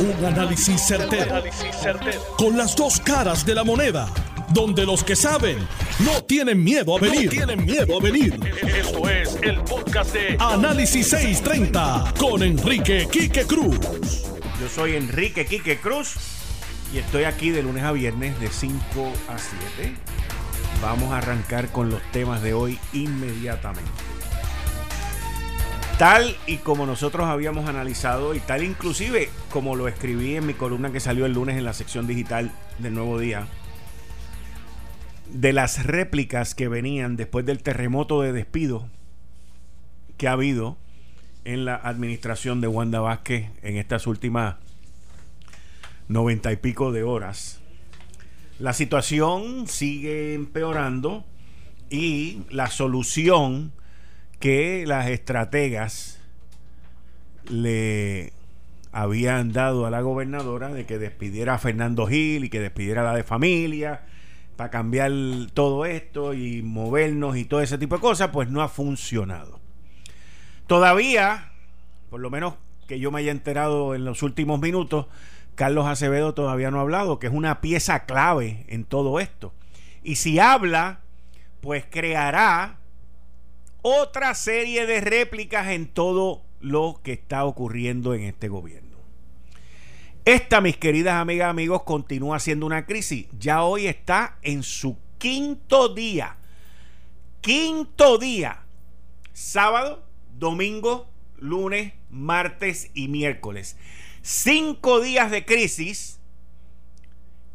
Un 0.00 0.24
análisis 0.24 0.80
certero, 0.86 1.42
Con 2.36 2.56
las 2.56 2.76
dos 2.76 3.00
caras 3.00 3.44
de 3.44 3.54
la 3.54 3.64
moneda. 3.64 4.08
Donde 4.50 4.86
los 4.86 5.02
que 5.02 5.16
saben 5.16 5.58
no 5.98 6.22
tienen 6.22 6.62
miedo 6.62 6.96
a 6.96 7.00
venir. 7.00 7.28
tienen 7.30 7.64
miedo 7.64 7.98
a 7.98 8.00
venir. 8.00 8.38
Esto 8.62 9.08
es 9.08 9.36
el 9.42 9.60
podcast 9.62 10.12
de 10.14 10.36
Análisis 10.38 11.08
630 11.08 12.14
con 12.16 12.44
Enrique 12.44 13.08
Quique 13.10 13.44
Cruz. 13.44 13.78
Yo 14.60 14.68
soy 14.72 14.94
Enrique 14.94 15.44
Quique 15.46 15.78
Cruz 15.78 16.14
y 16.94 16.98
estoy 16.98 17.24
aquí 17.24 17.50
de 17.50 17.64
lunes 17.64 17.82
a 17.82 17.90
viernes 17.90 18.38
de 18.38 18.48
5 18.48 18.80
a 19.28 19.36
7. 19.76 19.94
Vamos 20.80 21.12
a 21.12 21.18
arrancar 21.18 21.72
con 21.72 21.90
los 21.90 22.00
temas 22.12 22.40
de 22.40 22.54
hoy 22.54 22.78
inmediatamente. 22.92 24.07
Tal 25.98 26.36
y 26.46 26.58
como 26.58 26.86
nosotros 26.86 27.26
habíamos 27.26 27.68
analizado 27.68 28.32
y 28.36 28.38
tal 28.38 28.62
inclusive 28.62 29.30
como 29.50 29.74
lo 29.74 29.88
escribí 29.88 30.36
en 30.36 30.46
mi 30.46 30.54
columna 30.54 30.92
que 30.92 31.00
salió 31.00 31.26
el 31.26 31.32
lunes 31.32 31.56
en 31.56 31.64
la 31.64 31.72
sección 31.72 32.06
digital 32.06 32.52
del 32.78 32.94
Nuevo 32.94 33.18
Día, 33.18 33.48
de 35.28 35.52
las 35.52 35.84
réplicas 35.84 36.54
que 36.54 36.68
venían 36.68 37.16
después 37.16 37.44
del 37.46 37.64
terremoto 37.64 38.22
de 38.22 38.32
despido 38.32 38.88
que 40.16 40.28
ha 40.28 40.32
habido 40.32 40.76
en 41.44 41.64
la 41.64 41.74
administración 41.74 42.60
de 42.60 42.68
Wanda 42.68 43.00
Vázquez 43.00 43.50
en 43.62 43.76
estas 43.76 44.06
últimas 44.06 44.54
noventa 46.06 46.52
y 46.52 46.56
pico 46.58 46.92
de 46.92 47.02
horas. 47.02 47.58
La 48.60 48.72
situación 48.72 49.66
sigue 49.66 50.34
empeorando 50.34 51.24
y 51.90 52.42
la 52.50 52.68
solución 52.68 53.72
que 54.38 54.84
las 54.86 55.08
estrategas 55.08 56.20
le 57.48 58.32
habían 58.92 59.52
dado 59.52 59.86
a 59.86 59.90
la 59.90 60.00
gobernadora 60.00 60.68
de 60.68 60.86
que 60.86 60.98
despidiera 60.98 61.54
a 61.54 61.58
Fernando 61.58 62.06
Gil 62.06 62.44
y 62.44 62.48
que 62.48 62.60
despidiera 62.60 63.02
a 63.02 63.12
la 63.12 63.16
de 63.16 63.24
familia 63.24 64.06
para 64.56 64.70
cambiar 64.70 65.12
todo 65.54 65.84
esto 65.84 66.34
y 66.34 66.62
movernos 66.62 67.36
y 67.36 67.44
todo 67.44 67.60
ese 67.60 67.78
tipo 67.78 67.96
de 67.96 68.00
cosas, 68.00 68.30
pues 68.32 68.50
no 68.50 68.60
ha 68.60 68.68
funcionado. 68.68 69.60
Todavía, 70.66 71.52
por 72.10 72.20
lo 72.20 72.28
menos 72.30 72.54
que 72.88 72.98
yo 72.98 73.12
me 73.12 73.20
haya 73.20 73.30
enterado 73.30 73.94
en 73.94 74.04
los 74.04 74.22
últimos 74.22 74.60
minutos, 74.60 75.06
Carlos 75.54 75.86
Acevedo 75.86 76.34
todavía 76.34 76.70
no 76.70 76.78
ha 76.78 76.82
hablado, 76.82 77.18
que 77.18 77.28
es 77.28 77.32
una 77.32 77.60
pieza 77.60 78.04
clave 78.04 78.64
en 78.68 78.84
todo 78.84 79.20
esto. 79.20 79.52
Y 80.02 80.16
si 80.16 80.38
habla, 80.38 81.00
pues 81.60 81.84
creará 81.88 82.77
otra 83.82 84.34
serie 84.34 84.86
de 84.86 85.00
réplicas 85.00 85.68
en 85.68 85.86
todo 85.86 86.42
lo 86.60 87.00
que 87.02 87.12
está 87.12 87.44
ocurriendo 87.44 88.14
en 88.14 88.22
este 88.22 88.48
gobierno. 88.48 88.98
Esta, 90.24 90.60
mis 90.60 90.76
queridas 90.76 91.14
amigas, 91.14 91.48
amigos, 91.48 91.84
continúa 91.84 92.38
siendo 92.38 92.66
una 92.66 92.84
crisis. 92.84 93.26
Ya 93.38 93.62
hoy 93.62 93.86
está 93.86 94.38
en 94.42 94.62
su 94.62 94.98
quinto 95.16 95.88
día. 95.88 96.36
Quinto 97.40 98.18
día. 98.18 98.62
Sábado, 99.32 100.04
domingo, 100.36 101.08
lunes, 101.38 101.94
martes 102.10 102.90
y 102.92 103.08
miércoles. 103.08 103.76
Cinco 104.20 105.00
días 105.00 105.30
de 105.30 105.44
crisis 105.44 106.20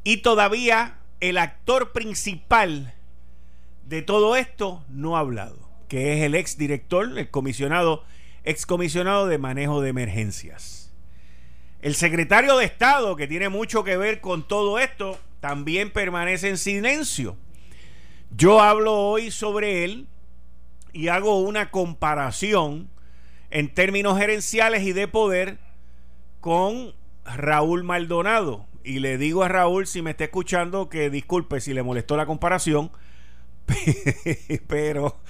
y 0.03 0.17
todavía 0.17 0.97
el 1.19 1.37
actor 1.37 1.91
principal 1.91 2.93
de 3.85 4.02
todo 4.02 4.35
esto 4.35 4.83
no 4.89 5.15
ha 5.15 5.19
hablado 5.19 5.62
que 5.94 6.13
es 6.13 6.23
el 6.23 6.33
ex 6.33 6.58
director, 6.58 7.19
el 7.19 7.30
comisionado, 7.30 8.03
excomisionado 8.44 9.27
de 9.27 9.38
manejo 9.38 9.80
de 9.80 9.89
emergencias. 9.89 10.91
El 11.83 11.94
secretario 11.94 12.58
de 12.58 12.66
Estado, 12.66 13.16
que 13.16 13.27
tiene 13.27 13.47
mucho 13.49 13.83
que 13.83 13.95
ver 13.95 14.19
con 14.19 14.47
todo 14.47 14.80
esto, 14.80 15.19
también 15.39 15.91
permanece 15.91 16.49
en 16.49 16.58
silencio. 16.58 17.38
Yo 18.36 18.59
hablo 18.59 19.02
hoy 19.02 19.30
sobre 19.30 19.83
él 19.83 20.08
y 20.93 21.09
hago 21.09 21.42
una 21.42 21.70
comparación 21.70 22.89
en 23.52 23.71
términos 23.71 24.17
gerenciales 24.17 24.81
y 24.81 24.93
de 24.93 25.08
poder 25.08 25.60
con 26.39 26.95
Raúl 27.23 27.83
Maldonado. 27.83 28.65
Y 28.83 28.98
le 28.98 29.20
digo 29.20 29.43
a 29.43 29.48
Raúl, 29.48 29.86
si 29.86 30.02
me 30.02 30.10
está 30.10 30.23
escuchando, 30.23 30.89
que 30.89 31.11
disculpe 31.11 31.61
si 31.61 31.71
le 31.71 31.83
molestó 31.83 32.17
la 32.17 32.25
comparación, 32.25 32.92
pero 34.67 35.21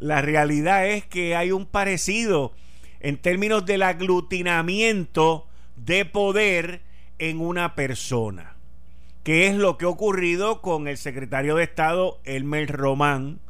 la 0.00 0.22
realidad 0.22 0.86
es 0.86 1.04
que 1.04 1.36
hay 1.36 1.52
un 1.52 1.66
parecido 1.66 2.52
en 3.00 3.18
términos 3.18 3.66
del 3.66 3.82
aglutinamiento 3.82 5.46
de 5.76 6.06
poder 6.06 6.80
en 7.18 7.38
una 7.38 7.74
persona. 7.74 8.56
¿Qué 9.22 9.46
es 9.46 9.54
lo 9.54 9.76
que 9.76 9.84
ha 9.84 9.88
ocurrido 9.88 10.62
con 10.62 10.88
el 10.88 10.96
secretario 10.96 11.56
de 11.56 11.64
Estado 11.64 12.18
Elmer 12.24 12.72
Román? 12.72 13.40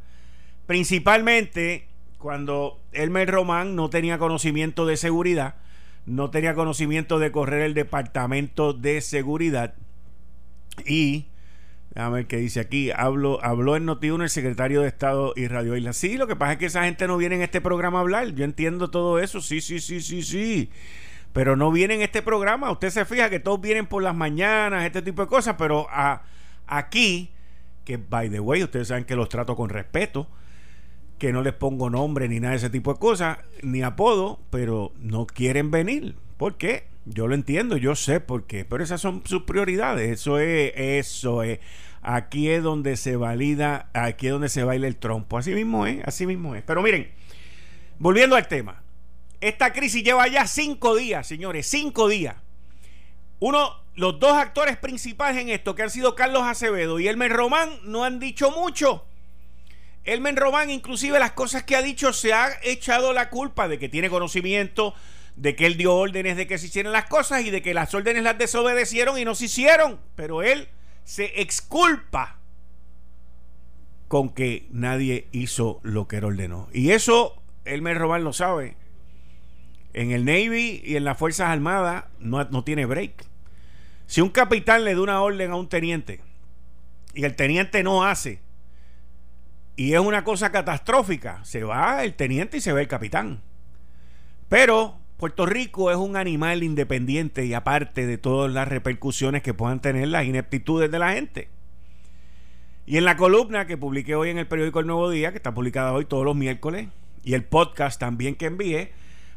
Principalmente 0.67 1.87
cuando 2.17 2.81
Elmer 2.91 3.31
Román 3.31 3.77
no 3.77 3.89
tenía 3.89 4.17
conocimiento 4.17 4.85
de 4.85 4.97
seguridad, 4.97 5.55
no 6.05 6.31
tenía 6.31 6.53
conocimiento 6.53 7.17
de 7.17 7.31
correr 7.31 7.61
el 7.61 7.73
departamento 7.73 8.73
de 8.73 8.99
seguridad 8.99 9.73
y 10.85 11.27
Déjame 11.93 12.15
ver 12.17 12.27
qué 12.27 12.37
dice 12.37 12.61
aquí. 12.61 12.89
Habló, 12.91 13.43
habló 13.43 13.75
en 13.75 13.85
Noti1 13.85 14.23
el 14.23 14.29
secretario 14.29 14.81
de 14.81 14.87
Estado 14.87 15.33
y 15.35 15.47
Radio 15.47 15.75
Isla. 15.75 15.91
Sí, 15.91 16.17
lo 16.17 16.25
que 16.25 16.37
pasa 16.37 16.53
es 16.53 16.57
que 16.57 16.65
esa 16.67 16.85
gente 16.85 17.05
no 17.05 17.17
viene 17.17 17.35
en 17.35 17.41
este 17.41 17.59
programa 17.59 17.97
a 17.97 18.01
hablar. 18.01 18.29
Yo 18.29 18.45
entiendo 18.45 18.89
todo 18.89 19.19
eso. 19.19 19.41
Sí, 19.41 19.59
sí, 19.59 19.79
sí, 19.79 19.99
sí, 19.99 20.23
sí. 20.23 20.69
Pero 21.33 21.57
no 21.57 21.69
viene 21.71 21.95
en 21.95 22.01
este 22.01 22.21
programa. 22.21 22.71
Usted 22.71 22.89
se 22.91 23.03
fija 23.03 23.29
que 23.29 23.39
todos 23.41 23.59
vienen 23.59 23.87
por 23.87 24.03
las 24.03 24.15
mañanas, 24.15 24.85
este 24.85 25.01
tipo 25.01 25.21
de 25.21 25.27
cosas. 25.27 25.55
Pero 25.57 25.87
a, 25.89 26.23
aquí, 26.65 27.31
que 27.83 27.97
by 27.97 28.29
the 28.29 28.39
way, 28.39 28.63
ustedes 28.63 28.87
saben 28.87 29.03
que 29.03 29.17
los 29.17 29.27
trato 29.27 29.57
con 29.57 29.69
respeto. 29.69 30.27
Que 31.17 31.33
no 31.33 31.41
les 31.41 31.53
pongo 31.53 31.89
nombre 31.89 32.29
ni 32.29 32.39
nada 32.39 32.51
de 32.51 32.57
ese 32.57 32.69
tipo 32.69 32.93
de 32.93 32.99
cosas, 32.99 33.37
ni 33.61 33.83
apodo, 33.83 34.39
pero 34.49 34.93
no 34.97 35.27
quieren 35.27 35.71
venir. 35.71 36.15
¿Por 36.41 36.57
qué? 36.57 36.87
Yo 37.05 37.27
lo 37.27 37.35
entiendo, 37.35 37.77
yo 37.77 37.95
sé 37.95 38.19
por 38.19 38.47
qué, 38.47 38.65
pero 38.65 38.83
esas 38.83 38.99
son 38.99 39.21
sus 39.27 39.43
prioridades. 39.43 40.09
Eso 40.09 40.39
es, 40.39 40.73
eso 40.75 41.43
es. 41.43 41.59
Aquí 42.01 42.49
es 42.49 42.63
donde 42.63 42.97
se 42.97 43.15
valida, 43.15 43.91
aquí 43.93 44.25
es 44.25 44.31
donde 44.31 44.49
se 44.49 44.63
baila 44.63 44.87
el 44.87 44.95
trompo. 44.95 45.37
Así 45.37 45.53
mismo 45.53 45.85
es, 45.85 46.03
así 46.03 46.25
mismo 46.25 46.55
es. 46.55 46.63
Pero 46.63 46.81
miren, 46.81 47.11
volviendo 47.99 48.35
al 48.35 48.47
tema. 48.47 48.81
Esta 49.39 49.71
crisis 49.71 50.03
lleva 50.03 50.27
ya 50.29 50.47
cinco 50.47 50.95
días, 50.95 51.27
señores, 51.27 51.67
cinco 51.67 52.07
días. 52.07 52.37
Uno, 53.37 53.75
los 53.93 54.19
dos 54.19 54.33
actores 54.33 54.77
principales 54.77 55.39
en 55.39 55.49
esto, 55.49 55.75
que 55.75 55.83
han 55.83 55.91
sido 55.91 56.15
Carlos 56.15 56.41
Acevedo 56.41 56.99
y 56.99 57.07
Elmer 57.07 57.31
Román, 57.31 57.69
no 57.83 58.03
han 58.03 58.19
dicho 58.19 58.49
mucho. 58.49 59.05
Elmer 60.05 60.35
Román, 60.35 60.71
inclusive 60.71 61.19
las 61.19 61.33
cosas 61.33 61.61
que 61.61 61.75
ha 61.75 61.83
dicho, 61.83 62.13
se 62.13 62.33
ha 62.33 62.49
echado 62.63 63.13
la 63.13 63.29
culpa 63.29 63.67
de 63.67 63.77
que 63.77 63.89
tiene 63.89 64.09
conocimiento 64.09 64.95
de 65.35 65.55
que 65.55 65.65
él 65.65 65.77
dio 65.77 65.95
órdenes 65.95 66.37
de 66.37 66.47
que 66.47 66.57
se 66.57 66.67
hicieran 66.67 66.93
las 66.93 67.05
cosas 67.05 67.43
y 67.43 67.51
de 67.51 67.61
que 67.61 67.73
las 67.73 67.93
órdenes 67.93 68.23
las 68.23 68.37
desobedecieron 68.37 69.17
y 69.17 69.25
no 69.25 69.35
se 69.35 69.45
hicieron. 69.45 69.99
Pero 70.15 70.43
él 70.43 70.67
se 71.03 71.41
exculpa 71.41 72.37
con 74.07 74.29
que 74.29 74.67
nadie 74.71 75.27
hizo 75.31 75.79
lo 75.83 76.07
que 76.07 76.17
él 76.17 76.25
ordenó. 76.25 76.67
Y 76.73 76.91
eso 76.91 77.41
Elmer 77.65 77.97
Román 77.97 78.23
lo 78.23 78.33
sabe. 78.33 78.75
En 79.93 80.11
el 80.11 80.25
Navy 80.25 80.81
y 80.83 80.95
en 80.95 81.03
las 81.03 81.17
Fuerzas 81.17 81.49
Armadas 81.49 82.05
no, 82.19 82.43
no 82.45 82.63
tiene 82.63 82.85
break. 82.85 83.25
Si 84.07 84.21
un 84.21 84.29
capitán 84.29 84.83
le 84.83 84.95
da 84.95 85.01
una 85.01 85.21
orden 85.21 85.51
a 85.51 85.55
un 85.55 85.69
teniente 85.69 86.21
y 87.13 87.23
el 87.23 87.35
teniente 87.35 87.83
no 87.83 88.03
hace 88.03 88.41
y 89.75 89.93
es 89.93 89.99
una 89.99 90.23
cosa 90.23 90.51
catastrófica, 90.51 91.43
se 91.43 91.63
va 91.63 92.03
el 92.03 92.13
teniente 92.13 92.57
y 92.57 92.61
se 92.61 92.73
va 92.73 92.81
el 92.81 92.87
capitán. 92.87 93.41
Pero 94.49 95.00
Puerto 95.21 95.45
Rico 95.45 95.91
es 95.91 95.97
un 95.97 96.17
animal 96.17 96.63
independiente 96.63 97.45
y 97.45 97.53
aparte 97.53 98.07
de 98.07 98.17
todas 98.17 98.51
las 98.51 98.67
repercusiones 98.67 99.43
que 99.43 99.53
puedan 99.53 99.79
tener 99.79 100.07
las 100.07 100.25
ineptitudes 100.25 100.89
de 100.89 100.97
la 100.97 101.13
gente. 101.13 101.47
Y 102.87 102.97
en 102.97 103.05
la 103.05 103.17
columna 103.17 103.67
que 103.67 103.77
publiqué 103.77 104.15
hoy 104.15 104.31
en 104.31 104.39
el 104.39 104.47
periódico 104.47 104.79
El 104.79 104.87
Nuevo 104.87 105.11
Día, 105.11 105.29
que 105.29 105.37
está 105.37 105.53
publicada 105.53 105.93
hoy 105.93 106.05
todos 106.05 106.25
los 106.25 106.35
miércoles, 106.35 106.87
y 107.23 107.35
el 107.35 107.43
podcast 107.43 107.99
también 107.99 108.33
que 108.33 108.47
envié, 108.47 108.93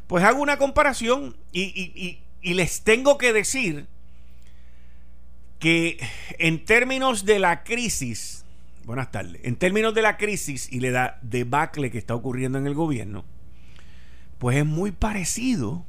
pues 0.07 0.23
hago 0.23 0.41
una 0.41 0.57
comparación 0.57 1.35
y, 1.51 2.17
les 2.41 2.81
tengo 2.81 3.19
que 3.19 3.31
decir 3.31 3.85
que 5.59 5.99
en 6.39 6.65
términos 6.65 7.25
de 7.25 7.37
la 7.37 7.63
crisis, 7.63 8.43
buenas 8.85 9.11
tardes, 9.11 9.39
en 9.43 9.55
términos 9.55 9.93
de 9.93 10.01
la 10.01 10.17
crisis 10.17 10.67
y 10.73 10.79
la 10.79 11.19
debacle 11.21 11.91
que 11.91 11.99
está 11.99 12.15
ocurriendo 12.15 12.57
en 12.57 12.65
el 12.65 12.73
gobierno, 12.73 13.23
pues 14.37 14.57
es 14.57 14.65
muy 14.65 14.91
parecido 14.91 15.85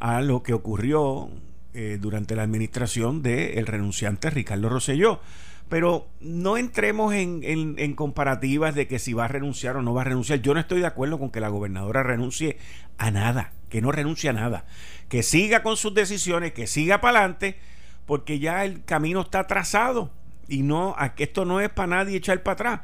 a 0.00 0.20
lo 0.20 0.42
que 0.42 0.52
ocurrió 0.54 1.30
eh, 1.74 1.98
durante 2.00 2.36
la 2.36 2.42
administración 2.42 3.22
del 3.22 3.66
renunciante 3.66 4.30
Ricardo 4.30 4.68
Rosselló. 4.68 5.20
Pero 5.68 6.08
no 6.20 6.56
entremos 6.56 7.12
en, 7.12 7.42
en, 7.44 7.94
comparativas 7.94 8.74
de 8.74 8.86
que 8.86 8.98
si 8.98 9.12
va 9.12 9.26
a 9.26 9.28
renunciar 9.28 9.76
o 9.76 9.82
no 9.82 9.92
va 9.92 10.00
a 10.00 10.04
renunciar. 10.04 10.40
Yo 10.40 10.54
no 10.54 10.60
estoy 10.60 10.80
de 10.80 10.86
acuerdo 10.86 11.18
con 11.18 11.30
que 11.30 11.40
la 11.40 11.48
gobernadora 11.48 12.02
renuncie 12.02 12.56
a 12.96 13.10
nada. 13.10 13.52
que 13.68 13.82
no 13.82 13.92
renuncie 13.92 14.30
a 14.30 14.32
nada, 14.32 14.64
que 15.10 15.22
siga 15.22 15.62
con 15.62 15.76
sus 15.76 15.92
decisiones, 15.92 16.52
que 16.52 16.66
siga 16.66 17.02
para 17.02 17.18
adelante, 17.18 17.58
porque 18.06 18.38
ya 18.38 18.64
el 18.64 18.82
camino 18.84 19.20
está 19.20 19.46
trazado 19.46 20.10
y 20.48 20.62
no, 20.62 20.96
esto 21.18 21.44
no 21.44 21.60
es 21.60 21.68
para 21.68 21.98
nadie 21.98 22.16
echar 22.16 22.42
para 22.42 22.54
atrás. 22.54 22.80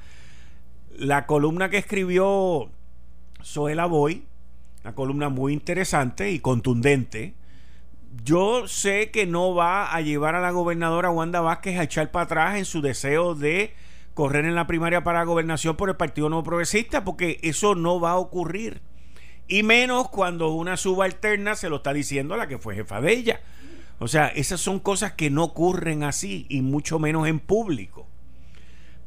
La 0.95 1.25
columna 1.25 1.71
que 1.71 1.79
escribió 1.79 2.71
Zoela 3.43 3.87
Boy, 3.87 4.27
una 4.85 4.95
columna 4.95 5.29
muy 5.31 5.55
interesante 5.55 6.31
y 6.31 6.41
contundente, 6.41 7.35
yo 8.23 8.69
sé 8.69 9.11
que 9.11 9.27
no 9.27 9.55
va 9.55 9.95
a 9.95 10.01
llevar 10.03 10.35
a 10.35 10.41
la 10.41 10.51
gobernadora 10.51 11.11
Wanda 11.11 11.41
Vázquez 11.41 11.79
a 11.79 11.85
echar 11.85 12.11
para 12.11 12.25
atrás 12.25 12.59
en 12.59 12.67
su 12.67 12.83
deseo 12.83 13.35
de 13.35 13.73
correr 14.13 14.45
en 14.45 14.55
la 14.55 14.67
primaria 14.67 15.03
para 15.03 15.25
gobernación 15.25 15.77
por 15.77 15.89
el 15.89 15.97
Partido 15.97 16.29
Nuevo 16.29 16.45
Progresista, 16.45 17.03
porque 17.03 17.41
eso 17.43 17.75
no 17.75 17.99
va 17.99 18.11
a 18.11 18.19
ocurrir. 18.19 18.83
Y 19.49 19.63
menos 19.63 20.11
cuando 20.11 20.51
una 20.53 20.77
subalterna 20.77 21.57
se 21.57 21.71
lo 21.71 21.77
está 21.77 21.95
diciendo 21.95 22.35
a 22.35 22.37
la 22.37 22.47
que 22.47 22.59
fue 22.59 22.75
jefa 22.75 23.01
de 23.01 23.13
ella. 23.13 23.41
O 23.99 24.07
sea, 24.07 24.29
esas 24.29 24.61
son 24.61 24.81
cosas 24.81 25.13
que 25.13 25.31
no 25.31 25.45
ocurren 25.45 26.03
así 26.03 26.47
y 26.51 26.61
mucho 26.61 26.99
menos 26.99 27.27
en 27.27 27.41
público. 27.41 28.07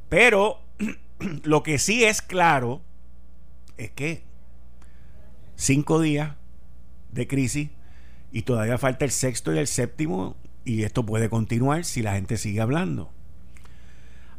Pero 0.09 0.59
lo 1.43 1.61
que 1.61 1.77
sí 1.77 2.03
es 2.03 2.21
claro 2.21 2.81
es 3.77 3.91
que 3.91 4.26
cinco 5.57 5.99
días 5.99 6.35
de 7.11 7.27
crisis 7.27 7.69
y 8.31 8.43
todavía 8.43 8.77
falta 8.77 9.03
el 9.03 9.11
sexto 9.11 9.53
y 9.53 9.57
el 9.57 9.67
séptimo 9.67 10.37
y 10.63 10.83
esto 10.83 11.05
puede 11.05 11.29
continuar 11.29 11.83
si 11.83 12.01
la 12.01 12.13
gente 12.13 12.37
sigue 12.37 12.61
hablando. 12.61 13.09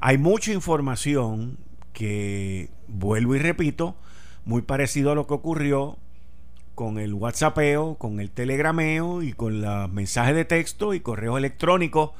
Hay 0.01 0.17
mucha 0.17 0.53
información 0.53 1.59
que, 1.93 2.71
vuelvo 2.87 3.35
y 3.35 3.41
repito, 3.41 3.97
muy 4.45 4.63
parecido 4.63 5.11
a 5.11 5.15
lo 5.15 5.27
que 5.27 5.35
ocurrió 5.35 5.99
con 6.75 6.99
el 6.99 7.13
WhatsAppeo, 7.15 7.97
con 7.97 8.21
el 8.21 8.31
Telegrameo 8.31 9.23
y 9.23 9.33
con 9.33 9.61
los 9.61 9.91
mensajes 9.91 10.37
de 10.37 10.45
texto 10.45 10.95
y 10.95 11.01
correos 11.01 11.37
electrónicos 11.37 12.13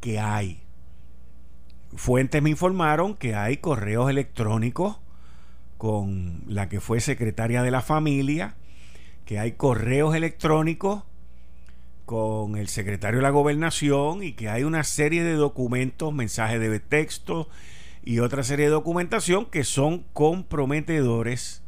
que 0.00 0.18
hay. 0.18 0.62
Fuentes 1.94 2.42
me 2.42 2.50
informaron 2.50 3.14
que 3.14 3.36
hay 3.36 3.58
correos 3.58 4.10
electrónicos 4.10 4.98
con 5.80 6.42
la 6.46 6.68
que 6.68 6.78
fue 6.78 7.00
secretaria 7.00 7.62
de 7.62 7.70
la 7.70 7.80
familia, 7.80 8.54
que 9.24 9.38
hay 9.38 9.52
correos 9.52 10.14
electrónicos 10.14 11.04
con 12.04 12.58
el 12.58 12.68
secretario 12.68 13.20
de 13.20 13.22
la 13.22 13.30
gobernación 13.30 14.22
y 14.22 14.34
que 14.34 14.50
hay 14.50 14.62
una 14.62 14.84
serie 14.84 15.24
de 15.24 15.32
documentos, 15.32 16.12
mensajes 16.12 16.60
de 16.60 16.80
texto 16.80 17.48
y 18.04 18.18
otra 18.18 18.42
serie 18.42 18.66
de 18.66 18.72
documentación 18.72 19.46
que 19.46 19.64
son 19.64 20.04
comprometedores 20.12 21.62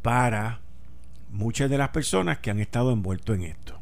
para 0.00 0.62
muchas 1.28 1.68
de 1.68 1.76
las 1.76 1.90
personas 1.90 2.38
que 2.38 2.50
han 2.50 2.60
estado 2.60 2.92
envueltos 2.92 3.36
en 3.36 3.42
esto. 3.42 3.78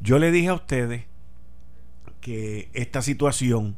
Yo 0.00 0.18
le 0.18 0.30
dije 0.30 0.48
a 0.48 0.54
ustedes 0.54 1.04
que 2.22 2.70
esta 2.72 3.02
situación 3.02 3.76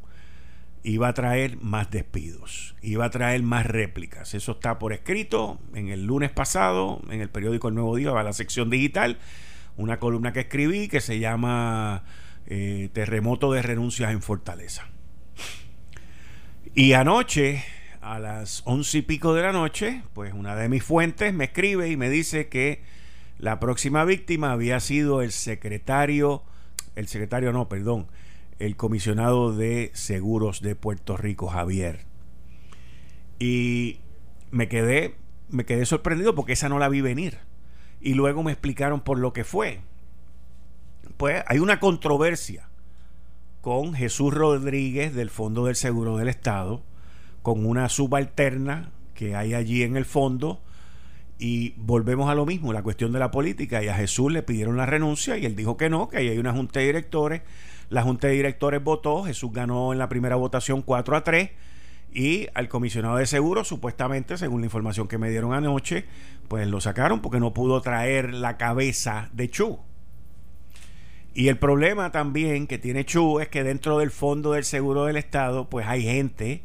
iba 0.83 1.07
a 1.07 1.13
traer 1.13 1.57
más 1.61 1.91
despidos, 1.91 2.75
iba 2.81 3.05
a 3.05 3.09
traer 3.09 3.43
más 3.43 3.65
réplicas. 3.65 4.33
Eso 4.33 4.53
está 4.53 4.79
por 4.79 4.93
escrito 4.93 5.59
en 5.73 5.89
el 5.89 6.05
lunes 6.05 6.31
pasado, 6.31 7.01
en 7.09 7.21
el 7.21 7.29
periódico 7.29 7.67
El 7.67 7.75
Nuevo 7.75 7.95
Día, 7.95 8.11
va 8.11 8.21
a 8.21 8.23
la 8.23 8.33
sección 8.33 8.69
digital 8.69 9.19
una 9.77 9.99
columna 9.99 10.33
que 10.33 10.41
escribí 10.41 10.87
que 10.87 11.01
se 11.01 11.19
llama 11.19 12.03
eh, 12.47 12.89
Terremoto 12.93 13.51
de 13.51 13.61
renuncias 13.61 14.11
en 14.11 14.21
Fortaleza. 14.21 14.87
Y 16.73 16.93
anoche, 16.93 17.63
a 18.01 18.19
las 18.19 18.61
once 18.65 18.99
y 18.99 19.01
pico 19.01 19.33
de 19.33 19.41
la 19.41 19.51
noche, 19.51 20.03
pues 20.13 20.33
una 20.33 20.55
de 20.55 20.69
mis 20.69 20.83
fuentes 20.83 21.33
me 21.33 21.45
escribe 21.45 21.89
y 21.89 21.97
me 21.97 22.09
dice 22.09 22.47
que 22.47 22.81
la 23.37 23.59
próxima 23.59 24.05
víctima 24.05 24.51
había 24.51 24.79
sido 24.79 25.21
el 25.21 25.31
secretario, 25.31 26.43
el 26.95 27.07
secretario 27.07 27.51
no, 27.51 27.67
perdón, 27.67 28.07
el 28.65 28.75
comisionado 28.75 29.55
de 29.55 29.91
seguros 29.93 30.61
de 30.61 30.75
Puerto 30.75 31.17
Rico, 31.17 31.47
Javier. 31.47 32.05
Y 33.39 33.99
me 34.51 34.67
quedé, 34.67 35.15
me 35.49 35.65
quedé 35.65 35.85
sorprendido 35.85 36.35
porque 36.35 36.53
esa 36.53 36.69
no 36.69 36.79
la 36.79 36.89
vi 36.89 37.01
venir 37.01 37.39
y 37.99 38.13
luego 38.13 38.43
me 38.43 38.51
explicaron 38.51 39.01
por 39.01 39.19
lo 39.19 39.33
que 39.33 39.43
fue. 39.43 39.81
Pues 41.17 41.43
hay 41.47 41.59
una 41.59 41.79
controversia 41.79 42.67
con 43.61 43.93
Jesús 43.93 44.33
Rodríguez 44.33 45.13
del 45.13 45.29
Fondo 45.29 45.65
del 45.65 45.75
Seguro 45.75 46.17
del 46.17 46.27
Estado, 46.27 46.83
con 47.43 47.65
una 47.65 47.89
subalterna 47.89 48.91
que 49.13 49.35
hay 49.35 49.53
allí 49.53 49.83
en 49.83 49.97
el 49.97 50.05
fondo, 50.05 50.61
y 51.37 51.73
volvemos 51.77 52.29
a 52.29 52.35
lo 52.35 52.45
mismo, 52.45 52.73
la 52.73 52.83
cuestión 52.83 53.11
de 53.11 53.19
la 53.19 53.31
política, 53.31 53.83
y 53.83 53.87
a 53.87 53.95
Jesús 53.95 54.31
le 54.31 54.43
pidieron 54.43 54.77
la 54.77 54.85
renuncia 54.85 55.37
y 55.37 55.45
él 55.45 55.55
dijo 55.55 55.77
que 55.77 55.89
no, 55.89 56.07
que 56.07 56.17
ahí 56.17 56.29
hay 56.29 56.37
una 56.37 56.53
junta 56.53 56.79
de 56.79 56.87
directores, 56.87 57.41
la 57.91 58.03
junta 58.03 58.27
de 58.27 58.33
directores 58.33 58.81
votó, 58.81 59.25
Jesús 59.25 59.51
ganó 59.51 59.91
en 59.91 59.99
la 59.99 60.07
primera 60.07 60.37
votación 60.37 60.81
4 60.81 61.17
a 61.17 61.23
3, 61.25 61.49
y 62.13 62.47
al 62.53 62.69
comisionado 62.69 63.17
de 63.17 63.25
seguros, 63.25 63.67
supuestamente, 63.67 64.37
según 64.37 64.61
la 64.61 64.67
información 64.67 65.09
que 65.09 65.17
me 65.17 65.29
dieron 65.29 65.53
anoche, 65.53 66.05
pues 66.47 66.67
lo 66.69 66.79
sacaron 66.79 67.21
porque 67.21 67.41
no 67.41 67.53
pudo 67.53 67.81
traer 67.81 68.33
la 68.33 68.55
cabeza 68.55 69.29
de 69.33 69.49
Chu. 69.49 69.79
Y 71.33 71.49
el 71.49 71.57
problema 71.57 72.13
también 72.13 72.65
que 72.65 72.77
tiene 72.77 73.05
Chu 73.05 73.41
es 73.41 73.49
que 73.49 73.63
dentro 73.63 73.99
del 73.99 74.11
fondo 74.11 74.53
del 74.53 74.63
seguro 74.63 75.03
del 75.03 75.17
Estado, 75.17 75.69
pues 75.69 75.85
hay 75.85 76.03
gente 76.03 76.63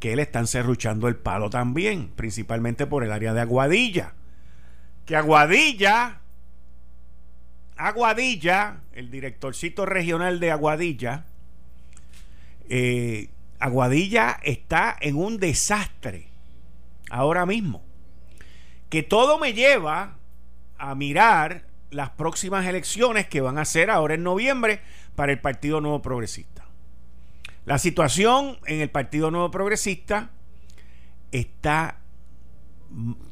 que 0.00 0.16
le 0.16 0.22
están 0.22 0.46
cerruchando 0.46 1.06
el 1.06 1.16
palo 1.16 1.50
también, 1.50 2.08
principalmente 2.16 2.86
por 2.86 3.04
el 3.04 3.12
área 3.12 3.34
de 3.34 3.42
Aguadilla. 3.42 4.14
Que 5.04 5.16
Aguadilla, 5.16 6.21
Aguadilla, 7.86 8.82
el 8.92 9.10
directorcito 9.10 9.86
regional 9.86 10.38
de 10.38 10.52
Aguadilla, 10.52 11.26
eh, 12.68 13.30
Aguadilla 13.58 14.38
está 14.42 14.96
en 15.00 15.16
un 15.16 15.38
desastre 15.38 16.28
ahora 17.10 17.44
mismo. 17.44 17.82
Que 18.88 19.02
todo 19.02 19.38
me 19.38 19.52
lleva 19.52 20.18
a 20.78 20.94
mirar 20.94 21.66
las 21.90 22.10
próximas 22.10 22.66
elecciones 22.66 23.26
que 23.26 23.40
van 23.40 23.58
a 23.58 23.64
ser 23.64 23.90
ahora 23.90 24.14
en 24.14 24.22
noviembre 24.22 24.80
para 25.14 25.32
el 25.32 25.40
Partido 25.40 25.80
Nuevo 25.80 26.02
Progresista. 26.02 26.64
La 27.64 27.78
situación 27.78 28.58
en 28.66 28.80
el 28.80 28.90
Partido 28.90 29.30
Nuevo 29.30 29.50
Progresista 29.50 30.30
está... 31.32 31.98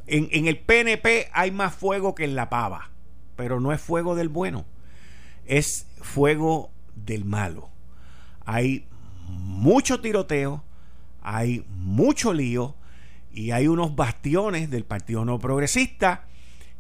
En, 0.07 0.29
en, 0.33 0.47
el 0.49 0.59
PNP 0.59 1.29
hay 1.33 1.51
más 1.51 1.75
fuego 1.75 2.15
que 2.15 2.25
en 2.25 2.35
la 2.35 2.49
pava, 2.49 2.91
pero 3.41 3.59
no 3.59 3.73
es 3.73 3.81
fuego 3.81 4.15
del 4.17 4.29
bueno, 4.29 4.67
es 5.47 5.87
fuego 6.03 6.71
del 6.95 7.25
malo. 7.25 7.71
Hay 8.45 8.85
mucho 9.29 10.03
tiroteo, 10.03 10.63
hay 11.23 11.65
mucho 11.71 12.35
lío 12.35 12.75
y 13.33 13.53
hay 13.53 13.67
unos 13.67 13.97
bastiones 13.97 14.69
del 14.69 14.85
Partido 14.85 15.25
No 15.25 15.39
Progresista 15.39 16.25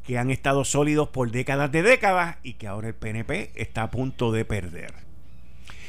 que 0.06 0.18
han 0.18 0.30
estado 0.30 0.66
sólidos 0.66 1.08
por 1.08 1.30
décadas 1.30 1.72
de 1.72 1.82
décadas 1.82 2.36
y 2.42 2.52
que 2.52 2.66
ahora 2.66 2.88
el 2.88 2.94
PNP 2.94 3.52
está 3.54 3.84
a 3.84 3.90
punto 3.90 4.30
de 4.30 4.44
perder. 4.44 4.92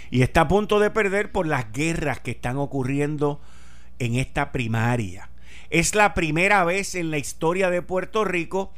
Y 0.09 0.21
está 0.21 0.39
a 0.41 0.47
punto 0.47 0.79
de 0.79 0.89
perder 0.89 1.33
por 1.33 1.47
las 1.47 1.69
guerras 1.73 2.21
que 2.21 2.31
están 2.31 2.55
ocurriendo 2.55 3.41
en 3.99 4.15
esta 4.15 4.53
primaria. 4.53 5.31
Es 5.69 5.95
la 5.95 6.13
primera 6.13 6.63
vez 6.63 6.95
en 6.95 7.11
la 7.11 7.17
historia 7.17 7.69
de 7.69 7.81
Puerto 7.81 8.23
Rico 8.23 8.71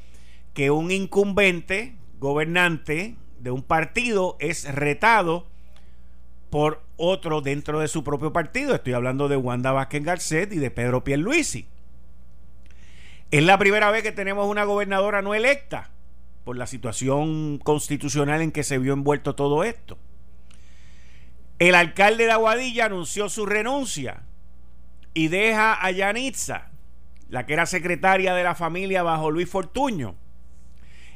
que 0.53 0.71
un 0.71 0.91
incumbente 0.91 1.95
gobernante 2.19 3.15
de 3.39 3.51
un 3.51 3.63
partido 3.63 4.37
es 4.39 4.73
retado 4.73 5.47
por 6.49 6.83
otro 6.97 7.41
dentro 7.41 7.79
de 7.79 7.87
su 7.87 8.03
propio 8.03 8.31
partido. 8.31 8.75
Estoy 8.75 8.93
hablando 8.93 9.27
de 9.27 9.37
Wanda 9.37 9.71
Vázquez 9.71 10.03
Garcet 10.03 10.53
y 10.53 10.59
de 10.59 10.71
Pedro 10.71 11.03
Pierluisi. 11.03 11.67
Es 13.31 13.43
la 13.43 13.57
primera 13.57 13.89
vez 13.89 14.03
que 14.03 14.11
tenemos 14.11 14.47
una 14.47 14.63
gobernadora 14.63 15.23
no 15.23 15.33
electa 15.33 15.89
por 16.43 16.55
la 16.55 16.67
situación 16.67 17.57
constitucional 17.57 18.41
en 18.41 18.51
que 18.51 18.63
se 18.63 18.77
vio 18.77 18.93
envuelto 18.93 19.33
todo 19.33 19.63
esto. 19.63 19.97
El 21.57 21.75
alcalde 21.75 22.25
de 22.25 22.31
Aguadilla 22.31 22.85
anunció 22.85 23.29
su 23.29 23.45
renuncia 23.45 24.21
y 25.13 25.29
deja 25.29 25.83
a 25.83 25.89
Yanitza, 25.91 26.69
la 27.29 27.45
que 27.45 27.53
era 27.53 27.65
secretaria 27.65 28.33
de 28.35 28.43
la 28.43 28.53
familia 28.53 29.01
bajo 29.01 29.31
Luis 29.31 29.49
Fortuño. 29.49 30.15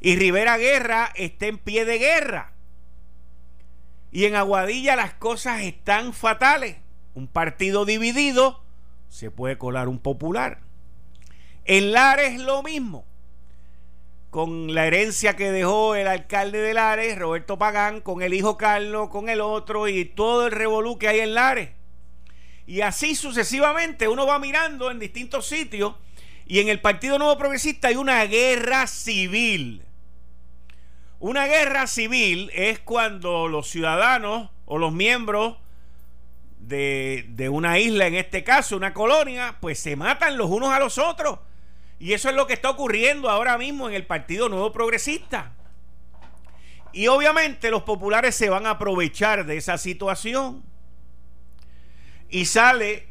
Y 0.01 0.16
Rivera 0.16 0.58
Guerra 0.58 1.12
está 1.16 1.48
en 1.48 1.58
pie 1.58 1.86
de 1.86 1.98
guerra 1.98 2.54
y 4.12 4.25
en 4.25 4.36
Aguadilla 4.36 4.96
las 4.96 5.13
cosas 5.13 5.62
están 5.62 6.13
fatales. 6.13 6.77
Un 7.13 7.27
partido 7.27 7.86
dividido 7.86 8.63
se 9.10 9.32
puede 9.32 9.58
colar 9.58 9.88
un 9.88 10.00
popular. 10.00 10.62
En 11.66 11.92
Lares 11.92 12.39
lo 12.39 12.63
mismo. 12.63 13.06
Con 14.30 14.74
la 14.74 14.86
herencia 14.86 15.36
que 15.36 15.51
dejó 15.51 15.96
el 15.96 16.08
alcalde 16.08 16.60
de 16.60 16.74
Lares, 16.74 17.18
Roberto 17.18 17.58
Pagán, 17.58 18.01
con 18.01 18.22
el 18.22 18.34
hijo 18.34 18.58
Carlos, 18.58 19.10
con 19.10 19.30
el 19.30 19.42
otro 19.42 19.88
y 19.88 20.06
todo 20.06 20.48
el 20.48 20.51
revolú 20.51 20.98
que 20.98 21.08
hay 21.08 21.20
en 21.22 21.34
Lares. 21.34 21.70
Y 22.66 22.82
así 22.82 23.16
sucesivamente 23.16 24.08
uno 24.08 24.27
va 24.27 24.39
mirando 24.39 24.92
en 24.92 25.00
distintos 25.00 25.48
sitios 25.48 25.96
y 26.46 26.60
en 26.60 26.68
el 26.68 26.82
Partido 26.82 27.18
Nuevo 27.18 27.38
Progresista 27.38 27.88
hay 27.88 27.96
una 27.96 28.24
guerra 28.25 28.88
civil 28.88 29.87
Una 31.19 31.47
guerra 31.47 31.88
civil 31.88 32.51
es 32.53 32.79
cuando 32.79 33.47
los 33.47 33.69
ciudadanos 33.69 34.50
o 34.65 34.77
los 34.77 34.93
miembros 34.93 35.57
de, 36.59 37.25
de, 37.29 37.50
una 37.50 37.79
isla, 37.79 38.07
en 38.07 38.15
este 38.15 38.43
caso 38.43 38.75
una 38.77 38.93
colonia, 38.93 39.57
pues 39.59 39.79
se 39.79 39.95
matan 39.95 40.38
los 40.38 40.50
unos 40.50 40.69
a 40.69 40.79
los 40.79 40.97
otros. 40.97 41.39
Y 42.00 42.13
eso 42.13 42.29
es 42.29 42.36
lo 42.36 42.45
que 42.45 42.53
está 42.53 42.69
ocurriendo 42.69 43.29
ahora 43.29 43.57
mismo 43.57 43.89
en 43.89 43.95
el 43.95 44.05
Partido 44.05 44.50
Nuevo 44.50 44.71
Progresista. 44.71 45.53
Y 46.91 47.07
obviamente 47.07 47.71
los 47.71 47.83
populares 47.83 48.36
se 48.36 48.50
van 48.50 48.65
a 48.65 48.71
aprovechar 48.71 49.45
de 49.45 49.57
esa 49.57 49.77
situación. 49.77 50.63
Y 52.29 52.45
sale 52.45 53.07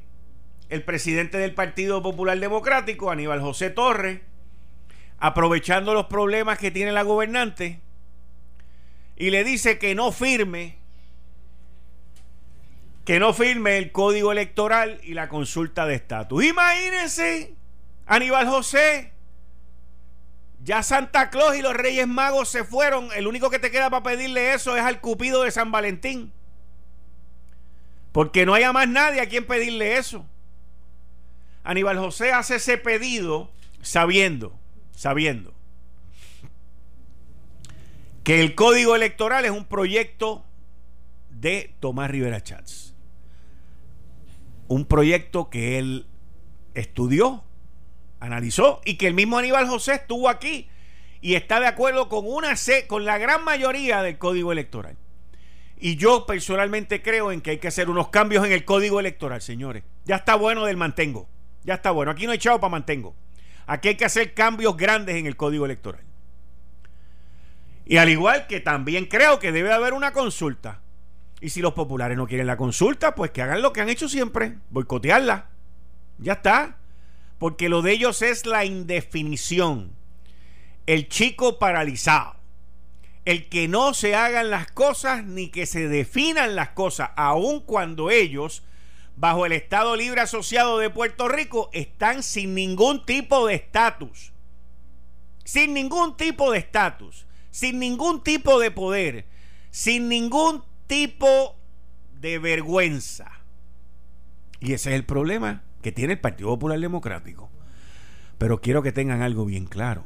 el 0.68 0.82
presidente 0.84 1.38
del 1.38 1.54
Partido 1.54 2.02
Popular 2.02 2.38
Democrático, 2.38 3.10
Aníbal 3.10 3.40
José 3.40 3.70
Torres, 3.70 4.20
aprovechando 5.18 5.94
los 5.94 6.06
problemas 6.06 6.58
que 6.58 6.70
tiene 6.70 6.92
la 6.92 7.02
gobernante, 7.02 7.80
y 9.16 9.30
le 9.30 9.44
dice 9.44 9.78
que 9.78 9.94
no 9.94 10.12
firme, 10.12 10.76
que 13.04 13.18
no 13.18 13.32
firme 13.32 13.78
el 13.78 13.90
código 13.90 14.30
electoral 14.30 15.00
y 15.02 15.14
la 15.14 15.28
consulta 15.28 15.87
de 15.87 15.94
estatus. 15.94 16.44
Imagínense, 16.44 17.54
Aníbal 18.04 18.46
José, 18.46 19.12
ya 20.62 20.82
Santa 20.82 21.30
Claus 21.30 21.56
y 21.56 21.62
los 21.62 21.75
Reyes 21.75 22.06
Magos 22.06 22.50
se 22.50 22.62
fueron, 22.62 23.08
el 23.14 23.26
único 23.26 23.49
que 23.49 23.58
te 23.58 23.70
queda 23.70 23.88
para 23.88 24.02
pedirle 24.02 24.52
eso 24.52 24.76
es 24.76 24.82
al 24.82 25.00
Cupido 25.00 25.42
de 25.42 25.50
San 25.50 25.73
Valentín. 25.73 26.32
Porque 28.12 28.44
no 28.44 28.54
haya 28.54 28.73
más 28.73 28.88
nadie 28.88 29.20
a 29.20 29.28
quien 29.28 29.46
pedirle 29.46 29.96
eso. 29.96 30.26
Aníbal 31.64 31.99
José 31.99 32.32
hace 32.32 32.56
ese 32.56 32.78
pedido 32.78 33.50
sabiendo, 33.82 34.58
sabiendo 34.92 35.55
que 38.26 38.40
el 38.40 38.56
código 38.56 38.97
electoral 38.97 39.45
es 39.45 39.52
un 39.52 39.66
proyecto 39.66 40.45
de 41.30 41.76
Tomás 41.78 42.11
Rivera 42.11 42.42
Chats. 42.42 42.92
Un 44.66 44.85
proyecto 44.85 45.49
que 45.49 45.78
él 45.78 46.09
estudió, 46.75 47.45
analizó 48.18 48.80
y 48.85 48.97
que 48.97 49.06
el 49.06 49.14
mismo 49.14 49.38
Aníbal 49.38 49.68
José 49.68 49.92
estuvo 49.92 50.28
aquí 50.28 50.68
y 51.21 51.37
está 51.37 51.61
de 51.61 51.68
acuerdo 51.68 52.09
con 52.09 52.25
una 52.26 52.54
con 52.88 53.04
la 53.04 53.16
gran 53.16 53.45
mayoría 53.45 54.02
del 54.02 54.18
código 54.18 54.50
electoral. 54.50 54.97
Y 55.78 55.95
yo 55.95 56.26
personalmente 56.26 57.02
creo 57.02 57.30
en 57.30 57.40
que 57.40 57.52
hay 57.52 57.59
que 57.59 57.68
hacer 57.68 57.88
unos 57.88 58.09
cambios 58.09 58.45
en 58.45 58.50
el 58.50 58.64
código 58.64 58.99
electoral, 58.99 59.40
señores. 59.40 59.85
Ya 60.04 60.16
está 60.16 60.35
bueno 60.35 60.64
del 60.64 60.76
mantengo. 60.76 61.28
Ya 61.62 61.75
está 61.75 61.92
bueno. 61.92 62.11
Aquí 62.11 62.26
no 62.26 62.33
hay 62.33 62.38
chavo 62.38 62.59
para 62.59 62.73
mantengo. 62.73 63.14
Aquí 63.68 63.87
hay 63.87 63.95
que 63.95 64.04
hacer 64.04 64.35
cambios 64.35 64.76
grandes 64.76 65.14
en 65.14 65.26
el 65.26 65.37
código 65.37 65.64
electoral. 65.64 66.05
Y 67.87 67.99
al 67.99 68.09
igual 68.09 68.49
que 68.49 68.61
también 68.61 69.07
creo 69.07 69.38
que 69.38 69.52
debe 69.52 69.73
haber 69.73 69.95
una 69.95 70.12
consulta. 70.12 70.83
Y 71.40 71.50
si 71.50 71.61
los 71.61 71.73
populares 71.73 72.16
no 72.16 72.26
quieren 72.26 72.49
la 72.49 72.57
consulta, 72.57 73.14
pues 73.14 73.31
que 73.31 73.43
hagan 73.43 73.62
lo 73.62 73.73
que 73.73 73.81
han 73.81 73.88
hecho 73.88 74.09
siempre, 74.09 74.59
boicotearla. 74.71 75.50
Ya 76.19 76.35
está. 76.35 76.78
Porque 77.38 77.69
lo 77.69 77.83
de 77.83 77.93
ellos 77.93 78.23
es 78.23 78.45
la 78.45 78.64
indefinición. 78.64 79.93
El 80.87 81.09
chico 81.09 81.59
paralizado. 81.61 82.37
El 83.25 83.49
que 83.49 83.69
no 83.69 83.95
se 83.95 84.16
hagan 84.16 84.50
las 84.50 84.71
cosas 84.71 85.25
ni 85.25 85.49
que 85.50 85.66
se 85.66 85.88
definan 85.88 86.57
las 86.57 86.71
cosas, 86.71 87.11
aun 87.16 87.61
cuando 87.61 88.11
ellos 88.11 88.64
bajo 89.16 89.47
el 89.47 89.52
Estado 89.52 89.97
Libre 89.97 90.21
Asociado 90.21 90.78
de 90.78 90.90
Puerto 90.90 91.28
Rico 91.28 91.71
están 91.73 92.23
sin 92.23 92.55
ningún 92.55 93.05
tipo 93.05 93.47
de 93.47 93.55
estatus. 93.55 94.33
Sin 95.45 95.75
ningún 95.75 96.16
tipo 96.16 96.50
de 96.50 96.59
estatus. 96.59 97.25
Sin 97.56 97.78
ningún 97.78 98.22
tipo 98.22 98.60
de 98.60 98.70
poder. 98.70 99.25
Sin 99.70 100.10
ningún 100.10 100.62
tipo 100.86 101.56
de 102.20 102.38
vergüenza. 102.38 103.30
Y 104.60 104.75
ese 104.75 104.90
es 104.90 104.96
el 104.96 105.06
problema 105.06 105.62
que 105.80 105.90
tiene 105.90 106.12
el 106.12 106.20
Partido 106.20 106.50
Popular 106.50 106.78
Democrático. 106.78 107.48
Pero 108.36 108.60
quiero 108.60 108.82
que 108.82 108.92
tengan 108.92 109.22
algo 109.22 109.46
bien 109.46 109.64
claro. 109.64 110.04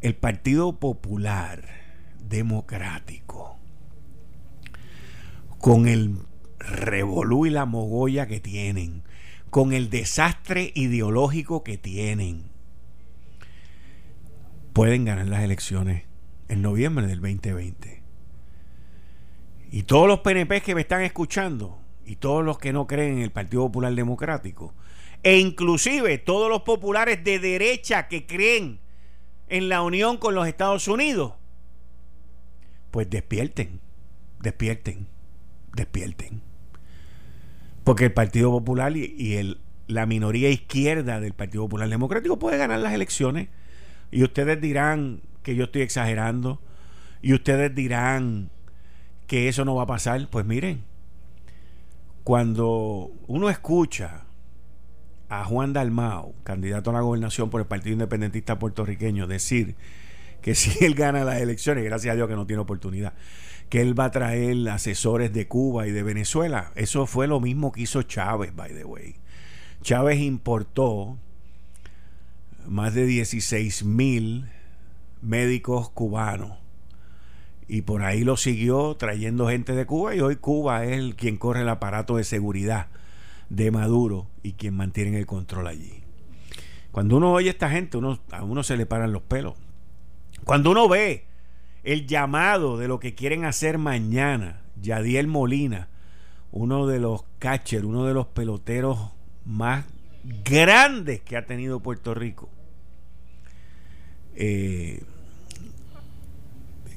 El 0.00 0.16
Partido 0.16 0.80
Popular 0.80 1.62
Democrático, 2.18 3.56
con 5.60 5.86
el 5.86 6.18
revolú 6.58 7.46
y 7.46 7.50
la 7.50 7.64
mogolla 7.64 8.26
que 8.26 8.40
tienen, 8.40 9.04
con 9.50 9.72
el 9.72 9.88
desastre 9.88 10.72
ideológico 10.74 11.62
que 11.62 11.78
tienen, 11.78 12.42
pueden 14.72 15.04
ganar 15.04 15.28
las 15.28 15.44
elecciones 15.44 16.09
en 16.50 16.62
noviembre 16.62 17.06
del 17.06 17.20
2020. 17.20 18.02
Y 19.70 19.84
todos 19.84 20.08
los 20.08 20.18
PNP 20.18 20.62
que 20.62 20.74
me 20.74 20.80
están 20.80 21.02
escuchando, 21.02 21.78
y 22.04 22.16
todos 22.16 22.44
los 22.44 22.58
que 22.58 22.72
no 22.72 22.88
creen 22.88 23.18
en 23.18 23.22
el 23.22 23.30
Partido 23.30 23.62
Popular 23.62 23.94
Democrático, 23.94 24.74
e 25.22 25.38
inclusive 25.38 26.18
todos 26.18 26.50
los 26.50 26.62
populares 26.62 27.22
de 27.22 27.38
derecha 27.38 28.08
que 28.08 28.26
creen 28.26 28.80
en 29.48 29.68
la 29.68 29.82
unión 29.82 30.16
con 30.16 30.34
los 30.34 30.48
Estados 30.48 30.88
Unidos, 30.88 31.34
pues 32.90 33.08
despierten, 33.08 33.80
despierten, 34.40 35.06
despierten. 35.76 36.42
Porque 37.84 38.06
el 38.06 38.12
Partido 38.12 38.50
Popular 38.50 38.96
y, 38.96 39.34
el, 39.34 39.60
la 39.86 40.04
minoría 40.04 40.50
izquierda 40.50 41.20
del 41.20 41.32
Partido 41.32 41.62
Popular 41.62 41.88
Democrático 41.88 42.40
puede 42.40 42.58
ganar 42.58 42.80
las 42.80 42.92
elecciones. 42.92 43.48
Y 44.10 44.24
ustedes 44.24 44.60
dirán 44.60 45.22
que 45.42 45.54
yo 45.54 45.64
estoy 45.64 45.82
exagerando. 45.82 46.60
Y 47.22 47.34
ustedes 47.34 47.74
dirán 47.74 48.50
que 49.26 49.48
eso 49.48 49.64
no 49.64 49.74
va 49.74 49.84
a 49.84 49.86
pasar. 49.86 50.28
Pues 50.30 50.46
miren, 50.46 50.84
cuando 52.24 53.10
uno 53.26 53.50
escucha 53.50 54.24
a 55.28 55.44
Juan 55.44 55.72
Dalmao, 55.72 56.34
candidato 56.42 56.90
a 56.90 56.94
la 56.94 57.00
gobernación 57.00 57.50
por 57.50 57.60
el 57.60 57.66
Partido 57.66 57.92
Independentista 57.92 58.58
puertorriqueño, 58.58 59.26
decir 59.26 59.76
que 60.42 60.54
si 60.56 60.84
él 60.84 60.94
gana 60.94 61.24
las 61.24 61.40
elecciones, 61.40 61.84
gracias 61.84 62.12
a 62.12 62.16
Dios 62.16 62.28
que 62.28 62.34
no 62.34 62.46
tiene 62.46 62.62
oportunidad, 62.62 63.14
que 63.68 63.80
él 63.80 63.98
va 63.98 64.06
a 64.06 64.10
traer 64.10 64.68
asesores 64.68 65.32
de 65.32 65.46
Cuba 65.46 65.86
y 65.86 65.92
de 65.92 66.02
Venezuela. 66.02 66.72
Eso 66.74 67.06
fue 67.06 67.28
lo 67.28 67.40
mismo 67.40 67.70
que 67.70 67.82
hizo 67.82 68.02
Chávez, 68.02 68.54
by 68.54 68.74
the 68.74 68.84
way. 68.84 69.16
Chávez 69.82 70.18
importó 70.18 71.16
más 72.66 72.94
de 72.94 73.06
16 73.06 73.84
mil 73.84 74.46
médicos 75.22 75.90
cubanos 75.90 76.60
y 77.68 77.82
por 77.82 78.02
ahí 78.02 78.24
lo 78.24 78.36
siguió 78.36 78.96
trayendo 78.96 79.48
gente 79.48 79.74
de 79.74 79.86
Cuba 79.86 80.14
y 80.16 80.20
hoy 80.20 80.36
Cuba 80.36 80.84
es 80.84 80.98
el 80.98 81.14
quien 81.14 81.36
corre 81.36 81.60
el 81.60 81.68
aparato 81.68 82.16
de 82.16 82.24
seguridad 82.24 82.88
de 83.48 83.70
Maduro 83.70 84.26
y 84.42 84.54
quien 84.54 84.74
mantiene 84.74 85.16
el 85.16 85.26
control 85.26 85.68
allí. 85.68 86.02
Cuando 86.90 87.16
uno 87.16 87.32
oye 87.32 87.48
a 87.48 87.52
esta 87.52 87.70
gente, 87.70 87.96
uno, 87.96 88.18
a 88.32 88.42
uno 88.42 88.64
se 88.64 88.76
le 88.76 88.86
paran 88.86 89.12
los 89.12 89.22
pelos. 89.22 89.54
Cuando 90.44 90.72
uno 90.72 90.88
ve 90.88 91.26
el 91.84 92.06
llamado 92.06 92.76
de 92.76 92.88
lo 92.88 92.98
que 92.98 93.14
quieren 93.14 93.44
hacer 93.44 93.78
mañana. 93.78 94.62
Yadiel 94.80 95.26
Molina, 95.26 95.88
uno 96.50 96.86
de 96.86 96.98
los 96.98 97.24
catchers, 97.38 97.84
uno 97.84 98.04
de 98.04 98.14
los 98.14 98.26
peloteros 98.26 98.98
más 99.44 99.84
grandes 100.44 101.20
que 101.20 101.36
ha 101.36 101.46
tenido 101.46 101.80
Puerto 101.80 102.14
Rico. 102.14 102.48
Eh, 104.42 105.02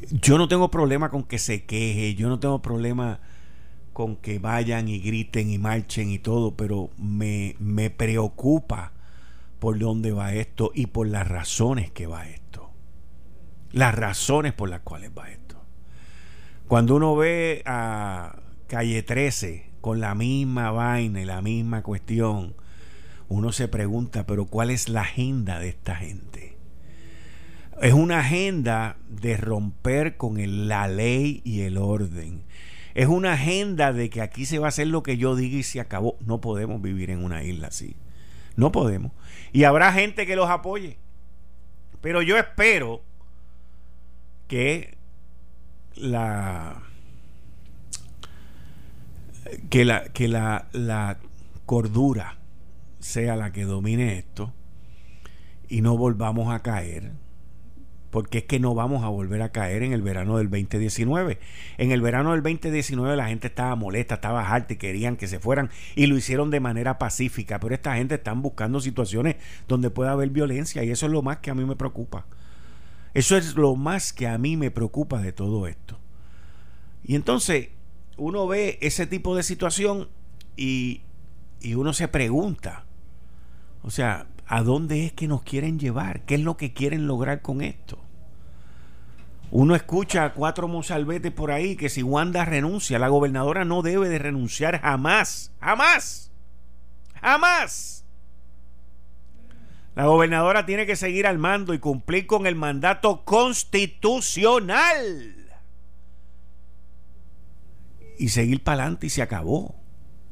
yo 0.10 0.38
no 0.38 0.48
tengo 0.48 0.72
problema 0.72 1.10
con 1.10 1.24
que 1.24 1.38
se 1.40 1.66
queje, 1.66 2.16
yo 2.16 2.30
no 2.30 2.40
tengo 2.40 2.62
problema 2.62 3.20
con 3.94 4.16
que 4.16 4.40
vayan 4.40 4.88
y 4.88 5.00
griten 5.00 5.50
y 5.50 5.58
marchen 5.58 6.10
y 6.10 6.20
todo, 6.20 6.56
pero 6.56 6.90
me, 6.98 7.56
me 7.60 7.90
preocupa 7.90 8.94
por 9.60 9.78
dónde 9.78 10.12
va 10.12 10.34
esto 10.34 10.72
y 10.74 10.88
por 10.88 11.08
las 11.08 11.28
razones 11.28 11.92
que 11.92 12.08
va 12.08 12.28
esto 12.28 12.44
las 13.74 13.94
razones 13.94 14.54
por 14.54 14.70
las 14.70 14.82
cuales 14.82 15.12
va 15.18 15.30
esto. 15.30 15.58
Cuando 16.68 16.96
uno 16.96 17.16
ve 17.16 17.62
a 17.66 18.38
Calle 18.68 19.04
13 19.04 19.72
con 19.82 20.00
la 20.00 20.16
misma 20.16 20.72
vaina 20.72 21.22
y 21.22 21.26
la 21.26 21.42
misma 21.42 21.82
cuestión, 21.82 22.56
uno 23.28 23.52
se 23.52 23.68
pregunta, 23.68 24.26
pero 24.26 24.46
¿cuál 24.46 24.70
es 24.70 24.88
la 24.88 25.02
agenda 25.02 25.60
de 25.60 25.70
esta 25.70 25.96
gente? 25.96 26.33
Es 27.84 27.92
una 27.92 28.20
agenda 28.20 28.96
de 29.10 29.36
romper 29.36 30.16
con 30.16 30.38
la 30.70 30.88
ley 30.88 31.42
y 31.44 31.64
el 31.64 31.78
orden. 31.78 32.42
Es 32.96 33.08
una 33.08 33.34
agenda 33.34 33.92
de 33.92 34.10
que 34.10 34.22
aquí 34.22 34.46
se 34.46 34.58
va 34.58 34.68
a 34.68 34.70
hacer 34.70 34.88
lo 34.88 35.04
que 35.04 35.18
yo 35.18 35.36
diga 35.36 35.58
y 35.58 35.64
se 35.64 35.82
acabó. 35.82 36.16
No 36.26 36.40
podemos 36.40 36.82
vivir 36.82 37.10
en 37.10 37.22
una 37.22 37.44
isla 37.44 37.68
así. 37.68 37.98
No 38.56 38.72
podemos. 38.72 39.12
Y 39.52 39.66
habrá 39.66 39.92
gente 39.92 40.26
que 40.26 40.38
los 40.38 40.50
apoye. 40.50 40.98
Pero 42.00 42.22
yo 42.22 42.38
espero 42.38 43.02
que 44.48 44.96
la 45.98 46.84
que 49.70 49.84
la 49.84 50.06
que 50.06 50.30
la, 50.30 50.70
la 50.72 51.18
cordura 51.66 52.38
sea 53.00 53.36
la 53.36 53.52
que 53.52 53.66
domine 53.66 54.20
esto 54.20 54.54
y 55.68 55.82
no 55.82 55.98
volvamos 55.98 56.54
a 56.54 56.62
caer 56.62 57.12
porque 58.14 58.38
es 58.38 58.44
que 58.44 58.60
no 58.60 58.76
vamos 58.76 59.04
a 59.04 59.08
volver 59.08 59.42
a 59.42 59.52
caer 59.52 59.82
en 59.82 59.92
el 59.92 60.04
verano 60.04 60.38
del 60.38 60.48
2019. 60.48 61.40
En 61.80 61.92
el 61.92 62.00
verano 62.00 62.34
del 62.34 62.44
2019 62.44 63.18
la 63.18 63.28
gente 63.28 63.48
estaba 63.48 63.76
molesta, 63.76 64.14
estaba 64.14 64.48
harta 64.48 64.74
y 64.74 64.78
querían 64.78 65.18
que 65.18 65.28
se 65.28 65.40
fueran 65.40 65.72
y 65.96 66.06
lo 66.06 66.16
hicieron 66.16 66.52
de 66.52 66.60
manera 66.60 67.00
pacífica, 67.00 67.60
pero 67.60 67.74
esta 67.74 67.96
gente 67.96 68.14
están 68.14 68.44
buscando 68.44 68.80
situaciones 68.82 69.38
donde 69.68 69.90
pueda 69.90 70.12
haber 70.12 70.30
violencia 70.30 70.84
y 70.84 70.92
eso 70.92 71.08
es 71.08 71.12
lo 71.12 71.24
más 71.24 71.40
que 71.40 71.50
a 71.50 71.56
mí 71.56 71.66
me 71.66 71.76
preocupa. 71.76 72.28
Eso 73.16 73.36
es 73.36 73.56
lo 73.56 73.76
más 73.76 74.14
que 74.14 74.28
a 74.28 74.38
mí 74.38 74.58
me 74.58 74.70
preocupa 74.70 75.20
de 75.20 75.34
todo 75.34 75.66
esto. 75.66 75.98
Y 77.04 77.16
entonces 77.16 77.70
uno 78.18 78.46
ve 78.46 78.78
ese 78.82 79.08
tipo 79.08 79.36
de 79.36 79.42
situación 79.42 80.08
y, 80.56 81.02
y 81.62 81.74
uno 81.74 81.94
se 81.94 82.08
pregunta, 82.08 82.86
o 83.82 83.90
sea, 83.90 84.28
¿a 84.46 84.62
dónde 84.62 85.08
es 85.08 85.14
que 85.14 85.28
nos 85.28 85.42
quieren 85.42 85.80
llevar? 85.80 86.26
¿Qué 86.26 86.36
es 86.36 86.42
lo 86.42 86.58
que 86.58 86.74
quieren 86.74 87.08
lograr 87.08 87.42
con 87.42 87.62
esto? 87.62 88.03
Uno 89.56 89.76
escucha 89.76 90.26
a 90.26 90.34
cuatro 90.34 90.68
mozalbetes 90.68 91.32
por 91.32 91.52
ahí 91.52 91.76
que 91.76 91.88
si 91.88 92.02
Wanda 92.02 92.44
renuncia, 92.44 92.98
la 92.98 93.08
gobernadora 93.08 93.66
no 93.66 93.84
debe 93.84 94.10
de 94.10 94.18
renunciar 94.18 94.82
jamás, 94.82 95.54
jamás, 95.62 96.32
jamás. 97.22 98.04
La 99.94 100.08
gobernadora 100.08 100.66
tiene 100.66 100.88
que 100.88 100.96
seguir 100.96 101.28
al 101.28 101.38
mando 101.38 101.76
y 101.76 101.78
cumplir 101.78 102.26
con 102.26 102.48
el 102.48 102.56
mandato 102.56 103.24
constitucional. 103.26 105.52
Y 108.18 108.30
seguir 108.30 108.64
para 108.64 108.82
adelante 108.82 109.06
y 109.06 109.12
se 109.12 109.22
acabó. 109.22 109.76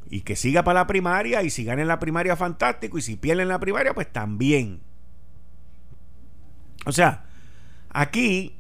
Y 0.10 0.22
que 0.22 0.36
siga 0.36 0.64
para 0.64 0.80
la 0.80 0.88
primaria 0.88 1.44
y 1.44 1.52
si 1.52 1.64
gana 1.64 1.84
en 1.84 1.90
la 1.90 2.00
primaria 2.00 2.36
fantástico 2.36 2.98
y 2.98 3.04
si 3.04 3.18
pierde 3.18 3.44
en 3.44 3.50
la 3.50 3.60
primaria 3.60 3.94
pues 3.94 4.12
también. 4.12 4.82
O 6.88 6.92
sea, 6.92 7.26
aquí 7.92 8.58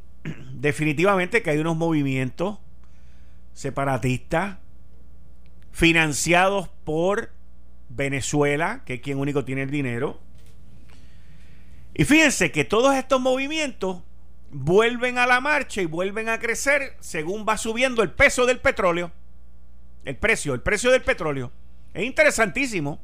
definitivamente 0.61 1.41
que 1.41 1.49
hay 1.49 1.57
unos 1.57 1.75
movimientos 1.75 2.59
separatistas 3.53 4.57
financiados 5.71 6.69
por 6.83 7.31
Venezuela, 7.89 8.83
que 8.85 8.95
es 8.95 9.01
quien 9.01 9.17
único 9.17 9.43
tiene 9.43 9.63
el 9.63 9.71
dinero. 9.71 10.19
Y 11.95 12.05
fíjense 12.05 12.51
que 12.51 12.63
todos 12.63 12.95
estos 12.95 13.19
movimientos 13.19 14.03
vuelven 14.51 15.17
a 15.17 15.25
la 15.25 15.41
marcha 15.41 15.81
y 15.81 15.85
vuelven 15.85 16.29
a 16.29 16.39
crecer 16.39 16.95
según 16.99 17.43
va 17.47 17.57
subiendo 17.57 18.03
el 18.03 18.11
peso 18.11 18.45
del 18.45 18.59
petróleo. 18.59 19.11
El 20.05 20.15
precio, 20.15 20.53
el 20.53 20.61
precio 20.61 20.91
del 20.91 21.01
petróleo. 21.01 21.51
Es 21.95 22.03
interesantísimo. 22.03 23.01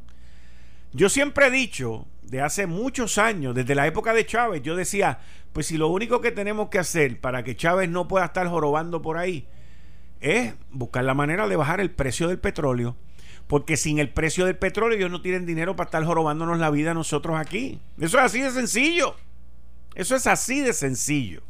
Yo 0.93 1.09
siempre 1.09 1.47
he 1.47 1.51
dicho, 1.51 2.05
de 2.29 2.41
hace 2.41 2.67
muchos 2.67 3.17
años, 3.17 3.55
desde 3.55 3.75
la 3.75 3.88
época 3.88 4.13
de 4.13 4.25
Chávez, 4.25 4.62
yo 4.62 4.75
decía, 4.75 5.19
pues 5.53 5.67
si 5.67 5.77
lo 5.77 5.88
único 5.88 6.19
que 6.22 6.31
tenemos 6.31 6.69
que 6.69 6.79
hacer 6.79 7.19
para 7.19 7.43
que 7.43 7.55
Chávez 7.55 7.89
no 7.89 8.07
pueda 8.07 8.25
estar 8.25 8.48
jorobando 8.48 9.01
por 9.01 9.17
ahí 9.17 9.48
es 10.19 10.53
buscar 10.72 11.03
la 11.03 11.13
manera 11.13 11.48
de 11.48 11.55
bajar 11.55 11.79
el 11.79 11.91
precio 11.91 12.27
del 12.27 12.39
petróleo. 12.39 12.96
Porque 13.48 13.77
sin 13.77 13.98
el 13.98 14.10
precio 14.10 14.46
del 14.46 14.57
petróleo 14.57 14.98
ellos 14.98 15.12
no 15.12 15.22
tienen 15.22 15.46
dinero 15.46 15.77
para 15.77 15.88
estar 15.88 16.03
jorobándonos 16.03 16.60
la 16.60 16.69
vida 16.69 16.91
a 16.91 16.93
nosotros 16.93 17.38
aquí. 17.39 17.79
Eso 17.98 18.17
es 18.17 18.25
así 18.25 18.41
de 18.41 18.51
sencillo. 18.51 19.15
Eso 19.96 20.15
es 20.17 20.27
así 20.27 20.60
de 20.60 20.74
sencillo. 20.74 21.41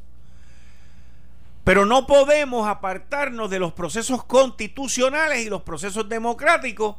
Pero 1.64 1.88
no 1.88 2.06
podemos 2.06 2.68
apartarnos 2.68 3.50
de 3.50 3.58
los 3.58 3.74
procesos 3.74 4.24
constitucionales 4.24 5.44
y 5.44 5.50
los 5.50 5.64
procesos 5.64 6.08
democráticos 6.08 6.98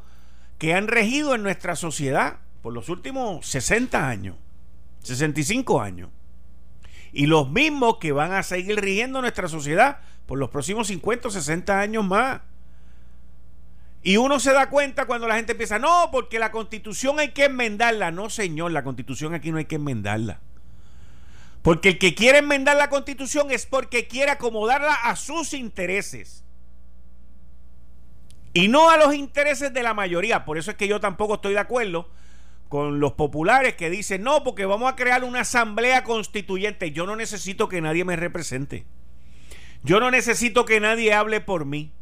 que 0.59 0.75
han 0.75 0.89
regido 0.89 1.37
en 1.37 1.45
nuestra 1.45 1.77
sociedad 1.77 2.39
por 2.63 2.73
los 2.73 2.89
últimos 2.89 3.47
60 3.47 4.09
años, 4.09 4.37
65 5.03 5.81
años 5.81 6.11
y 7.13 7.27
los 7.27 7.51
mismos 7.51 7.99
que 7.99 8.13
van 8.13 8.33
a 8.33 8.43
seguir 8.43 8.81
rigiendo 8.81 9.21
nuestra 9.21 9.49
sociedad 9.49 9.99
por 10.27 10.39
los 10.39 10.51
próximos 10.51 10.89
50 10.89 11.29
o 11.29 11.31
60 11.31 11.81
años 11.81 12.05
más. 12.05 12.43
Y 14.03 14.17
uno 14.17 14.39
se 14.39 14.53
da 14.53 14.71
cuenta 14.71 15.07
cuando 15.07 15.27
la 15.27 15.37
gente 15.37 15.53
empieza, 15.53 15.79
no, 15.79 16.11
porque 16.13 16.39
la 16.39 16.51
constitución 16.51 17.19
hay 17.19 17.31
que 17.31 17.47
enmendarla. 17.47 18.11
No, 18.11 18.31
señor, 18.31 18.73
la 18.73 18.85
constitución 18.85 19.35
aquí 19.35 19.51
no 19.51 19.59
hay 19.59 19.65
que 19.65 19.77
enmendarla. 19.77 20.41
Porque 21.63 21.91
el 21.91 21.99
que 21.99 22.15
quiere 22.15 22.39
enmendar 22.39 22.77
la 22.77 22.89
constitución 22.89 23.51
es 23.51 23.67
porque 23.67 24.07
quiere 24.07 24.31
acomodarla 24.31 24.95
a 24.95 25.17
sus 25.17 25.53
intereses. 25.55 26.45
Y 28.53 28.69
no 28.69 28.91
a 28.91 28.97
los 28.97 29.15
intereses 29.15 29.75
de 29.75 29.83
la 29.83 29.95
mayoría. 29.95 30.45
Por 30.45 30.59
eso 30.59 30.71
es 30.71 30.77
que 30.77 30.89
yo 30.89 31.01
tampoco 31.01 31.35
estoy 31.35 31.55
de 31.55 31.59
acuerdo 31.59 32.09
con 32.69 33.01
los 33.01 33.13
populares 33.13 33.75
que 33.75 33.91
dicen, 33.91 34.23
no, 34.23 34.45
porque 34.45 34.67
vamos 34.67 34.93
a 34.93 34.97
crear 34.97 35.25
una 35.25 35.41
asamblea 35.41 36.05
constituyente. 36.05 36.93
Yo 36.93 37.07
no 37.07 37.17
necesito 37.17 37.69
que 37.69 37.81
nadie 37.81 38.05
me 38.05 38.17
represente. 38.17 38.85
Yo 39.83 40.01
no 40.01 40.11
necesito 40.11 40.65
que 40.65 40.81
nadie 40.81 41.15
hable 41.15 41.41
por 41.41 41.65
mí. 41.65 41.93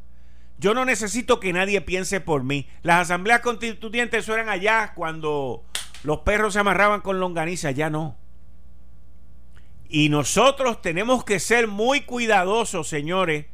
Yo 0.58 0.74
no 0.74 0.84
necesito 0.84 1.38
que 1.38 1.52
nadie 1.52 1.80
piense 1.82 2.20
por 2.20 2.42
mí. 2.42 2.68
Las 2.82 3.02
asambleas 3.02 3.40
constituyentes 3.40 4.28
eran 4.28 4.48
allá 4.48 4.92
cuando 4.94 5.64
los 6.02 6.20
perros 6.20 6.54
se 6.54 6.60
amarraban 6.60 7.00
con 7.00 7.20
longaniza, 7.20 7.70
ya 7.70 7.90
no. 7.90 8.16
Y 9.88 10.08
nosotros 10.08 10.82
tenemos 10.82 11.24
que 11.24 11.38
ser 11.38 11.68
muy 11.68 12.00
cuidadosos, 12.00 12.88
señores. 12.88 13.46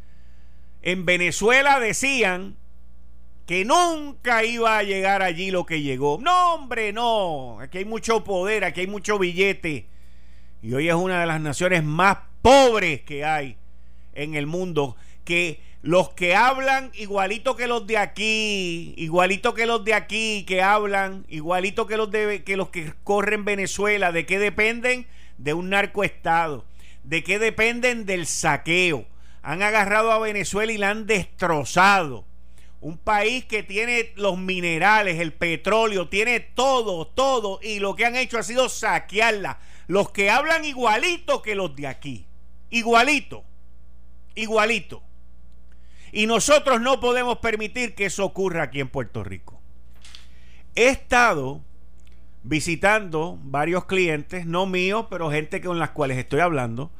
En 0.81 1.05
Venezuela 1.05 1.79
decían 1.79 2.57
que 3.52 3.66
nunca 3.66 4.46
iba 4.46 4.78
a 4.78 4.82
llegar 4.82 5.20
allí 5.20 5.50
lo 5.50 5.66
que 5.66 5.82
llegó. 5.82 6.18
No, 6.22 6.54
hombre, 6.54 6.90
no. 6.90 7.60
Aquí 7.60 7.76
hay 7.76 7.84
mucho 7.84 8.24
poder, 8.24 8.64
aquí 8.64 8.80
hay 8.80 8.86
mucho 8.86 9.18
billete. 9.18 9.90
Y 10.62 10.72
hoy 10.72 10.88
es 10.88 10.94
una 10.94 11.20
de 11.20 11.26
las 11.26 11.38
naciones 11.38 11.84
más 11.84 12.16
pobres 12.40 13.02
que 13.02 13.26
hay 13.26 13.58
en 14.14 14.36
el 14.36 14.46
mundo. 14.46 14.96
Que 15.24 15.60
los 15.82 16.14
que 16.14 16.34
hablan 16.34 16.92
igualito 16.94 17.54
que 17.54 17.66
los 17.66 17.86
de 17.86 17.98
aquí, 17.98 18.94
igualito 18.96 19.52
que 19.52 19.66
los 19.66 19.84
de 19.84 19.92
aquí, 19.92 20.46
que 20.48 20.62
hablan 20.62 21.26
igualito 21.28 21.86
que 21.86 21.98
los, 21.98 22.10
de, 22.10 22.44
que, 22.44 22.56
los 22.56 22.70
que 22.70 22.94
corren 23.04 23.44
Venezuela, 23.44 24.12
¿de 24.12 24.24
qué 24.24 24.38
dependen? 24.38 25.06
De 25.36 25.52
un 25.52 25.68
narcoestado. 25.68 26.64
¿De 27.02 27.22
qué 27.22 27.38
dependen? 27.38 28.06
Del 28.06 28.24
saqueo. 28.24 29.04
Han 29.42 29.62
agarrado 29.62 30.10
a 30.10 30.18
Venezuela 30.20 30.72
y 30.72 30.78
la 30.78 30.88
han 30.88 31.06
destrozado 31.06 32.31
un 32.82 32.98
país 32.98 33.44
que 33.44 33.62
tiene 33.62 34.12
los 34.16 34.36
minerales, 34.36 35.20
el 35.20 35.32
petróleo, 35.32 36.08
tiene 36.08 36.40
todo, 36.40 37.06
todo, 37.06 37.60
y 37.62 37.78
lo 37.78 37.94
que 37.94 38.04
han 38.04 38.16
hecho 38.16 38.38
ha 38.38 38.42
sido 38.42 38.68
saquearla. 38.68 39.60
Los 39.86 40.10
que 40.10 40.30
hablan 40.30 40.64
igualito 40.64 41.42
que 41.42 41.54
los 41.54 41.76
de 41.76 41.86
aquí. 41.86 42.26
Igualito. 42.70 43.44
Igualito. 44.34 45.00
Y 46.10 46.26
nosotros 46.26 46.80
no 46.80 46.98
podemos 46.98 47.38
permitir 47.38 47.94
que 47.94 48.06
eso 48.06 48.24
ocurra 48.24 48.64
aquí 48.64 48.80
en 48.80 48.88
Puerto 48.88 49.22
Rico. 49.22 49.60
He 50.74 50.88
estado 50.88 51.62
visitando 52.42 53.38
varios 53.42 53.84
clientes, 53.84 54.44
no 54.44 54.66
míos, 54.66 55.06
pero 55.08 55.30
gente 55.30 55.60
con 55.60 55.78
las 55.78 55.90
cuales 55.90 56.18
estoy 56.18 56.40
hablando, 56.40 56.90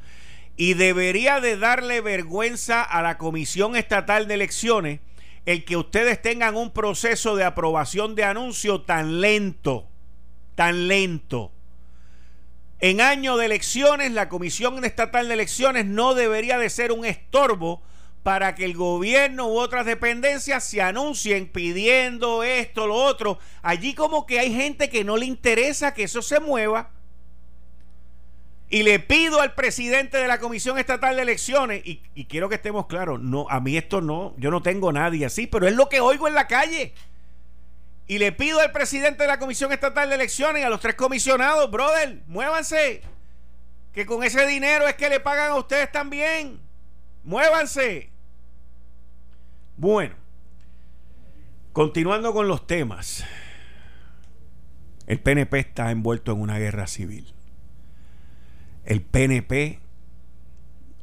y 0.55 0.75
debería 0.75 1.41
de 1.41 1.57
darle 1.57 1.99
vergüenza 1.99 2.81
a 2.83 3.01
la 3.01 3.17
Comisión 3.17 3.75
Estatal 3.75 4.29
de 4.29 4.35
Elecciones 4.35 4.99
el 5.45 5.65
que 5.65 5.77
ustedes 5.77 6.21
tengan 6.21 6.55
un 6.55 6.71
proceso 6.71 7.35
de 7.35 7.43
aprobación 7.43 8.15
de 8.15 8.23
anuncio 8.23 8.81
tan 8.81 9.19
lento, 9.21 9.87
tan 10.55 10.87
lento. 10.87 11.51
En 12.79 13.01
año 13.01 13.37
de 13.37 13.45
elecciones, 13.45 14.11
la 14.11 14.29
Comisión 14.29 14.83
Estatal 14.83 15.27
de 15.27 15.33
Elecciones 15.35 15.85
no 15.85 16.13
debería 16.13 16.57
de 16.57 16.69
ser 16.69 16.91
un 16.91 17.05
estorbo 17.05 17.81
para 18.23 18.55
que 18.55 18.63
el 18.65 18.73
gobierno 18.73 19.47
u 19.47 19.57
otras 19.57 19.85
dependencias 19.85 20.63
se 20.63 20.81
anuncien 20.81 21.49
pidiendo 21.51 22.43
esto, 22.43 22.87
lo 22.87 22.95
otro. 22.95 23.37
Allí 23.61 23.93
como 23.93 24.25
que 24.25 24.39
hay 24.39 24.53
gente 24.53 24.89
que 24.89 25.03
no 25.03 25.17
le 25.17 25.25
interesa 25.25 25.93
que 25.93 26.03
eso 26.03 26.21
se 26.21 26.39
mueva 26.39 26.91
y 28.73 28.81
le 28.81 28.97
pido 28.97 29.39
al 29.39 29.53
presidente 29.53 30.17
de 30.17 30.27
la 30.27 30.39
Comisión 30.39 30.79
Estatal 30.79 31.15
de 31.15 31.21
Elecciones, 31.21 31.83
y, 31.85 32.25
quiero 32.25 32.49
que 32.49 32.55
estemos 32.55 32.87
claros, 32.87 33.21
no, 33.21 33.45
a 33.51 33.59
mí 33.59 33.77
esto 33.77 34.01
no, 34.01 34.33
yo 34.37 34.49
no 34.49 34.63
tengo 34.63 34.91
nadie 34.91 35.27
así, 35.27 35.45
pero 35.45 35.67
es 35.67 35.75
lo 35.75 35.89
que 35.89 36.01
oigo 36.01 36.27
en 36.27 36.33
la 36.33 36.47
calle. 36.47 36.95
Y 38.07 38.17
le 38.17 38.31
pido 38.31 38.59
al 38.61 38.71
presidente 38.71 39.21
de 39.21 39.27
la 39.27 39.37
Comisión 39.37 39.71
Estatal 39.71 40.09
de 40.09 40.15
Elecciones 40.15 40.63
y 40.63 40.65
a 40.65 40.71
los 40.71 40.79
tres 40.79 40.95
comisionados, 40.95 41.69
brother, 41.69 42.23
muévanse. 42.25 43.03
Que 43.93 44.07
con 44.07 44.23
ese 44.23 44.43
dinero 44.47 44.87
es 44.87 44.95
que 44.95 45.07
le 45.07 45.19
pagan 45.19 45.51
a 45.51 45.55
ustedes 45.55 45.91
también. 45.91 46.59
Muévanse. 47.23 48.09
Bueno, 49.77 50.15
continuando 51.73 52.33
con 52.33 52.47
los 52.47 52.65
temas. 52.65 53.23
El 55.05 55.19
PNP 55.19 55.59
está 55.59 55.91
envuelto 55.91 56.31
en 56.31 56.41
una 56.41 56.57
guerra 56.57 56.87
civil 56.87 57.32
el 58.85 59.01
PNP 59.01 59.79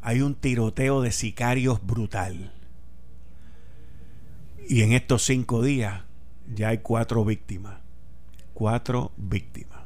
hay 0.02 0.22
un 0.22 0.34
tiroteo 0.34 1.02
de 1.02 1.12
sicarios 1.12 1.84
brutal. 1.86 2.52
Y 4.68 4.82
en 4.82 4.92
estos 4.92 5.24
cinco 5.24 5.62
días 5.62 6.02
ya 6.54 6.68
hay 6.68 6.78
cuatro 6.78 7.24
víctimas. 7.24 7.78
Cuatro 8.54 9.12
víctimas. 9.16 9.80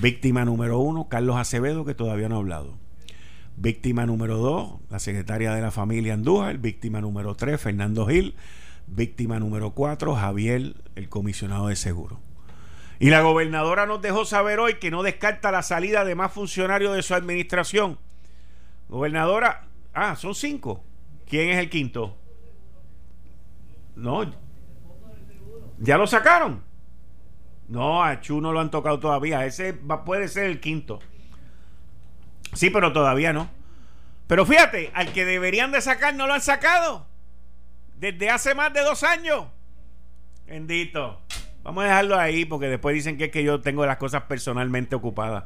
Víctima 0.00 0.44
número 0.44 0.78
uno, 0.78 1.08
Carlos 1.08 1.36
Acevedo, 1.36 1.84
que 1.84 1.94
todavía 1.94 2.28
no 2.28 2.36
ha 2.36 2.38
hablado. 2.38 2.76
Víctima 3.56 4.04
número 4.04 4.38
2, 4.38 4.80
la 4.90 4.98
secretaria 4.98 5.54
de 5.54 5.62
la 5.62 5.70
familia 5.70 6.14
Andújar. 6.14 6.58
Víctima 6.58 7.00
número 7.00 7.36
3, 7.36 7.60
Fernando 7.60 8.06
Gil. 8.06 8.34
Víctima 8.86 9.38
número 9.38 9.70
4, 9.70 10.14
Javier, 10.16 10.74
el 10.96 11.08
comisionado 11.08 11.68
de 11.68 11.76
seguro. 11.76 12.18
Y 13.04 13.10
la 13.10 13.20
gobernadora 13.20 13.84
nos 13.84 14.00
dejó 14.00 14.24
saber 14.24 14.58
hoy 14.58 14.76
que 14.76 14.90
no 14.90 15.02
descarta 15.02 15.52
la 15.52 15.62
salida 15.62 16.06
de 16.06 16.14
más 16.14 16.32
funcionarios 16.32 16.96
de 16.96 17.02
su 17.02 17.12
administración. 17.12 17.98
Gobernadora, 18.88 19.66
ah, 19.92 20.16
son 20.16 20.34
cinco. 20.34 20.82
¿Quién 21.28 21.50
es 21.50 21.58
el 21.58 21.68
quinto? 21.68 22.16
No. 23.94 24.34
¿Ya 25.76 25.98
lo 25.98 26.06
sacaron? 26.06 26.64
No, 27.68 28.02
a 28.02 28.22
Chu 28.22 28.40
no 28.40 28.54
lo 28.54 28.60
han 28.60 28.70
tocado 28.70 28.98
todavía. 28.98 29.44
Ese 29.44 29.74
puede 29.74 30.26
ser 30.26 30.44
el 30.44 30.58
quinto. 30.58 30.98
Sí, 32.54 32.70
pero 32.70 32.94
todavía 32.94 33.34
no. 33.34 33.50
Pero 34.28 34.46
fíjate, 34.46 34.92
al 34.94 35.12
que 35.12 35.26
deberían 35.26 35.72
de 35.72 35.82
sacar 35.82 36.14
no 36.14 36.26
lo 36.26 36.32
han 36.32 36.40
sacado. 36.40 37.06
Desde 37.96 38.30
hace 38.30 38.54
más 38.54 38.72
de 38.72 38.80
dos 38.80 39.02
años. 39.02 39.44
Bendito. 40.46 41.20
Vamos 41.64 41.82
a 41.82 41.86
dejarlo 41.86 42.18
ahí 42.18 42.44
porque 42.44 42.68
después 42.68 42.94
dicen 42.94 43.16
que 43.16 43.24
es 43.24 43.30
que 43.30 43.42
yo 43.42 43.62
tengo 43.62 43.86
las 43.86 43.96
cosas 43.96 44.24
personalmente 44.24 44.94
ocupadas. 44.94 45.44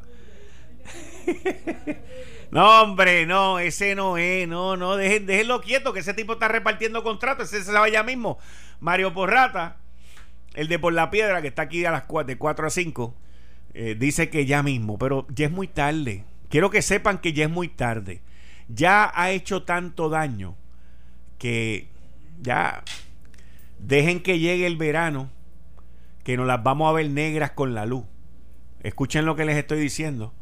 no, 2.51 2.83
hombre, 2.83 3.25
no, 3.25 3.61
ese 3.61 3.95
no 3.95 4.19
es, 4.19 4.49
no, 4.49 4.77
no, 4.77 4.97
déjenlo 4.97 5.61
quieto 5.61 5.93
que 5.93 6.01
ese 6.01 6.15
tipo 6.15 6.33
está 6.33 6.49
repartiendo 6.49 7.05
contratos, 7.05 7.53
ese 7.53 7.65
se 7.65 7.73
va 7.73 7.89
ya 7.89 8.03
mismo. 8.03 8.39
Mario 8.81 9.15
Porrata, 9.15 9.77
el 10.55 10.67
de 10.67 10.81
Por 10.81 10.93
la 10.93 11.11
Piedra, 11.11 11.41
que 11.41 11.49
está 11.49 11.63
aquí 11.63 11.85
a 11.85 11.93
las 11.93 12.03
4, 12.05 12.27
de 12.27 12.37
4 12.37 12.67
a 12.67 12.71
5, 12.71 13.15
eh, 13.75 13.97
dice 13.97 14.29
que 14.29 14.45
ya 14.45 14.65
mismo, 14.65 14.99
pero 14.99 15.25
ya 15.33 15.47
es 15.47 15.53
muy 15.53 15.69
tarde. 15.69 16.25
Quiero 16.49 16.71
que 16.71 16.83
sepan 16.83 17.19
que 17.19 17.33
ya 17.33 17.45
es 17.45 17.51
muy 17.51 17.69
tarde. 17.69 18.23
Ya 18.69 19.13
ha 19.15 19.31
hecho 19.31 19.63
tanto 19.63 20.09
daño 20.09 20.57
que 21.39 21.87
ya 22.41 22.83
dejen 23.79 24.21
que 24.21 24.41
llegue 24.41 24.67
el 24.67 24.77
verano 24.77 25.31
que 26.29 26.37
nos 26.37 26.47
las 26.47 26.63
vamos 26.63 26.91
a 26.91 26.93
ver 26.93 27.09
negras 27.09 27.53
con 27.53 27.75
la 27.75 27.87
luz. 27.87 28.05
Escuchen 28.83 29.25
lo 29.25 29.35
que 29.35 29.47
les 29.47 29.57
estoy 29.57 29.81
diciendo. 29.81 30.35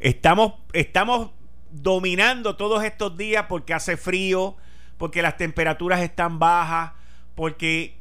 Estamos, 0.00 0.54
estamos 0.72 1.30
dominando 1.70 2.56
todos 2.56 2.82
estos 2.82 3.16
días 3.16 3.46
porque 3.48 3.74
hace 3.74 3.96
frío, 3.96 4.56
porque 4.96 5.22
las 5.22 5.36
temperaturas 5.36 6.00
están 6.00 6.40
bajas, 6.40 6.94
porque 7.36 8.00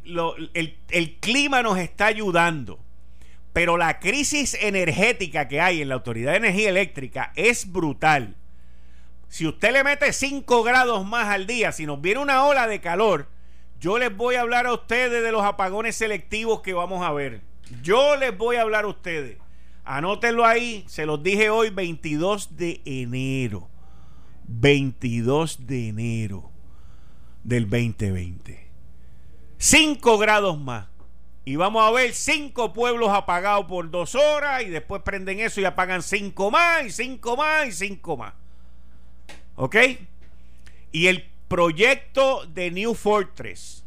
el, 0.56 0.80
el 0.90 1.18
clima 1.18 1.62
nos 1.62 1.78
está 1.78 2.08
ayudando. 2.08 2.80
Pero 3.54 3.78
la 3.78 4.00
crisis 4.00 4.56
energética 4.60 5.48
que 5.48 5.62
hay 5.62 5.84
en 5.84 5.90
la 5.90 5.94
Autoridad 5.94 6.32
de 6.32 6.38
Energía 6.38 6.70
Eléctrica 6.70 7.32
es 7.36 7.72
brutal. 7.72 8.36
Si 9.28 9.46
usted 9.46 9.72
le 9.72 9.84
mete 9.84 10.14
5 10.14 10.64
grados 10.64 11.06
más 11.06 11.28
al 11.28 11.46
día, 11.46 11.72
si 11.72 11.86
nos 11.86 12.02
viene 12.02 12.22
una 12.22 12.44
ola 12.44 12.68
de 12.68 12.82
calor, 12.82 13.28
yo 13.80 13.98
les 13.98 14.16
voy 14.16 14.36
a 14.36 14.42
hablar 14.42 14.66
a 14.66 14.74
ustedes 14.74 15.24
de 15.24 15.32
los 15.32 15.44
apagones 15.44 15.96
selectivos 15.96 16.62
que 16.62 16.74
vamos 16.74 17.06
a 17.06 17.12
ver. 17.12 17.42
Yo 17.82 18.16
les 18.16 18.36
voy 18.38 18.56
a 18.56 18.62
hablar 18.62 18.86
a 18.86 18.88
ustedes. 18.88 19.38
Anótenlo 19.84 20.46
ahí, 20.46 20.84
se 20.88 21.06
los 21.06 21.22
dije 21.22 21.50
hoy, 21.50 21.70
22 21.70 22.58
de 22.58 22.82
enero. 22.86 23.70
22 24.48 25.68
de 25.68 25.90
enero 25.90 26.52
del 27.44 27.70
2020. 27.70 28.68
5 29.58 30.18
grados 30.18 30.60
más. 30.60 30.88
Y 31.46 31.56
vamos 31.56 31.82
a 31.82 31.92
ver 31.92 32.14
cinco 32.14 32.74
pueblos 32.74 33.10
apagados 33.10 33.68
por 33.68 33.90
dos 33.90 34.16
horas 34.16 34.64
y 34.64 34.70
después 34.70 35.02
prenden 35.04 35.40
eso 35.40 35.62
y 35.62 35.66
apagan 35.66 36.02
cinco 36.02 36.52
más 36.52 36.86
y 36.86 36.90
cinco 36.90 37.38
más 37.38 37.68
y 37.68 37.72
cinco 37.72 38.18
más. 38.18 38.34
¿Ok? 39.56 39.78
Y 40.92 41.08
el 41.08 41.24
proyecto 41.48 42.46
de 42.48 42.72
New 42.72 42.94
Fortress, 42.94 43.86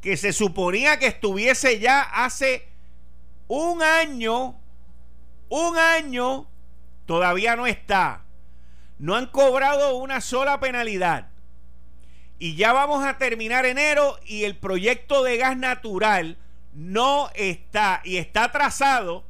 que 0.00 0.16
se 0.16 0.32
suponía 0.32 0.98
que 0.98 1.06
estuviese 1.06 1.78
ya 1.78 2.02
hace 2.02 2.68
un 3.48 3.82
año, 3.82 4.60
un 5.48 5.78
año, 5.78 6.48
todavía 7.06 7.56
no 7.56 7.66
está. 7.66 8.24
No 8.98 9.14
han 9.14 9.26
cobrado 9.26 9.96
una 9.96 10.20
sola 10.20 10.60
penalidad. 10.60 11.28
Y 12.38 12.54
ya 12.54 12.72
vamos 12.72 13.04
a 13.04 13.18
terminar 13.18 13.66
enero 13.66 14.18
y 14.24 14.44
el 14.44 14.56
proyecto 14.56 15.24
de 15.24 15.38
gas 15.38 15.56
natural 15.56 16.36
no 16.72 17.30
está 17.34 18.00
y 18.04 18.18
está 18.18 18.44
atrasado. 18.44 19.24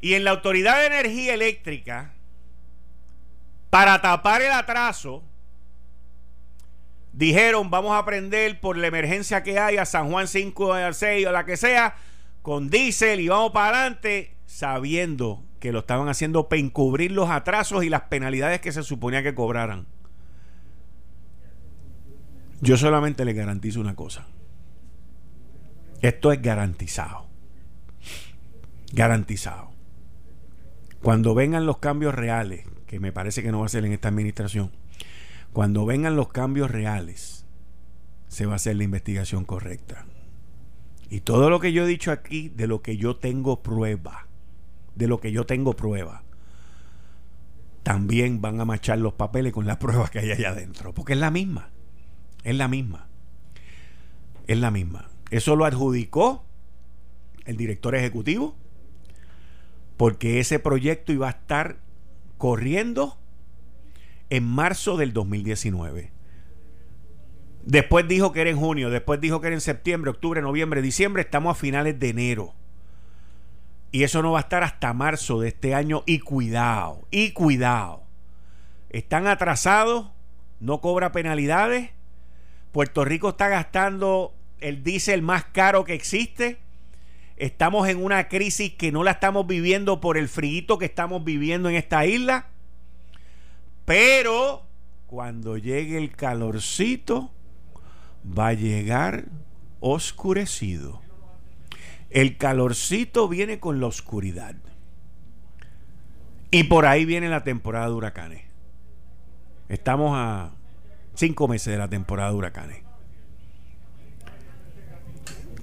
Y 0.00 0.14
en 0.14 0.24
la 0.24 0.30
Autoridad 0.32 0.78
de 0.78 0.86
Energía 0.86 1.34
Eléctrica, 1.34 2.12
para 3.70 4.00
tapar 4.00 4.42
el 4.42 4.52
atraso, 4.52 5.22
dijeron 7.18 7.68
vamos 7.68 7.98
a 7.98 8.04
prender 8.04 8.60
por 8.60 8.76
la 8.76 8.86
emergencia 8.86 9.42
que 9.42 9.58
hay 9.58 9.76
a 9.76 9.84
San 9.84 10.08
Juan 10.08 10.28
5 10.28 10.72
al 10.72 10.94
6 10.94 11.26
o 11.26 11.32
la 11.32 11.44
que 11.44 11.56
sea 11.56 11.96
con 12.42 12.70
diésel 12.70 13.18
y 13.18 13.28
vamos 13.28 13.50
para 13.50 13.80
adelante 13.80 14.36
sabiendo 14.46 15.44
que 15.58 15.72
lo 15.72 15.80
estaban 15.80 16.08
haciendo 16.08 16.48
para 16.48 16.60
encubrir 16.60 17.10
los 17.10 17.28
atrasos 17.28 17.82
y 17.82 17.88
las 17.88 18.02
penalidades 18.02 18.60
que 18.60 18.70
se 18.70 18.84
suponía 18.84 19.24
que 19.24 19.34
cobraran. 19.34 19.88
Yo 22.60 22.76
solamente 22.76 23.24
le 23.24 23.32
garantizo 23.32 23.80
una 23.80 23.96
cosa. 23.96 24.28
Esto 26.00 26.30
es 26.30 26.40
garantizado. 26.40 27.26
Garantizado. 28.92 29.70
Cuando 31.02 31.34
vengan 31.34 31.66
los 31.66 31.78
cambios 31.78 32.14
reales, 32.14 32.64
que 32.86 33.00
me 33.00 33.10
parece 33.10 33.42
que 33.42 33.50
no 33.50 33.60
va 33.60 33.66
a 33.66 33.70
ser 33.70 33.84
en 33.84 33.92
esta 33.92 34.08
administración, 34.08 34.70
cuando 35.52 35.86
vengan 35.86 36.16
los 36.16 36.28
cambios 36.28 36.70
reales, 36.70 37.46
se 38.28 38.46
va 38.46 38.52
a 38.52 38.56
hacer 38.56 38.76
la 38.76 38.84
investigación 38.84 39.44
correcta. 39.44 40.06
Y 41.10 41.20
todo 41.20 41.50
lo 41.50 41.60
que 41.60 41.72
yo 41.72 41.84
he 41.84 41.88
dicho 41.88 42.12
aquí, 42.12 42.50
de 42.50 42.66
lo 42.66 42.82
que 42.82 42.96
yo 42.96 43.16
tengo 43.16 43.62
prueba, 43.62 44.26
de 44.94 45.08
lo 45.08 45.20
que 45.20 45.32
yo 45.32 45.46
tengo 45.46 45.74
prueba, 45.74 46.22
también 47.82 48.42
van 48.42 48.60
a 48.60 48.66
machar 48.66 48.98
los 48.98 49.14
papeles 49.14 49.52
con 49.52 49.66
las 49.66 49.76
pruebas 49.78 50.10
que 50.10 50.18
hay 50.18 50.30
allá 50.30 50.50
adentro, 50.50 50.92
porque 50.92 51.14
es 51.14 51.18
la 51.18 51.30
misma, 51.30 51.70
es 52.44 52.54
la 52.54 52.68
misma, 52.68 53.08
es 54.46 54.58
la 54.58 54.70
misma. 54.70 55.08
Eso 55.30 55.56
lo 55.56 55.64
adjudicó 55.64 56.44
el 57.46 57.56
director 57.56 57.94
ejecutivo, 57.94 58.54
porque 59.96 60.38
ese 60.38 60.58
proyecto 60.58 61.12
iba 61.12 61.28
a 61.28 61.30
estar 61.30 61.78
corriendo 62.36 63.18
en 64.30 64.44
marzo 64.44 64.96
del 64.96 65.12
2019. 65.12 66.12
Después 67.64 68.08
dijo 68.08 68.32
que 68.32 68.40
era 68.40 68.50
en 68.50 68.56
junio, 68.56 68.90
después 68.90 69.20
dijo 69.20 69.40
que 69.40 69.48
era 69.48 69.56
en 69.56 69.60
septiembre, 69.60 70.10
octubre, 70.10 70.40
noviembre, 70.40 70.80
diciembre, 70.82 71.22
estamos 71.22 71.56
a 71.56 71.60
finales 71.60 71.98
de 71.98 72.08
enero. 72.08 72.54
Y 73.90 74.02
eso 74.02 74.22
no 74.22 74.32
va 74.32 74.38
a 74.38 74.42
estar 74.42 74.62
hasta 74.62 74.92
marzo 74.92 75.40
de 75.40 75.48
este 75.48 75.74
año. 75.74 76.02
Y 76.06 76.20
cuidado, 76.20 77.06
y 77.10 77.32
cuidado. 77.32 78.02
Están 78.90 79.26
atrasados, 79.26 80.08
no 80.60 80.80
cobra 80.80 81.12
penalidades. 81.12 81.90
Puerto 82.72 83.04
Rico 83.04 83.30
está 83.30 83.48
gastando 83.48 84.34
el 84.60 84.82
diésel 84.82 85.22
más 85.22 85.44
caro 85.44 85.84
que 85.84 85.94
existe. 85.94 86.58
Estamos 87.36 87.88
en 87.88 88.02
una 88.02 88.28
crisis 88.28 88.72
que 88.74 88.92
no 88.92 89.04
la 89.04 89.12
estamos 89.12 89.46
viviendo 89.46 90.00
por 90.00 90.18
el 90.18 90.28
frío 90.28 90.78
que 90.78 90.84
estamos 90.84 91.24
viviendo 91.24 91.68
en 91.68 91.76
esta 91.76 92.04
isla. 92.04 92.46
Pero 93.88 94.66
cuando 95.06 95.56
llegue 95.56 95.96
el 95.96 96.14
calorcito, 96.14 97.30
va 98.22 98.48
a 98.48 98.52
llegar 98.52 99.24
oscurecido. 99.80 101.00
El 102.10 102.36
calorcito 102.36 103.28
viene 103.28 103.60
con 103.60 103.80
la 103.80 103.86
oscuridad. 103.86 104.56
Y 106.50 106.64
por 106.64 106.84
ahí 106.84 107.06
viene 107.06 107.30
la 107.30 107.44
temporada 107.44 107.86
de 107.86 107.94
huracanes. 107.94 108.42
Estamos 109.70 110.12
a 110.14 110.50
cinco 111.14 111.48
meses 111.48 111.72
de 111.72 111.78
la 111.78 111.88
temporada 111.88 112.30
de 112.30 112.36
huracanes. 112.36 112.82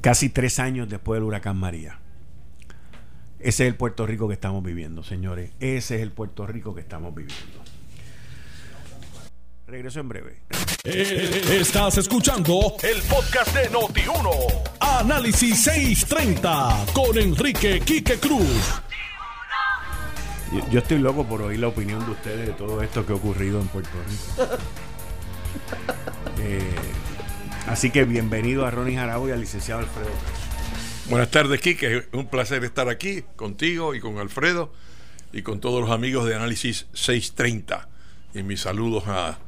Casi 0.01 0.29
tres 0.29 0.57
años 0.57 0.89
después 0.89 1.17
del 1.17 1.25
huracán 1.25 1.57
María. 1.57 1.99
Ese 3.37 3.65
es 3.65 3.69
el 3.69 3.75
Puerto 3.75 4.07
Rico 4.07 4.27
que 4.27 4.33
estamos 4.33 4.63
viviendo, 4.63 5.03
señores. 5.03 5.51
Ese 5.59 5.97
es 5.97 6.01
el 6.01 6.11
Puerto 6.11 6.47
Rico 6.47 6.73
que 6.73 6.81
estamos 6.81 7.13
viviendo. 7.13 7.74
Regreso 9.67 9.99
en 9.99 10.09
breve. 10.09 10.41
Eh, 10.83 11.57
estás 11.59 11.97
escuchando 11.97 12.75
el 12.83 13.01
podcast 13.01 13.55
de 13.55 13.71
Noti1. 13.71 14.29
Análisis 14.79 15.63
630 15.63 16.85
con 16.93 17.17
Enrique 17.17 17.79
Quique 17.79 18.19
Cruz. 18.19 18.81
Yo, 20.71 20.79
estoy 20.79 20.99
loco 20.99 21.25
por 21.25 21.41
oír 21.41 21.59
la 21.59 21.69
opinión 21.69 22.05
de 22.05 22.11
ustedes 22.11 22.47
de 22.47 22.53
todo 22.53 22.83
esto 22.83 23.03
que 23.07 23.13
ha 23.13 23.15
ocurrido 23.15 23.59
en 23.59 23.67
Puerto 23.67 23.97
Rico. 24.07 24.57
Eh, 26.37 26.75
así 27.67 27.91
que 27.91 28.03
bienvenido 28.03 28.65
a 28.65 28.71
Ronnie 28.71 28.97
Jarabo 28.97 29.29
y 29.29 29.31
al 29.31 29.39
licenciado 29.39 29.79
Alfredo. 29.79 30.11
Buenas 31.09 31.31
tardes, 31.31 31.61
Quique. 31.61 32.09
Un 32.11 32.27
placer 32.27 32.63
estar 32.65 32.89
aquí 32.89 33.23
contigo 33.37 33.95
y 33.95 34.01
con 34.01 34.19
Alfredo 34.19 34.73
y 35.31 35.43
con 35.43 35.61
todos 35.61 35.79
los 35.79 35.91
amigos 35.91 36.27
de 36.27 36.35
Análisis 36.35 36.87
630. 36.93 37.87
Y 38.33 38.43
mis 38.43 38.59
saludos 38.59 39.05
a, 39.07 39.39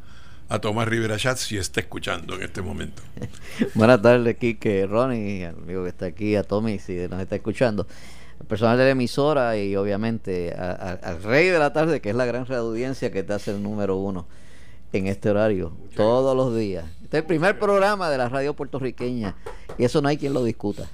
Tomás 0.62 0.88
Rivera 0.88 1.17
Chat 1.17 1.38
si 1.38 1.57
está 1.57 1.81
escuchando 1.81 2.36
en 2.36 2.43
este 2.43 2.62
momento. 2.62 3.01
Buenas 3.75 4.01
tardes, 4.01 4.38
Kike, 4.38 4.88
Ronnie, 4.88 5.45
amigo 5.45 5.83
que 5.83 5.89
está 5.89 6.05
aquí, 6.05 6.36
a 6.36 6.43
Tommy 6.43 6.79
si 6.79 6.95
nos 7.07 7.21
está 7.21 7.36
escuchando. 7.36 7.86
El 8.39 8.45
personal 8.45 8.77
de 8.77 8.86
la 8.86 8.89
emisora 8.91 9.57
y 9.57 9.75
obviamente 9.75 10.53
al 10.53 11.21
rey 11.23 11.47
de 11.47 11.60
la 11.60 11.73
tarde, 11.73 12.01
que 12.01 12.10
es 12.10 12.15
la 12.15 12.25
gran 12.25 12.51
audiencia 12.51 13.12
que 13.12 13.23
te 13.23 13.33
hace 13.33 13.51
el 13.51 13.62
número 13.62 13.97
uno 13.97 14.27
en 14.93 15.07
este 15.07 15.29
horario, 15.29 15.73
todos 15.95 16.36
los 16.36 16.55
días. 16.55 16.86
Este 17.03 17.17
es 17.17 17.21
el 17.21 17.27
primer 17.27 17.60
programa 17.60 18.10
de 18.10 18.17
la 18.17 18.29
radio 18.29 18.53
puertorriqueña 18.53 19.36
y 19.77 19.83
eso 19.83 20.01
no 20.01 20.07
hay 20.07 20.17
quien 20.17 20.33
lo 20.33 20.43
discuta. 20.43 20.88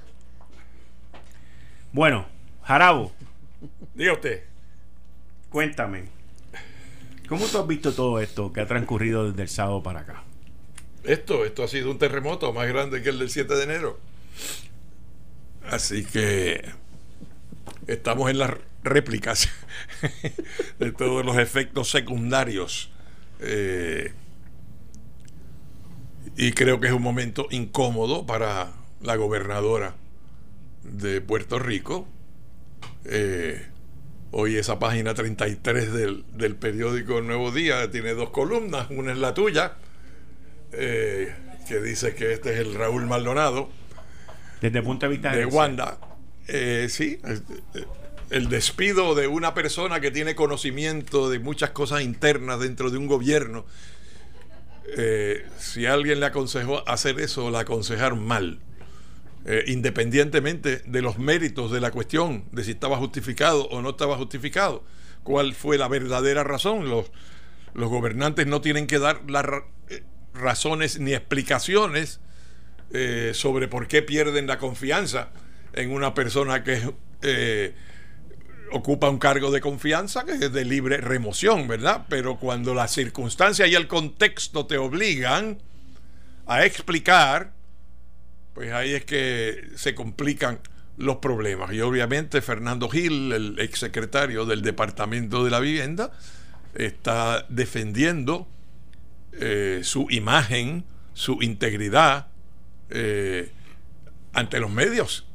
Bueno, 1.92 2.26
Jarabo. 2.64 3.12
Diga 3.94 4.14
usted. 4.14 4.42
Cuéntame. 5.50 6.13
¿Cómo 7.34 7.46
tú 7.46 7.58
has 7.58 7.66
visto 7.66 7.92
todo 7.92 8.20
esto 8.20 8.52
que 8.52 8.60
ha 8.60 8.66
transcurrido 8.68 9.28
desde 9.28 9.42
el 9.42 9.48
sábado 9.48 9.82
para 9.82 10.02
acá? 10.02 10.22
Esto, 11.02 11.44
esto 11.44 11.64
ha 11.64 11.68
sido 11.68 11.90
un 11.90 11.98
terremoto 11.98 12.52
más 12.52 12.68
grande 12.68 13.02
que 13.02 13.08
el 13.08 13.18
del 13.18 13.28
7 13.28 13.56
de 13.56 13.64
enero. 13.64 13.98
Así 15.68 16.04
que 16.04 16.64
estamos 17.88 18.30
en 18.30 18.38
las 18.38 18.52
réplicas 18.84 19.48
de 20.78 20.92
todos 20.92 21.26
los 21.26 21.36
efectos 21.38 21.90
secundarios. 21.90 22.92
Eh, 23.40 24.12
y 26.36 26.52
creo 26.52 26.78
que 26.78 26.86
es 26.86 26.92
un 26.92 27.02
momento 27.02 27.48
incómodo 27.50 28.26
para 28.26 28.74
la 29.00 29.16
gobernadora 29.16 29.96
de 30.84 31.20
Puerto 31.20 31.58
Rico. 31.58 32.06
Eh, 33.06 33.73
hoy 34.36 34.56
esa 34.56 34.80
página 34.80 35.14
33 35.14 35.92
del, 35.92 36.24
del, 36.32 36.56
periódico 36.56 37.20
Nuevo 37.20 37.52
Día 37.52 37.88
tiene 37.90 38.14
dos 38.14 38.30
columnas, 38.30 38.88
una 38.90 39.12
es 39.12 39.18
la 39.18 39.32
tuya, 39.32 39.74
eh, 40.72 41.32
que 41.68 41.80
dice 41.80 42.16
que 42.16 42.32
este 42.32 42.52
es 42.52 42.58
el 42.58 42.74
Raúl 42.74 43.06
Maldonado. 43.06 43.70
Desde 44.60 44.78
el 44.78 44.84
punto 44.84 45.06
de 45.06 45.12
vista 45.12 45.30
de, 45.34 45.46
Wanda. 45.46 45.98
Eh, 46.48 46.88
sí, 46.90 47.20
el 48.30 48.48
despido 48.48 49.14
de 49.14 49.28
una 49.28 49.54
persona 49.54 50.00
que 50.00 50.10
tiene 50.10 50.34
conocimiento 50.34 51.30
de 51.30 51.38
muchas 51.38 51.70
cosas 51.70 52.02
internas 52.02 52.58
dentro 52.58 52.90
de 52.90 52.98
un 52.98 53.06
gobierno. 53.06 53.64
si 55.58 55.86
alguien 55.86 56.18
le 56.18 56.26
aconsejó 56.26 56.86
hacer 56.88 57.20
eso, 57.20 57.50
la 57.50 57.60
aconsejaron 57.60 58.26
mal. 58.26 58.58
Eh, 59.46 59.64
independientemente 59.66 60.78
de 60.86 61.02
los 61.02 61.18
méritos 61.18 61.70
de 61.70 61.78
la 61.78 61.90
cuestión, 61.90 62.44
de 62.52 62.64
si 62.64 62.70
estaba 62.70 62.96
justificado 62.96 63.66
o 63.68 63.82
no 63.82 63.90
estaba 63.90 64.16
justificado. 64.16 64.82
¿Cuál 65.22 65.54
fue 65.54 65.76
la 65.76 65.86
verdadera 65.86 66.44
razón? 66.44 66.88
Los, 66.88 67.10
gobernantes 67.74 68.46
no 68.46 68.62
tienen 68.62 68.86
que 68.86 68.98
dar 68.98 69.20
las 69.28 69.44
eh, 69.90 70.02
razones 70.32 70.98
ni 70.98 71.12
explicaciones 71.12 72.20
eh, 72.92 73.32
sobre 73.34 73.68
por 73.68 73.86
qué 73.86 74.00
pierden 74.00 74.46
la 74.46 74.56
confianza 74.56 75.30
en 75.74 75.90
una 75.90 76.14
persona 76.14 76.64
que 76.64 76.80
ocupa 78.70 79.10
un 79.10 79.18
cargo 79.18 79.50
de 79.50 79.60
confianza 79.60 80.24
que 80.24 80.32
es 80.32 80.52
de 80.52 80.64
libre 80.64 80.98
remoción, 80.98 81.68
¿verdad? 81.68 82.06
Pero 82.08 82.38
cuando 82.38 82.74
las 82.74 82.92
circunstancias 82.92 83.68
y 83.68 83.74
el 83.74 83.88
contexto 83.88 84.66
te 84.66 84.78
obligan 84.78 85.58
a 86.46 86.64
explicar, 86.64 87.53
pues 88.54 88.72
ahí 88.72 88.94
es 88.94 89.04
que 89.04 89.68
se 89.74 89.94
complican 89.94 90.60
los 90.96 91.16
problemas. 91.16 91.72
Y 91.72 91.80
obviamente 91.80 92.40
Fernando 92.40 92.88
Gil, 92.88 93.32
el 93.32 93.58
exsecretario 93.58 94.46
del 94.46 94.62
Departamento 94.62 95.44
de 95.44 95.50
la 95.50 95.60
Vivienda, 95.60 96.12
está 96.74 97.46
defendiendo 97.48 98.48
eh, 99.32 99.80
su 99.82 100.06
imagen, 100.10 100.84
su 101.12 101.42
integridad 101.42 102.28
eh, 102.90 103.50
ante 104.32 104.60
los 104.60 104.70
medios, 104.70 105.26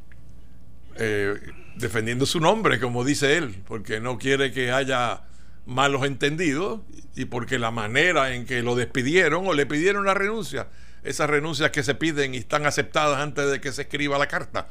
eh, 0.96 1.36
defendiendo 1.76 2.26
su 2.26 2.40
nombre, 2.40 2.80
como 2.80 3.04
dice 3.04 3.38
él, 3.38 3.56
porque 3.68 4.00
no 4.00 4.18
quiere 4.18 4.52
que 4.52 4.72
haya 4.72 5.24
malos 5.66 6.06
entendidos 6.06 6.82
y 7.16 7.26
porque 7.26 7.60
la 7.60 7.72
manera 7.72 8.34
en 8.34 8.46
que 8.46 8.64
lo 8.64 8.76
despidieron 8.76 9.46
o 9.46 9.54
le 9.54 9.66
pidieron 9.66 10.06
la 10.06 10.14
renuncia 10.14 10.68
esas 11.04 11.30
renuncias 11.30 11.72
que 11.72 11.84
se 11.84 11.96
piden 11.96 12.34
y 12.34 12.38
están 12.38 12.66
aceptadas 12.66 13.20
antes 13.20 13.50
de 13.50 13.62
que 13.62 13.72
se 13.72 13.84
escriba 13.84 14.18
la 14.18 14.28
carta, 14.28 14.68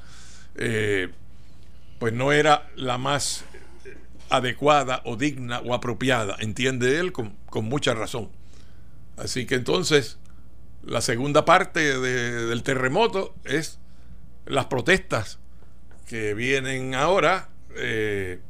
eh, 0.56 1.08
pues 1.98 2.12
no 2.12 2.32
era 2.32 2.68
la 2.76 2.98
más 2.98 3.44
adecuada 4.30 5.02
o 5.04 5.16
digna 5.16 5.60
o 5.60 5.74
apropiada, 5.74 6.36
entiende 6.40 6.98
él 6.98 7.12
con, 7.12 7.36
mucha 7.62 7.94
razón. 7.94 8.30
Así 9.16 9.46
que 9.46 9.56
entonces 9.56 10.18
la 10.84 11.00
segunda 11.00 11.44
parte 11.44 11.98
del 11.98 12.62
terremoto 12.62 13.34
es 13.44 13.78
las 14.46 14.66
protestas 14.66 15.38
que 16.06 16.34
vienen 16.34 16.94
ahora. 16.94 17.48
Eh, 17.76 18.40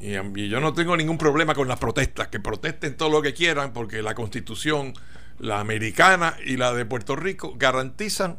y, 0.00 0.48
yo 0.48 0.60
no 0.60 0.72
tengo 0.74 0.96
ningún 0.96 1.18
problema 1.18 1.54
con 1.54 1.68
las 1.68 1.78
protestas, 1.78 2.28
que 2.28 2.40
protesten 2.40 2.96
todo 2.96 3.10
lo 3.10 3.22
que 3.22 3.32
quieran, 3.32 3.72
porque 3.72 4.02
la 4.02 4.14
constitución 4.14 4.94
la 5.38 5.60
americana 5.60 6.36
y 6.44 6.56
la 6.56 6.72
de 6.72 6.84
Puerto 6.84 7.16
Rico, 7.16 7.54
garantizan 7.56 8.38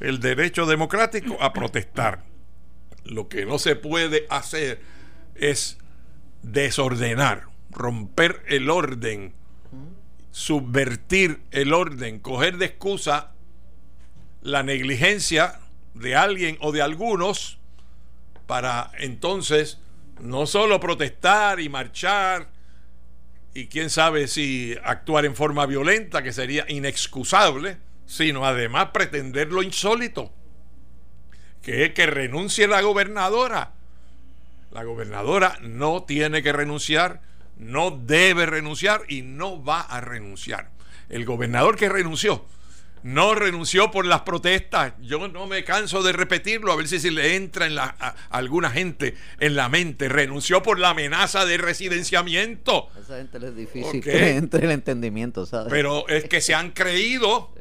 el 0.00 0.20
derecho 0.20 0.66
democrático 0.66 1.36
a 1.40 1.52
protestar. 1.52 2.24
Lo 3.04 3.28
que 3.28 3.46
no 3.46 3.58
se 3.58 3.76
puede 3.76 4.26
hacer 4.30 4.80
es 5.34 5.78
desordenar, 6.42 7.44
romper 7.70 8.42
el 8.46 8.70
orden, 8.70 9.34
subvertir 10.30 11.42
el 11.50 11.72
orden, 11.72 12.18
coger 12.18 12.56
de 12.56 12.66
excusa 12.66 13.32
la 14.42 14.62
negligencia 14.62 15.60
de 15.94 16.16
alguien 16.16 16.56
o 16.60 16.72
de 16.72 16.82
algunos 16.82 17.58
para 18.46 18.90
entonces 18.98 19.78
no 20.20 20.46
solo 20.46 20.80
protestar 20.80 21.60
y 21.60 21.68
marchar 21.68 22.48
y 23.54 23.66
quién 23.66 23.90
sabe 23.90 24.28
si 24.28 24.76
actuar 24.84 25.24
en 25.24 25.34
forma 25.34 25.66
violenta, 25.66 26.22
que 26.22 26.32
sería 26.32 26.64
inexcusable, 26.68 27.78
sino 28.06 28.44
además 28.44 28.90
pretender 28.92 29.52
lo 29.52 29.62
insólito, 29.62 30.32
que 31.62 31.84
es 31.84 31.94
que 31.94 32.06
renuncie 32.06 32.68
la 32.68 32.80
gobernadora. 32.80 33.72
La 34.70 34.84
gobernadora 34.84 35.58
no 35.62 36.04
tiene 36.04 36.42
que 36.42 36.52
renunciar, 36.52 37.22
no 37.56 37.90
debe 37.90 38.46
renunciar 38.46 39.02
y 39.08 39.22
no 39.22 39.62
va 39.62 39.80
a 39.80 40.00
renunciar. 40.00 40.70
El 41.08 41.24
gobernador 41.24 41.76
que 41.76 41.88
renunció 41.88 42.44
no 43.02 43.34
renunció 43.34 43.90
por 43.90 44.04
las 44.04 44.22
protestas. 44.22 44.92
Yo 45.00 45.28
no 45.28 45.46
me 45.46 45.64
canso 45.64 46.02
de 46.02 46.12
repetirlo, 46.12 46.72
a 46.72 46.76
ver 46.76 46.88
si 46.88 47.00
se 47.00 47.10
le 47.10 47.36
entra 47.36 47.66
en 47.66 47.74
la, 47.74 47.94
a, 47.98 48.14
alguna 48.30 48.70
gente 48.70 49.16
en 49.38 49.56
la 49.56 49.68
mente. 49.68 50.08
Renunció 50.08 50.62
por 50.62 50.78
la 50.78 50.90
amenaza 50.90 51.44
de 51.44 51.58
residenciamiento. 51.58 52.88
esa 53.00 53.16
gente 53.16 53.38
es 53.38 53.56
difícil 53.56 54.02
que 54.02 54.36
entre 54.36 54.66
el 54.66 54.72
entendimiento, 54.72 55.46
¿sabes? 55.46 55.70
Pero 55.70 56.08
es 56.08 56.24
que 56.24 56.40
se 56.40 56.54
han 56.54 56.70
creído 56.70 57.52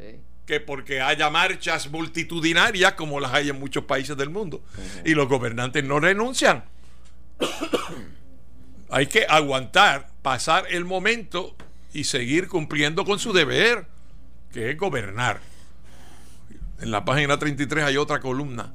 que 0.46 0.60
porque 0.60 1.00
haya 1.00 1.30
marchas 1.30 1.92
multitudinarias, 1.92 2.94
como 2.94 3.20
las 3.20 3.34
hay 3.34 3.50
en 3.50 3.60
muchos 3.60 3.84
países 3.84 4.18
del 4.18 4.32
mundo, 4.32 4.64
y 5.06 5.14
los 5.14 5.28
gobernantes 5.28 5.84
no 5.84 6.00
renuncian. 6.00 6.64
hay 8.90 9.06
que 9.06 9.26
aguantar, 9.30 10.10
pasar 10.22 10.66
el 10.70 10.86
momento 10.86 11.56
y 11.94 12.06
seguir 12.06 12.48
cumpliendo 12.48 13.06
con 13.06 13.20
su 13.20 13.32
deber 13.32 13.86
que 14.52 14.72
es 14.72 14.78
gobernar. 14.78 15.40
En 16.82 16.92
la 16.92 17.04
página 17.04 17.38
33 17.38 17.84
hay 17.84 17.98
otra 17.98 18.20
columna 18.20 18.74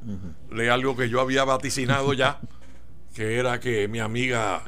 lee 0.50 0.68
algo 0.68 0.96
que 0.96 1.08
yo 1.08 1.20
había 1.20 1.44
vaticinado 1.44 2.12
ya, 2.12 2.40
que 3.14 3.38
era 3.38 3.60
que 3.60 3.88
mi 3.88 4.00
amiga 4.00 4.62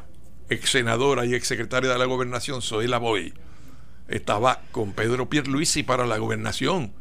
ex 0.48 0.70
senadora 0.70 1.24
y 1.24 1.34
ex 1.34 1.46
secretaria 1.46 1.90
de 1.90 1.98
la 1.98 2.04
gobernación, 2.04 2.62
Zoila 2.62 2.98
Boy, 2.98 3.34
estaba 4.08 4.62
con 4.70 4.92
Pedro 4.92 5.28
Pierluisi 5.28 5.82
para 5.82 6.06
la 6.06 6.18
gobernación 6.18 6.92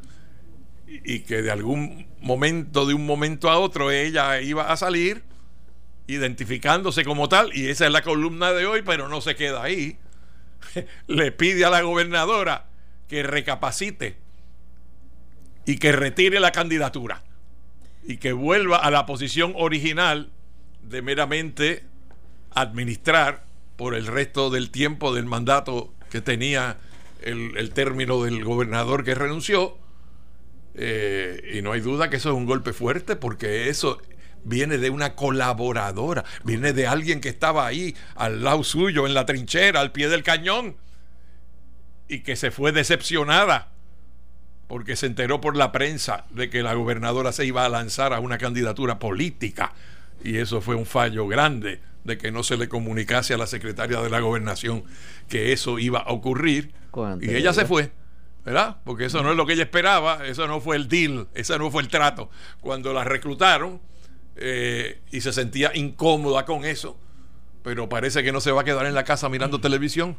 y 0.88 1.22
que 1.22 1.42
de 1.42 1.52
algún 1.52 2.08
momento, 2.22 2.86
de 2.86 2.94
un 2.94 3.06
momento 3.06 3.50
a 3.50 3.60
otro, 3.60 3.92
ella 3.92 4.42
iba 4.42 4.72
a 4.72 4.78
salir 4.78 5.24
identificándose 6.08 7.04
como 7.04 7.28
tal, 7.30 7.56
y 7.56 7.68
esa 7.68 7.88
es 7.88 7.92
la 7.92 8.02
columna 8.02 8.52
de 8.52 8.68
hoy, 8.68 8.84
pero 8.84 9.10
no 9.10 9.22
se 9.22 9.36
queda 9.36 9.64
ahí. 9.64 9.98
Le 11.08 11.32
pide 11.32 11.66
a 11.66 11.70
la 11.70 11.82
gobernadora 11.82 12.68
que 13.08 13.24
recapacite 13.24 14.18
y 15.66 15.78
que 15.78 15.92
retire 15.92 16.40
la 16.40 16.52
candidatura 16.52 17.24
y 18.04 18.18
que 18.18 18.34
vuelva 18.34 18.78
a 18.78 18.92
la 18.92 19.06
posición 19.06 19.54
original 19.56 20.32
de 20.84 21.02
meramente 21.02 21.84
administrar 22.52 23.44
por 23.76 23.96
el 23.96 24.08
resto 24.08 24.50
del 24.50 24.70
tiempo 24.70 25.14
del 25.14 25.26
mandato 25.26 25.94
que 26.10 26.22
tenía 26.22 26.78
el, 27.22 27.72
término 27.72 28.24
del 28.24 28.44
gobernador 28.44 29.04
que 29.04 29.16
renunció. 29.16 29.78
Eh, 30.76 31.54
y 31.56 31.62
no 31.62 31.72
hay 31.72 31.82
duda 31.82 32.10
que 32.10 32.18
eso 32.18 32.30
es 32.30 32.36
un 32.36 32.46
golpe 32.46 32.74
fuerte 32.74 33.16
porque 33.16 33.70
eso 33.70 34.00
viene 34.44 34.78
de 34.78 34.90
una 34.90 35.16
colaboradora, 35.16 36.24
viene 36.44 36.74
de 36.74 36.86
alguien 36.86 37.20
que 37.20 37.30
estaba 37.30 37.66
ahí 37.66 37.96
al 38.16 38.44
lado 38.44 38.64
suyo, 38.64 39.08
en 39.08 39.14
la 39.14 39.26
trinchera, 39.26 39.82
al 39.82 39.92
pie 39.92 40.08
del 40.08 40.22
cañón, 40.22 40.76
y 42.08 42.20
que 42.20 42.36
se 42.36 42.52
fue 42.52 42.72
decepcionada 42.72 43.72
porque 44.68 44.96
se 44.96 45.06
enteró 45.06 45.42
por 45.42 45.56
la 45.56 45.72
prensa 45.72 46.26
de 46.32 46.50
que 46.50 46.64
la 46.64 46.74
gobernadora 46.74 47.32
se 47.32 47.46
iba 47.46 47.66
a 47.66 47.70
lanzar 47.70 48.14
a 48.14 48.20
una 48.20 48.38
candidatura 48.38 48.98
política. 49.00 49.74
Y 50.24 50.38
eso 50.38 50.62
fue 50.62 50.76
un 50.76 50.86
fallo 50.86 51.28
grande 51.28 51.82
de 52.04 52.18
que 52.18 52.32
no 52.32 52.44
se 52.44 52.58
le 52.58 52.68
comunicase 52.68 53.34
a 53.34 53.38
la 53.38 53.48
secretaria 53.48 54.02
de 54.02 54.10
la 54.10 54.20
gobernación 54.20 54.84
que 55.30 55.52
eso 55.54 55.78
iba 55.78 56.00
a 56.00 56.12
ocurrir. 56.12 56.74
Y 57.22 57.36
ella 57.36 57.54
se 57.54 57.66
fue. 57.66 57.92
¿verdad? 58.46 58.78
Porque 58.84 59.06
eso 59.06 59.24
no 59.24 59.32
es 59.32 59.38
lo 59.38 59.48
que 59.48 59.54
ella 59.54 59.64
esperaba, 59.64 60.24
eso 60.28 60.46
no 60.48 60.62
fue 60.62 60.76
el 60.76 60.88
deal, 60.88 61.28
ese 61.34 61.58
no 61.58 61.72
fue 61.72 61.82
el 61.82 61.88
trato. 61.88 62.30
Cuando 62.62 62.94
la 62.94 63.04
reclutaron 63.04 63.82
eh, 64.36 65.02
y 65.12 65.22
se 65.22 65.34
sentía 65.34 65.72
incómoda 65.74 66.46
con 66.46 66.64
eso, 66.64 66.96
pero 67.64 67.90
parece 67.90 68.22
que 68.24 68.32
no 68.32 68.40
se 68.42 68.52
va 68.52 68.62
a 68.62 68.64
quedar 68.64 68.86
en 68.86 68.94
la 68.94 69.04
casa 69.04 69.30
mirando 69.30 69.60
televisión. 69.60 70.16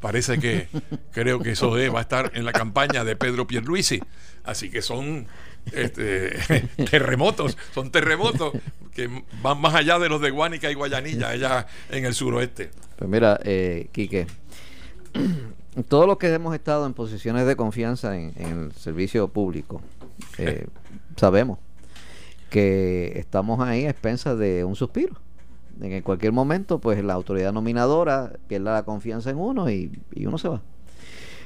Parece 0.00 0.38
que 0.38 0.68
creo 1.12 1.40
que 1.40 1.52
eso 1.52 1.70
va 1.70 1.98
a 1.98 2.02
estar 2.02 2.32
en 2.34 2.44
la 2.44 2.52
campaña 2.52 3.04
de 3.04 3.16
Pedro 3.16 3.46
Pierluisi. 3.46 4.00
Así 4.44 4.70
que 4.70 4.82
son 4.82 5.26
este, 5.72 6.36
terremotos, 6.90 7.56
son 7.74 7.90
terremotos 7.90 8.52
que 8.94 9.10
van 9.42 9.60
más 9.60 9.74
allá 9.74 9.98
de 9.98 10.08
los 10.08 10.20
de 10.20 10.30
Guánica 10.30 10.70
y 10.70 10.74
Guayanilla, 10.74 11.28
allá 11.28 11.66
en 11.90 12.04
el 12.04 12.14
suroeste. 12.14 12.70
Pues 12.96 13.10
mira, 13.10 13.38
eh, 13.44 13.88
Quique, 13.92 14.26
todos 15.88 16.06
los 16.06 16.16
que 16.18 16.32
hemos 16.32 16.54
estado 16.54 16.86
en 16.86 16.94
posiciones 16.94 17.46
de 17.46 17.56
confianza 17.56 18.16
en, 18.16 18.32
el 18.38 18.72
servicio 18.72 19.28
público, 19.28 19.82
eh, 20.38 20.66
sabemos 21.16 21.58
que 22.48 23.18
estamos 23.18 23.60
ahí 23.60 23.84
a 23.86 23.90
expensas 23.90 24.38
de 24.38 24.64
un 24.64 24.76
suspiro. 24.76 25.14
En 25.80 26.02
cualquier 26.02 26.32
momento, 26.32 26.78
pues 26.78 27.02
la 27.04 27.14
autoridad 27.14 27.52
nominadora 27.52 28.32
pierde 28.48 28.64
la 28.64 28.84
confianza 28.84 29.30
en 29.30 29.36
uno 29.36 29.70
y, 29.70 29.90
uno 30.24 30.38
se 30.38 30.48
va. 30.48 30.62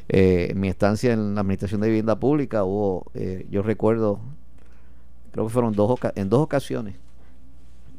Eh, 0.09 0.49
en 0.51 0.61
mi 0.61 0.69
estancia 0.69 1.13
en 1.13 1.35
la 1.35 1.41
Administración 1.41 1.81
de 1.81 1.89
Vivienda 1.89 2.19
Pública 2.19 2.65
hubo, 2.65 3.07
eh, 3.15 3.47
yo 3.51 3.63
recuerdo, 3.63 4.21
creo 5.33 5.47
que 5.47 5.53
fueron 5.53 5.73
dos 5.75 5.99
en 6.15 6.29
dos 6.29 6.41
ocasiones, 6.41 6.97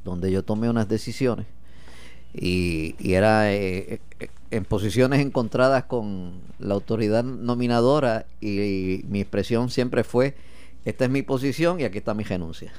donde 0.04 0.32
yo 0.32 0.44
tomé 0.44 0.70
unas 0.70 0.88
decisiones 0.88 1.48
y, 2.34 2.96
era 3.00 3.54
eh, 3.54 4.00
en 4.52 4.65
posiciones 4.65 5.20
encontradas 5.20 5.86
con 5.86 6.41
la 6.60 6.74
autoridad 6.74 7.24
nominadora 7.24 8.26
y, 8.39 9.04
mi 9.08 9.22
expresión 9.22 9.70
siempre 9.70 10.04
fue, 10.04 10.36
esta 10.86 11.06
es 11.06 11.12
mi 11.12 11.22
posición 11.22 11.80
y 11.80 11.84
aquí 11.84 11.98
está 11.98 12.13
mi 12.13 12.24
renuncia. 12.24 12.72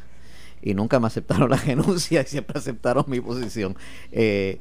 Y 0.62 0.75
nunca 0.75 1.01
me 1.01 1.09
aceptaron 1.09 1.51
la 1.51 1.57
renuncia 1.66 2.22
y 2.22 2.27
siempre 2.27 2.59
aceptaron 2.59 3.05
mi 3.09 3.20
posición. 3.20 3.77
Eh, 4.12 4.61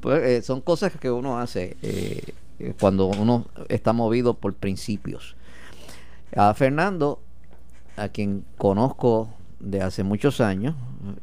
pues, 0.00 0.22
eh, 0.22 0.42
son 0.42 0.60
cosas 0.62 0.92
que 0.98 1.10
uno 1.10 1.38
hace 1.38 1.76
eh, 1.82 2.32
cuando 2.80 3.06
uno 3.06 3.46
está 3.68 3.92
movido 3.92 4.34
por 4.34 4.54
principios. 4.54 5.36
A 6.34 6.54
Fernando, 6.54 7.20
a 7.96 8.08
quien 8.08 8.44
conozco 8.56 9.28
de 9.60 9.82
hace 9.82 10.02
muchos 10.02 10.40
años, 10.40 10.74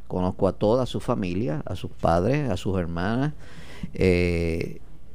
conozco 0.06 0.46
a 0.46 0.52
toda 0.52 0.86
su 0.86 1.00
familia, 1.00 1.62
a 1.66 1.74
sus 1.74 1.90
padres, 1.90 2.48
a 2.48 2.56
sus 2.56 2.78
hermanas. 2.78 3.34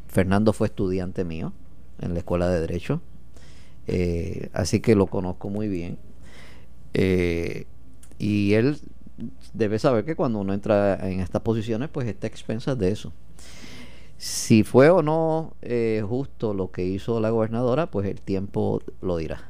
Fernando 0.07 0.53
fue 0.53 0.67
estudiante 0.67 1.23
mío 1.23 1.53
en 2.01 2.13
la 2.13 2.19
escuela 2.19 2.49
de 2.49 2.59
Derecho, 2.59 3.01
así 4.53 4.81
que 4.81 4.95
lo 4.95 5.07
conozco 5.07 5.49
muy 5.49 5.69
bien. 5.69 5.97
Y 8.19 8.53
él 8.53 8.79
debe 9.53 9.79
saber 9.79 10.05
que 10.05 10.15
cuando 10.15 10.39
uno 10.39 10.53
entra 10.53 11.09
en 11.09 11.19
estas 11.19 11.41
posiciones, 11.41 11.89
pues 11.89 12.07
está 12.07 12.27
expensas 12.27 12.77
de 12.77 12.91
eso. 12.91 13.13
Si 14.17 14.63
fue 14.63 14.89
o 14.89 15.01
no 15.01 15.53
eh, 15.61 16.03
justo 16.07 16.53
lo 16.53 16.71
que 16.71 16.85
hizo 16.85 17.19
la 17.19 17.29
gobernadora, 17.29 17.91
pues 17.91 18.07
el 18.07 18.21
tiempo 18.21 18.81
lo 19.01 19.17
dirá. 19.17 19.43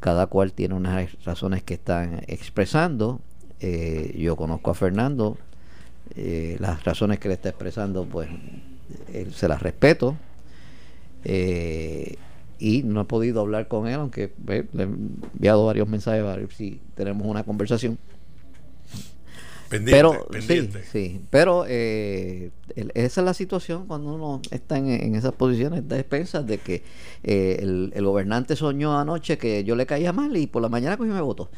Cada 0.00 0.26
cual 0.26 0.52
tiene 0.52 0.74
unas 0.74 1.22
razones 1.24 1.62
que 1.62 1.74
están 1.74 2.22
expresando. 2.26 3.20
yo 4.16 4.36
conozco 4.36 4.70
a 4.70 4.74
Fernando. 4.74 5.36
las 6.14 6.84
razones 6.84 7.18
que 7.18 7.28
le 7.28 7.34
está 7.34 7.50
expresando, 7.50 8.04
pues 8.04 8.28
se 9.32 9.48
las 9.48 9.62
respeto. 9.62 10.16
Eh, 11.28 12.16
y 12.58 12.82
no 12.82 13.02
he 13.02 13.04
podido 13.04 13.40
hablar 13.40 13.68
con 13.68 13.86
él, 13.86 13.94
aunque 13.94 14.32
le 14.46 14.66
he 14.76 14.82
enviado 14.82 15.66
varios 15.66 15.88
mensajes 15.88 16.22
para 16.22 16.36
ver 16.36 16.52
si 16.52 16.80
tenemos 16.94 17.26
una 17.26 17.44
conversación. 17.44 17.98
pero 19.68 20.26
Sí, 20.90 21.20
pero 21.30 21.64
eh, 21.68 22.50
esa 22.94 23.20
es 23.20 23.24
la 23.24 23.34
situación 23.34 23.86
cuando 23.86 24.14
uno 24.14 24.40
está 24.50 24.78
en, 24.78 25.14
esas 25.14 25.32
posiciones 25.32 25.88
de 25.88 26.00
expensas 26.00 26.46
de 26.46 26.58
que 26.58 26.82
eh, 27.24 27.58
el, 27.60 27.92
el, 27.94 28.04
gobernante 28.04 28.56
soñó 28.56 28.98
anoche 28.98 29.38
que 29.38 29.64
yo 29.64 29.74
le 29.76 29.86
caía 29.86 30.12
mal 30.12 30.36
y 30.36 30.46
por 30.46 30.62
la 30.62 30.68
mañana 30.68 30.96
cogió 30.96 31.12
me 31.12 31.20
votó. 31.20 31.50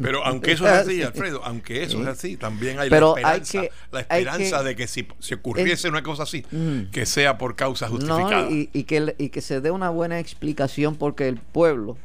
Pero 0.00 0.22
aunque 0.26 0.52
eso 0.52 0.66
es 0.66 0.72
así, 0.72 1.02
Alfredo, 1.02 1.44
aunque 1.44 1.82
eso 1.82 2.00
es 2.02 2.08
así, 2.08 2.36
también 2.36 2.78
hay 2.78 2.90
la 2.90 2.98
esperanza, 2.98 3.62
la 3.90 4.00
esperanza 4.00 4.62
de 4.62 4.76
que 4.76 4.86
si, 4.86 5.06
si 5.18 5.34
ocurriese 5.34 5.88
una 5.88 6.02
cosa 6.02 6.24
así, 6.24 6.44
mm. 6.50 6.90
que 6.90 7.06
sea 7.06 7.38
por 7.38 7.56
causa 7.56 7.88
justificada. 7.88 8.48
y, 8.50 8.66
que, 8.84 9.14
y 9.18 9.28
que 9.28 9.40
se 9.40 9.60
dé 9.60 9.70
una 9.70 9.90
buena 9.90 10.18
explicación 10.18 10.96
porque 10.96 11.28
el 11.28 11.36
pueblo, 11.36 11.96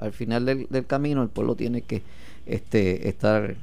al 0.00 0.12
final 0.12 0.44
del, 0.44 0.86
camino, 0.86 1.22
el 1.22 1.28
pueblo 1.28 1.54
tiene 1.54 1.82
que 1.82 2.02
este, 2.46 3.08
estar 3.08 3.56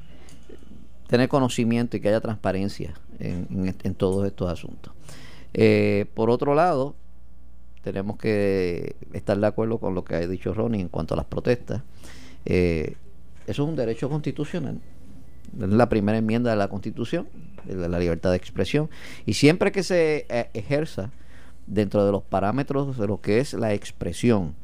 tener 1.08 1.28
conocimiento 1.28 1.98
y 1.98 2.00
que 2.00 2.08
haya 2.08 2.22
transparencia 2.22 2.94
en, 3.20 3.76
en, 3.84 3.96
todos 3.96 4.26
estos 4.26 4.50
asuntos. 4.50 4.94
Eh, 5.54 6.06
por 6.14 6.30
otro 6.30 6.56
lado, 6.56 6.96
tenemos 7.84 8.18
que 8.18 8.96
estar 9.14 9.38
de 9.38 9.48
acuerdo 9.48 9.80
con 9.80 9.96
lo 9.96 10.04
que 10.04 10.16
ha 10.16 10.28
dicho 10.28 10.54
Ronnie 10.54 10.82
en 10.82 10.88
cuanto 10.88 11.14
a 11.14 11.18
las 11.18 11.26
protestas. 11.26 11.82
Eh, 12.46 12.96
eso 13.48 13.64
es 13.64 13.70
un 13.70 13.76
derecho 13.76 14.10
constitucional. 14.10 14.80
Es 15.60 15.70
la 15.70 15.90
primera 15.90 16.18
enmienda 16.18 16.52
de 16.52 16.58
la 16.58 16.70
Constitución, 16.70 17.28
de 17.66 17.90
la 17.90 18.00
libertad 18.00 18.32
de 18.32 18.38
expresión. 18.38 18.90
Y 19.26 19.34
siempre 19.34 19.72
que 19.72 19.84
se 19.84 20.26
eh, 20.30 20.50
ejerza 20.54 21.12
dentro 21.68 22.06
de 22.06 22.12
los 22.12 22.24
parámetros 22.24 22.98
de 22.98 23.08
lo 23.08 23.22
que 23.22 23.40
es 23.40 23.54
la 23.54 23.74
expresión 23.74 24.56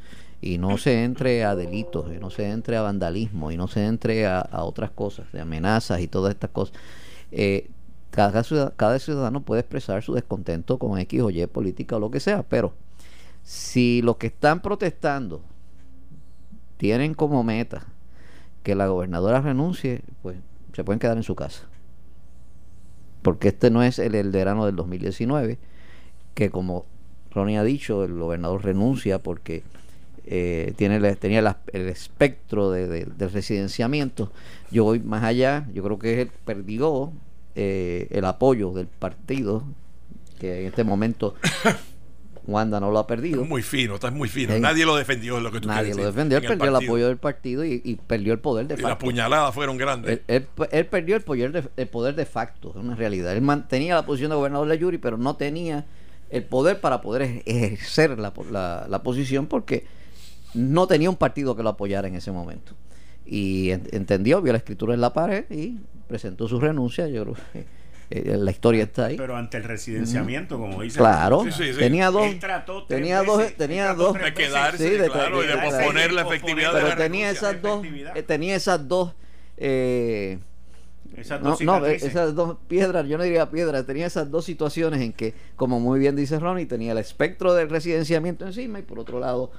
y 0.41 0.57
no 0.57 0.77
se 0.77 1.03
entre 1.03 1.43
a 1.43 1.55
delitos, 1.55 2.13
y 2.15 2.19
no 2.19 2.29
se 2.29 2.49
entre 2.49 2.77
a 2.77 2.81
vandalismo, 2.83 3.51
y 3.51 3.57
no 3.57 3.67
se 3.67 3.85
entre 3.85 4.27
a, 4.27 4.47
otras 4.51 4.91
cosas, 4.91 5.31
de 5.31 5.41
amenazas 5.41 5.99
y 5.99 6.07
todas 6.07 6.31
estas 6.31 6.51
cosas, 6.51 6.77
eh, 7.31 7.69
cada, 8.11 8.43
ciudad, 8.43 8.73
cada 8.77 8.99
ciudadano 8.99 9.41
puede 9.41 9.61
expresar 9.61 10.03
su 10.03 10.13
descontento 10.13 10.77
con 10.77 10.99
X 10.99 11.21
o 11.21 11.29
Y 11.31 11.45
política 11.47 11.95
o 11.95 11.99
lo 11.99 12.11
que 12.11 12.19
sea, 12.19 12.43
pero 12.43 12.73
si 13.43 14.01
los 14.03 14.17
que 14.17 14.27
están 14.27 14.61
protestando 14.61 15.41
tienen 16.77 17.15
como 17.15 17.43
meta 17.43 17.87
que 18.67 18.75
la 18.75 18.87
gobernadora 18.87 19.39
renuncie, 19.39 20.01
pues 20.21 20.35
se 20.73 20.83
pueden 20.83 20.99
quedar 20.99 21.15
en 21.15 21.23
su 21.23 21.35
casa. 21.35 21.63
Porque 23.21 23.47
este 23.47 23.71
no 23.71 23.81
es 23.81 23.97
el, 23.97 24.13
el 24.13 24.29
verano 24.29 24.65
del 24.65 24.75
2019, 24.75 25.57
que 26.33 26.49
como 26.49 26.85
Ronnie 27.31 27.57
ha 27.57 27.63
dicho, 27.63 28.03
el 28.03 28.19
gobernador 28.19 28.65
renuncia 28.65 29.23
porque 29.23 29.63
eh, 30.25 30.73
tiene, 30.75 30.99
tenía 31.15 31.39
el 31.71 31.87
espectro 31.87 32.69
de, 32.69 33.05
del 33.05 33.31
residenciamiento. 33.31 34.33
Yo 34.69 34.83
voy 34.83 34.99
más 34.99 35.23
allá, 35.23 35.65
yo 35.73 35.81
creo 35.81 35.97
que 35.97 36.23
él 36.23 36.31
perdió 36.43 37.13
eh, 37.55 38.09
el 38.11 38.25
apoyo 38.25 38.73
del 38.73 38.87
partido, 38.87 39.63
que 40.41 40.59
en 40.59 40.65
este 40.67 40.83
momento 40.83 41.35
Wanda 42.47 42.79
no 42.79 42.89
lo 42.91 42.99
ha 42.99 43.05
perdido. 43.05 43.43
Muy 43.43 43.61
fino, 43.61 43.95
está 43.95 44.09
muy 44.09 44.29
fino. 44.29 44.57
Nadie 44.57 44.85
lo 44.85 44.95
defendió, 44.95 45.39
lo 45.41 45.51
que 45.51 45.59
tú 45.59 45.67
Nadie 45.67 45.93
lo 45.93 46.05
defendió. 46.05 46.37
Él 46.37 46.47
perdió 46.47 46.69
el, 46.69 46.75
apoyo 46.75 47.07
del 47.07 47.17
partido 47.17 47.65
y, 47.65 47.99
perdió 48.07 48.31
el 48.31 48.39
poder 48.39 48.67
de 48.67 48.75
facto. 48.75 48.87
Y 48.87 48.89
las 48.89 48.97
puñaladas 48.97 49.53
fueron 49.53 49.77
grandes. 49.77 50.21
Él, 50.27 50.47
perdió 50.85 51.17
el 51.17 51.21
poder, 51.23 51.51
de, 51.51 51.63
el 51.75 51.87
poder 51.87 52.15
de 52.15 52.25
facto, 52.25 52.69
es 52.69 52.77
una 52.77 52.95
realidad. 52.95 53.33
Él 53.33 53.41
mantenía 53.41 53.95
la 53.95 54.05
posición 54.05 54.29
de 54.29 54.37
gobernador 54.37 54.67
de 54.69 54.77
Yuri, 54.77 54.97
pero 54.97 55.17
no 55.17 55.35
tenía 55.35 55.85
el 56.29 56.43
poder 56.43 56.79
para 56.79 57.01
poder 57.01 57.43
ejercer 57.45 58.17
la, 58.17 58.33
la, 58.89 59.03
posición 59.03 59.47
porque 59.47 59.85
no 60.53 60.87
tenía 60.87 61.09
un 61.09 61.17
partido 61.17 61.55
que 61.55 61.63
lo 61.63 61.69
apoyara 61.69 62.07
en 62.07 62.15
ese 62.15 62.31
momento. 62.31 62.73
Y 63.25 63.71
entendió, 63.71 64.41
vio 64.41 64.53
la 64.53 64.59
escritura 64.59 64.93
en 64.93 65.01
la 65.01 65.11
pared 65.11 65.43
y 65.49 65.79
presentó 66.07 66.47
su 66.47 66.61
renuncia. 66.61 67.09
Yo 67.09 67.23
creo 67.23 67.35
que 67.51 67.65
eh, 68.09 68.37
la 68.37 68.51
historia 68.51 68.83
está 68.83 69.07
ahí. 69.07 69.17
Pero 69.17 69.35
ante 69.35 69.57
el 69.57 69.63
residenciamiento, 69.63 70.57
como 70.57 70.81
dice. 70.81 70.97
Claro, 70.97 71.45
tenía 71.77 72.09
dos. 72.09 72.27
tenía 72.87 73.23
dos. 73.23 73.53
Tenía 73.53 73.93
dos. 73.93 74.13
De 74.13 74.33
quedarse, 74.33 75.09
claro, 75.11 75.43
y 75.43 75.47
de 75.47 75.57
posponer 75.57 76.13
la 76.13 76.21
efectividad 76.21 76.71
Pero 76.73 76.95
tenía 76.95 77.29
esas, 77.29 77.61
dos, 77.61 77.85
eh, 77.85 78.23
tenía 78.23 78.55
esas 78.55 78.87
dos. 78.87 79.13
Eh, 79.57 80.39
esas 81.17 81.41
dos, 81.41 81.61
no, 81.61 81.83
esas 81.85 82.35
dos 82.35 82.57
piedras, 82.67 83.07
yo 83.07 83.17
no 83.17 83.23
diría 83.23 83.49
piedras, 83.49 83.85
tenía 83.87 84.05
esas 84.05 84.29
dos 84.29 84.45
situaciones 84.45 85.01
en 85.01 85.13
que, 85.13 85.33
como 85.55 85.79
muy 85.79 85.99
bien 85.99 86.15
dice 86.15 86.39
Ronnie, 86.39 86.67
tenía 86.67 86.91
el 86.91 86.99
espectro 86.99 87.55
del 87.55 87.69
residenciamiento 87.69 88.45
encima 88.45 88.77
y 88.79 88.83
por 88.83 88.99
otro 88.99 89.19
lado 89.19 89.51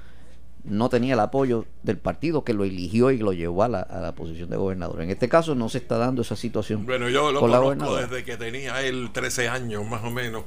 no 0.63 0.89
tenía 0.89 1.13
el 1.13 1.19
apoyo 1.19 1.65
del 1.83 1.97
partido 1.97 2.43
que 2.43 2.53
lo 2.53 2.63
eligió 2.63 3.11
y 3.11 3.17
lo 3.17 3.33
llevó 3.33 3.63
a 3.63 3.69
la, 3.69 3.81
a 3.81 3.99
la 4.01 4.13
posición 4.13 4.49
de 4.49 4.57
gobernador. 4.57 5.01
En 5.01 5.09
este 5.09 5.29
caso 5.29 5.55
no 5.55 5.69
se 5.69 5.77
está 5.77 5.97
dando 5.97 6.21
esa 6.21 6.35
situación. 6.35 6.85
Bueno, 6.85 7.09
yo 7.09 7.31
lo 7.31 7.39
conozco 7.39 7.95
desde 7.95 8.23
que 8.23 8.37
tenía 8.37 8.81
él 8.81 9.09
13 9.13 9.47
años 9.47 9.85
más 9.87 10.03
o 10.03 10.11
menos, 10.11 10.43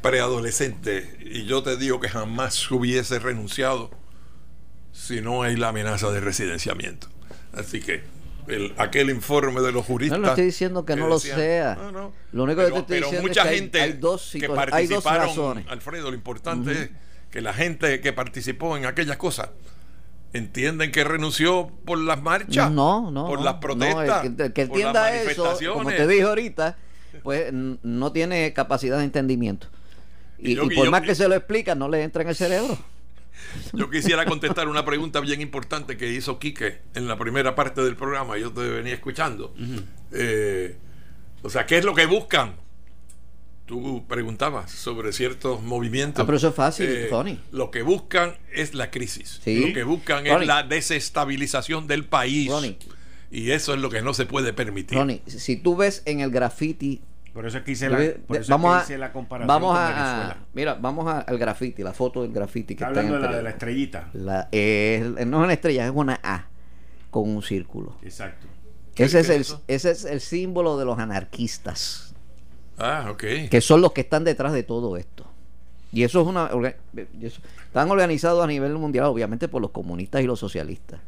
preadolescente, 0.00 1.18
y 1.20 1.44
yo 1.44 1.62
te 1.62 1.76
digo 1.76 2.00
que 2.00 2.08
jamás 2.08 2.70
hubiese 2.70 3.18
renunciado 3.18 3.90
si 4.92 5.20
no 5.20 5.42
hay 5.42 5.56
la 5.56 5.68
amenaza 5.68 6.10
de 6.10 6.20
residenciamiento. 6.20 7.08
Así 7.52 7.80
que 7.80 8.02
el, 8.48 8.74
aquel 8.78 9.10
informe 9.10 9.60
de 9.60 9.72
los 9.72 9.84
juristas. 9.84 10.18
No, 10.18 10.28
estoy 10.28 10.46
diciendo 10.46 10.84
que, 10.84 10.96
no 10.96 11.08
lo 11.08 11.18
sea. 11.18 11.78
Lo 12.32 12.44
único 12.44 12.64
que 12.64 12.70
te 12.70 12.78
estoy 12.78 12.96
diciendo 12.98 13.28
mucha 13.28 13.42
es 13.42 13.48
que 13.48 13.54
gente 13.56 13.80
hay, 13.80 13.92
dos, 13.92 14.30
que 14.32 14.48
participaron, 14.48 15.64
Alfredo, 15.68 16.10
lo 16.10 16.16
importante 16.16 16.72
es 16.72 16.90
que 17.32 17.40
la 17.40 17.52
gente 17.54 18.00
que 18.00 18.12
participó 18.12 18.76
en 18.76 18.84
aquellas 18.84 19.16
cosas 19.16 19.48
entienden 20.34 20.92
que 20.92 21.02
renunció 21.02 21.72
por 21.84 21.98
las 21.98 22.22
marchas, 22.22 22.70
no, 22.70 23.10
no, 23.10 23.26
por 23.26 23.40
las 23.40 23.54
protestas, 23.54 24.24
el 24.26 24.52
que, 24.52 24.62
entienda 24.62 25.12
eso, 25.14 25.56
como 25.72 25.88
te 25.90 26.06
dije 26.06 26.22
ahorita, 26.22 26.76
pues 27.22 27.52
no 27.52 28.12
tiene 28.12 28.52
capacidad 28.52 28.98
de 28.98 29.04
entendimiento. 29.04 29.66
Y, 30.38 30.56
por 30.56 30.90
más 30.90 31.02
que 31.02 31.14
se 31.14 31.26
lo 31.28 31.34
explica, 31.34 31.74
no 31.74 31.88
le 31.88 32.02
entra 32.02 32.22
en 32.22 32.28
el 32.28 32.36
cerebro. 32.36 32.78
Yo 33.72 33.88
quisiera 33.90 34.26
contestar 34.26 34.68
una 34.68 34.84
pregunta 34.84 35.20
bien 35.20 35.40
importante 35.40 35.96
que 35.96 36.12
hizo 36.12 36.38
Quique 36.38 36.80
en 36.94 37.08
la 37.08 37.16
primera 37.16 37.54
parte 37.54 37.82
del 37.82 37.96
programa. 37.96 38.36
Yo 38.36 38.52
te 38.52 38.60
venía 38.60 38.94
escuchando. 38.94 39.54
Eh, 40.10 40.76
o 41.42 41.48
sea, 41.48 41.64
¿qué 41.64 41.78
es 41.78 41.84
lo 41.84 41.94
que 41.94 42.06
buscan? 42.06 42.56
Tú 43.72 44.04
preguntabas 44.06 44.70
sobre 44.70 45.14
ciertos 45.14 45.62
movimientos. 45.62 46.22
Ah, 46.22 46.26
pero 46.26 46.36
eso 46.36 46.48
es 46.48 46.54
fácil, 46.54 46.90
eh, 46.90 47.06
Tony. 47.08 47.40
Lo 47.52 47.70
que 47.70 47.80
buscan 47.80 48.34
es 48.52 48.74
la 48.74 48.90
crisis. 48.90 49.40
Lo 49.46 49.72
que 49.72 49.82
buscan 49.82 50.26
es 50.26 50.46
la 50.46 50.62
desestabilización 50.62 51.86
del 51.86 52.04
país. 52.04 52.52
Y 53.30 53.52
eso 53.52 53.72
es 53.72 53.80
lo 53.80 53.88
que 53.88 54.02
no 54.02 54.12
se 54.12 54.26
puede 54.26 54.52
permitir. 54.52 54.98
Ronnie, 54.98 55.22
si 55.24 55.56
tú 55.56 55.74
ves 55.74 56.02
en 56.04 56.20
el 56.20 56.30
graffiti 56.30 57.00
por 57.32 57.46
eso 57.46 57.56
es 57.56 57.64
que 57.64 57.72
hice 57.72 57.88
la, 57.88 57.96
por 58.26 58.36
eso 58.36 58.50
vamos 58.50 58.82
hice 58.82 58.98
la 58.98 59.10
comparación 59.10 59.48
vamos 59.48 59.74
a, 59.74 60.36
mira, 60.52 60.74
vamos 60.74 61.24
al 61.26 61.38
graffiti, 61.38 61.82
la 61.82 61.94
foto 61.94 62.20
del 62.20 62.32
graffiti 62.32 62.74
que 62.74 62.84
está, 62.84 62.88
hablando 62.88 63.14
de 63.14 63.20
la 63.20 63.36
de 63.36 63.42
la 63.42 63.48
estrellita. 63.48 64.10
La, 64.12 64.50
no 64.52 65.38
es 65.38 65.44
una 65.44 65.52
estrella, 65.54 65.86
es 65.86 65.92
una 65.94 66.20
A 66.22 66.48
con 67.10 67.30
un 67.30 67.42
círculo. 67.42 67.96
Exacto. 68.02 68.48
Ese 68.96 69.20
es, 69.20 69.30
el, 69.30 69.46
ese 69.66 69.90
es 69.92 70.04
el 70.04 70.20
símbolo 70.20 70.76
de 70.76 70.84
los 70.84 70.98
anarquistas. 70.98 72.11
Ah. 72.78 73.14
Que 73.18 73.60
son 73.60 73.80
los 73.80 73.92
que 73.92 74.00
están 74.00 74.24
detrás 74.24 74.52
de 74.52 74.62
todo 74.62 74.96
esto. 74.96 75.26
Y 75.92 76.04
eso 76.04 76.22
es 76.22 76.26
una. 76.26 76.50
Están 77.66 77.90
organizados 77.90 78.42
a 78.42 78.46
nivel 78.46 78.74
mundial, 78.74 79.06
obviamente, 79.06 79.46
por 79.46 79.60
los 79.60 79.70
comunistas 79.70 80.22
y 80.22 80.26
los 80.26 80.40
socialistas. 80.40 81.00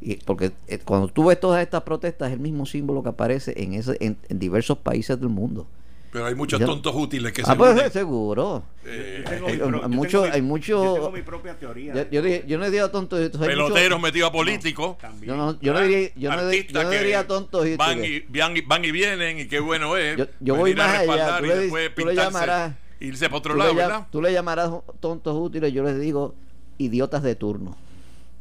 Y 0.00 0.16
porque 0.16 0.52
eh, 0.68 0.78
cuando 0.78 1.08
tú 1.08 1.24
ves 1.24 1.40
todas 1.40 1.62
estas 1.62 1.82
protestas 1.82 2.28
es 2.28 2.34
el 2.34 2.40
mismo 2.40 2.66
símbolo 2.66 3.02
que 3.02 3.08
aparece 3.08 3.54
en, 3.56 3.74
ese, 3.74 3.96
en, 4.00 4.16
diversos 4.28 4.78
países 4.78 5.18
del 5.18 5.30
mundo. 5.30 5.66
Pero 6.10 6.26
hay 6.26 6.34
muchos 6.34 6.60
tontos 6.60 6.94
útiles 6.94 7.32
que 7.32 7.42
ah, 7.42 7.52
se 7.52 7.56
pues 7.56 7.92
seguro. 7.92 8.64
Eh, 8.84 9.24
hay, 9.26 9.88
mucho, 9.88 10.24
hay 10.24 10.40
mucho. 10.40 10.82
Yo 10.82 10.94
tengo 10.94 11.10
mi 11.10 11.22
propia 11.22 11.58
teoría. 11.58 12.08
Yo, 12.10 12.22
yo, 12.22 12.46
yo 12.46 12.58
no 12.58 12.64
diría 12.64 12.90
tontos. 12.90 13.30
Peloteros 13.30 14.00
metidos 14.00 14.30
a 14.30 14.32
políticos. 14.32 14.96
yo 15.20 15.36
no, 15.36 15.60
yo 15.60 15.74
no 15.74 15.80
diría, 15.80 16.10
yo 16.16 16.30
no, 16.30 16.50
yo 16.50 16.82
no 16.82 16.90
diría 16.90 17.26
tontos. 17.26 17.66
Van 17.76 18.02
y, 18.02 18.20
van, 18.20 18.56
y, 18.56 18.60
van 18.62 18.84
y 18.84 18.90
vienen 18.90 19.40
y 19.40 19.46
qué 19.46 19.60
bueno 19.60 19.96
es. 19.96 20.28
Yo, 20.40 20.56
voy 20.56 20.74
más 20.74 21.00
allá. 21.00 21.38
Tú 21.38 21.44
le, 21.44 21.90
tú 21.90 22.06
le 22.06 22.14
llamarás. 22.14 22.74
Irse 23.00 23.26
para 23.26 23.38
otro 23.38 23.54
lado, 23.54 23.74
¿verdad? 23.74 24.06
Tú 24.10 24.22
le 24.22 24.32
llamarás 24.32 24.70
tontos 25.00 25.36
útiles. 25.36 25.72
Yo 25.72 25.84
les 25.84 26.00
digo 26.00 26.34
idiotas 26.78 27.22
de 27.22 27.34
turno. 27.34 27.76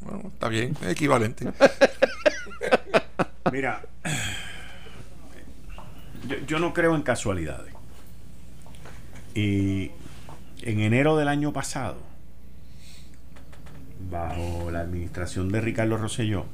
Bueno, 0.01 0.32
está 0.34 0.47
bien, 0.47 0.76
es 0.82 0.89
equivalente. 0.89 1.47
Mira, 3.51 3.84
yo, 6.47 6.59
no 6.59 6.74
creo 6.74 6.95
en 6.95 7.01
casualidades. 7.01 7.74
Y 9.36 9.91
en 10.61 10.80
enero 10.80 11.15
del 11.18 11.28
año 11.28 11.53
pasado, 11.53 11.97
bajo 14.09 14.72
la 14.72 14.82
administración 14.82 15.49
de 15.49 15.61
Ricardo 15.61 15.97
Rosselló, 15.97 16.45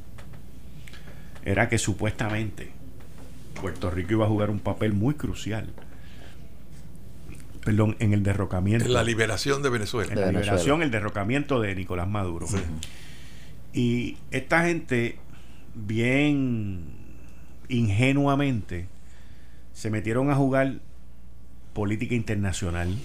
era 1.45 1.69
que 1.69 1.77
supuestamente 1.77 2.71
Puerto 3.59 3.89
Rico 3.89 4.13
iba 4.13 4.25
a 4.25 4.27
jugar 4.27 4.49
un 4.49 4.59
papel 4.59 4.93
muy 4.93 5.15
crucial. 5.15 5.69
Perdón, 7.63 7.95
en 7.99 8.13
el 8.13 8.23
derrocamiento. 8.23 8.85
En 8.85 8.93
la 8.93 9.03
liberación 9.03 9.63
de 9.63 9.69
Venezuela. 9.69 10.11
En 10.11 10.19
la 10.19 10.31
liberación, 10.31 10.83
el 10.83 10.91
derrocamiento 10.91 11.61
de 11.61 11.75
Nicolás 11.75 12.09
Maduro. 12.09 12.47
Y 13.71 14.17
esta 14.31 14.65
gente, 14.65 15.17
bien 15.73 16.81
ingenuamente, 17.69 18.87
se 19.73 19.89
metieron 19.89 20.29
a 20.29 20.35
jugar 20.35 20.79
política 21.73 22.15
internacional 22.15 22.97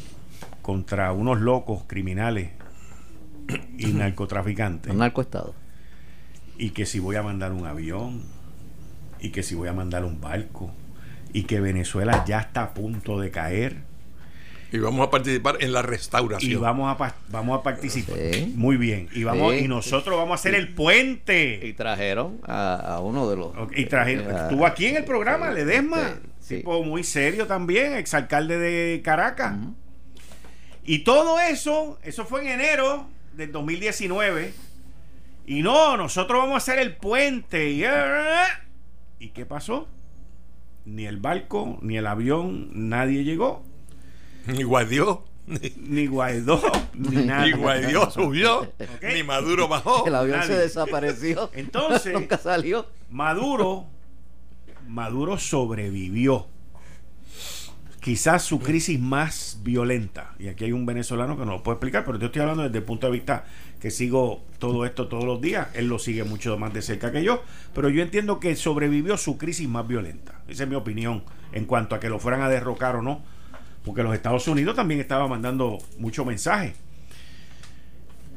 contra 0.62 1.12
unos 1.12 1.40
locos 1.40 1.84
criminales 1.86 2.50
y 3.78 3.86
narcotraficantes. 3.92 4.92
Un 4.92 4.98
narcoestado. 4.98 5.54
Y 6.58 6.70
que 6.70 6.86
si 6.86 6.98
voy 6.98 7.16
a 7.16 7.22
mandar 7.22 7.52
un 7.52 7.66
avión, 7.66 8.22
y 9.20 9.30
que 9.30 9.42
si 9.42 9.54
voy 9.54 9.68
a 9.68 9.72
mandar 9.72 10.04
un 10.04 10.20
barco, 10.20 10.72
y 11.32 11.44
que 11.44 11.60
Venezuela 11.60 12.24
ya 12.26 12.40
está 12.40 12.62
a 12.62 12.74
punto 12.74 13.18
de 13.18 13.30
caer 13.30 13.87
y 14.70 14.78
vamos 14.78 15.06
a 15.06 15.10
participar 15.10 15.56
en 15.60 15.72
la 15.72 15.82
restauración. 15.82 16.52
Y 16.52 16.54
vamos 16.56 17.00
a, 17.00 17.14
vamos 17.28 17.58
a 17.58 17.62
participar. 17.62 18.18
Muy 18.54 18.76
bien. 18.76 19.08
Y 19.12 19.24
vamos 19.24 19.54
y 19.54 19.66
nosotros 19.66 20.16
vamos 20.16 20.32
a 20.32 20.34
hacer 20.34 20.54
el 20.54 20.74
puente. 20.74 21.60
Y 21.64 21.72
trajeron 21.72 22.40
a, 22.46 23.00
uno 23.02 23.28
de 23.30 23.36
los. 23.36 23.52
y 23.74 23.86
trajeron. 23.86 24.34
estuvo 24.34 24.66
aquí 24.66 24.86
en 24.86 24.96
el 24.96 25.04
programa, 25.04 25.50
Ledesma. 25.50 26.20
Tipo 26.46 26.82
muy 26.82 27.04
serio 27.04 27.46
también, 27.46 27.94
exalcalde 27.94 28.58
de 28.58 29.02
Caracas. 29.02 29.54
Y 30.84 31.00
todo 31.00 31.38
eso, 31.38 31.98
eso 32.02 32.24
fue 32.24 32.42
en 32.42 32.60
enero 32.60 33.06
del 33.34 33.52
2019. 33.52 34.52
Y 35.46 35.62
no, 35.62 35.96
nosotros 35.96 36.40
vamos 36.40 36.54
a 36.54 36.56
hacer 36.58 36.78
el 36.78 36.96
puente. 36.96 37.70
Y, 37.70 37.84
¿Y 39.18 39.28
qué 39.30 39.46
pasó? 39.46 39.88
Ni 40.84 41.06
el 41.06 41.18
barco, 41.18 41.78
ni 41.82 41.98
el 41.98 42.06
avión, 42.06 42.70
nadie 42.88 43.24
llegó. 43.24 43.62
Ni 44.48 44.62
Guaidó. 44.62 45.24
Ni, 45.46 46.06
Guaidó, 46.06 46.60
ni 46.94 47.24
nada. 47.24 47.46
Ni 47.46 47.52
Guaidó 47.52 48.10
subió, 48.10 48.70
ni 49.02 49.22
Maduro 49.22 49.66
bajó. 49.66 50.06
El 50.06 50.14
avión 50.14 50.42
se 50.42 50.58
desapareció. 50.58 51.50
Entonces, 51.54 52.12
nunca 52.12 52.36
salió. 52.36 52.86
Maduro, 53.10 53.86
Maduro 54.86 55.38
sobrevivió. 55.38 56.46
Quizás 58.00 58.42
su 58.42 58.60
crisis 58.60 59.00
más 59.00 59.60
violenta. 59.62 60.34
Y 60.38 60.48
aquí 60.48 60.64
hay 60.64 60.72
un 60.72 60.84
venezolano 60.84 61.38
que 61.38 61.46
no 61.46 61.52
lo 61.52 61.62
puede 61.62 61.76
explicar, 61.76 62.04
pero 62.04 62.18
yo 62.18 62.26
estoy 62.26 62.42
hablando 62.42 62.64
desde 62.64 62.78
el 62.78 62.84
punto 62.84 63.06
de 63.06 63.12
vista 63.12 63.44
que 63.80 63.90
sigo 63.90 64.42
todo 64.58 64.84
esto 64.84 65.08
todos 65.08 65.24
los 65.24 65.40
días. 65.40 65.68
Él 65.74 65.88
lo 65.88 65.98
sigue 65.98 66.24
mucho 66.24 66.58
más 66.58 66.74
de 66.74 66.82
cerca 66.82 67.10
que 67.10 67.24
yo. 67.24 67.42
Pero 67.74 67.88
yo 67.88 68.02
entiendo 68.02 68.38
que 68.38 68.54
sobrevivió 68.54 69.16
su 69.16 69.38
crisis 69.38 69.68
más 69.68 69.86
violenta. 69.88 70.40
Esa 70.46 70.64
es 70.64 70.68
mi 70.68 70.76
opinión 70.76 71.24
en 71.52 71.64
cuanto 71.64 71.94
a 71.94 72.00
que 72.00 72.10
lo 72.10 72.18
fueran 72.18 72.42
a 72.42 72.48
derrocar 72.50 72.96
o 72.96 73.02
no 73.02 73.22
porque 73.84 74.02
los 74.02 74.14
Estados 74.14 74.46
Unidos 74.48 74.76
también 74.76 75.00
estaba 75.00 75.26
mandando 75.28 75.78
muchos 75.98 76.26
mensajes. 76.26 76.74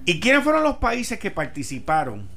¿Y 0.05 0.19
quiénes 0.19 0.43
fueron 0.43 0.63
los 0.63 0.77
países 0.77 1.19
que 1.19 1.31
participaron? 1.31 2.27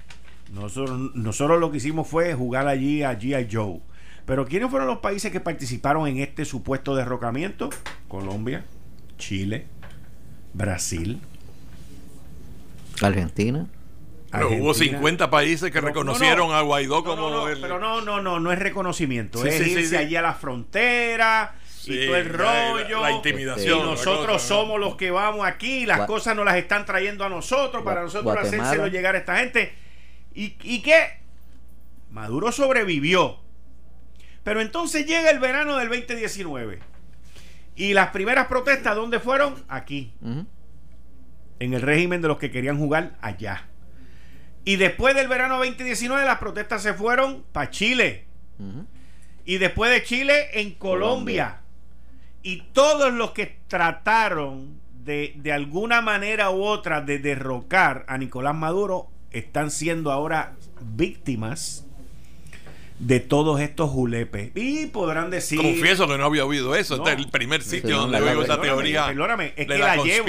Nosotros, 0.52 1.14
nosotros 1.14 1.58
lo 1.58 1.70
que 1.70 1.78
hicimos 1.78 2.06
fue 2.06 2.34
jugar 2.34 2.68
allí 2.68 3.02
a 3.02 3.18
G.I. 3.18 3.48
Joe. 3.50 3.80
Pero 4.26 4.46
¿quiénes 4.46 4.70
fueron 4.70 4.88
los 4.88 4.98
países 4.98 5.30
que 5.30 5.40
participaron 5.40 6.06
en 6.06 6.18
este 6.18 6.44
supuesto 6.44 6.94
derrocamiento? 6.94 7.70
Colombia, 8.08 8.64
Chile, 9.18 9.66
Brasil, 10.54 11.20
Argentina. 13.02 13.66
hubo 14.60 14.72
50 14.72 15.30
países 15.30 15.70
que 15.70 15.80
reconocieron 15.80 16.52
a 16.52 16.62
Guaidó 16.62 17.04
como 17.04 17.44
Pero 17.60 17.78
no, 17.78 18.00
no, 18.00 18.22
no, 18.22 18.40
no 18.40 18.52
es 18.52 18.58
reconocimiento. 18.58 19.44
es 19.44 19.66
irse 19.66 19.98
allí 19.98 20.16
a 20.16 20.22
la 20.22 20.34
frontera, 20.34 21.54
y 21.86 22.06
todo 22.06 22.16
el 22.16 22.28
rollo. 22.28 23.00
La, 23.00 23.12
intimidación. 23.12 23.80
Y 23.80 23.82
nosotros 23.82 24.42
somos 24.42 24.78
los 24.80 24.96
que 24.96 25.10
vamos 25.10 25.46
aquí, 25.46 25.86
las 25.86 26.06
cosas 26.06 26.36
nos 26.36 26.44
las 26.44 26.56
están 26.56 26.84
trayendo 26.84 27.24
a 27.24 27.28
nosotros 27.28 27.82
para 27.82 28.02
nosotros 28.02 28.36
hacérselo 28.36 28.86
llegar 28.88 29.14
a 29.14 29.18
esta 29.18 29.36
gente. 29.36 29.72
¿Y, 30.34 30.56
¿Y 30.62 30.82
qué? 30.82 31.18
Maduro 32.10 32.52
sobrevivió. 32.52 33.40
Pero 34.44 34.60
entonces 34.60 35.06
llega 35.06 35.30
el 35.30 35.40
verano 35.40 35.78
del 35.78 35.88
2019. 35.88 36.78
Y 37.76 37.92
las 37.92 38.10
primeras 38.10 38.46
protestas, 38.46 38.94
¿dónde 38.94 39.18
fueron? 39.18 39.64
Aquí. 39.68 40.12
En 41.58 41.74
el 41.74 41.82
régimen 41.82 42.20
de 42.22 42.28
los 42.28 42.38
que 42.38 42.50
querían 42.50 42.78
jugar 42.78 43.16
allá. 43.20 43.68
Y 44.64 44.76
después 44.76 45.14
del 45.14 45.28
verano 45.28 45.58
2019, 45.58 46.24
las 46.24 46.38
protestas 46.38 46.82
se 46.82 46.94
fueron 46.94 47.44
para 47.52 47.70
Chile. 47.70 48.26
Y 49.44 49.58
después 49.58 49.90
de 49.90 50.02
Chile, 50.02 50.60
en 50.60 50.72
Colombia. 50.74 51.62
Y 52.44 52.60
todos 52.72 53.12
los 53.12 53.30
que 53.30 53.58
trataron 53.68 54.78
de, 54.92 55.32
de 55.36 55.50
alguna 55.50 56.02
manera 56.02 56.50
u 56.50 56.62
otra 56.62 57.00
de 57.00 57.18
derrocar 57.18 58.04
a 58.06 58.18
Nicolás 58.18 58.54
Maduro 58.54 59.08
están 59.30 59.70
siendo 59.70 60.12
ahora 60.12 60.52
víctimas 60.82 61.83
de 62.98 63.18
todos 63.18 63.60
estos 63.60 63.90
julepes. 63.90 64.52
Y 64.54 64.86
podrán 64.86 65.30
decir. 65.30 65.60
Confieso 65.60 66.06
que 66.06 66.16
no 66.16 66.24
había 66.24 66.44
oído 66.44 66.76
eso. 66.76 66.96
Este 66.96 67.12
es 67.12 67.18
el 67.18 67.28
primer 67.28 67.62
sitio 67.62 67.98
donde 67.98 68.20
veo 68.20 68.42
esa 68.42 68.60
teoría. 68.60 69.06
Perdóname, 69.06 69.52
es 69.56 69.66
que 69.66 69.78
la, 69.78 69.96
la, 69.96 70.02
llevo. 70.04 70.28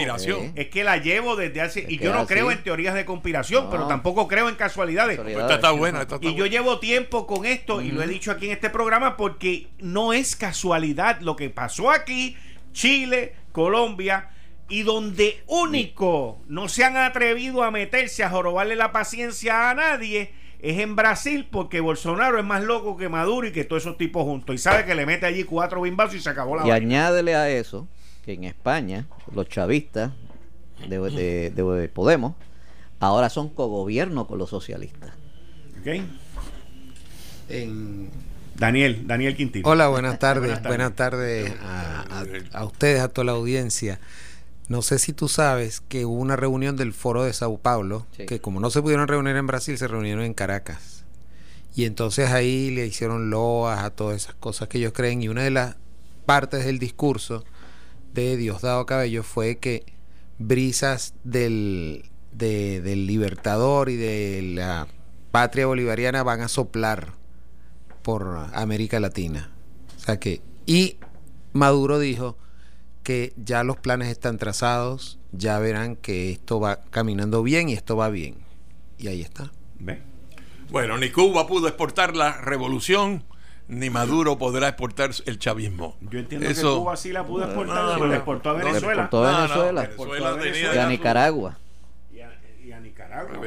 Es 0.55 0.67
que 0.69 0.83
la 0.83 0.97
llevo 0.97 1.35
desde 1.35 1.61
hace. 1.61 1.81
Es 1.81 1.91
y 1.91 1.99
yo 1.99 2.11
no 2.11 2.19
así. 2.19 2.27
creo 2.27 2.51
en 2.51 2.63
teorías 2.63 2.95
de 2.95 3.05
conspiración, 3.05 3.65
No. 3.65 3.69
pero 3.69 3.87
tampoco 3.87 4.27
creo 4.27 4.49
en 4.49 4.55
casualidades. 4.55 5.17
Casualidades. 5.17 5.43
Esta 5.45 5.55
está 5.55 5.71
buena, 5.71 6.01
esta 6.01 6.15
está 6.15 6.27
Y 6.27 6.35
yo 6.35 6.47
llevo 6.47 6.79
tiempo 6.79 7.27
con 7.27 7.45
esto 7.45 7.81
y 7.81 7.91
lo 7.91 8.01
he 8.01 8.07
dicho 8.07 8.31
aquí 8.31 8.47
en 8.47 8.53
este 8.53 8.69
programa 8.69 9.15
porque 9.15 9.67
no 9.79 10.13
es 10.13 10.35
casualidad 10.35 11.21
lo 11.21 11.35
que 11.35 11.49
pasó 11.51 11.91
aquí, 11.91 12.35
Chile, 12.73 13.35
Colombia, 13.51 14.29
y 14.67 14.81
donde 14.81 15.43
único 15.45 16.41
no 16.47 16.67
se 16.67 16.83
han 16.83 16.97
atrevido 16.97 17.63
a 17.63 17.69
meterse 17.69 18.23
a 18.23 18.29
jorobarle 18.31 18.75
la 18.75 18.91
paciencia 18.91 19.69
a 19.69 19.75
nadie 19.75 20.33
es 20.59 20.79
en 20.79 20.95
Brasil 20.95 21.47
porque 21.51 21.79
Bolsonaro 21.81 22.37
es 22.39 22.45
más 22.45 22.63
loco 22.63 22.97
que 22.97 23.09
Maduro 23.09 23.47
y 23.47 23.51
que 23.51 23.63
todos 23.63 23.83
esos 23.83 23.97
tipos 23.97 24.23
juntos 24.23 24.55
y 24.55 24.57
sabe 24.57 24.85
que 24.85 24.95
le 24.95 25.05
mete 25.05 25.25
allí 25.25 25.43
cuatro 25.43 25.81
bimbazos 25.81 26.15
y 26.15 26.19
se 26.21 26.29
acabó 26.29 26.55
la 26.55 26.65
Y 26.65 26.69
vaina. 26.69 26.85
añádele 26.85 27.35
a 27.35 27.49
eso 27.49 27.87
que 28.23 28.33
en 28.33 28.43
España 28.45 29.05
los 29.33 29.47
chavistas 29.49 30.11
de, 30.89 30.99
de- 30.99 31.49
de 31.51 31.89
Podemos 31.89 32.33
ahora 32.99 33.29
son 33.29 33.49
cogobierno 33.49 34.25
con 34.27 34.39
los 34.39 34.49
socialistas. 34.49 35.11
¿Ok? 35.81 36.01
En- 37.49 38.09
Daniel, 38.55 39.05
Daniel 39.05 39.35
Quintino. 39.35 39.67
Hola, 39.67 39.89
buenas 39.89 40.17
tardes. 40.17 40.63
Buenas 40.63 40.95
tardes, 40.95 41.51
a, 41.61 42.01
a- 42.21 42.25
a 42.59 42.63
ustedes, 42.65 43.01
a 43.01 43.09
toda 43.09 43.25
la 43.25 43.31
audiencia. 43.33 43.99
No 44.67 44.81
sé 44.81 44.97
si 44.99 45.13
tú 45.13 45.27
sabes 45.27 45.81
que 45.81 46.05
hubo 46.05 46.19
una 46.19 46.35
reunión 46.35 46.75
del 46.75 46.93
Foro 46.93 47.23
de 47.23 47.33
Sao 47.33 47.57
Paulo, 47.59 48.07
Sí. 48.17 48.25
que 48.25 48.39
como 48.41 48.59
no 48.59 48.69
se 48.71 48.81
pudieron 48.81 49.07
reunir 49.07 49.35
en 49.35 49.45
Brasil, 49.47 49.77
se 49.77 49.87
reunieron 49.87 50.23
en 50.23 50.33
Caracas. 50.33 51.03
Y 51.75 51.85
entonces 51.85 52.31
ahí 52.31 52.71
le 52.71 52.85
hicieron 52.87 53.29
loas 53.29 53.83
a 53.83 53.89
todas 53.91 54.15
esas 54.23 54.33
cosas 54.35 54.67
que 54.67 54.77
ellos 54.79 54.93
creen. 54.93 55.21
Y 55.21 55.27
una 55.27 55.43
de 55.43 55.51
las 55.51 55.75
partes 56.25 56.65
del 56.65 56.79
discurso 56.79 57.43
de 58.13 58.37
Diosdado 58.37 58.85
Cabello 58.85 59.21
fue 59.23 59.57
que 59.57 59.83
brisas 60.39 61.13
del, 61.23 62.09
de- 62.31 62.81
del 62.81 63.05
Libertador 63.07 63.89
y 63.89 63.97
de 63.97 64.41
la 64.55 64.87
patria 65.31 65.67
bolivariana 65.67 66.23
van 66.23 66.41
a 66.41 66.47
soplar 66.47 67.13
por 68.01 68.47
América 68.53 68.99
Latina. 68.99 69.51
O 69.97 69.99
sea 69.99 70.19
que, 70.19 70.41
y 70.65 70.97
Maduro 71.53 71.99
dijo 71.99 72.37
que 73.05 73.33
ya 73.37 73.63
los 73.63 73.77
planes 73.77 74.09
están 74.09 74.39
trazados, 74.39 75.19
ya 75.31 75.59
verán 75.59 75.95
que 75.95 76.31
esto 76.31 76.59
va 76.59 76.81
caminando 76.89 77.43
bien 77.43 77.69
y 77.69 77.73
esto 77.73 77.95
va 77.95 78.09
bien. 78.09 78.35
Y 78.97 79.07
ahí 79.09 79.21
está. 79.21 79.51
Ve. 79.79 80.01
Bueno, 80.71 80.97
ni 80.97 81.11
Cuba 81.11 81.45
pudo 81.45 81.67
exportar 81.67 82.15
la 82.17 82.41
revolución, 82.41 83.23
ni 83.67 83.91
Maduro 83.91 84.39
podrá 84.39 84.69
exportar 84.69 85.11
el 85.27 85.37
chavismo. 85.37 85.95
Yo 86.01 86.17
entiendo 86.17 86.47
Eso- 86.49 86.73
que 86.73 86.79
Cuba 86.79 86.97
sí 86.97 87.11
la 87.11 87.23
pudo 87.23 87.45
exportar, 87.45 87.75
no, 87.75 87.89
porque 87.89 88.01
no. 88.01 88.07
le 88.07 88.15
exportó 88.15 88.49
a 88.49 88.53
No, 88.53 88.65
Venezuela. 88.65 89.03
exportó 89.03 89.25
a 89.27 89.31
No, 89.31 89.37
no, 89.37 90.37
Venezuela. 90.43 90.75
Y 90.75 90.77
a 90.79 90.87
Nicaragua. 90.89 91.59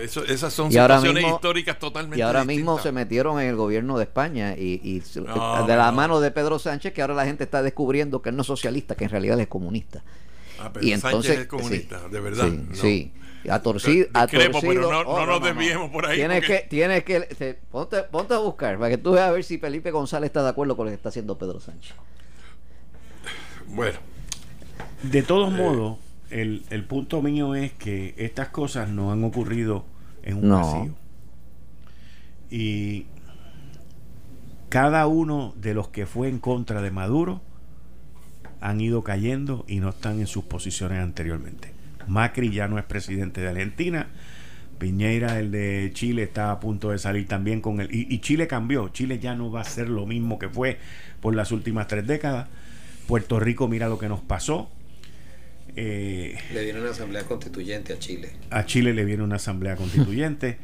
Eso- 0.00 0.24
esas 0.24 0.52
son 0.52 0.70
Y 0.72 0.76
ahora 0.78 0.96
situaciones 0.96 1.22
mismo- 1.24 1.36
históricas 1.36 1.78
totalmente 1.78 2.18
Y 2.18 2.22
ahora 2.22 2.44
mismo 2.44 2.78
se 2.78 2.92
metieron 2.92 3.40
en 3.40 3.48
el 3.48 3.56
gobierno 3.56 3.98
de 3.98 4.04
España 4.04 4.54
y, 4.56 4.80
y 4.82 5.00
se- 5.02 5.20
No, 5.20 5.66
de 5.66 5.76
la 5.76 5.86
no. 5.90 5.96
mano 5.96 6.20
de 6.20 6.30
Pedro 6.30 6.58
Sánchez, 6.58 6.92
que 6.92 7.02
ahora 7.02 7.14
la 7.14 7.24
gente 7.26 7.44
está 7.44 7.62
descubriendo 7.62 8.22
que 8.22 8.30
él 8.30 8.36
no 8.36 8.42
es 8.42 8.46
socialista, 8.46 8.94
que 8.94 9.04
en 9.04 9.10
realidad 9.10 9.38
es 9.40 9.48
comunista. 9.48 10.02
Ah, 10.60 10.70
pero 10.72 10.84
y 10.86 10.90
Sánchez 10.90 11.04
entonces 11.04 11.38
es 11.40 11.46
comunista, 11.46 12.00
sí, 12.04 12.10
de 12.10 12.20
verdad. 12.20 12.44
sí, 12.48 12.60
no. 12.68 12.74
sí. 12.74 13.12
A 13.48 13.62
torcido, 13.62 14.08
a 14.14 14.26
torcido. 14.26 14.60
pero 14.62 14.90
no- 14.90 15.00
Oh, 15.02 15.20
no 15.20 15.26
nos 15.26 15.42
desviemos 15.42 15.90
por 15.90 16.04
ahí, 16.06 16.16
Tienes 16.18 16.40
porque- 16.40 16.62
que, 16.62 16.68
tienes 16.68 17.04
que, 17.04 17.20
te- 17.20 17.54
ponte, 17.70 18.02
ponte 18.02 18.34
a 18.34 18.38
buscar 18.38 18.76
para 18.78 18.90
que 18.90 18.98
tú 18.98 19.12
veas 19.12 19.28
a 19.28 19.30
ver 19.32 19.44
si 19.44 19.58
Felipe 19.58 19.90
González 19.92 20.28
está 20.28 20.42
de 20.42 20.48
acuerdo 20.48 20.76
con 20.76 20.86
lo 20.86 20.90
que 20.90 20.96
está 20.96 21.08
haciendo 21.10 21.38
Pedro 21.38 21.60
Sánchez. 21.60 21.94
Bueno, 23.68 23.98
De 25.02 25.22
todos 25.22 25.52
modos, 25.52 25.98
el, 26.30 26.64
el 26.70 26.84
punto 26.84 27.22
mío 27.22 27.54
es 27.54 27.72
que 27.72 28.14
estas 28.18 28.48
cosas 28.48 28.88
no 28.88 29.12
han 29.12 29.24
ocurrido 29.24 29.84
en 30.22 30.38
un 30.38 30.48
No. 30.48 30.56
vacío. 30.58 30.94
Y 32.50 33.06
cada 34.68 35.06
uno 35.06 35.54
de 35.56 35.74
los 35.74 35.88
que 35.88 36.06
fue 36.06 36.28
en 36.28 36.38
contra 36.38 36.82
de 36.82 36.90
Maduro 36.90 37.40
han 38.60 38.80
ido 38.80 39.02
cayendo 39.02 39.64
y 39.68 39.80
no 39.80 39.90
están 39.90 40.20
en 40.20 40.26
sus 40.26 40.44
posiciones 40.44 41.00
anteriormente. 41.02 41.72
Macri 42.06 42.50
ya 42.50 42.68
no 42.68 42.78
es 42.78 42.84
presidente 42.84 43.40
de 43.40 43.48
Argentina. 43.48 44.08
Piñera, 44.78 45.40
el 45.40 45.50
de 45.50 45.90
Chile, 45.92 46.22
está 46.22 46.50
a 46.52 46.60
punto 46.60 46.90
de 46.90 46.98
salir 46.98 47.26
también 47.26 47.60
con 47.60 47.80
él. 47.80 47.88
Y, 47.92 48.12
y 48.14 48.20
Chile 48.20 48.46
cambió. 48.46 48.88
Chile 48.90 49.18
ya 49.18 49.34
no 49.34 49.50
va 49.50 49.62
a 49.62 49.64
ser 49.64 49.88
lo 49.88 50.06
mismo 50.06 50.38
que 50.38 50.48
fue 50.48 50.78
por 51.20 51.34
las 51.34 51.50
últimas 51.52 51.86
tres 51.88 52.06
décadas. 52.06 52.48
Puerto 53.06 53.40
Rico, 53.40 53.68
mira 53.68 53.88
lo 53.88 53.98
que 53.98 54.08
nos 54.08 54.20
pasó. 54.20 54.70
Eh, 55.76 56.36
Le 56.52 56.64
viene 56.64 56.80
una 56.80 56.90
asamblea 56.90 57.24
constituyente 57.24 57.92
a 57.92 57.98
Chile. 57.98 58.32
a 58.50 58.64
Chile 58.66 58.92
le 58.94 59.04
viene 59.04 59.22
una 59.22 59.36
asamblea 59.36 59.76
constituyente. 59.76 60.58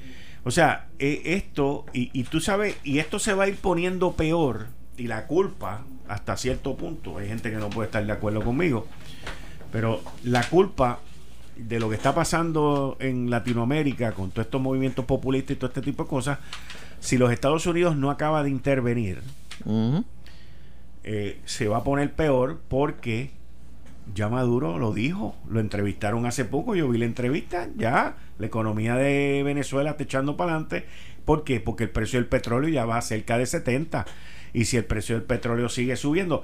O 0.44 0.50
sea, 0.50 0.88
eh, 0.98 1.22
esto, 1.24 1.86
y, 1.92 2.10
y 2.12 2.24
tú 2.24 2.40
sabes, 2.40 2.76
y 2.84 2.98
esto 2.98 3.18
se 3.18 3.32
va 3.32 3.44
a 3.44 3.48
ir 3.48 3.56
poniendo 3.56 4.12
peor, 4.12 4.66
y 4.96 5.06
la 5.06 5.26
culpa, 5.26 5.84
hasta 6.08 6.36
cierto 6.36 6.76
punto, 6.76 7.18
hay 7.18 7.28
gente 7.28 7.50
que 7.50 7.56
no 7.56 7.70
puede 7.70 7.86
estar 7.86 8.04
de 8.04 8.12
acuerdo 8.12 8.42
conmigo, 8.42 8.86
pero 9.72 10.02
la 10.22 10.42
culpa 10.48 11.00
de 11.56 11.80
lo 11.80 11.88
que 11.88 11.96
está 11.96 12.14
pasando 12.14 12.96
en 13.00 13.30
Latinoamérica 13.30 14.12
con 14.12 14.30
todos 14.30 14.46
estos 14.46 14.60
movimientos 14.60 15.04
populistas 15.04 15.52
y 15.56 15.58
todo 15.58 15.68
este 15.68 15.80
tipo 15.82 16.02
de 16.04 16.08
cosas, 16.10 16.38
si 17.00 17.16
los 17.16 17.32
Estados 17.32 17.66
Unidos 17.66 17.96
no 17.96 18.10
acaba 18.10 18.42
de 18.42 18.50
intervenir, 18.50 19.22
eh, 21.04 21.40
se 21.44 21.68
va 21.68 21.78
a 21.78 21.84
poner 21.84 22.12
peor 22.12 22.60
porque 22.68 23.30
ya 24.12 24.28
Maduro 24.28 24.78
lo 24.78 24.92
dijo, 24.92 25.34
lo 25.48 25.60
entrevistaron 25.60 26.26
hace 26.26 26.44
poco, 26.44 26.74
yo 26.74 26.88
vi 26.88 26.98
la 26.98 27.04
entrevista, 27.06 27.68
ya 27.76 28.16
la 28.38 28.46
economía 28.46 28.96
de 28.96 29.42
Venezuela 29.44 29.90
está 29.90 30.04
echando 30.04 30.36
para 30.36 30.52
adelante. 30.52 30.86
¿Por 31.24 31.44
qué? 31.44 31.60
Porque 31.60 31.84
el 31.84 31.90
precio 31.90 32.18
del 32.18 32.28
petróleo 32.28 32.68
ya 32.68 32.84
va 32.84 32.98
a 32.98 33.02
cerca 33.02 33.38
de 33.38 33.46
70 33.46 34.04
y 34.52 34.66
si 34.66 34.76
el 34.76 34.84
precio 34.84 35.16
del 35.16 35.24
petróleo 35.24 35.68
sigue 35.68 35.96
subiendo, 35.96 36.42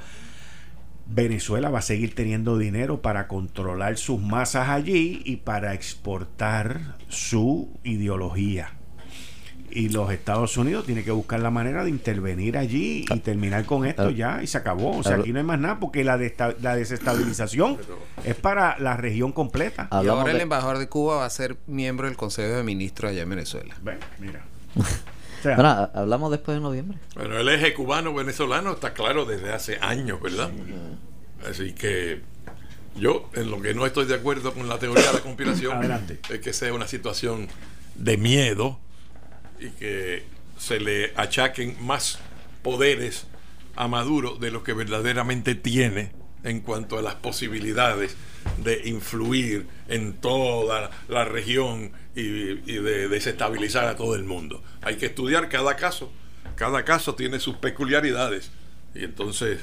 Venezuela 1.06 1.70
va 1.70 1.80
a 1.80 1.82
seguir 1.82 2.14
teniendo 2.14 2.56
dinero 2.56 3.02
para 3.02 3.28
controlar 3.28 3.98
sus 3.98 4.20
masas 4.20 4.68
allí 4.68 5.22
y 5.24 5.36
para 5.36 5.74
exportar 5.74 6.96
su 7.08 7.68
ideología. 7.82 8.79
Y 9.72 9.88
los 9.90 10.10
Estados 10.12 10.56
Unidos 10.56 10.84
tienen 10.86 11.04
que 11.04 11.10
buscar 11.10 11.40
la 11.40 11.50
manera 11.50 11.84
de 11.84 11.90
intervenir 11.90 12.58
allí 12.58 13.04
y 13.08 13.18
terminar 13.20 13.64
con 13.64 13.86
esto 13.86 14.08
Ah. 14.08 14.10
ya 14.10 14.42
y 14.42 14.46
se 14.46 14.58
acabó. 14.58 14.96
O 14.98 15.02
sea, 15.02 15.16
Ah. 15.16 15.20
aquí 15.20 15.32
no 15.32 15.38
hay 15.38 15.44
más 15.44 15.58
nada 15.60 15.78
porque 15.80 16.02
la, 16.04 16.16
desta- 16.18 16.54
la 16.60 16.74
desestabilización 16.76 17.78
es 18.24 18.34
para 18.34 18.78
la 18.78 18.96
región 18.96 19.32
completa. 19.32 19.88
Y 19.90 19.94
Hablamos 19.96 20.20
ahora 20.22 20.32
el 20.32 20.40
embajador 20.40 20.78
de 20.78 20.88
Cuba 20.88 21.16
va 21.16 21.24
a 21.26 21.30
ser 21.30 21.56
miembro 21.66 22.06
del 22.06 22.16
Consejo 22.16 22.54
de 22.56 22.62
Ministros 22.62 23.10
allá 23.12 23.22
en 23.22 23.30
Venezuela. 23.30 23.74
Ven, 23.82 23.98
mira. 24.18 24.44
O 25.40 25.42
sea, 25.42 25.54
Bueno, 25.54 25.70
ha- 25.70 25.90
hablamos 25.94 26.30
después 26.30 26.58
de 26.58 26.60
noviembre. 26.60 26.98
Bueno, 27.14 27.38
el 27.38 27.48
eje 27.48 27.72
cubano-venezolano 27.72 28.72
está 28.72 28.92
claro 28.92 29.24
desde 29.24 29.50
hace 29.54 29.78
años, 29.80 30.20
¿verdad? 30.20 30.50
Así 31.50 31.72
que 31.72 32.20
yo, 32.94 33.30
en 33.32 33.50
lo 33.50 33.62
que 33.62 33.72
no 33.72 33.86
estoy 33.86 34.04
de 34.04 34.16
acuerdo 34.16 34.52
con 34.52 34.68
la 34.68 34.78
teoría 34.78 35.06
de 35.06 35.12
la 35.14 35.20
conspiración, 35.20 35.80
es 36.30 36.40
que 36.40 36.52
sea 36.52 36.74
una 36.74 36.86
situación 36.86 37.48
de 37.94 38.18
miedo 38.18 38.78
y 39.60 39.70
que 39.70 40.24
se 40.58 40.80
le 40.80 41.12
achaquen 41.16 41.76
más 41.80 42.18
poderes 42.62 43.26
a 43.76 43.88
Maduro 43.88 44.36
de 44.36 44.50
lo 44.50 44.62
que 44.62 44.72
verdaderamente 44.72 45.54
tiene 45.54 46.12
en 46.44 46.60
cuanto 46.60 46.98
a 46.98 47.02
las 47.02 47.14
posibilidades 47.16 48.16
de 48.62 48.88
influir 48.88 49.66
en 49.88 50.14
toda 50.14 50.90
la 51.08 51.24
región 51.24 51.92
y, 52.14 52.54
de 52.54 53.08
desestabilizar 53.08 53.86
a 53.86 53.96
todo 53.96 54.14
el 54.14 54.24
mundo. 54.24 54.62
Hay 54.82 54.96
que 54.96 55.06
estudiar 55.06 55.48
cada 55.48 55.76
caso. 55.76 56.10
Cada 56.56 56.84
caso 56.84 57.14
tiene 57.14 57.38
sus 57.38 57.56
peculiaridades. 57.56 58.50
Y 58.94 59.04
entonces, 59.04 59.60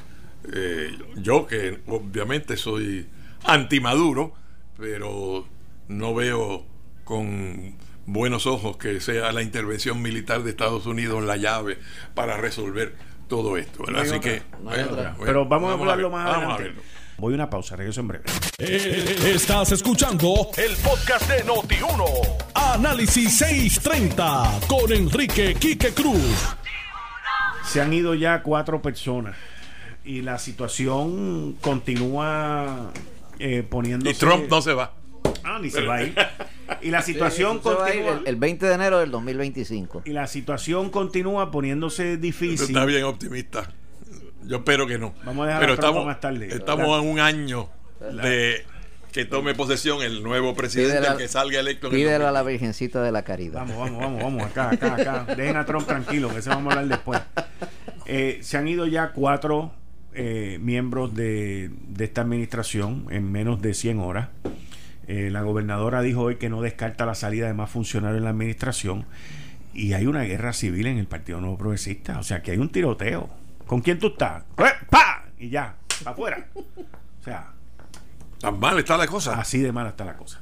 eh, 0.54 0.98
yo 1.16 1.48
que 1.48 1.80
obviamente 1.88 2.58
soy 2.58 3.08
anti-Maduro, 3.44 4.34
pero 4.78 5.48
no 5.88 6.14
veo 6.14 6.66
con 7.04 7.76
buenos 8.08 8.48
ojos 8.48 8.78
que 8.78 9.00
sea 9.00 9.32
la 9.32 9.44
intervención 9.44 10.02
militar 10.02 10.42
de 10.42 10.50
Estados 10.50 10.86
Unidos 10.88 11.24
la 11.24 11.38
llave 11.38 11.78
para 12.16 12.38
resolver 12.38 12.96
todo 13.28 13.58
esto. 13.58 13.80
¿verdad? 13.86 13.94
No 13.94 14.00
Así 14.00 14.16
otra, 14.16 14.20
que, 14.22 14.42
no 14.64 14.70
hay 14.72 14.78
bueno, 14.78 14.92
otra. 14.94 15.04
bueno, 15.12 15.26
pero 15.26 15.46
vamos, 15.46 15.70
a 15.70 15.74
hablarlo 15.74 16.10
más 16.10 16.26
vamos 16.26 16.36
a 16.36 16.40
adelante. 16.56 16.64
verlo. 16.64 16.82
Voy 17.18 17.34
a 17.34 17.36
una 17.36 17.50
pausa, 17.50 17.76
regreso 17.76 18.00
en 18.02 18.08
breve. 18.08 18.24
Eh, 18.60 19.34
Estás 19.34 19.72
escuchando 19.72 20.50
el 20.56 20.76
podcast 20.78 21.30
de 21.30 21.44
Noti1. 21.46 22.38
Análisis 22.54 23.38
630 23.40 24.60
con 24.68 24.92
Enrique 24.94 25.56
Quique 25.56 25.94
Cruz. 25.94 26.56
Se 27.66 27.82
han 27.82 27.92
ido 27.92 28.14
ya 28.14 28.42
cuatro 28.44 28.82
personas 28.82 29.36
y 30.06 30.22
la 30.22 30.38
situación 30.38 31.58
continúa 31.60 32.92
eh, 33.40 33.64
poniéndose... 33.68 34.12
Y 34.12 34.14
Trump 34.20 34.46
no 34.50 34.62
se 34.62 34.74
va. 34.74 34.94
Ah, 35.44 35.60
ni 35.60 35.70
se 35.70 35.82
va 35.82 35.96
a 35.96 36.04
ir. 36.04 36.16
Y 36.82 36.92
la 36.92 37.02
situación 37.02 37.58
Sí, 37.58 37.64
continúa... 37.64 38.14
el, 38.20 38.28
el 38.28 38.36
20 38.36 38.66
de 38.66 38.74
enero 38.74 39.00
del 39.00 39.12
2025. 39.12 40.04
Y 40.06 40.12
la 40.12 40.28
situación 40.28 40.90
continúa 40.90 41.52
poniéndose 41.52 42.18
difícil. 42.18 42.68
Está 42.68 42.86
bien 42.86 43.04
optimista. 43.04 43.70
Yo 44.46 44.58
espero 44.58 44.88
que 44.88 44.98
no. 44.98 45.14
Vamos 45.26 45.44
a 45.44 45.48
dejar 45.48 45.62
Pero 45.62 45.74
estamos, 45.74 46.06
más 46.06 46.20
tarde. 46.20 46.48
estamos 46.48 46.88
a 46.98 47.02
un 47.02 47.20
año 47.20 47.70
de 48.22 48.66
que 49.12 49.26
tome 49.26 49.56
posesión 49.56 50.02
el 50.04 50.22
nuevo 50.22 50.54
presidente, 50.54 50.92
Pídele 50.94 51.08
a- 51.08 51.12
el 51.14 51.18
que 51.18 51.28
salga 51.28 51.60
electo. 51.60 51.88
en 51.88 51.94
el 51.94 51.98
Pídele 52.00 52.16
a 52.16 52.32
la 52.32 52.40
2020. 52.44 52.52
Virgencita 52.52 53.02
de 53.02 53.12
la 53.12 53.24
Caridad. 53.24 53.60
Vamos, 53.62 53.78
vamos, 53.78 54.00
vamos, 54.02 54.24
vamos, 54.24 54.44
acá, 54.44 54.70
acá, 54.70 54.94
acá. 54.96 55.36
Dejen 55.36 55.58
a 55.58 55.66
Trump 55.66 55.88
tranquilo, 55.88 56.30
que 56.30 56.40
eso 56.40 56.52
vamos 56.52 56.74
a 56.76 56.80
hablar 56.80 56.98
después. 56.98 57.20
Eh, 58.06 58.40
se 58.42 58.58
han 58.58 58.68
ido 58.68 58.86
ya 58.86 59.12
cuatro 59.14 59.74
eh, 60.14 60.60
miembros 60.62 61.14
de, 61.16 61.72
de 61.88 62.06
esta 62.06 62.22
administración 62.22 63.08
en 63.10 63.32
menos 63.32 63.62
de 63.62 63.74
100 63.74 64.00
horas. 64.00 64.30
Eh, 65.08 65.30
la 65.32 65.42
gobernadora 65.42 66.02
dijo 66.02 66.22
hoy 66.22 66.36
que 66.36 66.50
no 66.50 66.62
descarta 66.62 67.06
la 67.06 67.16
salida 67.16 67.48
de 67.48 67.54
más 67.54 67.70
funcionarios 67.70 68.18
en 68.18 68.26
la 68.26 68.32
administración. 68.32 69.06
Y 69.74 69.94
hay 69.94 70.08
una 70.08 70.24
guerra 70.24 70.54
civil 70.54 70.88
en 70.88 70.98
el 70.98 71.08
Partido 71.08 71.40
Nuevo 71.40 71.58
Progresista. 71.58 72.20
O 72.20 72.24
sea, 72.24 72.42
que 72.42 72.52
hay 72.52 72.58
un 72.58 72.70
tiroteo. 72.70 73.30
¿Con 73.66 73.82
quién 73.82 74.00
tú 74.00 74.08
estás? 74.08 74.44
¡Eh, 74.58 74.64
¡Pa! 74.90 75.26
Y 75.38 75.50
ya, 75.50 75.76
afuera. 76.06 76.48
O 76.56 77.24
sea, 77.24 77.52
Tan 78.40 78.60
mal 78.60 78.78
está 78.80 78.98
la 78.98 79.08
cosa. 79.08 79.40
así 79.40 79.60
de 79.60 79.72
mala 79.72 79.90
está 79.90 80.06
la 80.06 80.16
cosa. 80.16 80.42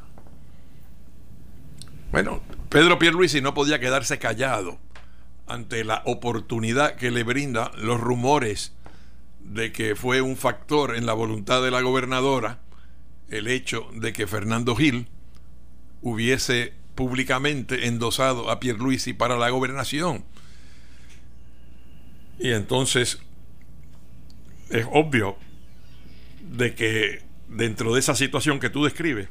Bueno, 2.12 2.42
Pedro 2.70 3.00
Pierluisi 3.00 3.42
no 3.42 3.54
podía 3.54 3.80
quedarse 3.80 4.20
callado 4.20 4.80
ante 5.48 5.84
la 5.84 6.02
oportunidad 6.06 6.96
que 6.96 7.12
le 7.12 7.24
brinda 7.24 7.72
los 7.78 8.00
rumores 8.00 8.74
de 9.40 9.72
que 9.72 9.96
fue 9.96 10.22
un 10.22 10.36
factor 10.38 10.96
en 10.96 11.06
la 11.06 11.14
voluntad 11.14 11.62
de 11.62 11.72
la 11.72 11.82
gobernadora 11.82 12.60
el 13.30 13.48
hecho 13.48 13.90
de 13.94 14.14
que 14.14 14.28
Fernando 14.28 14.76
Gil 14.76 15.08
hubiese 16.02 16.74
públicamente 16.96 17.88
endosado 17.88 18.50
a 18.50 18.60
Pierluisi 18.60 19.14
para 19.14 19.38
la 19.38 19.50
gobernación. 19.50 20.24
Y 22.40 22.52
entonces 22.52 23.20
es 24.70 24.86
obvio 24.92 25.38
de 26.42 26.76
que 26.76 27.24
dentro 27.48 27.94
de 27.94 28.00
esa 28.00 28.16
situación 28.16 28.60
que 28.60 28.70
tú 28.70 28.84
describes, 28.84 29.30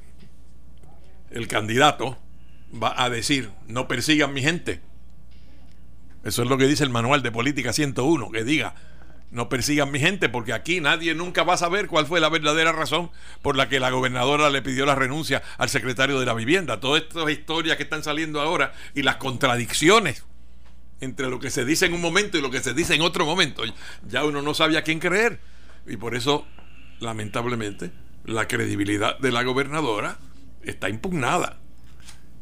el 1.30 1.48
candidato 1.48 2.18
va 2.72 2.94
a 3.02 3.10
decir, 3.10 3.50
no 3.66 3.88
persigan 3.88 4.32
mi 4.32 4.42
gente. 4.42 4.80
Eso 6.24 6.42
es 6.42 6.48
lo 6.48 6.56
que 6.56 6.66
dice 6.66 6.84
el 6.84 6.90
manual 6.90 7.22
de 7.22 7.30
política 7.30 7.72
101, 7.72 8.30
que 8.30 8.44
diga, 8.44 8.74
no 9.30 9.48
persigan 9.48 9.90
mi 9.90 9.98
gente, 9.98 10.28
porque 10.28 10.52
aquí 10.52 10.80
nadie 10.80 11.14
nunca 11.14 11.42
va 11.42 11.54
a 11.54 11.58
saber 11.58 11.88
cuál 11.88 12.06
fue 12.06 12.20
la 12.20 12.28
verdadera 12.28 12.72
razón 12.72 13.10
por 13.42 13.56
la 13.56 13.68
que 13.68 13.80
la 13.80 13.90
gobernadora 13.90 14.50
le 14.50 14.62
pidió 14.62 14.86
la 14.86 14.94
renuncia 14.94 15.42
al 15.58 15.68
secretario 15.68 16.20
de 16.20 16.26
la 16.26 16.34
vivienda. 16.34 16.80
Todas 16.80 17.02
estas 17.02 17.28
historias 17.30 17.76
que 17.76 17.82
están 17.82 18.04
saliendo 18.04 18.40
ahora 18.40 18.72
y 18.94 19.02
las 19.02 19.16
contradicciones 19.16 20.24
entre 21.00 21.28
lo 21.28 21.38
que 21.38 21.50
se 21.50 21.64
dice 21.64 21.86
en 21.86 21.94
un 21.94 22.00
momento 22.00 22.38
y 22.38 22.42
lo 22.42 22.50
que 22.50 22.60
se 22.60 22.74
dice 22.74 22.94
en 22.94 23.02
otro 23.02 23.26
momento, 23.26 23.62
ya 24.08 24.24
uno 24.24 24.42
no 24.42 24.54
sabía 24.54 24.80
a 24.80 24.82
quién 24.82 25.00
creer. 25.00 25.40
Y 25.86 25.96
por 25.96 26.14
eso, 26.14 26.46
lamentablemente, 27.00 27.90
la 28.24 28.48
credibilidad 28.48 29.18
de 29.18 29.32
la 29.32 29.42
gobernadora 29.42 30.18
está 30.62 30.88
impugnada. 30.88 31.58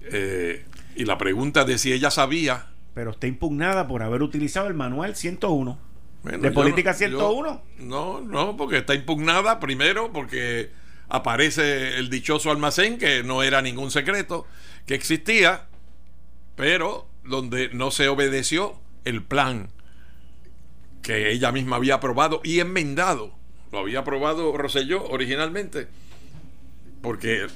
Eh, 0.04 0.64
y 0.94 1.04
la 1.04 1.18
pregunta 1.18 1.64
de 1.64 1.78
si 1.78 1.92
ella 1.92 2.10
sabía 2.10 2.66
Pero 2.92 3.12
está 3.12 3.28
impugnada 3.28 3.86
por 3.86 4.02
haber 4.02 4.22
utilizado 4.22 4.66
el 4.68 4.74
manual 4.74 5.16
101. 5.16 5.78
Bueno, 6.22 6.38
¿De 6.38 6.50
política 6.52 6.92
no- 6.92 6.96
101? 6.98 7.62
yo- 7.78 7.84
no, 7.84 8.20
no, 8.20 8.56
porque 8.56 8.78
está 8.78 8.94
impugnada 8.94 9.58
primero 9.60 10.12
porque 10.12 10.70
aparece 11.08 11.98
el 11.98 12.10
dichoso 12.10 12.50
almacén 12.50 12.96
que 12.98 13.22
no 13.22 13.42
era 13.42 13.60
ningún 13.60 13.90
secreto 13.90 14.46
que 14.86 14.94
existía, 14.94 15.66
pero 16.56 17.08
donde 17.24 17.70
no 17.70 17.90
se 17.90 18.08
obedeció 18.08 18.78
el 19.04 19.22
plan 19.22 19.70
que 21.02 21.32
ella 21.32 21.50
misma 21.50 21.76
había 21.76 21.94
aprobado 21.94 22.40
y 22.44 22.60
enmendado. 22.60 23.34
Lo 23.72 23.80
había 23.80 24.00
aprobado 24.00 24.56
Roselló 24.56 25.04
originalmente, 25.08 25.88
porque 27.00 27.46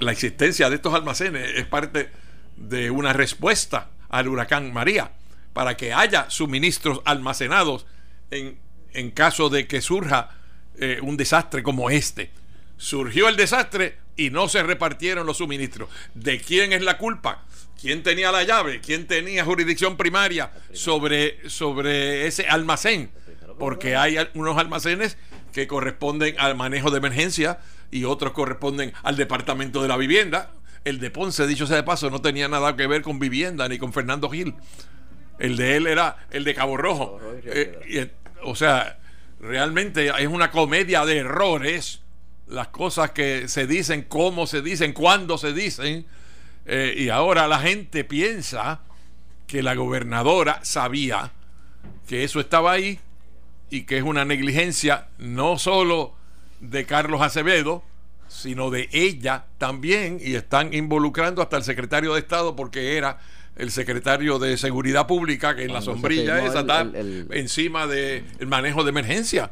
la 0.00 0.10
existencia 0.12 0.68
de 0.68 0.76
estos 0.76 0.94
almacenes 0.94 1.52
es 1.54 1.66
parte 1.66 2.10
de 2.56 2.90
una 2.90 3.12
respuesta 3.12 3.90
al 4.08 4.26
huracán 4.28 4.72
María, 4.72 5.12
para 5.52 5.76
que 5.76 5.92
haya 5.92 6.28
suministros 6.30 7.00
almacenados 7.04 7.86
en, 8.30 8.58
en 8.92 9.10
caso 9.10 9.48
de 9.48 9.66
que 9.66 9.80
surja 9.80 10.30
eh, 10.78 10.98
un 11.02 11.16
desastre 11.16 11.62
como 11.62 11.90
este. 11.90 12.30
Surgió 12.76 13.28
el 13.28 13.36
desastre 13.36 13.98
y 14.16 14.30
no 14.30 14.48
se 14.48 14.62
repartieron 14.62 15.26
los 15.26 15.38
suministros. 15.38 15.88
¿De 16.14 16.40
quién 16.40 16.72
es 16.72 16.82
la 16.82 16.98
culpa? 16.98 17.44
¿Quién 17.80 18.02
tenía 18.02 18.32
la 18.32 18.42
llave? 18.42 18.80
¿Quién 18.80 19.06
tenía 19.06 19.44
jurisdicción 19.44 19.96
primaria 19.96 20.50
sobre, 20.72 21.48
sobre 21.48 22.26
ese 22.26 22.46
almacén? 22.46 23.10
Porque 23.58 23.96
hay 23.96 24.18
unos 24.34 24.56
almacenes 24.58 25.16
que 25.52 25.66
corresponden 25.66 26.34
al 26.38 26.56
manejo 26.56 26.90
de 26.90 26.98
emergencia 26.98 27.60
y 27.90 28.04
otros 28.04 28.32
corresponden 28.32 28.92
al 29.02 29.16
departamento 29.16 29.82
de 29.82 29.88
la 29.88 29.96
vivienda. 29.96 30.52
El 30.84 31.00
de 31.00 31.10
Ponce, 31.10 31.46
dicho 31.46 31.66
sea 31.66 31.76
de 31.76 31.82
paso, 31.82 32.10
no 32.10 32.20
tenía 32.20 32.48
nada 32.48 32.76
que 32.76 32.86
ver 32.86 33.02
con 33.02 33.18
vivienda 33.18 33.68
ni 33.68 33.78
con 33.78 33.92
Fernando 33.92 34.28
Gil. 34.30 34.54
El 35.38 35.56
de 35.56 35.76
él 35.76 35.86
era 35.86 36.26
el 36.30 36.44
de 36.44 36.54
Cabo 36.54 36.76
Rojo. 36.76 37.18
Cabo 37.18 37.30
Rojo 37.30 37.40
y 37.44 37.48
Eh, 37.48 37.78
y, 37.88 37.98
eh, 37.98 38.10
o 38.42 38.54
sea, 38.54 38.98
realmente 39.40 40.10
es 40.18 40.28
una 40.28 40.50
comedia 40.50 41.04
de 41.04 41.18
errores. 41.18 42.00
Las 42.46 42.68
cosas 42.68 43.10
que 43.10 43.48
se 43.48 43.66
dicen, 43.66 44.02
cómo 44.02 44.46
se 44.46 44.62
dicen, 44.62 44.92
cuándo 44.92 45.36
se 45.38 45.52
dicen. 45.52 46.06
Eh, 46.64 46.94
y 46.96 47.08
ahora 47.08 47.46
la 47.48 47.58
gente 47.58 48.04
piensa 48.04 48.80
que 49.46 49.62
la 49.62 49.74
gobernadora 49.74 50.60
sabía 50.62 51.32
que 52.08 52.24
eso 52.24 52.40
estaba 52.40 52.72
ahí 52.72 52.98
y 53.70 53.82
que 53.82 53.98
es 53.98 54.02
una 54.02 54.24
negligencia 54.24 55.08
no 55.18 55.58
solo 55.58 56.14
de 56.60 56.84
Carlos 56.86 57.20
Acevedo, 57.20 57.82
sino 58.28 58.70
de 58.70 58.88
ella 58.92 59.44
también, 59.58 60.18
y 60.20 60.34
están 60.34 60.74
involucrando 60.74 61.42
hasta 61.42 61.56
el 61.56 61.62
secretario 61.62 62.14
de 62.14 62.20
Estado 62.20 62.56
porque 62.56 62.96
era 62.96 63.18
el 63.56 63.70
secretario 63.70 64.38
de 64.38 64.56
Seguridad 64.58 65.06
Pública 65.06 65.56
que 65.56 65.62
en 65.62 65.68
la 65.68 65.74
Cuando 65.80 65.92
sombrilla 65.92 66.44
esa 66.44 66.60
está 66.60 66.80
el- 66.82 67.26
encima 67.32 67.86
del 67.86 68.24
manejo 68.46 68.84
de 68.84 68.90
emergencia. 68.90 69.50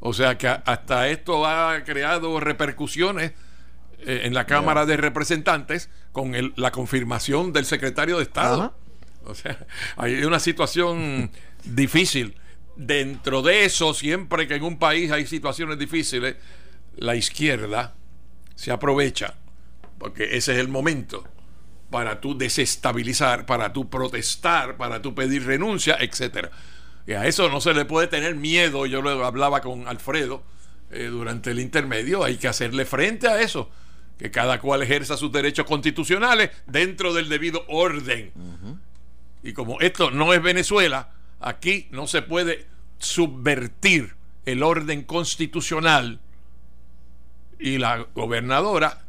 O 0.00 0.12
sea 0.14 0.36
que 0.38 0.48
hasta 0.48 1.08
esto 1.08 1.46
ha 1.46 1.84
creado 1.84 2.40
repercusiones 2.40 3.32
eh, 4.04 4.22
en 4.24 4.34
la 4.34 4.46
Cámara 4.46 4.84
de 4.86 4.96
Representantes 4.96 5.88
con 6.12 6.34
el- 6.34 6.52
la 6.56 6.72
confirmación 6.72 7.52
del 7.52 7.64
secretario 7.66 8.16
de 8.16 8.24
Estado. 8.24 8.74
O 9.24 9.34
sea, 9.36 9.66
hay 9.96 10.24
una 10.24 10.40
situación 10.40 11.30
difícil. 11.64 12.34
Dentro 12.74 13.42
de 13.42 13.64
eso, 13.66 13.92
siempre 13.94 14.48
que 14.48 14.54
en 14.56 14.62
un 14.64 14.78
país 14.78 15.12
hay 15.12 15.26
situaciones 15.26 15.78
difíciles, 15.78 16.36
la 16.96 17.14
izquierda 17.14 17.94
se 18.56 18.72
aprovecha, 18.72 19.34
porque 19.98 20.36
ese 20.36 20.52
es 20.54 20.58
el 20.58 20.68
momento 20.68 21.22
para 21.92 22.20
tú 22.20 22.36
desestabilizar, 22.36 23.46
para 23.46 23.72
tú 23.72 23.88
protestar, 23.88 24.76
para 24.76 25.00
tú 25.00 25.14
pedir 25.14 25.46
renuncia, 25.46 25.96
etcétera. 26.00 26.50
Y 27.06 27.12
a 27.12 27.26
eso 27.26 27.48
no 27.48 27.60
se 27.60 27.74
le 27.74 27.84
puede 27.84 28.08
tener 28.08 28.34
miedo. 28.34 28.86
Yo 28.86 29.02
lo 29.02 29.24
hablaba 29.24 29.60
con 29.60 29.86
Alfredo 29.86 30.42
eh, 30.90 31.04
durante 31.04 31.50
el 31.50 31.60
intermedio. 31.60 32.24
Hay 32.24 32.38
que 32.38 32.48
hacerle 32.48 32.86
frente 32.86 33.28
a 33.28 33.42
eso. 33.42 33.70
Que 34.18 34.30
cada 34.30 34.58
cual 34.58 34.82
ejerza 34.82 35.16
sus 35.16 35.30
derechos 35.30 35.66
constitucionales 35.66 36.50
dentro 36.66 37.12
del 37.12 37.28
debido 37.28 37.64
orden. 37.68 38.32
Y 39.42 39.52
como 39.52 39.78
esto 39.80 40.10
no 40.10 40.32
es 40.32 40.42
Venezuela, 40.42 41.10
aquí 41.40 41.88
no 41.90 42.06
se 42.06 42.22
puede 42.22 42.66
subvertir 42.98 44.14
el 44.46 44.62
orden 44.62 45.02
constitucional. 45.02 46.20
Y 47.58 47.78
la 47.78 48.06
gobernadora, 48.14 49.04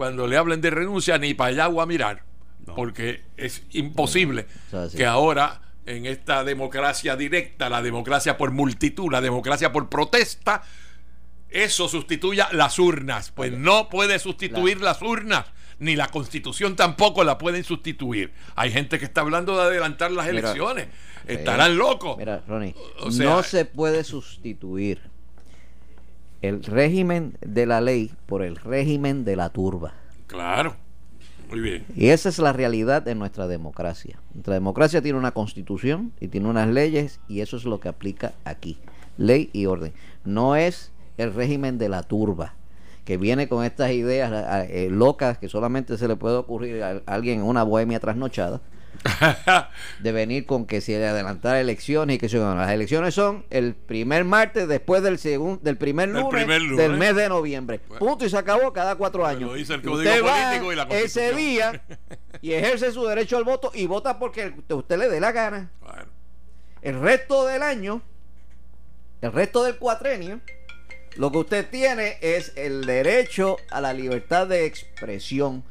cuando 0.00 0.26
le 0.26 0.38
hablen 0.38 0.62
de 0.62 0.70
renuncia, 0.70 1.18
ni 1.18 1.34
para 1.34 1.50
allá 1.50 1.68
va 1.68 1.82
a 1.82 1.86
mirar. 1.86 2.22
Porque 2.74 3.20
es 3.36 3.64
imposible 3.72 4.46
O 4.68 4.70
sea, 4.70 4.88
sí. 4.88 4.96
que 4.96 5.04
ahora 5.04 5.60
en 5.84 6.06
esta 6.06 6.42
democracia 6.42 7.16
directa, 7.16 7.68
la 7.68 7.82
democracia 7.82 8.38
por 8.38 8.50
multitud, 8.50 9.12
la 9.12 9.20
democracia 9.20 9.72
por 9.72 9.90
protesta, 9.90 10.62
eso 11.50 11.86
sustituya 11.86 12.48
las 12.52 12.78
urnas. 12.78 13.30
Pues 13.30 13.52
no 13.52 13.90
puede 13.90 14.18
sustituir 14.18 14.80
las 14.80 15.02
urnas, 15.02 15.44
ni 15.78 15.96
la 15.96 16.06
constitución 16.08 16.76
tampoco 16.76 17.22
la 17.22 17.36
pueden 17.36 17.62
sustituir. 17.62 18.32
Hay 18.56 18.72
gente 18.72 18.98
que 18.98 19.04
está 19.04 19.20
hablando 19.20 19.54
de 19.58 19.64
adelantar 19.64 20.10
las 20.12 20.24
Mira, 20.24 20.38
elecciones. 20.38 20.86
eh, 21.26 21.34
Estarán 21.34 21.76
locos. 21.76 22.16
Mira, 22.16 22.42
Ronnie, 22.48 22.74
O 23.00 23.10
sea- 23.10 23.26
no 23.28 23.42
se 23.42 23.66
puede 23.66 24.02
sustituir 24.04 25.09
el 26.42 26.62
régimen 26.62 27.36
de 27.40 27.66
la 27.66 27.80
ley 27.80 28.12
por 28.26 28.42
el 28.42 28.56
régimen 28.56 29.24
de 29.24 29.36
la 29.36 29.50
turba. 29.50 29.94
Claro. 30.26 30.76
Muy 31.48 31.60
bien. 31.60 31.84
Y 31.96 32.08
esa 32.08 32.28
es 32.28 32.38
la 32.38 32.52
realidad 32.52 33.02
de 33.02 33.16
nuestra 33.16 33.48
democracia. 33.48 34.20
Nuestra 34.34 34.54
democracia 34.54 35.02
tiene 35.02 35.18
una 35.18 35.32
constitución 35.32 36.12
y 36.20 36.28
tiene 36.28 36.48
unas 36.48 36.68
leyes 36.68 37.20
y 37.28 37.40
eso 37.40 37.56
es 37.56 37.64
lo 37.64 37.80
que 37.80 37.88
aplica 37.88 38.32
aquí. 38.44 38.78
Ley 39.18 39.50
y 39.52 39.66
orden. 39.66 39.92
No 40.24 40.54
es 40.54 40.92
el 41.18 41.34
régimen 41.34 41.76
de 41.78 41.88
la 41.88 42.02
turba. 42.04 42.54
que 43.04 43.16
viene 43.16 43.48
con 43.48 43.64
estas 43.64 43.90
ideas 43.90 44.30
eh, 44.70 44.88
locas 44.88 45.38
que 45.38 45.48
solamente 45.48 45.98
se 45.98 46.06
le 46.06 46.14
puede 46.14 46.36
ocurrir 46.36 46.82
a 46.84 47.02
alguien 47.06 47.40
en 47.40 47.46
una 47.46 47.64
bohemia 47.64 47.98
trasnochada. 47.98 48.60
de 50.00 50.12
venir 50.12 50.46
con 50.46 50.66
que 50.66 50.80
se 50.80 51.04
adelantara 51.04 51.60
elecciones 51.60 52.16
y 52.16 52.18
que 52.18 52.28
se 52.28 52.38
las 52.38 52.70
elecciones 52.70 53.14
son 53.14 53.44
el 53.50 53.74
primer 53.74 54.24
martes 54.24 54.68
después 54.68 55.02
del 55.02 55.18
segundo 55.18 55.60
del 55.62 55.76
primer 55.76 56.08
lunes, 56.08 56.76
del 56.76 56.96
mes 56.96 57.16
de 57.16 57.28
noviembre. 57.28 57.78
Punto 57.78 58.24
y 58.24 58.30
se 58.30 58.36
acabó 58.36 58.72
cada 58.72 58.96
cuatro 58.96 59.26
años. 59.26 59.50
usted 59.50 60.24
va 60.24 60.54
ese 60.90 61.34
día 61.34 61.82
y 62.42 62.52
ejerce 62.52 62.92
su 62.92 63.04
derecho 63.06 63.36
al 63.36 63.44
voto 63.44 63.70
y 63.74 63.86
vota 63.86 64.18
porque 64.18 64.52
usted 64.68 64.98
le 64.98 65.08
dé 65.08 65.20
la 65.20 65.32
gana. 65.32 65.70
El 66.82 67.00
resto 67.00 67.46
del 67.46 67.62
año 67.62 68.02
el 69.20 69.32
resto 69.32 69.64
del 69.64 69.76
cuatrenio 69.76 70.40
lo 71.16 71.30
que 71.32 71.38
usted 71.38 71.68
tiene 71.68 72.18
es 72.20 72.52
el 72.56 72.86
derecho 72.86 73.56
a 73.70 73.80
la 73.80 73.92
libertad 73.92 74.46
de 74.46 74.64
expresión 74.64 75.64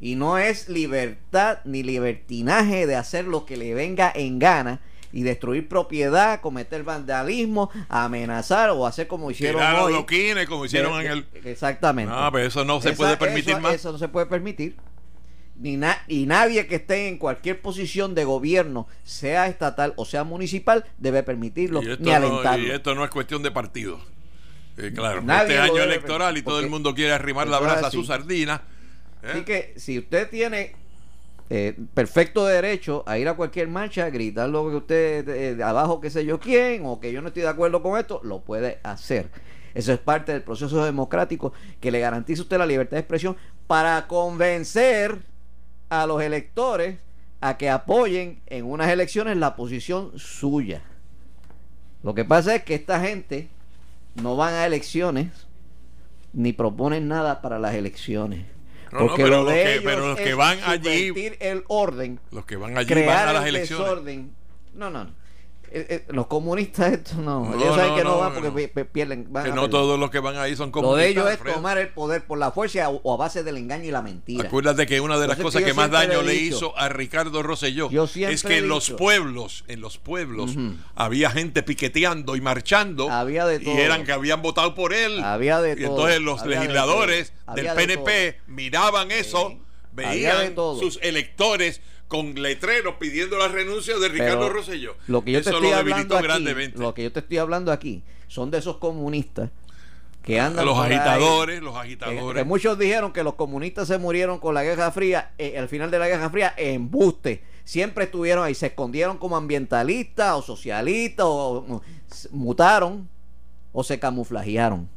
y 0.00 0.16
no 0.16 0.38
es 0.38 0.68
libertad 0.68 1.58
ni 1.64 1.82
libertinaje 1.82 2.86
de 2.86 2.96
hacer 2.96 3.26
lo 3.26 3.44
que 3.44 3.56
le 3.56 3.74
venga 3.74 4.10
en 4.14 4.38
gana 4.38 4.80
y 5.12 5.22
destruir 5.22 5.68
propiedad, 5.68 6.40
cometer 6.40 6.84
vandalismo, 6.84 7.70
amenazar 7.88 8.70
o 8.70 8.86
hacer 8.86 9.08
como 9.08 9.30
hicieron 9.30 9.62
hoy. 9.62 9.92
Los 9.92 10.48
como 10.48 10.64
hicieron 10.64 11.00
en 11.00 11.10
el... 11.10 11.26
Exactamente. 11.44 12.12
No, 12.12 12.30
pero 12.32 12.46
eso 12.46 12.64
no 12.64 12.80
se 12.80 12.92
puede 12.92 13.16
permitir 13.16 13.52
eso, 13.52 13.60
más. 13.60 13.74
Eso 13.74 13.92
no 13.92 13.98
se 13.98 14.08
puede 14.08 14.26
permitir. 14.26 14.76
Ni 15.56 15.78
y 16.08 16.24
nadie 16.24 16.66
que 16.66 16.76
esté 16.76 17.08
en 17.08 17.18
cualquier 17.18 17.60
posición 17.60 18.14
de 18.14 18.24
gobierno, 18.24 18.86
sea 19.04 19.46
estatal 19.48 19.92
o 19.96 20.06
sea 20.06 20.24
municipal, 20.24 20.86
debe 20.96 21.22
permitirlo 21.22 21.82
ni 21.82 22.12
alentarlo. 22.12 22.66
y 22.66 22.70
esto 22.70 22.94
no 22.94 23.04
es 23.04 23.10
cuestión 23.10 23.42
de 23.42 23.50
partido. 23.50 24.00
Eh, 24.78 24.92
claro, 24.94 25.20
este 25.20 25.58
año 25.58 25.82
electoral 25.82 26.38
y 26.38 26.42
todo 26.42 26.60
el 26.60 26.70
mundo 26.70 26.94
quiere 26.94 27.12
arrimar 27.12 27.48
la 27.48 27.58
brasa 27.58 27.88
a 27.88 27.90
su 27.90 28.04
sardina 28.04 28.62
Así 29.22 29.38
¿Eh? 29.38 29.44
que 29.44 29.74
si 29.76 29.98
usted 29.98 30.28
tiene 30.28 30.72
eh, 31.50 31.76
perfecto 31.94 32.46
derecho 32.46 33.02
a 33.06 33.18
ir 33.18 33.28
a 33.28 33.34
cualquier 33.34 33.68
marcha, 33.68 34.04
a 34.04 34.10
gritar 34.10 34.48
lo 34.48 34.68
que 34.70 34.76
usted 34.76 35.28
eh, 35.28 35.62
abajo, 35.62 36.00
qué 36.00 36.10
sé 36.10 36.24
yo 36.24 36.38
quién, 36.38 36.86
o 36.86 37.00
que 37.00 37.12
yo 37.12 37.20
no 37.20 37.28
estoy 37.28 37.42
de 37.42 37.48
acuerdo 37.48 37.82
con 37.82 37.98
esto, 37.98 38.20
lo 38.22 38.40
puede 38.40 38.78
hacer. 38.82 39.30
Eso 39.74 39.92
es 39.92 39.98
parte 39.98 40.32
del 40.32 40.42
proceso 40.42 40.84
democrático 40.84 41.52
que 41.80 41.90
le 41.90 42.00
garantiza 42.00 42.42
usted 42.42 42.58
la 42.58 42.66
libertad 42.66 42.96
de 42.96 43.00
expresión 43.00 43.36
para 43.66 44.06
convencer 44.06 45.18
a 45.88 46.06
los 46.06 46.22
electores 46.22 46.98
a 47.40 47.56
que 47.56 47.70
apoyen 47.70 48.42
en 48.46 48.64
unas 48.64 48.88
elecciones 48.88 49.36
la 49.36 49.56
posición 49.56 50.18
suya. 50.18 50.82
Lo 52.02 52.14
que 52.14 52.24
pasa 52.24 52.54
es 52.54 52.64
que 52.64 52.74
esta 52.74 53.00
gente 53.00 53.48
no 54.14 54.36
van 54.36 54.54
a 54.54 54.66
elecciones 54.66 55.28
ni 56.32 56.52
proponen 56.52 57.08
nada 57.08 57.42
para 57.42 57.58
las 57.58 57.74
elecciones. 57.74 58.44
Porque 58.90 59.26
lo 59.26 59.44
de 59.44 59.74
ellos 59.74 59.84
pero 59.84 60.08
los 60.08 60.18
que 60.18 60.34
van 60.34 60.58
allí 60.64 61.12
el 61.40 61.64
orden, 61.68 62.20
los 62.30 62.44
que 62.44 62.56
van 62.56 62.76
allí 62.76 62.94
van 63.04 63.28
a 63.28 63.32
las 63.32 63.46
elecciones. 63.46 63.86
Desorden. 63.86 64.34
No, 64.74 64.90
no, 64.90 65.04
no. 65.04 65.19
Eh, 65.72 65.86
eh, 65.88 66.04
los 66.08 66.26
comunistas 66.26 66.92
esto 66.92 67.14
no, 67.14 67.44
no 67.44 67.54
ellos 67.54 67.76
saben 67.76 67.94
que 67.94 68.02
no, 68.02 68.18
van 68.18 68.34
porque 68.34 68.68
pierden 68.84 69.24
que 69.24 69.52
no 69.52 69.70
todos 69.70 70.00
los 70.00 70.10
que 70.10 70.18
van 70.18 70.36
ahí 70.36 70.56
son 70.56 70.72
comunistas 70.72 71.14
lo 71.14 71.24
de 71.24 71.32
ellos 71.32 71.46
es 71.46 71.54
tomar 71.54 71.78
el 71.78 71.90
poder 71.90 72.26
por 72.26 72.38
la 72.38 72.50
fuerza 72.50 72.88
o, 72.88 73.14
a 73.14 73.16
base 73.16 73.44
del 73.44 73.56
engaño 73.56 73.84
y 73.84 73.92
la 73.92 74.02
mentira. 74.02 74.48
Acuérdate 74.48 74.86
que 74.86 75.00
una 75.00 75.16
de 75.18 75.28
las 75.28 75.38
cosas 75.38 75.62
que, 75.62 75.72
más 75.72 75.88
daño 75.88 76.22
le 76.22 76.34
hizo 76.34 76.76
a 76.76 76.88
Ricardo 76.88 77.44
Rosselló 77.44 77.88
es 78.04 78.42
que 78.42 78.58
en 78.58 78.68
los 78.68 78.90
pueblos 78.90 79.64
en 79.68 79.80
los 79.80 79.98
pueblos 79.98 80.56
había 80.96 81.30
gente 81.30 81.62
piqueteando 81.62 82.34
y 82.34 82.40
marchando 82.40 83.08
había 83.08 83.46
de 83.46 83.60
todo. 83.60 83.74
y 83.74 83.78
eran 83.78 84.04
que 84.04 84.12
habían 84.12 84.42
votado 84.42 84.74
por 84.74 84.92
él. 84.92 85.22
Había 85.22 85.60
de 85.60 85.80
y 85.80 85.84
entonces 85.84 86.20
los 86.20 86.44
legisladores 86.44 87.32
del 87.54 87.68
PNP 87.68 88.40
miraban 88.48 89.12
eso 89.12 89.56
veían 89.92 90.54
sus 90.56 90.98
electores 91.02 91.80
con 92.10 92.34
letreros 92.34 92.96
pidiendo 92.98 93.38
la 93.38 93.46
renuncia 93.46 93.96
de 93.96 94.08
Ricardo 94.08 94.48
Rosselló. 94.48 94.96
Lo 95.06 95.22
que 95.22 95.30
yo 95.30 95.42
te 95.42 95.50
estoy 95.50 95.70
hablando 95.70 96.18
aquí, 96.18 96.72
Lo 96.74 96.92
que 96.92 97.04
yo 97.04 97.12
te 97.12 97.20
estoy 97.20 97.38
hablando 97.38 97.70
aquí 97.70 98.02
son 98.26 98.50
de 98.50 98.58
esos 98.58 98.78
comunistas 98.78 99.50
que 100.20 100.40
andan 100.40 100.66
los 100.66 100.76
agitadores, 100.76 101.62
los 101.62 101.76
agitadores. 101.76 102.42
Que, 102.42 102.44
muchos 102.44 102.76
dijeron 102.76 103.12
que 103.12 103.22
los 103.22 103.34
comunistas 103.34 103.86
se 103.86 103.96
murieron 103.98 104.40
con 104.40 104.54
la 104.54 104.64
Guerra 104.64 104.90
Fría, 104.90 105.30
eh, 105.38 105.56
al 105.56 105.68
final 105.68 105.92
de 105.92 106.00
la 106.00 106.08
Guerra 106.08 106.28
Fría, 106.30 106.52
en 106.56 106.90
buste. 106.90 107.44
Siempre 107.62 108.06
estuvieron 108.06 108.44
ahí, 108.44 108.56
se 108.56 108.66
escondieron 108.66 109.16
como 109.16 109.36
ambientalistas 109.36 110.34
o 110.34 110.42
socialistas, 110.42 111.26
o, 111.28 111.80
mutaron 112.32 113.08
o 113.72 113.84
se 113.84 114.00
camuflajearon. 114.00 114.88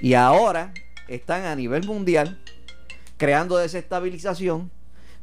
Y 0.00 0.14
ahora 0.14 0.72
están 1.08 1.46
a 1.46 1.56
nivel 1.56 1.84
mundial 1.84 2.40
creando 3.16 3.56
desestabilización 3.56 4.70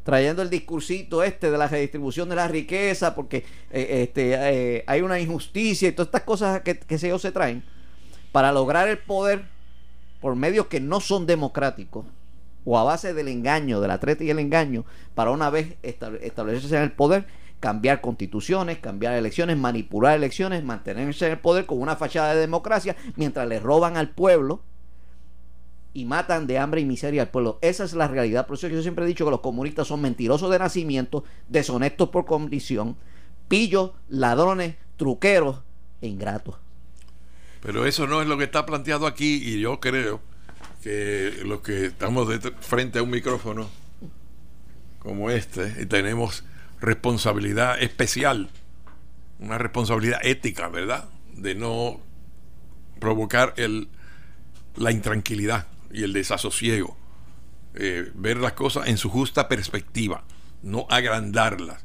trayendo 0.05 0.43
el 0.43 0.51
discursito 0.51 1.23
este 1.23 1.49
de 1.49 1.57
la 1.57 1.67
redistribución 1.67 2.29
de 2.29 2.35
la 2.35 2.47
riqueza, 2.47 3.15
porque 3.15 3.37
eh, 3.71 4.03
este, 4.03 4.35
eh, 4.35 4.83
hay 4.85 5.01
una 5.01 5.19
injusticia 5.19 5.89
y 5.89 5.93
todas 5.93 6.09
estas 6.09 6.21
cosas 6.21 6.61
que, 6.61 6.97
se, 6.99 7.17
se 7.17 7.31
traen, 7.31 7.63
para 8.31 8.51
lograr 8.51 8.87
el 8.87 8.99
poder 8.99 9.45
por 10.21 10.35
medios 10.35 10.67
que 10.67 10.79
no 10.79 10.99
son 10.99 11.25
democráticos, 11.25 12.05
o 12.65 12.77
a 12.77 12.83
base 12.83 13.15
del 13.15 13.27
engaño, 13.29 13.81
de 13.81 13.87
la 13.87 13.99
treta 13.99 14.23
y 14.23 14.29
el 14.29 14.37
engaño, 14.37 14.85
para 15.15 15.31
una 15.31 15.49
vez 15.49 15.75
establecerse 15.81 16.77
en 16.77 16.83
el 16.83 16.91
poder, 16.91 17.25
cambiar 17.59 17.99
constituciones, 17.99 18.77
cambiar 18.77 19.15
elecciones, 19.15 19.57
manipular 19.57 20.15
elecciones, 20.15 20.63
mantenerse 20.63 21.25
en 21.25 21.31
el 21.31 21.39
poder 21.39 21.65
con 21.65 21.81
una 21.81 21.95
fachada 21.95 22.35
de 22.35 22.41
democracia, 22.41 22.95
mientras 23.15 23.47
le 23.47 23.59
roban 23.59 23.97
al 23.97 24.11
pueblo 24.11 24.61
y 25.95 26.03
matan 26.03 26.45
de 26.45 26.59
hambre 26.59 26.81
y 26.81 26.85
miseria 26.85 27.21
al 27.21 27.29
pueblo. 27.29 27.57
Esa 27.61 27.85
es 27.85 27.93
la 27.93 28.09
realidad. 28.09 28.45
Por 28.45 28.57
eso 28.57 28.67
yo 28.67 28.81
siempre 28.81 29.05
he 29.05 29.07
dicho 29.07 29.23
que 29.23 29.31
los 29.31 29.39
comunistas 29.39 29.87
son 29.87 30.01
mentirosos 30.01 30.51
de 30.51 30.59
nacimiento, 30.59 31.23
deshonestos 31.47 32.09
por 32.09 32.25
condición, 32.25 32.97
pillos, 33.47 33.91
ladrones, 34.09 34.75
truqueros 34.97 35.61
e 36.01 36.07
ingratos. 36.07 36.55
Pero 37.61 37.85
eso 37.85 38.07
no 38.07 38.21
es 38.21 38.27
lo 38.27 38.37
que 38.37 38.43
está 38.43 38.65
planteado 38.65 39.07
aquí 39.07 39.41
y 39.41 39.61
yo 39.61 39.79
creo 39.79 40.19
que 40.83 41.39
los 41.45 41.61
que 41.61 41.85
estamos 41.85 42.27
frente 42.59 42.99
a 42.99 43.03
un 43.03 43.09
micrófono 43.09 43.69
como 44.99 45.31
este 45.31 45.77
y 45.81 45.85
tenemos 45.85 46.43
responsabilidad 46.81 47.81
especial, 47.81 48.49
una 49.39 49.57
responsabilidad 49.57 50.19
ética, 50.23 50.67
¿verdad? 50.67 51.05
De 51.33 51.55
no 51.55 52.01
provocar 52.99 53.53
el, 53.55 53.87
la 54.75 54.91
intranquilidad 54.91 55.67
y 55.95 56.03
el 56.03 56.13
desasosiego. 56.13 56.97
Eh, 57.73 58.11
ver 58.13 58.37
las 58.37 58.53
cosas 58.53 58.87
en 58.87 58.97
su 58.97 59.09
justa 59.09 59.47
perspectiva, 59.47 60.23
no 60.61 60.87
agrandarlas. 60.89 61.83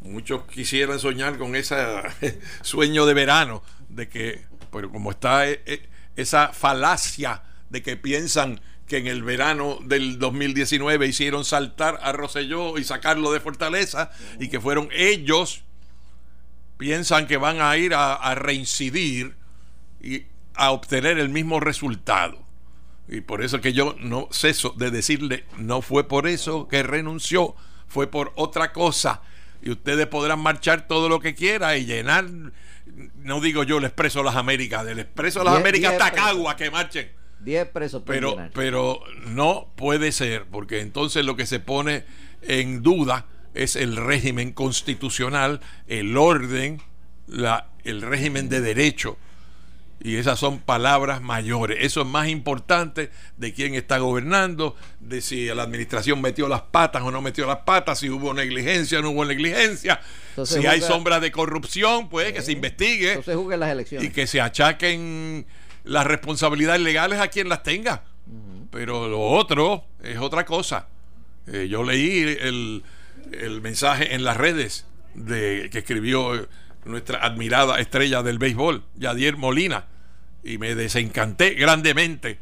Muchos 0.00 0.44
quisieran 0.44 0.98
soñar 0.98 1.38
con 1.38 1.56
ese 1.56 1.76
sueño 2.62 3.06
de 3.06 3.14
verano, 3.14 3.62
de 3.88 4.08
que, 4.08 4.44
pero 4.70 4.90
como 4.90 5.12
está 5.12 5.48
eh, 5.48 5.62
eh, 5.66 5.88
esa 6.16 6.52
falacia 6.52 7.42
de 7.70 7.82
que 7.82 7.96
piensan 7.96 8.60
que 8.86 8.98
en 8.98 9.06
el 9.06 9.22
verano 9.22 9.78
del 9.82 10.18
2019 10.18 11.06
hicieron 11.06 11.44
saltar 11.44 11.98
a 12.02 12.12
Roselló 12.12 12.76
y 12.78 12.84
sacarlo 12.84 13.32
de 13.32 13.40
Fortaleza 13.40 14.10
y 14.38 14.48
que 14.48 14.60
fueron 14.60 14.88
ellos, 14.92 15.62
piensan 16.76 17.26
que 17.26 17.38
van 17.38 17.60
a 17.60 17.76
ir 17.76 17.94
a 17.94 18.34
reincidir 18.34 19.36
y 20.02 20.26
a 20.54 20.70
obtener 20.70 21.18
el 21.18 21.30
mismo 21.30 21.60
resultado. 21.60 22.43
Y 23.08 23.20
por 23.20 23.42
eso 23.42 23.60
que 23.60 23.72
yo 23.72 23.96
no 24.00 24.28
ceso 24.30 24.74
de 24.76 24.90
decirle, 24.90 25.44
no 25.58 25.82
fue 25.82 26.08
por 26.08 26.26
eso 26.26 26.68
que 26.68 26.82
renunció, 26.82 27.54
fue 27.86 28.06
por 28.06 28.32
otra 28.36 28.72
cosa. 28.72 29.22
Y 29.62 29.70
ustedes 29.70 30.06
podrán 30.06 30.40
marchar 30.40 30.86
todo 30.86 31.08
lo 31.08 31.20
que 31.20 31.34
quiera 31.34 31.76
y 31.76 31.84
llenar, 31.84 32.26
no 33.16 33.40
digo 33.40 33.62
yo 33.62 33.78
el 33.78 33.84
Expreso 33.84 34.20
de 34.20 34.26
las 34.26 34.36
Américas, 34.36 34.84
del 34.84 35.00
Expreso 35.00 35.40
de 35.40 35.46
las 35.46 35.56
Américas 35.56 35.98
Tacagua 35.98 36.56
que 36.56 36.70
marchen. 36.70 37.10
10 37.40 37.68
presos 37.68 38.02
pero, 38.06 38.36
pero 38.54 39.00
no 39.26 39.68
puede 39.76 40.12
ser, 40.12 40.46
porque 40.46 40.80
entonces 40.80 41.26
lo 41.26 41.36
que 41.36 41.44
se 41.44 41.60
pone 41.60 42.04
en 42.40 42.82
duda 42.82 43.26
es 43.52 43.76
el 43.76 43.96
régimen 43.96 44.52
constitucional, 44.52 45.60
el 45.86 46.16
orden, 46.16 46.80
la, 47.26 47.68
el 47.84 48.00
régimen 48.00 48.48
de 48.48 48.62
derecho 48.62 49.18
y 50.00 50.16
esas 50.16 50.38
son 50.38 50.58
palabras 50.58 51.22
mayores. 51.22 51.78
Eso 51.80 52.02
es 52.02 52.06
más 52.06 52.28
importante 52.28 53.10
de 53.36 53.52
quién 53.54 53.74
está 53.74 53.98
gobernando, 53.98 54.76
de 55.00 55.20
si 55.20 55.46
la 55.46 55.62
administración 55.62 56.20
metió 56.20 56.48
las 56.48 56.62
patas 56.62 57.02
o 57.02 57.10
no 57.10 57.22
metió 57.22 57.46
las 57.46 57.58
patas, 57.58 58.00
si 58.00 58.10
hubo 58.10 58.34
negligencia 58.34 58.98
o 58.98 59.02
no 59.02 59.10
hubo 59.10 59.24
negligencia. 59.24 60.00
si 60.44 60.66
hay 60.66 60.80
sombras 60.80 61.20
de 61.20 61.32
corrupción, 61.32 62.08
pues 62.08 62.32
que 62.32 62.42
se 62.42 62.52
investigue. 62.52 63.20
las 63.56 63.70
elecciones. 63.70 64.08
Y 64.08 64.12
que 64.12 64.26
se 64.26 64.40
achaquen 64.40 65.46
las 65.84 66.06
responsabilidades 66.06 66.80
legales 66.80 67.20
a 67.20 67.28
quien 67.28 67.48
las 67.48 67.62
tenga. 67.62 68.04
Pero 68.70 69.08
lo 69.08 69.22
otro 69.22 69.84
es 70.02 70.18
otra 70.18 70.44
cosa. 70.44 70.88
Eh, 71.46 71.68
yo 71.68 71.84
leí 71.84 72.20
el, 72.40 72.82
el, 73.32 73.60
mensaje 73.60 74.14
en 74.14 74.24
las 74.24 74.36
redes 74.36 74.86
de 75.14 75.68
que 75.70 75.78
escribió 75.78 76.48
nuestra 76.84 77.18
admirada 77.18 77.78
estrella 77.80 78.22
del 78.22 78.38
béisbol, 78.38 78.84
Yadier 78.96 79.36
Molina 79.36 79.86
y 80.42 80.58
me 80.58 80.74
desencanté 80.74 81.54
grandemente 81.54 82.38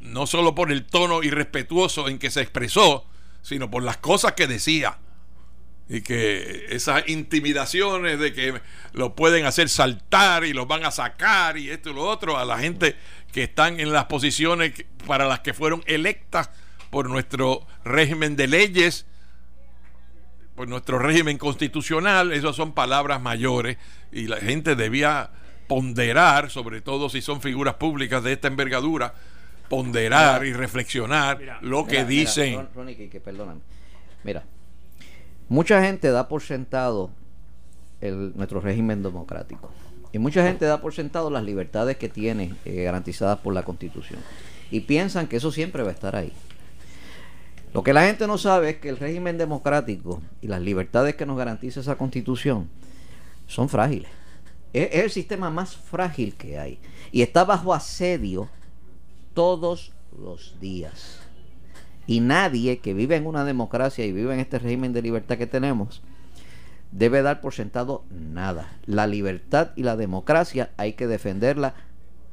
no 0.00 0.26
solo 0.26 0.54
por 0.54 0.70
el 0.70 0.84
tono 0.84 1.22
irrespetuoso 1.22 2.08
en 2.08 2.18
que 2.18 2.30
se 2.30 2.40
expresó, 2.40 3.06
sino 3.42 3.70
por 3.70 3.82
las 3.82 3.96
cosas 3.96 4.32
que 4.32 4.46
decía. 4.46 4.98
Y 5.88 6.00
que 6.00 6.66
esas 6.70 7.08
intimidaciones 7.08 8.18
de 8.18 8.32
que 8.32 8.60
lo 8.92 9.14
pueden 9.14 9.46
hacer 9.46 9.68
saltar 9.68 10.44
y 10.44 10.52
los 10.52 10.66
van 10.66 10.84
a 10.84 10.90
sacar 10.90 11.56
y 11.56 11.70
esto 11.70 11.90
y 11.90 11.94
lo 11.94 12.02
otro 12.02 12.38
a 12.38 12.44
la 12.44 12.58
gente 12.58 12.96
que 13.32 13.44
están 13.44 13.78
en 13.78 13.92
las 13.92 14.06
posiciones 14.06 14.72
para 15.06 15.26
las 15.26 15.40
que 15.40 15.54
fueron 15.54 15.84
electas 15.86 16.50
por 16.90 17.08
nuestro 17.08 17.66
régimen 17.84 18.34
de 18.34 18.48
leyes, 18.48 19.06
por 20.56 20.66
nuestro 20.68 20.98
régimen 20.98 21.36
constitucional, 21.36 22.32
esas 22.32 22.56
son 22.56 22.72
palabras 22.72 23.20
mayores 23.20 23.76
y 24.10 24.26
la 24.26 24.38
gente 24.38 24.74
debía 24.74 25.30
ponderar, 25.68 26.50
sobre 26.50 26.80
todo 26.80 27.10
si 27.10 27.20
son 27.20 27.42
figuras 27.42 27.74
públicas 27.74 28.24
de 28.24 28.32
esta 28.32 28.48
envergadura, 28.48 29.12
ponderar 29.68 30.46
y 30.46 30.54
reflexionar 30.54 31.58
lo 31.60 31.86
que 31.86 32.04
dicen. 32.04 32.52
Mira, 32.52 32.70
Mira, 34.24 34.44
mucha 35.48 35.82
gente 35.82 36.10
da 36.10 36.26
por 36.26 36.42
sentado 36.42 37.10
el, 38.00 38.32
nuestro 38.34 38.60
régimen 38.60 39.02
democrático. 39.02 39.70
Y 40.12 40.18
mucha 40.18 40.46
gente 40.46 40.64
da 40.64 40.80
por 40.80 40.94
sentado 40.94 41.28
las 41.28 41.44
libertades 41.44 41.98
que 41.98 42.08
tiene 42.08 42.54
eh, 42.64 42.84
garantizadas 42.84 43.38
por 43.40 43.52
la 43.52 43.64
Constitución. 43.64 44.20
Y 44.70 44.80
piensan 44.80 45.26
que 45.26 45.36
eso 45.36 45.52
siempre 45.52 45.82
va 45.82 45.90
a 45.90 45.92
estar 45.92 46.16
ahí. 46.16 46.32
Lo 47.76 47.82
que 47.82 47.92
la 47.92 48.06
gente 48.06 48.26
no 48.26 48.38
sabe 48.38 48.70
es 48.70 48.76
que 48.78 48.88
el 48.88 48.96
régimen 48.96 49.36
democrático 49.36 50.22
y 50.40 50.46
las 50.46 50.62
libertades 50.62 51.14
que 51.14 51.26
nos 51.26 51.36
garantiza 51.36 51.80
esa 51.80 51.98
Constitución 51.98 52.70
son 53.46 53.68
frágiles. 53.68 54.08
es 54.72 55.04
el 55.04 55.10
sistema 55.10 55.50
más 55.50 55.76
frágil 55.76 56.34
que 56.36 56.58
hay. 56.58 56.78
Y 57.12 57.20
está 57.20 57.44
bajo 57.44 57.74
asedio 57.74 58.48
todos 59.34 59.92
los 60.18 60.58
días. 60.58 61.18
Y 62.06 62.20
nadie 62.20 62.78
que 62.78 62.94
vive 62.94 63.16
en 63.16 63.26
una 63.26 63.44
democracia 63.44 64.06
y 64.06 64.12
vive 64.12 64.32
en 64.32 64.40
este 64.40 64.58
régimen 64.58 64.94
de 64.94 65.02
libertad 65.02 65.36
que 65.36 65.46
tenemos 65.46 66.00
debe 66.92 67.20
dar 67.20 67.42
por 67.42 67.52
sentado 67.52 68.04
nada. 68.08 68.78
La 68.86 69.06
libertad 69.06 69.72
y 69.76 69.82
la 69.82 69.98
democracia 69.98 70.70
hay 70.78 70.94
que 70.94 71.06
defenderla 71.06 71.74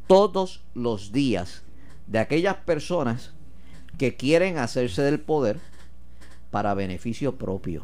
todos 0.08 0.64
los 0.74 1.12
días 1.12 1.64
de 2.08 2.20
aquellas 2.20 2.56
personas 2.56 3.34
que 3.98 4.16
quieren 4.16 4.58
hacerse 4.58 5.02
del 5.02 5.20
poder 5.20 5.60
para 6.52 6.74
beneficio 6.74 7.38
propio 7.38 7.84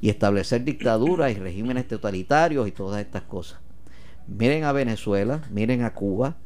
y 0.00 0.10
establecer 0.10 0.64
dictaduras 0.64 1.32
y 1.32 1.34
regímenes 1.34 1.88
totalitarios 1.88 2.68
y 2.68 2.72
todas 2.72 3.00
estas 3.00 3.22
cosas. 3.22 3.60
Miren 4.26 4.64
a 4.64 4.72
Venezuela, 4.72 5.42
miren 5.50 5.82
a 5.82 5.94
Cuba, 5.94 6.36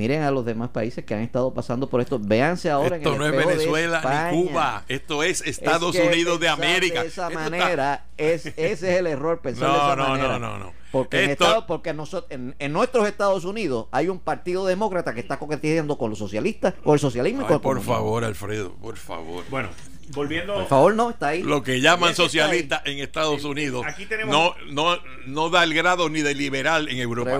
Miren 0.00 0.22
a 0.22 0.30
los 0.30 0.46
demás 0.46 0.70
países 0.70 1.04
que 1.04 1.12
han 1.12 1.20
estado 1.20 1.52
pasando 1.52 1.86
por 1.90 2.00
esto. 2.00 2.18
Véanse 2.18 2.70
ahora 2.70 2.96
esto 2.96 3.10
en 3.10 3.14
el 3.16 3.18
no 3.20 3.38
es 3.38 3.46
Venezuela 3.46 4.30
ni 4.32 4.48
Cuba. 4.48 4.82
Esto 4.88 5.22
es 5.22 5.42
Estados 5.42 5.94
Unidos 5.94 6.40
de 6.40 6.48
América. 6.48 7.02
De 7.02 7.08
esa 7.08 7.28
manera, 7.28 8.06
es, 8.16 8.46
ese 8.46 8.70
es 8.70 8.82
el 8.82 9.06
error 9.06 9.42
pensar 9.42 9.70
de 9.70 9.76
esa 9.76 9.96
manera. 9.96 10.38
No, 10.38 10.52
no, 10.52 10.58
no. 10.58 10.72
Porque, 10.90 11.24
en, 11.24 11.36
porque 11.68 11.92
nosotros, 11.92 12.30
en, 12.30 12.72
nuestros 12.72 13.06
Estados 13.06 13.44
Unidos 13.44 13.88
hay 13.90 14.08
un 14.08 14.20
partido 14.20 14.64
demócrata 14.64 15.12
que 15.12 15.20
está 15.20 15.38
coqueteando 15.38 15.98
con 15.98 16.08
los 16.08 16.18
socialistas, 16.18 16.72
con 16.82 16.94
el 16.94 16.98
socialismo 16.98 17.42
y 17.42 17.44
con 17.44 17.60
Por 17.60 17.82
favor, 17.82 18.24
Alfredo, 18.24 18.72
por 18.76 18.96
favor. 18.96 19.44
Bueno, 19.50 19.68
volviendo. 20.14 20.54
Por 20.54 20.68
favor, 20.68 20.94
no, 20.94 21.10
está 21.10 21.28
ahí. 21.28 21.42
Lo 21.42 21.62
que 21.62 21.80
llaman 21.80 22.14
socialista 22.14 22.82
en 22.84 22.98
Estados 22.98 23.44
Unidos 23.44 23.84
no, 24.26 24.54
no, 24.70 24.98
no 25.26 25.50
da 25.50 25.64
el 25.64 25.74
grado 25.74 26.08
ni 26.08 26.22
de 26.22 26.34
liberal 26.34 26.88
en 26.88 26.98
Europa. 26.98 27.38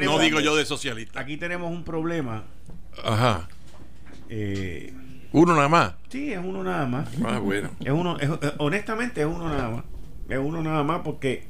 no 0.00 0.18
digo 0.18 0.40
yo 0.40 0.56
de 0.56 0.64
socialista. 0.64 1.20
Aquí 1.20 1.36
tenemos 1.36 1.70
un 1.70 1.84
problema. 1.84 2.44
Ajá. 3.02 3.48
Eh, 4.28 4.92
¿Uno 5.32 5.54
nada 5.54 5.68
más? 5.68 5.94
Sí, 6.08 6.32
es 6.32 6.38
uno 6.38 6.62
nada 6.62 6.86
más. 6.86 7.08
Ah, 7.24 7.38
bueno. 7.38 7.70
Es 7.80 7.90
uno, 7.90 8.16
honestamente, 8.58 9.22
es 9.22 9.26
uno 9.26 9.48
nada 9.48 9.70
más. 9.70 9.84
Es 10.28 10.38
uno 10.38 10.62
nada 10.62 10.82
más 10.82 11.00
porque 11.02 11.44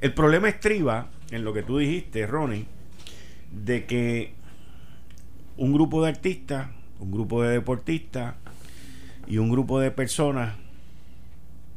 el 0.00 0.14
problema 0.14 0.48
estriba 0.48 1.10
en 1.30 1.44
lo 1.44 1.52
que 1.52 1.62
tú 1.62 1.78
dijiste, 1.78 2.26
Ronnie, 2.26 2.66
de 3.50 3.86
que 3.86 4.34
un 5.56 5.72
grupo 5.72 6.02
de 6.02 6.08
artistas, 6.08 6.68
un 6.98 7.10
grupo 7.10 7.42
de 7.42 7.50
deportistas, 7.50 8.34
y 9.30 9.38
un 9.38 9.48
grupo 9.48 9.78
de 9.78 9.92
personas 9.92 10.56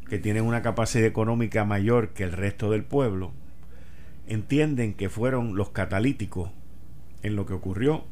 que 0.10 0.18
tienen 0.18 0.44
una 0.44 0.64
capacidad 0.64 1.06
económica 1.06 1.66
mayor 1.66 2.10
que 2.10 2.24
el 2.24 2.32
resto 2.32 2.72
del 2.72 2.84
pueblo 2.84 3.32
entienden 4.28 4.96
que 4.96 5.08
fueron 5.08 5.56
los 5.56 5.70
catalíticos 5.70 6.50
en 7.22 7.36
lo 7.36 7.46
que 7.46 7.54
ocurrió 7.54 8.06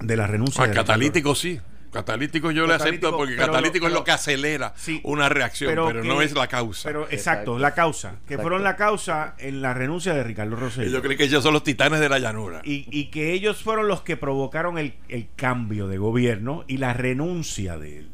de 0.00 0.16
la 0.16 0.26
renuncia. 0.26 0.64
Ah, 0.64 0.70
catalíticos 0.70 1.38
sí. 1.38 1.60
Catalítico 1.92 2.50
yo 2.50 2.66
le 2.66 2.74
acepto 2.74 3.16
porque 3.16 3.36
catalítico 3.36 3.86
es 3.86 3.92
lo 3.92 4.02
que 4.02 4.10
acelera 4.10 4.74
una 5.04 5.28
reacción, 5.28 5.72
pero, 5.72 6.02
no 6.02 6.22
es 6.22 6.34
la 6.34 6.48
causa. 6.48 6.88
Pero 6.88 7.06
exacto, 7.08 7.58
la 7.58 7.72
causa. 7.72 8.16
Que 8.26 8.38
fueron 8.38 8.64
la 8.64 8.74
causa 8.74 9.36
en 9.38 9.60
la 9.60 9.74
renuncia 9.74 10.14
de 10.14 10.24
Ricardo 10.24 10.56
Rosselló. 10.56 10.90
Yo 10.90 11.02
creo 11.02 11.16
que 11.16 11.24
ellos 11.24 11.42
son 11.44 11.52
los 11.52 11.62
titanes 11.62 12.00
de 12.00 12.08
la 12.08 12.18
llanura. 12.18 12.62
Y, 12.64 13.04
que 13.10 13.32
ellos 13.32 13.62
fueron 13.62 13.86
los 13.86 14.00
que 14.00 14.16
provocaron 14.16 14.78
el, 14.78 14.94
el 15.08 15.28
cambio 15.36 15.86
de 15.86 15.98
gobierno 15.98 16.64
y 16.66 16.78
la 16.78 16.94
renuncia 16.94 17.78
de 17.78 17.98
él. 17.98 18.13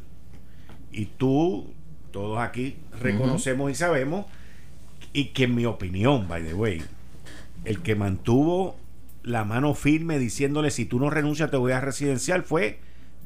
Y 0.93 1.07
tú, 1.07 1.72
todos 2.11 2.38
aquí 2.38 2.76
reconocemos 3.01 3.70
y 3.70 3.74
sabemos, 3.74 4.26
y 5.12 5.26
que 5.26 5.45
en 5.45 5.55
mi 5.55 5.66
opinión, 5.66 6.28
by 6.28 6.45
the 6.45 6.55
way, 6.55 6.82
el 7.64 7.82
que 7.82 7.95
mantuvo 7.95 8.76
la 9.22 9.45
mano 9.45 9.74
firme 9.74 10.18
diciéndole 10.18 10.70
si 10.70 10.86
tú 10.86 10.99
no 10.99 11.11
renuncias 11.11 11.51
te 11.51 11.57
voy 11.57 11.72
a 11.72 11.80
residencial 11.80 12.43
fue 12.43 12.80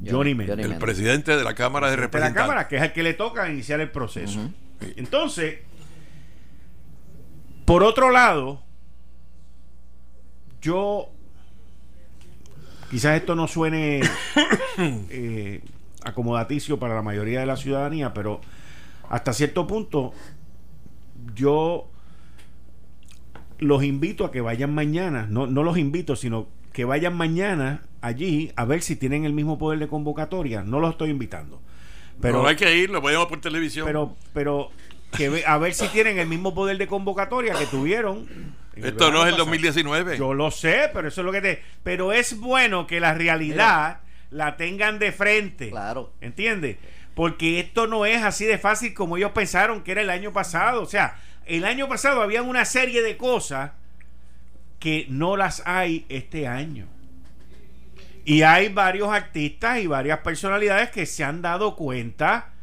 Johnny, 0.05 0.35
Mendes. 0.35 0.59
El 0.59 0.77
presidente 0.77 1.37
de 1.37 1.45
la 1.45 1.55
Cámara 1.55 1.89
de 1.91 1.97
Representantes. 1.97 2.35
De 2.35 2.41
la 2.41 2.47
Cámara, 2.47 2.69
que 2.69 2.77
es 2.77 2.83
el 2.83 2.93
que 2.93 3.03
le 3.03 3.15
toca 3.15 3.49
iniciar 3.49 3.81
el 3.81 3.91
proceso. 3.91 4.51
Entonces, 4.97 5.59
por 7.65 7.83
otro 7.83 8.11
lado, 8.11 8.61
yo 10.61 11.11
quizás 12.91 13.17
esto 13.17 13.35
no 13.35 13.47
suene 13.47 14.01
eh, 14.79 15.63
acomodaticio 16.05 16.79
para 16.79 16.95
la 16.95 17.03
mayoría 17.03 17.41
de 17.41 17.47
la 17.47 17.57
ciudadanía, 17.57 18.15
pero 18.15 18.41
hasta 19.09 19.33
cierto 19.33 19.67
punto 19.67 20.13
yo 21.35 21.89
los 23.59 23.83
invito 23.83 24.25
a 24.25 24.31
que 24.31 24.41
vayan 24.41 24.75
mañana, 24.75 25.27
no, 25.29 25.47
no 25.47 25.63
los 25.63 25.79
invito, 25.79 26.17
sino 26.17 26.49
que 26.73 26.85
vayan 26.85 27.17
mañana 27.17 27.83
allí 28.01 28.53
a 28.57 28.65
ver 28.65 28.83
si 28.83 28.97
tienen 28.97 29.25
el 29.25 29.33
mismo 29.33 29.59
poder 29.59 29.79
de 29.79 29.89
convocatoria. 29.89 30.63
No 30.63 30.81
los 30.81 30.91
estoy 30.91 31.11
invitando. 31.11 31.63
Pero 32.21 32.43
no 32.43 32.49
hay 32.49 32.57
que 32.57 32.77
ir, 32.77 32.91
lo 32.91 33.01
podemos 33.01 33.27
por 33.27 33.41
televisión. 33.41 33.87
Pero, 33.87 34.17
pero 34.33 34.71
que 35.17 35.45
a 35.47 35.59
ver 35.59 35.75
si 35.75 35.87
tienen 35.89 36.19
el 36.19 36.27
mismo 36.27 36.55
poder 36.55 36.79
de 36.79 36.87
convocatoria 36.87 37.55
que 37.55 37.67
tuvieron. 37.67 38.27
Esto 38.77 39.13
no 39.13 39.25
es 39.25 39.33
el 39.33 39.37
2019. 39.37 40.19
Yo 40.19 40.35
lo 40.35 40.51
sé, 40.51 40.91
pero 40.93 41.09
eso 41.09 41.21
es 41.21 41.25
lo 41.25 41.33
que 41.33 41.41
te. 41.41 41.63
Pero 41.83 42.13
es 42.13 42.39
bueno 42.39 42.87
que 42.87 43.01
la 43.01 43.15
realidad 43.15 44.01
la 44.35 44.57
tengan 44.57 44.99
de 44.99 45.13
frente. 45.13 45.71
Claro. 45.71 46.13
¿Entiendes? 46.21 46.77
Porque 47.15 47.61
esto 47.61 47.87
no 47.87 48.05
es 48.05 48.23
así 48.23 48.45
de 48.45 48.59
fácil 48.59 48.93
como 48.93 49.17
ellos 49.17 49.31
pensaron 49.31 49.83
que 49.83 49.93
era 49.93 50.03
el 50.03 50.11
año 50.11 50.33
pasado. 50.33 50.83
O 50.83 50.87
sea, 50.87 51.21
el 51.47 51.65
año 51.65 51.89
pasado 51.89 52.21
había 52.21 52.43
una 52.43 52.65
serie 52.65 53.01
de 53.01 53.17
cosas 53.17 53.71
que 54.81 55.07
no 55.09 55.37
las 55.37 55.63
hay 55.67 56.05
este 56.09 56.49
año. 56.49 56.89
Y 58.25 58.43
hay 58.43 58.71
varios 58.71 59.09
artistas 59.09 59.79
y 59.79 59.87
varias 59.87 60.19
personalidades 60.19 60.91
que 60.91 61.07
se 61.07 61.23
han 61.23 61.41
dado 61.41 61.77
cuenta 61.77 62.55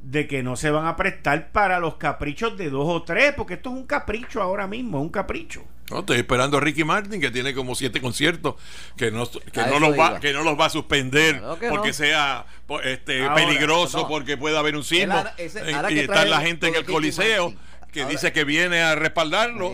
de 0.00 0.26
que 0.26 0.42
no 0.42 0.56
se 0.56 0.70
van 0.70 0.86
a 0.86 0.96
prestar 0.96 1.50
para 1.50 1.78
los 1.78 1.96
caprichos 1.96 2.56
de 2.56 2.70
dos 2.70 2.88
o 2.88 3.02
tres, 3.02 3.34
porque 3.36 3.54
esto 3.54 3.68
es 3.70 3.76
un 3.76 3.86
capricho 3.86 4.40
ahora 4.40 4.66
mismo, 4.66 4.98
es 4.98 5.02
un 5.02 5.10
capricho. 5.10 5.64
No, 5.90 6.00
estoy 6.00 6.18
esperando 6.18 6.58
a 6.58 6.60
Ricky 6.60 6.84
Martin, 6.84 7.20
que 7.20 7.30
tiene 7.30 7.54
como 7.54 7.74
siete 7.74 8.00
conciertos, 8.00 8.56
que 8.96 9.10
no, 9.10 9.28
que 9.30 9.60
no, 9.66 9.80
los, 9.80 9.98
va, 9.98 10.20
que 10.20 10.32
no 10.32 10.42
los 10.42 10.58
va 10.58 10.66
a 10.66 10.70
suspender 10.70 11.42
porque 11.70 11.92
sea 11.92 12.46
este, 12.84 13.28
peligroso, 13.30 14.06
porque 14.06 14.36
pueda 14.36 14.58
haber 14.58 14.76
un 14.76 14.84
sismo. 14.84 15.14
y 15.90 15.98
está 15.98 16.24
la 16.26 16.40
gente 16.40 16.68
en 16.68 16.74
el 16.74 16.84
Coliseo 16.84 17.54
que 17.92 18.04
dice 18.04 18.32
que 18.32 18.44
viene 18.44 18.82
a 18.82 18.94
respaldarlo. 18.94 19.72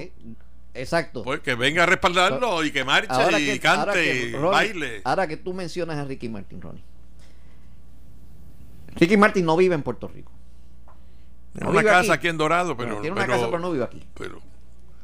Exacto. 0.74 1.22
Pues 1.22 1.40
que 1.40 1.54
venga 1.54 1.84
a 1.84 1.86
respaldarlo 1.86 2.64
y 2.64 2.72
que 2.72 2.84
marche 2.84 3.40
y 3.40 3.58
cante 3.58 4.26
y 4.26 4.32
baile. 4.32 5.02
Ahora 5.04 5.26
que 5.26 5.36
tú 5.36 5.54
mencionas 5.54 5.98
a 5.98 6.04
Ricky 6.04 6.28
Martin, 6.28 6.60
Ronnie. 6.60 6.82
Ricky 8.96 9.16
Martin 9.16 9.44
no 9.44 9.56
vive 9.56 9.74
en 9.74 9.82
Puerto 9.82 10.08
Rico. 10.08 10.32
Tiene 11.52 11.70
una 11.70 11.82
casa 11.84 12.14
aquí. 12.14 12.28
en 12.28 12.36
Dorado, 12.36 12.76
pero. 12.76 13.00
tiene 13.00 13.12
una 13.12 13.26
casa, 13.26 13.46
pero 13.46 13.58
no 13.60 13.70
vive 13.70 13.84
aquí. 13.84 14.02
Pero, 14.18 14.40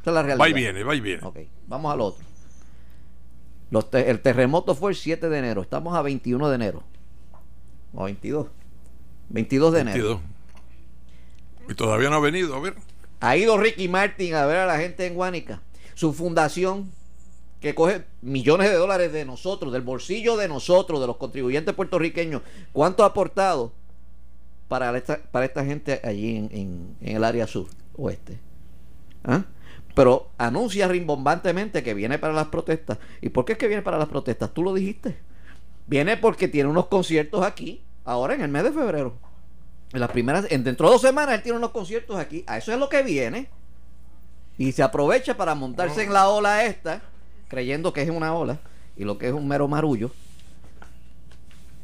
Esa 0.00 0.10
es 0.10 0.14
la 0.14 0.22
realidad. 0.22 0.44
Va 0.44 0.48
y 0.48 0.52
viene, 0.52 0.82
va 0.82 0.94
y 0.94 1.00
viene. 1.00 1.24
Ok, 1.24 1.38
vamos 1.66 1.92
al 1.92 2.00
otro. 2.00 2.24
el 3.92 4.20
terremoto 4.20 4.74
fue 4.74 4.90
el 4.90 4.96
7 4.96 5.28
de 5.28 5.38
enero. 5.38 5.62
Estamos 5.62 5.94
a 5.94 6.02
21 6.02 6.48
de 6.48 6.54
enero. 6.54 6.82
O 7.94 8.04
22. 8.04 8.46
22 9.28 9.72
de 9.72 9.80
enero. 9.80 10.20
Y 11.68 11.74
todavía 11.74 12.10
no 12.10 12.16
ha 12.16 12.20
venido, 12.20 12.54
a 12.54 12.60
ver. 12.60 12.74
Ha 13.20 13.36
ido 13.36 13.58
Ricky 13.58 13.88
Martin 13.88 14.34
a 14.34 14.46
ver 14.46 14.56
a 14.56 14.66
la 14.66 14.78
gente 14.78 15.06
en 15.06 15.14
Guánica. 15.14 15.60
Su 15.94 16.12
fundación 16.12 16.90
que 17.60 17.74
coge 17.74 18.04
millones 18.22 18.70
de 18.70 18.76
dólares 18.76 19.12
de 19.12 19.24
nosotros, 19.24 19.72
del 19.72 19.82
bolsillo 19.82 20.36
de 20.36 20.48
nosotros, 20.48 21.00
de 21.00 21.06
los 21.06 21.18
contribuyentes 21.18 21.74
puertorriqueños, 21.74 22.42
¿cuánto 22.72 23.04
ha 23.04 23.08
aportado 23.08 23.72
para 24.68 24.96
esta, 24.96 25.18
para 25.30 25.44
esta 25.44 25.64
gente 25.64 26.00
allí 26.02 26.36
en, 26.36 26.96
en, 27.02 27.16
el 27.16 27.22
área 27.22 27.46
sur, 27.46 27.66
oeste? 27.96 28.38
¿Ah? 29.24 29.44
Pero 30.00 30.30
anuncia 30.38 30.88
rimbombantemente 30.88 31.82
que 31.82 31.92
viene 31.92 32.18
para 32.18 32.32
las 32.32 32.46
protestas. 32.46 32.96
¿Y 33.20 33.28
por 33.28 33.44
qué 33.44 33.52
es 33.52 33.58
que 33.58 33.68
viene 33.68 33.82
para 33.82 33.98
las 33.98 34.08
protestas? 34.08 34.48
Tú 34.54 34.62
lo 34.62 34.72
dijiste. 34.72 35.18
Viene 35.86 36.16
porque 36.16 36.48
tiene 36.48 36.70
unos 36.70 36.86
conciertos 36.86 37.44
aquí, 37.44 37.82
ahora 38.06 38.32
en 38.32 38.40
el 38.40 38.48
mes 38.48 38.64
de 38.64 38.72
febrero. 38.72 39.12
En 39.92 40.00
las 40.00 40.10
primeras, 40.10 40.48
dentro 40.48 40.86
de 40.86 40.92
dos 40.94 41.02
semanas 41.02 41.34
él 41.34 41.42
tiene 41.42 41.58
unos 41.58 41.72
conciertos 41.72 42.18
aquí. 42.18 42.44
A 42.46 42.56
eso 42.56 42.72
es 42.72 42.78
lo 42.78 42.88
que 42.88 43.02
viene. 43.02 43.50
Y 44.56 44.72
se 44.72 44.82
aprovecha 44.82 45.36
para 45.36 45.54
montarse 45.54 46.02
en 46.02 46.14
la 46.14 46.30
ola 46.30 46.64
esta 46.64 47.02
creyendo 47.48 47.92
que 47.92 48.00
es 48.00 48.08
una 48.08 48.32
ola 48.32 48.58
y 48.96 49.04
lo 49.04 49.18
que 49.18 49.28
es 49.28 49.34
un 49.34 49.46
mero 49.46 49.68
marullo 49.68 50.10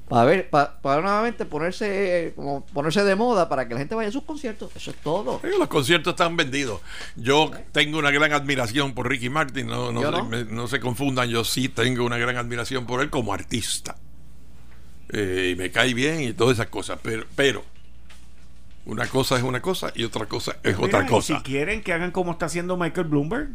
para 0.08 0.24
ver 0.24 0.50
para, 0.50 1.00
nuevamente 1.00 1.44
ponerse 1.46 2.32
como 2.36 2.64
ponerse 2.66 3.02
de 3.02 3.16
moda 3.16 3.48
para 3.48 3.66
que 3.66 3.74
la 3.74 3.80
gente 3.80 3.94
vaya 3.94 4.08
a 4.08 4.12
sus 4.12 4.22
conciertos 4.22 4.70
eso 4.76 4.90
es 4.90 4.96
todo. 4.98 5.40
Los 5.42 5.68
conciertos 5.68 6.12
están 6.12 6.36
vendidos. 6.36 6.80
Yo 7.16 7.50
tengo 7.72 7.98
una 7.98 8.10
gran 8.10 8.32
admiración 8.32 8.94
por 8.94 9.08
Ricky 9.08 9.30
Martin 9.30 9.66
no, 9.66 9.90
no, 9.90 10.68
Se, 10.68 10.78
confundan 10.78 11.28
yo 11.28 11.44
sí 11.44 11.68
tengo 11.68 12.04
una 12.04 12.18
gran 12.18 12.36
admiración 12.36 12.86
por 12.86 13.00
él 13.00 13.10
como 13.10 13.32
artista. 13.32 13.96
Eh, 15.08 15.52
y 15.52 15.56
me 15.56 15.70
cae 15.70 15.94
bien 15.94 16.20
y 16.20 16.32
todas 16.32 16.54
esas 16.54 16.66
cosas 16.66 16.98
pero 17.00 17.26
pero 17.36 17.64
una 18.86 19.06
cosa 19.06 19.36
es 19.36 19.44
una 19.44 19.62
cosa 19.62 19.92
y 19.94 20.02
otra 20.02 20.26
cosa 20.26 20.56
es 20.64 20.76
otra 20.76 21.06
cosa 21.06 21.36
si 21.38 21.42
quieren 21.44 21.80
que 21.80 21.92
hagan 21.92 22.10
como 22.10 22.32
está 22.32 22.46
haciendo 22.46 22.76
Michael 22.76 23.06
Bloomberg 23.06 23.50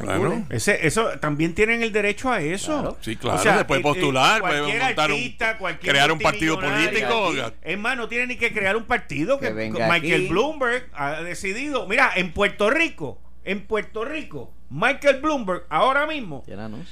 Claro. 0.00 0.44
Ese, 0.50 0.86
eso 0.86 1.08
también 1.20 1.54
tienen 1.54 1.82
el 1.82 1.92
derecho 1.92 2.30
a 2.30 2.40
eso. 2.40 2.96
Sí, 3.00 3.16
claro. 3.16 3.38
se 3.38 3.64
puede 3.64 3.80
postular, 3.80 4.40
puede 4.40 4.80
montar 4.80 5.10
un, 5.12 5.34
crear 5.80 6.12
un 6.12 6.18
partido 6.18 6.60
político. 6.60 7.32
Es 7.62 7.78
más, 7.78 7.96
no 7.96 8.08
tiene 8.08 8.26
ni 8.26 8.36
que 8.36 8.52
crear 8.52 8.76
un 8.76 8.84
partido. 8.84 9.38
Que, 9.38 9.50
Michael 9.50 10.28
Bloomberg 10.28 10.88
ha 10.94 11.22
decidido. 11.22 11.86
Mira, 11.86 12.12
en 12.14 12.32
Puerto 12.32 12.70
Rico, 12.70 13.20
en 13.44 13.66
Puerto 13.66 14.04
Rico, 14.04 14.52
Michael 14.70 15.20
Bloomberg 15.22 15.64
ahora 15.70 16.06
mismo 16.06 16.44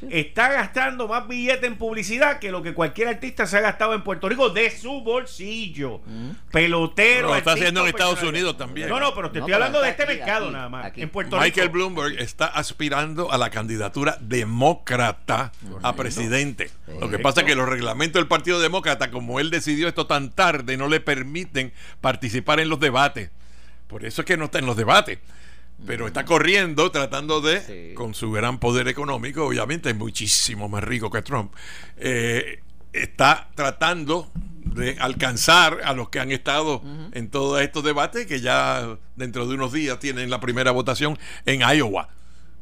está 0.09 0.51
gastando 0.51 1.09
más 1.09 1.28
billetes 1.28 1.64
en 1.64 1.76
publicidad 1.76 2.38
que 2.38 2.51
lo 2.51 2.62
que 2.62 2.72
cualquier 2.72 3.09
artista 3.09 3.47
se 3.47 3.59
ha 3.59 3.61
gastado 3.61 3.92
en 3.92 4.03
Puerto 4.03 4.30
Rico 4.30 4.49
de 4.49 4.70
su 4.70 5.03
bolsillo. 5.03 6.01
Mm. 6.07 6.30
Pelotero. 6.51 7.28
lo 7.28 7.36
está 7.36 7.53
haciendo 7.53 7.82
en 7.82 7.88
Estados 7.88 8.22
Unidos 8.22 8.57
también. 8.57 8.88
No, 8.88 8.99
no, 8.99 9.14
pero 9.14 9.30
te 9.30 9.40
estoy 9.40 9.53
hablando 9.53 9.82
de 9.82 9.90
este 9.90 10.07
mercado 10.07 10.51
nada 10.51 10.70
más. 10.70 10.92
En 10.97 11.11
Puerto 11.11 11.38
Michael 11.38 11.68
Bloomberg 11.68 12.18
está 12.18 12.47
aspirando 12.47 13.30
a 13.30 13.36
la 13.36 13.51
candidatura 13.51 14.16
demócrata 14.20 15.53
a 15.82 15.92
presidente. 15.94 16.70
Lo 16.99 17.11
que 17.11 17.18
pasa 17.18 17.42
es 17.42 17.47
que 17.47 17.55
los 17.55 17.68
reglamentos 17.68 18.20
del 18.20 18.28
Partido 18.28 18.59
Demócrata, 18.59 19.11
como 19.11 19.38
él 19.38 19.51
decidió 19.51 19.86
esto 19.86 20.07
tan 20.07 20.30
tarde, 20.30 20.78
no 20.78 20.88
le 20.88 21.01
permiten 21.01 21.74
participar 22.01 22.61
en 22.61 22.70
los 22.70 22.80
debates. 22.80 23.30
Por 23.86 24.05
eso 24.07 24.22
es 24.22 24.26
que 24.26 24.38
no 24.38 24.47
está 24.47 24.59
en 24.61 24.66
los 24.66 24.76
debates 24.76 25.18
pero 25.85 26.07
está 26.07 26.24
corriendo 26.24 26.91
tratando 26.91 27.41
de, 27.41 27.93
con 27.95 28.14
su 28.14 28.33
gran 28.33 28.59
poder 28.59 28.89
económico, 28.89 29.45
obviamente 29.45 29.91
es 29.91 29.97
muchísimo 29.97 30.68
más 30.68 30.83
rico 30.83 31.11
que 31.11 31.22
Trump, 31.22 31.53
eh, 31.97 32.61
está 32.93 33.49
tratando 33.55 34.31
de 34.64 34.97
alcanzar 34.99 35.81
a 35.85 35.93
los 35.93 36.09
que 36.09 36.20
han 36.20 36.33
estado 36.33 36.83
en 37.12 37.31
todos 37.31 37.61
estos 37.62 37.85
debates, 37.85 38.27
que 38.27 38.41
ya 38.41 38.99
dentro 39.16 39.47
de 39.47 39.55
unos 39.55 39.72
días 39.72 39.99
tienen 39.99 40.31
la 40.31 40.41
primera 40.41 40.70
votación 40.70 41.18
en 41.45 41.61
Iowa. 41.61 42.09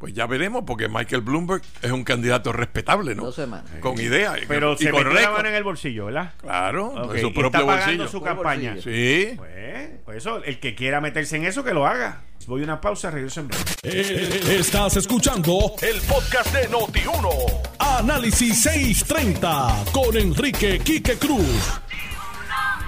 Pues 0.04 0.12
ya 0.12 0.26
veremos, 0.26 0.64
porque 0.66 0.86
Michael 0.86 1.22
Bloomberg 1.22 1.62
es 1.80 1.90
un 1.90 2.04
candidato 2.04 2.52
respetable, 2.52 3.14
¿no? 3.14 3.32
Con 3.80 3.98
ideas. 3.98 4.38
Pero 4.46 4.76
se 4.76 4.92
metió 4.92 5.14
la 5.14 5.30
mano 5.30 5.48
en 5.48 5.54
el 5.54 5.64
bolsillo, 5.64 6.04
¿verdad? 6.04 6.34
Claro, 6.36 7.10
en 7.14 7.22
su 7.22 7.32
propio 7.32 7.46
está 7.46 7.58
pagando 7.60 8.02
bolsillo. 8.02 8.08
su 8.08 8.20
campaña. 8.20 8.76
Sí. 8.82 9.32
Pues, 9.34 9.90
pues, 10.04 10.18
eso, 10.18 10.44
el 10.44 10.60
que 10.60 10.74
quiera 10.74 11.00
meterse 11.00 11.36
en 11.36 11.46
eso, 11.46 11.64
que 11.64 11.72
lo 11.72 11.86
haga. 11.86 12.20
Voy 12.46 12.60
a 12.60 12.64
una 12.64 12.82
pausa, 12.82 13.10
regreso 13.10 13.40
en 13.40 13.48
breve. 13.48 13.64
Eh, 13.82 14.56
estás 14.58 14.98
escuchando 14.98 15.74
el 15.80 15.98
podcast 16.02 16.54
de 16.54 16.68
Noti1. 16.68 17.62
Análisis 17.78 18.60
630 18.60 19.84
con 19.90 20.14
Enrique 20.18 20.80
Quique 20.80 21.14
Cruz. 21.14 21.80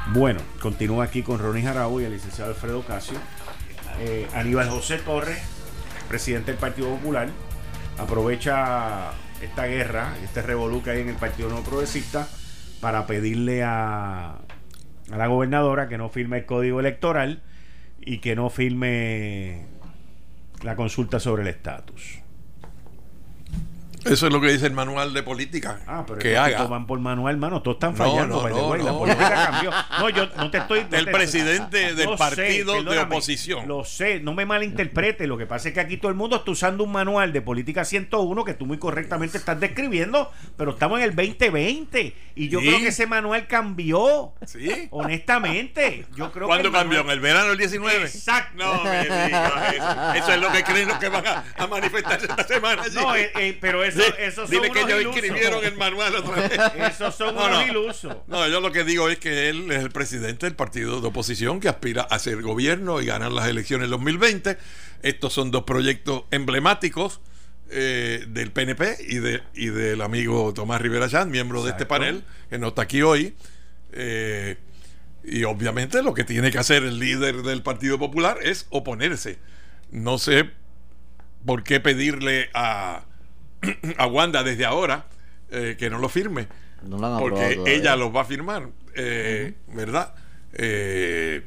Bueno, 0.08 0.42
continúa 0.60 1.04
aquí 1.04 1.22
con 1.22 1.38
Ronnie 1.38 1.62
Jarabo 1.62 1.98
y 1.98 2.04
el 2.04 2.12
licenciado 2.12 2.50
Alfredo 2.50 2.82
Casio. 2.82 3.16
Eh, 4.00 4.28
Aníbal 4.34 4.68
José 4.68 4.98
Torres 4.98 5.55
presidente 6.06 6.52
del 6.52 6.60
Partido 6.60 6.88
Popular, 6.90 7.28
aprovecha 7.98 9.12
esta 9.42 9.66
guerra, 9.66 10.14
este 10.22 10.42
que 10.82 10.90
hay 10.90 11.00
en 11.00 11.08
el 11.08 11.16
Partido 11.16 11.48
No 11.48 11.62
Progresista, 11.62 12.28
para 12.80 13.06
pedirle 13.06 13.62
a 13.64 14.38
la 15.08 15.26
gobernadora 15.26 15.88
que 15.88 15.98
no 15.98 16.08
firme 16.08 16.38
el 16.38 16.46
código 16.46 16.80
electoral 16.80 17.42
y 18.00 18.18
que 18.18 18.36
no 18.36 18.50
firme 18.50 19.66
la 20.62 20.76
consulta 20.76 21.20
sobre 21.20 21.42
el 21.42 21.48
estatus. 21.48 22.20
Eso 24.10 24.26
es 24.26 24.32
lo 24.32 24.40
que 24.40 24.50
dice 24.52 24.66
el 24.66 24.72
manual 24.72 25.12
de 25.12 25.22
política. 25.22 25.80
Ah, 25.86 26.04
pero 26.06 26.18
que 26.18 26.36
haga. 26.36 26.66
van 26.66 26.86
por 26.86 26.98
manual, 26.98 27.34
hermano. 27.34 27.62
Todos 27.62 27.76
están 27.76 27.96
fallando. 27.96 28.42
No, 28.42 28.48
no, 28.48 28.76
no, 28.76 28.84
la 28.84 28.92
política 28.92 29.50
cambió. 29.50 29.70
No, 29.98 30.08
yo 30.10 30.28
no 30.36 30.50
te 30.50 30.58
estoy. 30.58 30.86
el 30.90 31.10
presidente 31.10 31.94
del 31.94 32.16
partido 32.16 32.82
de 32.82 32.98
oposición. 32.98 33.66
Lo 33.68 33.84
sé, 33.84 34.20
no 34.20 34.34
me 34.34 34.46
malinterprete. 34.46 35.26
Lo 35.26 35.36
que 35.36 35.46
pasa 35.46 35.68
es 35.68 35.74
que 35.74 35.80
aquí 35.80 35.96
todo 35.96 36.10
el 36.10 36.16
mundo 36.16 36.36
está 36.36 36.50
usando 36.50 36.84
un 36.84 36.92
manual 36.92 37.32
de 37.32 37.42
política 37.42 37.84
101 37.84 38.44
que 38.44 38.54
tú 38.54 38.66
muy 38.66 38.78
correctamente 38.78 39.38
estás 39.38 39.58
describiendo, 39.58 40.30
pero 40.56 40.72
estamos 40.72 40.98
en 40.98 41.04
el 41.04 41.16
2020 41.16 42.14
y 42.34 42.48
yo 42.48 42.60
creo 42.60 42.78
que 42.78 42.88
ese 42.88 43.06
manual 43.06 43.46
cambió. 43.46 44.34
Sí. 44.44 44.88
Honestamente. 44.90 46.06
Yo 46.14 46.30
creo 46.32 46.46
¿Cuándo 46.46 46.70
cambió? 46.70 47.00
¿En 47.00 47.10
el 47.10 47.20
verano 47.20 47.48
del 47.48 47.58
19? 47.58 48.04
Exacto. 48.04 48.56
No 48.56 48.84
me 48.84 49.02
digas 49.04 49.74
eso. 49.74 50.14
Eso 50.14 50.32
es 50.32 50.40
lo 50.40 50.52
que 50.52 50.62
creen 50.62 50.88
los 50.88 50.98
que 50.98 51.08
van 51.08 51.24
a, 51.26 51.66
manifestarse 51.66 52.26
esta 52.26 52.44
semana. 52.44 52.82
No, 52.94 53.16
eh, 53.16 53.32
eh, 53.36 53.58
pero 53.60 53.82
eso 54.18 54.46
Dile 54.46 54.70
que 54.70 54.80
ellos 54.80 55.14
escribieron 55.14 55.64
el 55.64 55.76
manual 55.76 56.14
otra 56.16 56.48
vez. 56.48 56.60
Esos 56.94 57.14
son 57.14 57.34
no, 57.34 57.46
unos 57.46 57.66
ilusos. 57.66 58.16
No, 58.26 58.48
yo 58.48 58.60
lo 58.60 58.72
que 58.72 58.84
digo 58.84 59.08
es 59.08 59.18
que 59.18 59.48
él 59.48 59.70
es 59.70 59.78
el 59.78 59.90
presidente 59.90 60.46
del 60.46 60.54
partido 60.54 61.00
de 61.00 61.08
oposición 61.08 61.60
que 61.60 61.68
aspira 61.68 62.02
a 62.02 62.18
ser 62.18 62.42
gobierno 62.42 63.00
y 63.00 63.06
ganar 63.06 63.32
las 63.32 63.48
elecciones 63.48 63.86
en 63.86 63.90
2020. 63.90 64.58
Estos 65.02 65.32
son 65.32 65.50
dos 65.50 65.64
proyectos 65.64 66.24
emblemáticos. 66.30 67.20
Eh, 67.68 68.24
del 68.28 68.52
PNP 68.52 68.96
y, 69.08 69.16
de, 69.16 69.42
y 69.52 69.66
del 69.66 70.00
amigo 70.00 70.54
Tomás 70.54 70.80
Rivera 70.80 71.08
Chan, 71.08 71.28
miembro 71.28 71.64
de 71.64 71.72
este 71.72 71.84
panel, 71.84 72.22
que 72.48 72.58
no 72.58 72.68
está 72.68 72.82
aquí 72.82 73.02
hoy. 73.02 73.34
Eh, 73.90 74.56
y 75.24 75.42
obviamente 75.42 76.02
lo 76.02 76.14
que 76.14 76.22
tiene 76.22 76.52
que 76.52 76.58
hacer 76.58 76.84
el 76.84 77.00
líder 77.00 77.42
del 77.42 77.62
Partido 77.62 77.98
Popular 77.98 78.38
es 78.42 78.66
oponerse. 78.70 79.38
No 79.90 80.18
sé 80.18 80.50
por 81.44 81.64
qué 81.64 81.80
pedirle 81.80 82.50
a, 82.54 83.04
a 83.98 84.06
Wanda 84.06 84.42
desde 84.42 84.64
ahora 84.64 85.06
eh, 85.50 85.76
que 85.78 85.90
no 85.90 85.98
lo 85.98 86.08
firme. 86.08 86.48
porque 87.18 87.60
ella 87.66 87.96
lo 87.96 88.12
va 88.12 88.22
a 88.22 88.24
firmar, 88.24 88.68
eh, 88.94 89.54
¿verdad? 89.68 90.14
Eh, 90.52 91.44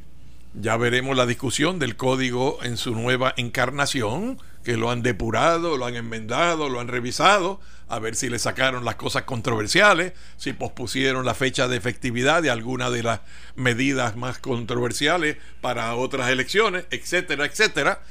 ya 0.54 0.78
veremos 0.78 1.16
la 1.16 1.26
discusión 1.26 1.80
del 1.80 1.96
código 1.96 2.60
en 2.64 2.78
su 2.78 2.96
nueva 2.96 3.34
encarnación, 3.38 4.40
que 4.64 4.78
lo 4.78 4.90
han 4.90 5.04
depurado, 5.04 5.78
lo 5.78 5.86
han 5.86 5.96
enmendado, 5.96 6.70
lo 6.70 6.80
han 6.80 6.88
revisado, 6.88 7.60
a 7.88 8.00
ver 8.00 8.16
si 8.16 8.30
le 8.30 8.40
sacaron 8.40 8.86
las 8.86 8.96
cosas 8.96 9.24
controversiales, 9.24 10.14
si 10.38 10.54
pospusieron 10.54 11.26
la 11.26 11.34
fecha 11.34 11.68
de 11.68 11.78
efectividad 11.78 12.42
de 12.42 12.50
alguna 12.50 12.90
de 12.90 13.04
las 13.04 13.22
medidas 13.56 14.16
más 14.16 14.40
controversiales 14.40 15.38
para 15.62 15.94
otras 15.96 16.30
elecciones, 16.30 16.86
etcétera, 16.90 17.46
etcétera, 17.46 18.02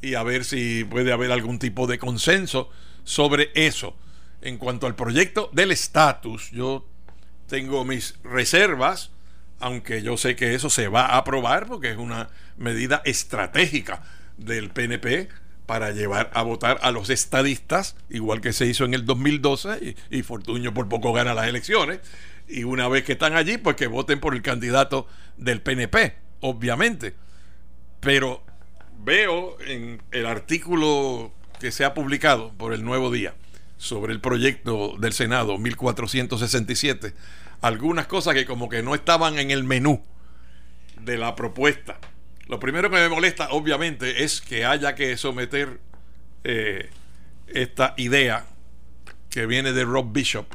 y 0.00 0.14
a 0.14 0.22
ver 0.22 0.44
si 0.44 0.84
puede 0.84 1.12
haber 1.12 1.30
algún 1.30 1.58
tipo 1.58 1.86
de 1.86 1.98
consenso 1.98 2.70
sobre 3.04 3.50
eso. 3.54 3.96
En 4.40 4.58
cuanto 4.58 4.86
al 4.86 4.96
proyecto 4.96 5.50
del 5.52 5.70
estatus, 5.70 6.50
yo 6.50 6.86
tengo 7.46 7.84
mis 7.84 8.16
reservas, 8.24 9.10
aunque 9.60 10.02
yo 10.02 10.16
sé 10.16 10.34
que 10.34 10.54
eso 10.54 10.70
se 10.70 10.88
va 10.88 11.06
a 11.06 11.18
aprobar 11.18 11.66
porque 11.66 11.90
es 11.90 11.96
una 11.96 12.30
medida 12.56 13.02
estratégica 13.04 14.02
del 14.36 14.70
PNP 14.70 15.28
para 15.66 15.92
llevar 15.92 16.30
a 16.34 16.42
votar 16.42 16.78
a 16.82 16.90
los 16.90 17.08
estadistas, 17.10 17.96
igual 18.10 18.40
que 18.40 18.52
se 18.52 18.66
hizo 18.66 18.84
en 18.84 18.94
el 18.94 19.06
2012 19.06 19.96
y, 20.10 20.18
y 20.18 20.22
Fortuño 20.22 20.74
por 20.74 20.88
poco 20.88 21.12
gana 21.12 21.34
las 21.34 21.46
elecciones. 21.46 22.00
Y 22.48 22.64
una 22.64 22.88
vez 22.88 23.04
que 23.04 23.12
están 23.12 23.36
allí, 23.36 23.56
pues 23.58 23.76
que 23.76 23.86
voten 23.86 24.18
por 24.20 24.34
el 24.34 24.42
candidato 24.42 25.06
del 25.36 25.62
PNP, 25.62 26.16
obviamente. 26.40 27.14
Pero 28.00 28.44
veo 28.98 29.56
en 29.60 30.02
el 30.10 30.26
artículo 30.26 31.32
que 31.62 31.70
se 31.70 31.84
ha 31.84 31.94
publicado 31.94 32.52
por 32.54 32.72
el 32.72 32.84
Nuevo 32.84 33.12
Día 33.12 33.34
sobre 33.78 34.12
el 34.12 34.20
proyecto 34.20 34.96
del 34.98 35.12
Senado 35.12 35.58
1467, 35.58 37.14
algunas 37.60 38.08
cosas 38.08 38.34
que 38.34 38.46
como 38.46 38.68
que 38.68 38.82
no 38.82 38.96
estaban 38.96 39.38
en 39.38 39.52
el 39.52 39.62
menú 39.62 40.02
de 41.02 41.16
la 41.18 41.36
propuesta. 41.36 42.00
Lo 42.48 42.58
primero 42.58 42.90
que 42.90 42.96
me 42.96 43.08
molesta, 43.08 43.50
obviamente, 43.52 44.24
es 44.24 44.40
que 44.40 44.64
haya 44.64 44.96
que 44.96 45.16
someter 45.16 45.78
eh, 46.42 46.90
esta 47.46 47.94
idea 47.96 48.44
que 49.30 49.46
viene 49.46 49.72
de 49.72 49.84
Rob 49.84 50.12
Bishop, 50.12 50.46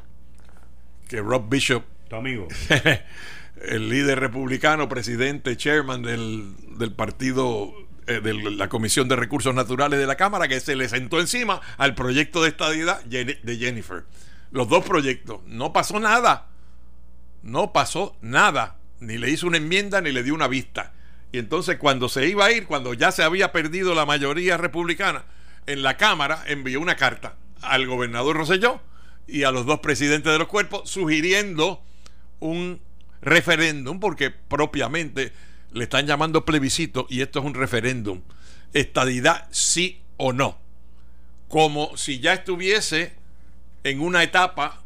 que 1.08 1.22
Rob 1.22 1.48
Bishop, 1.48 1.86
Tu 2.10 2.18
amigo. 2.18 2.50
el 3.62 3.88
líder 3.88 4.20
republicano, 4.20 4.90
presidente, 4.90 5.56
chairman 5.56 6.02
del, 6.02 6.54
del 6.78 6.92
partido 6.92 7.87
de 8.08 8.34
la 8.34 8.70
Comisión 8.70 9.08
de 9.08 9.16
Recursos 9.16 9.54
Naturales 9.54 10.00
de 10.00 10.08
la 10.08 10.16
Cámara, 10.16 10.48
que 10.48 10.60
se 10.60 10.76
le 10.76 10.88
sentó 10.90 11.20
encima 11.20 11.62
al 11.78 11.94
proyecto 11.94 12.42
de 12.42 12.50
estadidad 12.50 13.04
de 13.04 13.58
Jennifer. 13.60 14.06
Los 14.52 14.70
dos 14.70 14.86
proyectos. 14.86 15.42
No 15.46 15.74
pasó 15.74 16.00
nada. 16.00 16.48
No 17.44 17.74
pasó 17.74 18.16
nada. 18.22 18.78
Ni 19.00 19.18
le 19.18 19.30
hizo 19.30 19.48
una 19.48 19.58
enmienda 19.58 20.02
ni 20.02 20.12
le 20.12 20.24
dio 20.24 20.34
una 20.34 20.48
vista. 20.48 20.94
Y 21.32 21.40
entonces 21.40 21.78
cuando 21.78 22.10
se 22.10 22.28
iba 22.28 22.46
a 22.46 22.52
ir, 22.52 22.66
cuando 22.66 22.94
ya 22.94 23.12
se 23.12 23.24
había 23.24 23.52
perdido 23.52 23.94
la 23.94 24.06
mayoría 24.06 24.58
republicana 24.58 25.26
en 25.66 25.84
la 25.84 25.98
Cámara, 25.98 26.44
envió 26.48 26.80
una 26.80 26.96
carta 26.96 27.36
al 27.62 27.86
gobernador 27.88 28.38
Rosselló 28.38 28.80
y 29.28 29.44
a 29.44 29.52
los 29.52 29.66
dos 29.66 29.80
presidentes 29.80 30.32
de 30.32 30.40
los 30.40 30.48
cuerpos 30.48 30.90
sugiriendo 30.90 31.84
un 32.40 32.80
referéndum, 33.22 34.00
porque 34.00 34.30
propiamente 34.32 35.34
le 35.72 35.84
están 35.84 36.08
llamando 36.08 36.46
plebiscito 36.46 37.08
y 37.10 37.22
esto 37.22 37.40
es 37.40 37.46
un 37.46 37.54
referéndum. 37.54 38.22
Estadidad 38.74 39.48
sí 39.52 40.02
o 40.18 40.34
no. 40.34 40.60
Como 41.48 41.96
si 41.98 42.20
ya 42.20 42.34
estuviese 42.34 43.16
en 43.84 44.02
una 44.02 44.24
etapa 44.24 44.84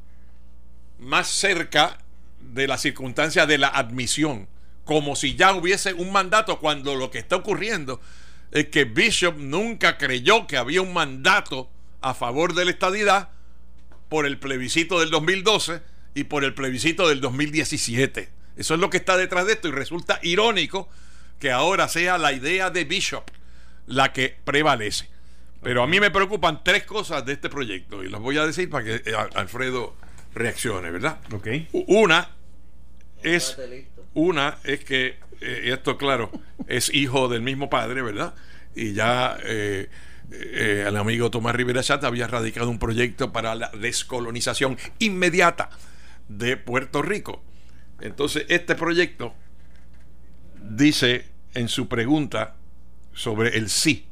más 1.00 1.28
cerca 1.28 1.98
de 2.40 2.68
la 2.68 2.78
circunstancia 2.78 3.46
de 3.46 3.58
la 3.58 3.68
admisión, 3.68 4.48
como 4.86 5.16
si 5.16 5.36
ya 5.36 5.54
hubiese 5.54 5.94
un 5.94 6.12
mandato 6.12 6.60
cuando 6.60 6.96
lo 6.96 7.12
que 7.12 7.20
está 7.20 7.38
ocurriendo 7.38 8.02
es 8.52 8.68
que 8.68 8.84
Bishop 8.84 9.38
nunca 9.38 9.98
creyó 9.98 10.46
que 10.46 10.58
había 10.58 10.82
un 10.82 10.94
mandato 10.94 11.70
a 12.02 12.14
favor 12.14 12.54
de 12.54 12.66
la 12.66 12.72
estadidad 12.72 13.30
por 14.10 14.26
el 14.26 14.38
plebiscito 14.40 15.00
del 15.00 15.10
2012 15.10 15.82
y 16.16 16.26
por 16.26 16.44
el 16.44 16.54
plebiscito 16.54 17.08
del 17.08 17.22
2017. 17.22 18.41
Eso 18.58 18.74
es 18.74 18.80
lo 18.80 18.90
que 18.90 18.98
está 18.98 19.18
detrás 19.18 19.46
de 19.46 19.54
esto 19.54 19.68
y 19.68 19.72
resulta 19.72 20.20
irónico 20.22 20.90
que 21.40 21.52
ahora 21.52 21.88
sea 21.88 22.18
la 22.18 22.34
idea 22.34 22.70
de 22.70 22.84
Bishop 22.84 23.30
la 23.88 24.14
que 24.14 24.36
prevalece. 24.44 25.10
Pero 25.62 25.84
a 25.84 25.88
mí 25.88 26.00
me 26.00 26.12
preocupan 26.12 26.64
tres 26.64 26.84
cosas 26.84 27.26
de 27.26 27.34
este 27.34 27.50
proyecto 27.50 28.04
y 28.04 28.10
las 28.10 28.22
voy 28.22 28.38
a 28.38 28.46
decir 28.46 28.70
para 28.70 28.84
que 28.84 28.96
eh, 28.96 29.16
Alfredo 29.36 29.96
reaccione, 30.34 30.92
¿verdad? 30.92 31.20
Ok. 31.34 31.48
Una 31.88 32.30
es 33.24 33.58
una 34.14 34.58
es 34.64 34.84
que 34.84 35.18
eh, 35.42 35.72
esto 35.74 35.98
claro 35.98 36.32
es 36.68 36.94
hijo 36.94 37.28
del 37.28 37.42
mismo 37.42 37.70
padre, 37.70 38.02
¿verdad? 38.02 38.34
Y 38.76 38.94
ya 38.94 39.38
eh, 39.44 39.90
eh, 40.32 40.86
el 40.88 40.96
amigo 40.96 41.30
Tomás 41.30 41.56
Rivera 41.56 41.84
Chat 41.84 42.04
había 42.04 42.28
radicado 42.28 42.70
un 42.70 42.80
proyecto 42.80 43.32
para 43.32 43.54
la 43.56 43.70
descolonización 43.70 44.78
inmediata 45.00 45.70
de 46.30 46.58
Puerto 46.58 47.02
Rico. 47.02 47.44
Entonces 48.02 48.46
este 48.50 48.76
proyecto 48.76 49.34
dice 50.62 51.28
en 51.54 51.68
su 51.68 51.88
pregunta 51.88 52.56
sobre 53.14 53.58
el 53.58 53.70
sí 53.70 54.08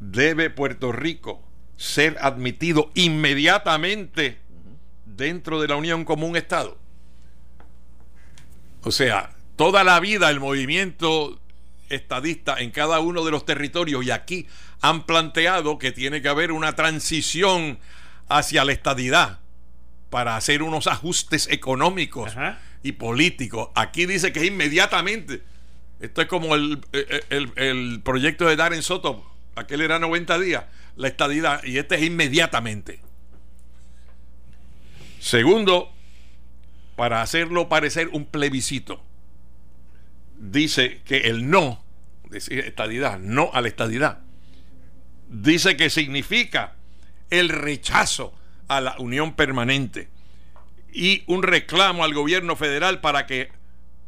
debe 0.00 0.50
Puerto 0.50 0.92
Rico 0.92 1.42
ser 1.76 2.16
admitido 2.20 2.90
inmediatamente 2.94 4.38
dentro 5.04 5.60
de 5.60 5.68
la 5.68 5.76
Unión 5.76 6.04
como 6.04 6.26
un 6.26 6.36
Estado. 6.36 6.78
O 8.82 8.90
sea, 8.90 9.30
toda 9.56 9.84
la 9.84 9.98
vida 10.00 10.30
el 10.30 10.40
movimiento 10.40 11.40
estadista 11.88 12.56
en 12.60 12.70
cada 12.70 13.00
uno 13.00 13.24
de 13.24 13.30
los 13.30 13.44
territorios 13.44 14.04
y 14.04 14.10
aquí 14.10 14.46
han 14.80 15.04
planteado 15.04 15.78
que 15.78 15.92
tiene 15.92 16.22
que 16.22 16.28
haber 16.28 16.52
una 16.52 16.74
transición 16.74 17.78
hacia 18.28 18.64
la 18.64 18.72
estadidad 18.72 19.40
para 20.14 20.36
hacer 20.36 20.62
unos 20.62 20.86
ajustes 20.86 21.48
económicos 21.50 22.36
Ajá. 22.36 22.60
y 22.84 22.92
políticos. 22.92 23.70
Aquí 23.74 24.06
dice 24.06 24.32
que 24.32 24.38
es 24.42 24.46
inmediatamente. 24.46 25.42
Esto 25.98 26.22
es 26.22 26.28
como 26.28 26.54
el, 26.54 26.78
el- 26.92 27.24
el- 27.30 27.52
el 27.56 28.00
proyecto 28.00 28.46
de 28.46 28.54
Darren 28.54 28.84
Soto. 28.84 29.28
Aquel 29.56 29.80
era 29.80 29.98
90 29.98 30.38
días, 30.38 30.66
la 30.94 31.08
estadidad, 31.08 31.64
y 31.64 31.78
este 31.78 31.96
es 31.96 32.02
inmediatamente. 32.04 33.00
Segundo, 35.18 35.92
para 36.94 37.20
hacerlo 37.20 37.68
parecer 37.68 38.06
un 38.12 38.24
plebiscito, 38.24 39.02
dice 40.38 41.00
que 41.04 41.22
el 41.22 41.50
no, 41.50 41.82
decir 42.30 42.60
estadidad, 42.60 43.18
no 43.18 43.50
a 43.52 43.60
la 43.60 43.66
estadidad, 43.66 44.20
dice 45.28 45.76
que 45.76 45.90
significa 45.90 46.74
el 47.30 47.48
rechazo 47.48 48.32
a 48.68 48.80
la 48.80 48.96
unión 48.98 49.34
permanente 49.34 50.08
y 50.92 51.24
un 51.26 51.42
reclamo 51.42 52.04
al 52.04 52.14
gobierno 52.14 52.56
federal 52.56 53.00
para 53.00 53.26
que, 53.26 53.50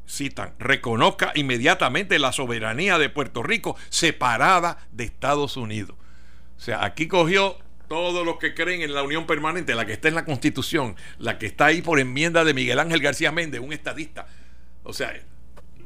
citan, 0.08 0.54
reconozca 0.58 1.32
inmediatamente 1.34 2.18
la 2.18 2.32
soberanía 2.32 2.98
de 2.98 3.08
Puerto 3.08 3.42
Rico 3.42 3.76
separada 3.88 4.78
de 4.92 5.04
Estados 5.04 5.56
Unidos. 5.56 5.96
O 6.56 6.60
sea, 6.60 6.84
aquí 6.84 7.08
cogió 7.08 7.58
todos 7.88 8.24
los 8.24 8.38
que 8.38 8.54
creen 8.54 8.82
en 8.82 8.94
la 8.94 9.02
unión 9.02 9.26
permanente, 9.26 9.74
la 9.74 9.84
que 9.84 9.92
está 9.92 10.08
en 10.08 10.14
la 10.14 10.24
Constitución, 10.24 10.96
la 11.18 11.38
que 11.38 11.46
está 11.46 11.66
ahí 11.66 11.82
por 11.82 11.98
enmienda 12.00 12.44
de 12.44 12.54
Miguel 12.54 12.78
Ángel 12.78 13.00
García 13.00 13.30
Méndez, 13.32 13.60
un 13.60 13.72
estadista. 13.72 14.26
O 14.84 14.92
sea, 14.92 15.12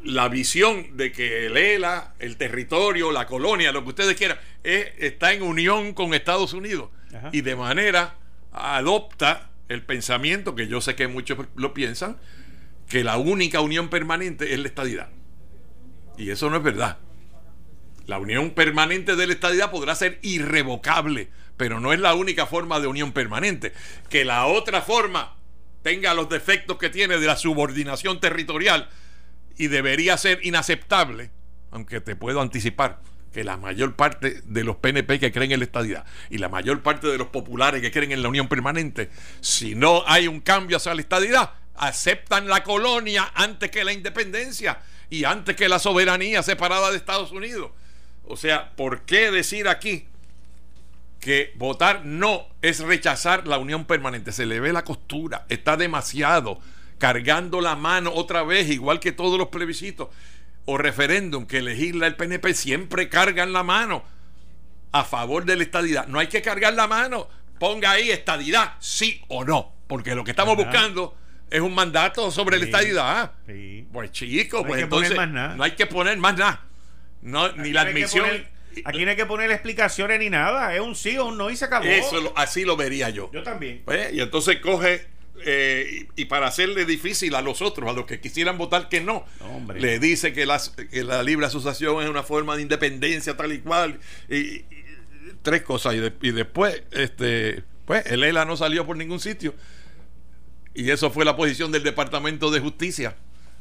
la 0.04 0.28
visión 0.28 0.96
de 0.96 1.12
que 1.12 1.46
el 1.46 1.56
ELA, 1.56 2.14
el 2.18 2.36
territorio, 2.36 3.12
la 3.12 3.26
colonia, 3.26 3.72
lo 3.72 3.82
que 3.82 3.90
ustedes 3.90 4.16
quieran, 4.16 4.38
es- 4.62 4.92
está 4.98 5.32
en 5.32 5.42
unión 5.42 5.92
con 5.92 6.14
Estados 6.14 6.52
Unidos. 6.54 6.90
Ajá. 7.14 7.28
Y 7.32 7.40
de 7.42 7.56
manera 7.56 8.14
adopta 8.52 9.50
el 9.68 9.82
pensamiento, 9.82 10.54
que 10.54 10.66
yo 10.66 10.80
sé 10.80 10.96
que 10.96 11.08
muchos 11.08 11.38
lo 11.54 11.74
piensan, 11.74 12.18
que 12.88 13.04
la 13.04 13.18
única 13.18 13.60
unión 13.60 13.88
permanente 13.88 14.52
es 14.52 14.58
la 14.58 14.68
estadidad. 14.68 15.08
Y 16.18 16.30
eso 16.30 16.50
no 16.50 16.56
es 16.56 16.62
verdad. 16.62 16.98
La 18.06 18.18
unión 18.18 18.50
permanente 18.50 19.14
de 19.14 19.26
la 19.26 19.32
estadidad 19.32 19.70
podrá 19.70 19.94
ser 19.94 20.18
irrevocable, 20.22 21.30
pero 21.56 21.78
no 21.78 21.92
es 21.92 22.00
la 22.00 22.14
única 22.14 22.46
forma 22.46 22.80
de 22.80 22.88
unión 22.88 23.12
permanente. 23.12 23.72
Que 24.08 24.24
la 24.24 24.46
otra 24.46 24.82
forma 24.82 25.36
tenga 25.82 26.14
los 26.14 26.28
defectos 26.28 26.78
que 26.78 26.90
tiene 26.90 27.18
de 27.18 27.26
la 27.26 27.36
subordinación 27.36 28.20
territorial 28.20 28.88
y 29.56 29.68
debería 29.68 30.16
ser 30.16 30.40
inaceptable, 30.44 31.30
aunque 31.70 32.00
te 32.00 32.16
puedo 32.16 32.40
anticipar 32.40 33.00
que 33.32 33.44
la 33.44 33.56
mayor 33.56 33.94
parte 33.94 34.42
de 34.44 34.64
los 34.64 34.76
PNP 34.76 35.20
que 35.20 35.32
creen 35.32 35.52
en 35.52 35.60
la 35.60 35.64
estadidad 35.64 36.04
y 36.30 36.38
la 36.38 36.48
mayor 36.48 36.82
parte 36.82 37.06
de 37.06 37.18
los 37.18 37.28
populares 37.28 37.80
que 37.80 37.90
creen 37.90 38.12
en 38.12 38.22
la 38.22 38.28
unión 38.28 38.48
permanente, 38.48 39.10
si 39.40 39.74
no 39.74 40.02
hay 40.06 40.26
un 40.26 40.40
cambio 40.40 40.76
hacia 40.76 40.94
la 40.94 41.00
estadidad, 41.00 41.52
aceptan 41.76 42.48
la 42.48 42.62
colonia 42.62 43.30
antes 43.34 43.70
que 43.70 43.84
la 43.84 43.92
independencia 43.92 44.80
y 45.08 45.24
antes 45.24 45.56
que 45.56 45.68
la 45.68 45.78
soberanía 45.78 46.42
separada 46.42 46.90
de 46.90 46.96
Estados 46.96 47.32
Unidos. 47.32 47.70
O 48.24 48.36
sea, 48.36 48.70
¿por 48.76 49.02
qué 49.02 49.30
decir 49.30 49.68
aquí 49.68 50.06
que 51.20 51.52
votar 51.56 52.04
no 52.04 52.46
es 52.62 52.80
rechazar 52.80 53.46
la 53.46 53.58
unión 53.58 53.84
permanente? 53.84 54.32
Se 54.32 54.46
le 54.46 54.60
ve 54.60 54.72
la 54.72 54.84
costura, 54.84 55.46
está 55.48 55.76
demasiado 55.76 56.60
cargando 56.98 57.60
la 57.60 57.76
mano 57.76 58.12
otra 58.14 58.42
vez, 58.42 58.68
igual 58.70 59.00
que 59.00 59.12
todos 59.12 59.38
los 59.38 59.48
plebiscitos 59.48 60.08
o 60.72 60.78
referéndum 60.78 61.46
que 61.46 61.62
legisla 61.62 62.06
el 62.06 62.14
PNP, 62.14 62.54
siempre 62.54 63.08
cargan 63.08 63.52
la 63.52 63.62
mano 63.64 64.04
a 64.92 65.02
favor 65.04 65.44
de 65.44 65.56
la 65.56 65.64
estadidad. 65.64 66.06
No 66.06 66.18
hay 66.20 66.28
que 66.28 66.42
cargar 66.42 66.74
la 66.74 66.86
mano, 66.86 67.28
ponga 67.58 67.90
ahí 67.90 68.10
estadidad, 68.10 68.74
sí 68.78 69.20
o 69.28 69.44
no, 69.44 69.72
porque 69.88 70.14
lo 70.14 70.22
que 70.22 70.30
estamos 70.30 70.54
Ajá. 70.54 70.62
buscando 70.64 71.16
es 71.50 71.60
un 71.60 71.74
mandato 71.74 72.30
sobre 72.30 72.56
la 72.58 72.64
Sí. 72.66 72.70
estadidad. 72.70 73.32
Sí. 73.48 73.84
Pues 73.92 74.12
chico, 74.12 74.58
No 74.58 74.62
hay 74.62 74.68
pues 74.68 74.80
que 74.82 74.86
poner 74.86 75.04
entonces 75.12 75.16
más 75.16 75.28
nada. 75.30 75.56
no 75.56 75.64
hay 75.64 75.72
que 75.72 75.86
poner 75.86 76.16
más 76.18 76.36
nada. 76.36 76.64
No, 77.22 77.50
ni 77.52 77.72
la 77.72 77.80
admisión. 77.82 78.26
aquí 78.84 79.04
no 79.04 79.10
hay 79.10 79.16
que 79.16 79.26
poner 79.26 79.50
explicaciones 79.50 80.20
ni 80.20 80.30
nada. 80.30 80.72
Es 80.74 80.80
un 80.80 80.94
sí 80.94 81.18
o 81.18 81.26
un 81.26 81.36
no 81.36 81.50
y 81.50 81.56
se 81.56 81.64
acabó. 81.64 81.84
Eso 81.84 82.32
así 82.36 82.64
lo 82.64 82.76
vería 82.76 83.10
yo. 83.10 83.28
Yo 83.32 83.42
también. 83.42 83.82
Pues, 83.84 84.12
y 84.12 84.20
entonces 84.20 84.58
coge, 84.60 85.06
eh, 85.44 86.06
y, 86.16 86.22
y 86.22 86.24
para 86.26 86.46
hacerle 86.48 86.84
difícil 86.84 87.34
a 87.34 87.42
los 87.42 87.62
otros, 87.62 87.88
a 87.88 87.92
los 87.92 88.06
que 88.06 88.20
quisieran 88.20 88.58
votar 88.58 88.88
que 88.88 89.00
no, 89.00 89.24
hombre. 89.40 89.80
le 89.80 89.98
dice 89.98 90.32
que, 90.32 90.46
las- 90.46 90.70
que 90.70 91.04
la 91.04 91.22
libre 91.22 91.46
asociación 91.46 92.02
es 92.02 92.08
una 92.10 92.22
forma 92.22 92.56
de 92.56 92.62
independencia 92.62 93.36
tal 93.36 93.52
y 93.52 93.58
cual. 93.60 93.98
Y, 94.28 94.36
y- 94.36 94.64
tres 95.42 95.62
cosas. 95.62 95.94
Y, 95.94 95.98
de- 95.98 96.12
y 96.22 96.30
después, 96.32 96.82
este, 96.92 97.62
pues, 97.86 98.04
el 98.06 98.22
ELA 98.24 98.44
no 98.44 98.56
salió 98.56 98.86
por 98.86 98.96
ningún 98.96 99.20
sitio. 99.20 99.54
Y 100.74 100.90
eso 100.90 101.10
fue 101.10 101.24
la 101.24 101.36
posición 101.36 101.72
del 101.72 101.82
Departamento 101.82 102.50
de 102.50 102.60
Justicia, 102.60 103.16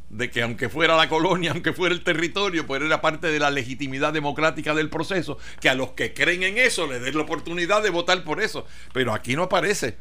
de 0.09 0.29
que 0.29 0.41
aunque 0.43 0.69
fuera 0.69 0.95
la 0.95 1.09
colonia, 1.09 1.51
aunque 1.51 1.73
fuera 1.73 1.93
el 1.95 2.03
territorio, 2.03 2.67
pues 2.67 2.81
era 2.81 3.01
parte 3.01 3.27
de 3.27 3.39
la 3.39 3.49
legitimidad 3.49 4.13
democrática 4.13 4.75
del 4.75 4.89
proceso, 4.89 5.37
que 5.59 5.69
a 5.69 5.75
los 5.75 5.91
que 5.91 6.13
creen 6.13 6.43
en 6.43 6.57
eso 6.57 6.85
les 6.87 7.01
den 7.01 7.15
la 7.15 7.23
oportunidad 7.23 7.81
de 7.81 7.89
votar 7.89 8.23
por 8.23 8.41
eso. 8.41 8.65
Pero 8.93 9.13
aquí 9.13 9.35
no 9.35 9.43
aparece, 9.43 9.97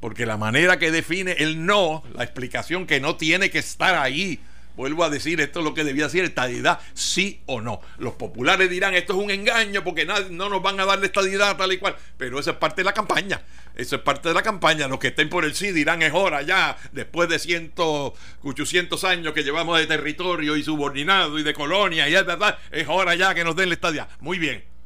porque 0.00 0.26
la 0.26 0.36
manera 0.36 0.78
que 0.78 0.90
define 0.90 1.32
el 1.38 1.64
no, 1.66 2.02
la 2.14 2.24
explicación 2.24 2.86
que 2.86 3.00
no 3.00 3.16
tiene 3.16 3.50
que 3.50 3.58
estar 3.58 3.94
ahí 3.96 4.40
vuelvo 4.78 5.02
a 5.02 5.10
decir, 5.10 5.40
esto 5.40 5.58
es 5.58 5.64
lo 5.64 5.74
que 5.74 5.82
debía 5.82 6.08
ser 6.08 6.24
estadidad, 6.24 6.78
sí 6.94 7.42
o 7.46 7.60
no. 7.60 7.80
Los 7.98 8.14
populares 8.14 8.70
dirán, 8.70 8.94
esto 8.94 9.12
es 9.12 9.18
un 9.18 9.30
engaño 9.32 9.82
porque 9.82 10.06
no 10.06 10.48
nos 10.48 10.62
van 10.62 10.78
a 10.78 10.84
dar 10.84 11.00
la 11.00 11.06
estadidad 11.06 11.56
tal 11.56 11.72
y 11.72 11.78
cual, 11.78 11.96
pero 12.16 12.38
eso 12.38 12.52
es 12.52 12.56
parte 12.56 12.82
de 12.82 12.84
la 12.84 12.94
campaña. 12.94 13.42
Eso 13.74 13.96
es 13.96 14.02
parte 14.02 14.28
de 14.28 14.34
la 14.34 14.42
campaña. 14.42 14.86
Los 14.86 15.00
que 15.00 15.08
estén 15.08 15.28
por 15.28 15.44
el 15.44 15.56
sí 15.56 15.72
dirán 15.72 16.00
es 16.02 16.12
hora 16.14 16.42
ya, 16.42 16.76
después 16.92 17.28
de 17.28 17.40
ciento, 17.40 18.14
800 18.42 19.02
años 19.02 19.32
que 19.32 19.42
llevamos 19.42 19.78
de 19.78 19.86
territorio 19.86 20.56
y 20.56 20.62
subordinado 20.62 21.40
y 21.40 21.42
de 21.42 21.54
colonia, 21.54 22.08
y 22.08 22.14
es 22.14 22.24
verdad, 22.24 22.56
es 22.70 22.86
hora 22.88 23.16
ya 23.16 23.34
que 23.34 23.42
nos 23.42 23.56
den 23.56 23.70
la 23.70 23.74
estadía. 23.74 24.08
Muy 24.20 24.38
bien. 24.38 24.77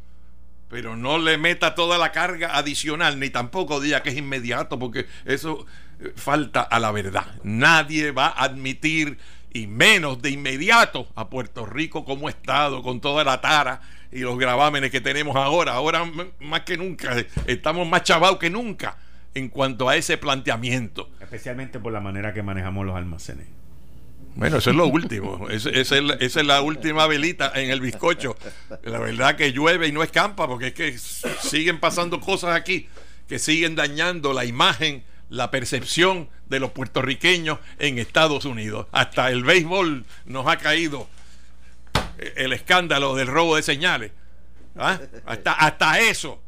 Pero 0.72 0.96
no 0.96 1.18
le 1.18 1.36
meta 1.36 1.74
toda 1.74 1.98
la 1.98 2.12
carga 2.12 2.56
adicional, 2.56 3.20
ni 3.20 3.28
tampoco 3.28 3.78
diga 3.78 4.02
que 4.02 4.08
es 4.08 4.16
inmediato, 4.16 4.78
porque 4.78 5.06
eso 5.26 5.66
eh, 6.00 6.14
falta 6.16 6.62
a 6.62 6.80
la 6.80 6.90
verdad. 6.90 7.26
Nadie 7.42 8.10
va 8.10 8.28
a 8.28 8.44
admitir, 8.44 9.18
y 9.52 9.66
menos 9.66 10.22
de 10.22 10.30
inmediato, 10.30 11.08
a 11.14 11.28
Puerto 11.28 11.66
Rico 11.66 12.06
como 12.06 12.30
Estado, 12.30 12.82
con 12.82 13.02
toda 13.02 13.22
la 13.22 13.42
tara 13.42 13.82
y 14.10 14.20
los 14.20 14.38
gravámenes 14.38 14.90
que 14.90 15.02
tenemos 15.02 15.36
ahora. 15.36 15.74
Ahora 15.74 16.10
más 16.40 16.62
que 16.62 16.78
nunca, 16.78 17.16
estamos 17.46 17.86
más 17.86 18.02
chavados 18.02 18.38
que 18.38 18.48
nunca 18.48 18.96
en 19.34 19.50
cuanto 19.50 19.90
a 19.90 19.96
ese 19.96 20.16
planteamiento. 20.16 21.10
Especialmente 21.20 21.80
por 21.80 21.92
la 21.92 22.00
manera 22.00 22.32
que 22.32 22.42
manejamos 22.42 22.86
los 22.86 22.96
almacenes. 22.96 23.46
Bueno, 24.42 24.56
eso 24.56 24.70
es 24.70 24.76
lo 24.76 24.88
último. 24.88 25.48
esa 25.48 25.70
es 25.70 26.34
la 26.34 26.62
última 26.62 27.06
velita 27.06 27.52
en 27.54 27.70
el 27.70 27.80
bizcocho. 27.80 28.36
La 28.82 28.98
verdad 28.98 29.36
que 29.36 29.52
llueve 29.52 29.86
y 29.86 29.92
no 29.92 30.02
escampa, 30.02 30.48
porque 30.48 30.66
es 30.66 30.74
que 30.74 30.98
siguen 30.98 31.78
pasando 31.78 32.20
cosas 32.20 32.56
aquí 32.56 32.88
que 33.28 33.38
siguen 33.38 33.76
dañando 33.76 34.32
la 34.32 34.44
imagen, 34.44 35.04
la 35.28 35.52
percepción 35.52 36.28
de 36.48 36.58
los 36.58 36.72
puertorriqueños 36.72 37.60
en 37.78 38.00
Estados 38.00 38.44
Unidos. 38.44 38.88
Hasta 38.90 39.30
el 39.30 39.44
béisbol 39.44 40.06
nos 40.24 40.48
ha 40.48 40.56
caído 40.56 41.06
el 42.34 42.52
escándalo 42.52 43.14
del 43.14 43.28
robo 43.28 43.54
de 43.54 43.62
señales. 43.62 44.10
¿Ah? 44.76 44.98
Hasta, 45.24 45.52
hasta 45.52 46.00
eso. 46.00 46.42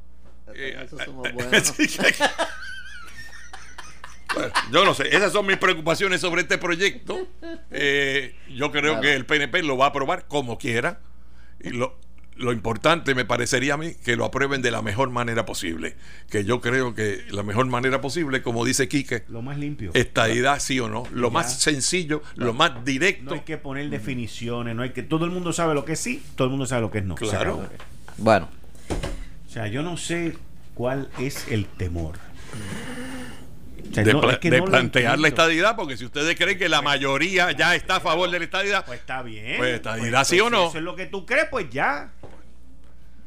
Yo 4.71 4.85
no 4.85 4.95
sé, 4.95 5.15
esas 5.15 5.33
son 5.33 5.47
mis 5.47 5.57
preocupaciones 5.57 6.21
sobre 6.21 6.43
este 6.43 6.59
proyecto. 6.59 7.29
Eh, 7.71 8.35
yo 8.51 8.71
creo 8.73 9.01
que 9.01 9.15
el 9.15 9.27
PNP 9.27 9.63
lo 9.63 9.77
va 9.77 9.87
a 9.87 9.89
aprobar 9.89 10.27
como 10.27 10.59
quiera. 10.59 11.01
Y 11.61 11.71
lo, 11.71 11.99
lo 12.37 12.53
importante 12.53 13.15
me 13.15 13.25
parecería 13.25 13.75
a 13.75 13.77
mí 13.77 13.95
que 14.05 14.17
lo 14.17 14.25
aprueben 14.25 14.61
de 14.63 14.71
la 14.71 14.83
mejor 14.83 15.11
manera 15.11 15.47
posible. 15.47 15.97
Que 16.29 16.45
yo 16.45 16.61
creo 16.61 16.95
que 16.95 17.25
la 17.31 17.43
mejor 17.43 17.67
manera 17.67 18.01
posible, 18.01 18.43
como 18.43 18.65
dice 18.65 18.89
Quique, 18.89 19.25
lo 19.29 19.43
más 19.43 19.59
limpio. 19.59 19.91
Estadidad 19.95 20.59
sí 20.59 20.81
o 20.81 20.89
no, 20.89 21.05
lo 21.13 21.31
más 21.31 21.61
sencillo, 21.61 22.23
lo 22.35 22.53
más 22.53 22.85
directo. 22.85 23.31
No 23.31 23.35
hay 23.35 23.41
que 23.41 23.57
poner 23.57 23.89
definiciones, 23.91 24.75
no 24.75 24.83
hay 24.83 24.91
que 24.91 25.03
todo 25.03 25.25
el 25.25 25.31
mundo 25.31 25.53
sabe 25.53 25.75
lo 25.75 25.85
que 25.85 25.93
es 25.93 26.01
sí, 26.01 26.23
todo 26.35 26.47
el 26.47 26.51
mundo 26.51 26.67
sabe 26.67 26.83
lo 26.83 26.91
que 26.91 26.99
es 26.99 27.05
no. 27.05 27.15
Claro. 27.15 27.69
Bueno. 28.19 28.49
O 29.47 29.51
sea, 29.51 29.69
yo 29.69 29.83
no 29.83 29.97
sé 29.97 30.37
cuál 30.75 31.09
es 31.19 31.47
el 31.49 31.67
temor. 31.67 32.17
De, 33.90 34.62
plantear 34.62 35.19
la 35.19 35.28
estadidad, 35.28 35.77
porque 35.77 35.97
si 35.97 36.05
ustedes 36.05 36.36
creen 36.36 36.59
que 36.59 36.69
la 36.69 36.82
mayoría 36.82 37.52
ya 37.52 37.74
está 37.74 37.97
a 37.97 38.01
favor 38.01 38.31
de 38.31 38.39
la 38.39 38.44
estadidad, 38.44 38.85
pues 38.85 39.01
está 39.01 39.23
bien. 39.23 39.56
Pues 39.59 39.74
estadidad 39.74 40.20
pues, 40.20 40.28
sí 40.28 40.40
o 40.40 40.51
no. 40.51 40.69
eso 40.69 40.78
es 40.78 40.85
lo 40.85 40.97
que 40.97 41.06
tú 41.06 41.24
crees, 41.24 41.47
pues 41.51 41.70
ya. 41.70 42.11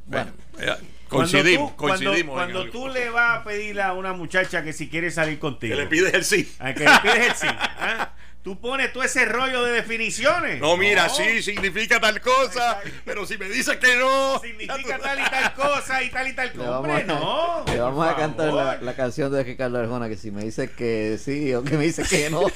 Bueno, 0.05 0.31
eh, 0.59 0.73
coincidimos, 1.07 1.73
cuando 1.73 2.13
tú, 2.13 2.25
Cuando, 2.27 2.69
tú 2.69 2.87
le 2.87 3.09
vas 3.09 3.39
a 3.39 3.43
pedir 3.43 3.81
a 3.81 3.93
una 3.93 4.13
muchacha 4.13 4.63
que 4.63 4.73
si 4.73 4.89
quiere 4.89 5.11
salir 5.11 5.39
contigo. 5.39 5.75
Que 5.75 5.81
le 5.83 5.87
pides 5.87 6.13
el 6.13 6.23
sí. 6.23 6.45
que 6.45 6.85
le 6.85 6.99
pides 7.01 7.27
el 7.29 7.35
sí. 7.35 7.47
¿ah? 7.51 8.11
Tú 8.47 8.57
pones 8.61 8.93
todo 8.93 9.03
ese 9.03 9.25
rollo 9.25 9.61
de 9.65 9.73
definiciones. 9.73 10.61
No, 10.61 10.77
mira, 10.77 11.09
sí, 11.09 11.43
significa 11.43 11.99
tal 11.99 12.21
cosa, 12.21 12.79
pero 13.03 13.25
si 13.25 13.37
me 13.37 13.49
dices 13.49 13.75
que 13.75 13.97
no. 13.97 14.39
Significa 14.39 14.97
tal 14.99 15.19
y 15.19 15.29
tal 15.29 15.53
cosa 15.53 16.01
y 16.01 16.09
tal 16.09 16.27
y 16.29 16.33
tal 16.33 16.53
cosa. 16.53 16.79
Hombre, 16.79 17.03
no. 17.03 17.65
Le 17.67 17.77
vamos 17.77 18.07
a 18.07 18.15
cantar 18.15 18.53
la, 18.53 18.77
la, 18.81 18.95
canción 18.95 19.33
de 19.33 19.43
Ricardo 19.43 19.77
Arjona, 19.77 20.07
que 20.07 20.15
si 20.15 20.31
me 20.31 20.45
dice 20.45 20.71
que 20.71 21.19
sí 21.21 21.53
o 21.53 21.61
que 21.61 21.75
me 21.75 21.83
dice 21.83 22.03
que 22.03 22.29
no. 22.29 22.43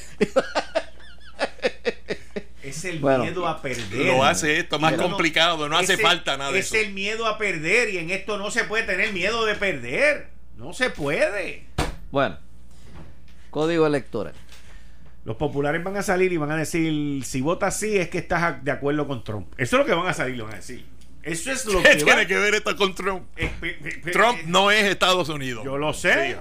Es 2.63 2.85
el 2.85 3.01
miedo 3.01 3.45
a 3.45 3.61
perder. 3.61 4.05
Lo 4.05 4.23
hace 4.23 4.59
esto 4.59 4.79
más 4.79 4.93
complicado, 4.93 5.67
no 5.67 5.77
hace 5.77 5.97
falta 5.97 6.37
nada 6.37 6.53
de 6.53 6.59
eso. 6.59 6.73
Es 6.73 6.85
el 6.85 6.93
miedo 6.93 7.27
a 7.27 7.37
perder 7.37 7.89
y 7.89 7.97
en 7.97 8.11
esto 8.11 8.37
no 8.37 8.49
se 8.49 8.63
puede 8.63 8.83
tener 8.83 9.11
miedo 9.11 9.43
de 9.43 9.55
perder. 9.55 10.29
No 10.55 10.71
se 10.71 10.89
puede. 10.89 11.65
Bueno, 12.11 12.37
código 13.49 13.85
electoral. 13.85 14.35
Los 15.23 15.37
populares 15.37 15.83
van 15.83 15.97
a 15.97 16.01
salir 16.01 16.33
y 16.33 16.37
van 16.37 16.51
a 16.51 16.57
decir, 16.57 17.23
si 17.23 17.41
votas 17.41 17.77
sí 17.77 17.97
es 17.97 18.09
que 18.09 18.17
estás 18.17 18.63
de 18.63 18.71
acuerdo 18.71 19.07
con 19.07 19.23
Trump. 19.23 19.53
Eso 19.57 19.75
es 19.75 19.79
lo 19.79 19.85
que 19.85 19.93
van 19.93 20.07
a 20.07 20.13
salir, 20.13 20.37
lo 20.37 20.45
van 20.45 20.53
a 20.53 20.57
decir. 20.57 20.85
Eso 21.21 21.51
es 21.51 21.65
lo 21.65 21.79
¿Qué 21.83 21.89
que 21.89 22.03
tiene 22.03 22.27
que 22.27 22.37
ver 22.37 22.55
esto 22.55 22.75
con 22.75 22.95
Trump? 22.95 23.23
Eh, 23.37 23.51
Trump 24.11 24.39
no 24.47 24.71
es 24.71 24.85
Estados 24.85 25.29
Unidos. 25.29 25.63
Yo 25.63 25.77
lo 25.77 25.93
sé. 25.93 26.37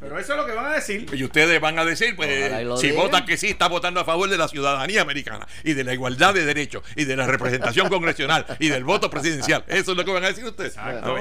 Pero 0.00 0.18
eso 0.18 0.32
es 0.32 0.38
lo 0.38 0.46
que 0.46 0.52
van 0.52 0.66
a 0.66 0.74
decir. 0.74 1.06
Y 1.12 1.24
ustedes 1.24 1.60
van 1.60 1.78
a 1.78 1.84
decir, 1.84 2.14
pues, 2.14 2.80
si 2.80 2.92
votan 2.92 3.26
que 3.26 3.36
sí, 3.36 3.48
está 3.48 3.68
votando 3.68 4.00
a 4.00 4.04
favor 4.04 4.28
de 4.28 4.38
la 4.38 4.46
ciudadanía 4.46 5.02
americana 5.02 5.46
y 5.64 5.74
de 5.74 5.84
la 5.84 5.92
igualdad 5.92 6.34
de 6.34 6.44
derechos 6.44 6.82
y 6.94 7.04
de 7.04 7.16
la 7.16 7.26
representación 7.26 7.88
congresional 7.90 8.46
y 8.60 8.68
del 8.68 8.84
voto 8.84 9.10
presidencial. 9.10 9.64
Eso 9.66 9.92
es 9.92 9.96
lo 9.96 10.04
que 10.04 10.12
van 10.12 10.24
a 10.24 10.28
decir 10.28 10.44
ustedes. 10.44 10.76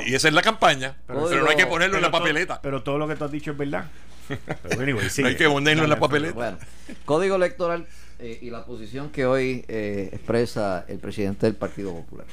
Y 0.06 0.14
esa 0.14 0.28
es 0.28 0.34
la 0.34 0.42
campaña. 0.42 0.96
Pero, 1.08 1.30
no 1.30 1.50
hay 1.50 1.56
que 1.56 1.66
ponerlo 1.66 1.98
en 1.98 2.04
la 2.04 2.12
papeleta. 2.12 2.62
pero 2.62 2.84
todo 2.84 2.98
lo 2.98 3.08
que 3.08 3.16
tú 3.16 3.24
has 3.24 3.32
dicho 3.32 3.52
es 3.52 3.58
verdad. 3.58 3.86
Pero 4.28 4.86
no 5.22 5.28
hay 5.28 5.36
que 5.36 5.50
ponerlo 5.50 5.84
en 5.84 5.90
la 5.90 6.00
papeleta. 6.00 6.34
Bueno, 6.34 6.58
código 7.06 7.36
electoral 7.36 7.88
eh, 8.20 8.40
y 8.42 8.50
la 8.50 8.66
posición 8.66 9.10
que 9.10 9.26
hoy 9.26 9.64
eh, 9.68 10.10
expresa 10.12 10.86
el 10.88 11.00
presidente 11.00 11.46
del 11.46 11.56
Partido 11.56 11.94
Popular. 11.94 12.26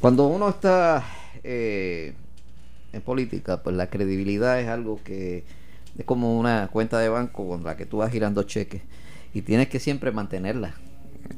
Cuando 0.00 0.26
uno 0.26 0.48
está 0.48 1.04
eh, 1.42 2.14
en 2.92 3.02
política, 3.02 3.62
pues 3.62 3.76
la 3.76 3.88
credibilidad 3.90 4.60
es 4.60 4.68
algo 4.68 5.00
que 5.02 5.44
es 5.96 6.04
como 6.04 6.38
una 6.38 6.68
cuenta 6.68 6.98
de 6.98 7.08
banco 7.08 7.48
con 7.48 7.64
la 7.64 7.76
que 7.76 7.86
tú 7.86 7.98
vas 7.98 8.12
girando 8.12 8.42
cheques 8.44 8.82
y 9.34 9.42
tienes 9.42 9.68
que 9.68 9.80
siempre 9.80 10.12
mantenerla. 10.12 10.74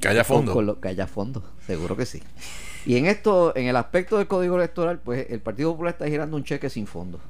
Que 0.01 0.09
haya 0.09 0.25
fondo. 0.25 0.81
que 0.81 0.89
haya 0.89 1.07
fondo, 1.07 1.43
seguro 1.67 1.97
que 1.97 2.07
sí. 2.07 2.23
Y 2.87 2.97
en 2.97 3.07
esto, 3.07 3.55
en 3.57 3.67
el 3.67 3.77
aspecto 3.77 4.19
del 4.19 4.27
código 4.27 4.57
electoral, 4.57 5.01
pues 5.01 5.27
el 5.31 5.41
Partido 5.41 5.73
Popular 5.73 5.95
está 5.95 6.07
girando 6.07 6.37
un 6.37 6.45
cheque 6.45 6.71
sin 6.71 6.87
fondo. 6.87 7.21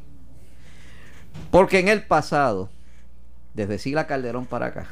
Porque 1.50 1.78
en 1.78 1.88
el 1.88 2.02
pasado, 2.02 2.68
desde 3.54 3.78
Sila 3.78 4.06
Calderón 4.06 4.46
para 4.46 4.66
acá, 4.66 4.88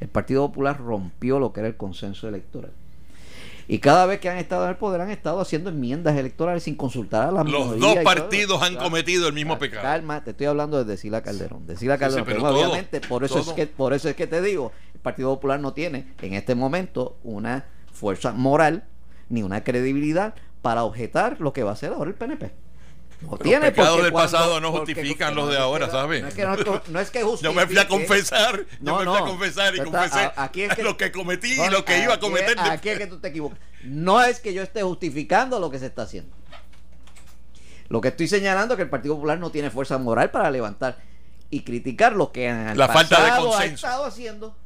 el 0.00 0.08
Partido 0.08 0.46
Popular 0.48 0.78
rompió 0.78 1.38
lo 1.38 1.52
que 1.52 1.60
era 1.60 1.68
el 1.68 1.76
consenso 1.76 2.28
electoral. 2.28 2.72
Y 3.70 3.78
cada 3.78 4.04
vez 4.04 4.18
que 4.18 4.28
han 4.28 4.36
estado 4.36 4.64
en 4.64 4.70
el 4.70 4.76
poder 4.76 5.00
han 5.00 5.10
estado 5.10 5.40
haciendo 5.40 5.70
enmiendas 5.70 6.16
electorales 6.16 6.64
sin 6.64 6.74
consultar 6.74 7.28
a 7.28 7.30
las 7.30 7.48
Los 7.48 7.78
dos 7.78 7.98
partidos 7.98 8.60
han 8.62 8.74
cometido 8.74 9.28
el 9.28 9.32
mismo 9.32 9.60
pecado. 9.60 9.84
Calma, 9.84 10.24
te 10.24 10.32
estoy 10.32 10.46
hablando 10.46 10.84
de 10.84 10.96
Sila 10.96 11.22
Calderón. 11.22 11.68
Calderón. 11.96 12.26
pero 12.26 12.48
obviamente, 12.50 13.00
por 13.00 13.22
eso, 13.22 13.38
es 13.38 13.48
que, 13.50 13.68
por 13.68 13.92
eso 13.92 14.08
es 14.08 14.16
que 14.16 14.26
te 14.26 14.42
digo, 14.42 14.72
el 14.92 14.98
Partido 14.98 15.32
Popular 15.36 15.60
no 15.60 15.72
tiene 15.72 16.12
en 16.20 16.34
este 16.34 16.56
momento 16.56 17.16
una 17.22 17.66
fuerza 17.92 18.32
moral 18.32 18.88
ni 19.28 19.44
una 19.44 19.62
credibilidad 19.62 20.34
para 20.62 20.82
objetar 20.82 21.40
lo 21.40 21.52
que 21.52 21.62
va 21.62 21.70
a 21.70 21.74
hacer 21.74 21.92
ahora 21.92 22.10
el 22.10 22.16
PNP. 22.16 22.50
No 23.20 23.36
tiene 23.36 23.66
los 23.66 23.70
pecados 23.70 24.02
del 24.02 24.12
pasado 24.12 24.60
no 24.60 24.72
justifican 24.72 25.34
los 25.34 25.50
de 25.50 25.58
ahora, 25.58 25.90
¿sabes? 25.90 26.22
No 26.22 26.28
es 26.28 26.34
que, 26.34 26.44
no, 26.88 27.00
es 27.00 27.10
que 27.10 27.20
Yo 27.42 27.52
me 27.52 27.66
fui 27.66 27.78
a 27.78 27.86
confesar, 27.86 28.64
yo 28.80 28.98
me 28.98 29.04
fui 29.04 29.16
a 29.16 29.20
confesar 29.20 29.76
y 29.76 29.80
confesé 29.80 30.32
aquí 30.36 30.62
es 30.62 30.74
que, 30.74 30.82
lo 30.82 30.96
que 30.96 31.12
cometí 31.12 31.52
y 31.52 31.68
lo 31.70 31.84
que 31.84 32.02
iba 32.02 32.14
a 32.14 32.20
cometer. 32.20 32.58
Aquí 32.58 32.88
es 32.88 32.98
que 32.98 33.06
tú 33.06 33.18
te 33.18 33.28
equivocas. 33.28 33.58
No 33.84 34.22
es 34.22 34.40
que 34.40 34.54
yo 34.54 34.62
esté 34.62 34.82
justificando 34.82 35.58
lo 35.60 35.70
que 35.70 35.78
se 35.78 35.86
está 35.86 36.02
haciendo. 36.02 36.34
Lo 37.88 38.00
que 38.00 38.08
estoy 38.08 38.28
señalando 38.28 38.74
es 38.74 38.76
que 38.76 38.84
el 38.84 38.90
Partido 38.90 39.16
Popular 39.16 39.38
no 39.38 39.50
tiene 39.50 39.68
fuerza 39.70 39.98
moral 39.98 40.30
para 40.30 40.50
levantar 40.50 40.98
y 41.50 41.62
criticar 41.62 42.14
lo 42.14 42.30
que 42.30 42.46
en 42.46 42.68
el 42.68 42.78
La 42.78 42.86
pasado 42.86 43.08
falta 43.08 43.24
de 43.24 43.40
consenso. 43.40 43.86
ha 43.86 43.90
estado 43.90 44.04
haciendo. 44.04 44.56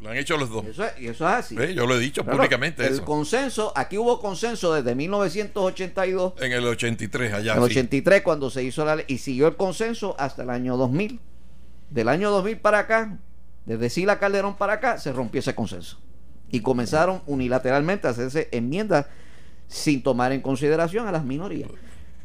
Lo 0.00 0.10
han 0.10 0.16
hecho 0.16 0.36
los 0.36 0.50
dos. 0.50 0.64
Eso 0.66 0.84
y 0.98 1.06
eso 1.06 1.26
es 1.26 1.34
así. 1.34 1.56
yo 1.74 1.86
lo 1.86 1.96
he 1.96 1.98
dicho 1.98 2.24
públicamente. 2.24 2.86
El 2.86 3.02
consenso, 3.02 3.72
aquí 3.74 3.96
hubo 3.96 4.20
consenso 4.20 4.74
desde 4.74 4.94
1982. 4.94 6.34
En 6.40 6.52
el 6.52 6.66
83, 6.66 7.32
allá. 7.32 7.52
En 7.52 7.58
el 7.58 7.64
83, 7.64 8.22
cuando 8.22 8.50
se 8.50 8.62
hizo 8.62 8.84
la 8.84 8.96
ley. 8.96 9.04
Y 9.08 9.18
siguió 9.18 9.48
el 9.48 9.56
consenso 9.56 10.14
hasta 10.18 10.42
el 10.42 10.50
año 10.50 10.76
2000. 10.76 11.18
Del 11.90 12.08
año 12.08 12.30
2000 12.30 12.58
para 12.58 12.80
acá, 12.80 13.18
desde 13.64 13.88
Sila 13.90 14.18
Calderón 14.18 14.56
para 14.56 14.74
acá, 14.74 14.98
se 14.98 15.12
rompió 15.12 15.38
ese 15.38 15.54
consenso. 15.54 15.98
Y 16.50 16.60
comenzaron 16.60 17.22
unilateralmente 17.26 18.06
a 18.06 18.10
hacerse 18.10 18.48
enmiendas 18.52 19.06
sin 19.68 20.02
tomar 20.02 20.32
en 20.32 20.42
consideración 20.42 21.08
a 21.08 21.12
las 21.12 21.24
minorías 21.24 21.70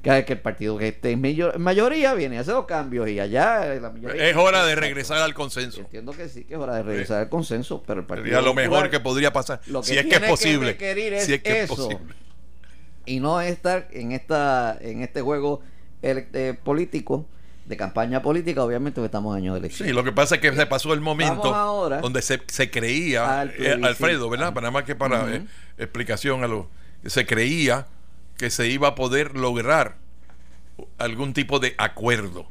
que, 0.01 0.25
que 0.25 0.33
el 0.33 0.39
partido 0.39 0.77
que 0.77 0.89
esté 0.89 1.11
en 1.11 1.21
mayoría 1.59 2.13
viene 2.13 2.37
a 2.37 2.41
hacer 2.41 2.53
los 2.53 2.65
cambios 2.65 3.09
y 3.09 3.19
allá 3.19 3.65
la 3.75 3.91
mayoría 3.91 4.29
es 4.29 4.35
hora 4.35 4.65
de 4.65 4.75
regresar 4.75 5.19
al 5.19 5.33
consenso 5.33 5.81
entiendo 5.81 6.11
que 6.11 6.27
sí 6.29 6.43
que 6.43 6.55
es 6.55 6.59
hora 6.59 6.75
de 6.75 6.83
regresar 6.83 7.19
al 7.19 7.29
consenso 7.29 7.83
pero 7.85 8.01
el 8.01 8.05
partido 8.05 8.27
sería 8.35 8.41
lo 8.41 8.53
mejor 8.53 8.89
que 8.89 8.99
podría 8.99 9.31
pasar 9.31 9.61
si 9.83 9.97
es 9.97 10.05
que 10.05 10.15
es 10.15 10.21
posible 10.21 10.77
si 11.21 11.33
es 11.33 11.41
que 11.41 11.61
es 11.61 11.69
posible 11.69 12.13
y 13.05 13.19
no 13.19 13.41
estar 13.41 13.87
en 13.91 14.11
esta 14.11 14.77
en 14.81 15.01
este 15.01 15.21
juego 15.21 15.61
eh, 16.01 16.57
político 16.63 17.27
de 17.65 17.77
campaña 17.77 18.21
política, 18.21 18.63
obviamente 18.63 19.03
estamos 19.05 19.37
en 19.37 19.43
años 19.43 19.53
de 19.53 19.59
elección. 19.59 19.87
Sí, 19.87 19.93
lo 19.93 20.03
que 20.03 20.11
pasa 20.11 20.35
es 20.35 20.41
que 20.41 20.53
se 20.53 20.65
pasó 20.65 20.93
el 20.93 20.99
momento 20.99 21.53
ahora 21.53 22.01
donde 22.01 22.21
se, 22.21 22.41
se 22.47 22.71
creía, 22.71 23.41
al 23.41 23.53
eh. 23.57 23.79
Alfredo, 23.81 24.29
¿verdad? 24.29 24.53
Para 24.53 24.71
más 24.71 24.83
que 24.83 24.95
para 24.95 25.23
Ujú. 25.23 25.29
eh, 25.29 25.45
explicación 25.77 26.43
a 26.43 26.47
lo 26.47 26.69
se 27.05 27.25
creía 27.25 27.87
que 28.41 28.49
se 28.49 28.67
iba 28.67 28.87
a 28.87 28.95
poder 28.95 29.37
lograr 29.37 29.97
algún 30.97 31.33
tipo 31.33 31.59
de 31.59 31.75
acuerdo. 31.77 32.47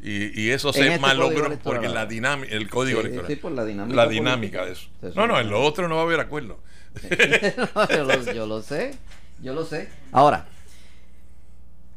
Y, 0.00 0.40
y 0.42 0.50
eso 0.50 0.68
En 0.68 0.74
se 0.74 0.86
este 0.86 1.00
malogró 1.00 1.58
porque 1.58 1.88
la 1.88 2.06
dinámica, 2.06 2.54
el 2.54 2.70
código 2.70 3.00
Sí, 3.00 3.06
electoral. 3.08 3.26
sí, 3.32 3.34
por 3.34 3.50
la 3.50 3.64
dinámica 3.64 3.96
La 3.96 4.06
dinámica 4.08 4.64
de 4.64 4.72
eso. 4.74 4.88
No, 5.16 5.26
no, 5.26 5.40
en 5.40 5.50
lo 5.50 5.60
otro 5.60 5.88
no 5.88 5.96
va 5.96 6.02
a 6.02 6.04
haber 6.04 6.20
acuerdo. 6.20 6.60
No, 7.74 7.88
yo, 7.88 8.04
lo, 8.04 8.32
yo 8.32 8.46
lo 8.46 8.62
sé, 8.62 8.92
yo 9.42 9.54
lo 9.54 9.64
sé. 9.64 9.88
Ahora, 10.12 10.46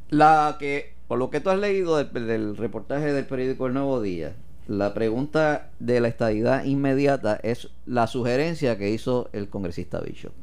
la 0.10 0.57
que, 0.60 0.95
por 1.07 1.19
lo 1.19 1.30
que 1.30 1.39
tú 1.41 1.52
has 1.52 1.60
leído 1.60 1.98
del, 1.98 2.11
del 2.27 2.57
reportaje 2.57 3.14
del 3.14 3.26
periódico 3.27 3.68
El 3.68 3.73
Nuevo 3.76 4.02
Día, 4.02 4.34
la 4.68 4.95
pregunta 4.95 5.69
de 5.80 5.99
la 6.02 6.07
estadidad 6.07 6.64
inmediata 6.65 7.39
es 7.43 7.69
la 7.85 8.07
sugerencia 8.07 8.80
que 8.80 8.89
hizo 8.89 9.30
el 9.31 9.48
congresista 9.48 9.99
Bishop. 10.02 10.34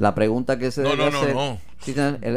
La 0.00 0.14
pregunta 0.14 0.58
que 0.58 0.70
se 0.70 0.82
No, 0.82 0.90
debe 0.96 1.10
no, 1.10 1.18
hacer, 1.20 1.34
no. 1.34 1.58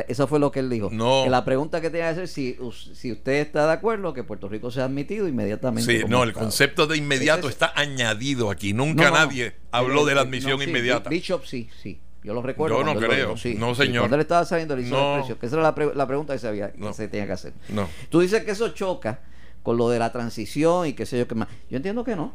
Eso 0.09 0.27
fue 0.27 0.37
lo 0.39 0.51
que 0.51 0.59
él 0.59 0.69
dijo. 0.69 0.89
No. 0.91 1.25
La 1.27 1.45
pregunta 1.45 1.79
que 1.79 1.89
tiene 1.89 2.05
que 2.05 2.11
hacer 2.11 2.27
si, 2.27 2.57
si 2.93 3.11
usted 3.13 3.33
está 3.33 3.65
de 3.67 3.71
acuerdo 3.73 4.13
que 4.13 4.23
Puerto 4.25 4.49
Rico 4.49 4.69
sea 4.69 4.83
admitido 4.85 5.27
inmediatamente. 5.29 5.99
Sí, 6.01 6.05
no, 6.07 6.23
el 6.23 6.29
Estado. 6.29 6.45
concepto 6.45 6.87
de 6.87 6.97
inmediato 6.97 7.47
está 7.47 7.71
añadido 7.75 8.51
aquí. 8.51 8.73
Nunca 8.73 9.09
nadie 9.11 9.55
habló 9.71 10.05
de 10.05 10.13
la 10.13 10.21
admisión 10.21 10.59
sí, 10.59 10.65
inmediata. 10.69 11.09
Bishop 11.09 11.45
sí, 11.45 11.69
sí. 11.81 11.99
Yo 12.21 12.33
lo 12.33 12.41
recuerdo. 12.41 12.77
Yo 12.77 12.83
no 12.83 12.95
creo. 12.99 13.11
dijo, 13.27 13.37
sí. 13.37 13.55
No, 13.55 13.73
señor. 13.75 14.01
Cuando 14.03 14.15
él 14.17 14.21
estaba 14.21 14.43
saliendo, 14.45 14.75
le 14.75 14.83
hizo 14.83 14.95
No. 14.95 15.13
el 15.15 15.19
precio. 15.21 15.39
Que 15.39 15.45
esa 15.45 15.55
era 15.55 15.63
la, 15.63 15.73
pre- 15.75 15.95
la 15.95 16.05
pregunta 16.05 16.33
que 16.33 16.39
se, 16.39 16.47
había, 16.49 16.71
que 16.71 16.93
se 16.93 17.07
tenía 17.07 17.25
que 17.25 17.31
hacer. 17.33 17.53
No. 17.69 17.87
Tú 18.09 18.19
dices 18.19 18.43
que 18.43 18.51
eso 18.51 18.69
choca 18.69 19.21
con 19.61 19.77
lo 19.77 19.89
de 19.89 19.99
la 19.99 20.11
transición 20.11 20.85
y 20.87 20.93
qué 20.93 21.05
sé 21.05 21.17
yo 21.17 21.27
qué 21.29 21.35
más. 21.35 21.47
Yo 21.69 21.77
entiendo 21.77 22.03
que 22.03 22.15
no. 22.17 22.33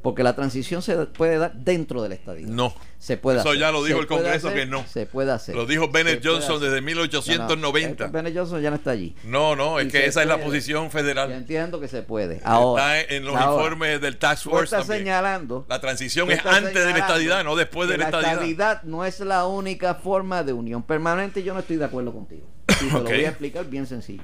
Porque 0.00 0.22
la 0.22 0.36
transición 0.36 0.80
se 0.80 0.94
puede 1.06 1.38
dar 1.38 1.52
dentro 1.54 2.00
del 2.02 2.12
estadio. 2.12 2.46
No. 2.48 2.72
Se 2.98 3.16
puede 3.16 3.40
Eso 3.40 3.48
hacer. 3.48 3.60
ya 3.60 3.72
lo 3.72 3.82
dijo 3.82 3.96
Se 3.98 4.02
el 4.02 4.06
Congreso 4.06 4.48
hacer, 4.48 4.60
que 4.60 4.66
no. 4.66 4.86
Se 4.86 5.06
puede 5.06 5.32
hacer. 5.32 5.56
Lo 5.56 5.66
dijo 5.66 5.88
Bennett 5.88 6.24
Johnson 6.24 6.60
desde 6.60 6.80
No, 6.80 6.86
1890. 6.86 8.06
no, 8.06 8.12
Bennett 8.12 8.36
Johnson 8.36 8.62
ya 8.62 8.70
no 8.70 8.76
está 8.76 8.92
allí. 8.92 9.16
No, 9.24 9.56
no, 9.56 9.80
es 9.80 9.88
Y 9.88 9.90
que 9.90 10.06
esa 10.06 10.22
es 10.22 10.28
la 10.28 10.38
posición 10.38 10.84
Yo 10.84 10.90
federal. 10.90 11.32
entiendo 11.32 11.80
que 11.80 11.88
se 11.88 12.02
puede. 12.02 12.40
Ahora, 12.44 13.00
Está 13.00 13.14
en 13.16 13.24
los 13.24 13.34
ahora, 13.36 13.62
informes 13.64 14.00
del 14.00 14.16
Task 14.18 14.44
tú 14.44 14.50
Force 14.50 14.76
también. 14.76 14.98
señalando 15.00 15.66
La 15.68 15.80
transición 15.80 16.30
es 16.30 16.46
antes 16.46 16.74
de 16.74 16.92
la 16.92 16.98
estadidad, 16.98 17.42
no 17.42 17.56
después 17.56 17.88
de 17.88 17.98
la 17.98 18.04
La 18.04 18.08
estadidad. 18.10 18.32
estadidad 18.34 18.82
no 18.84 19.04
es 19.04 19.18
la 19.18 19.46
única 19.46 19.96
forma 19.96 20.44
de 20.44 20.52
unión 20.52 20.84
permanente. 20.84 21.42
Yo 21.42 21.54
no 21.54 21.60
estoy 21.60 21.76
de 21.76 21.84
acuerdo 21.86 22.12
contigo. 22.12 22.46
Y 22.68 22.86
te 22.86 22.92
lo 22.92 23.02
voy 23.02 23.24
a 23.24 23.28
explicar 23.30 23.64
bien 23.66 23.86
sencillo. 23.88 24.22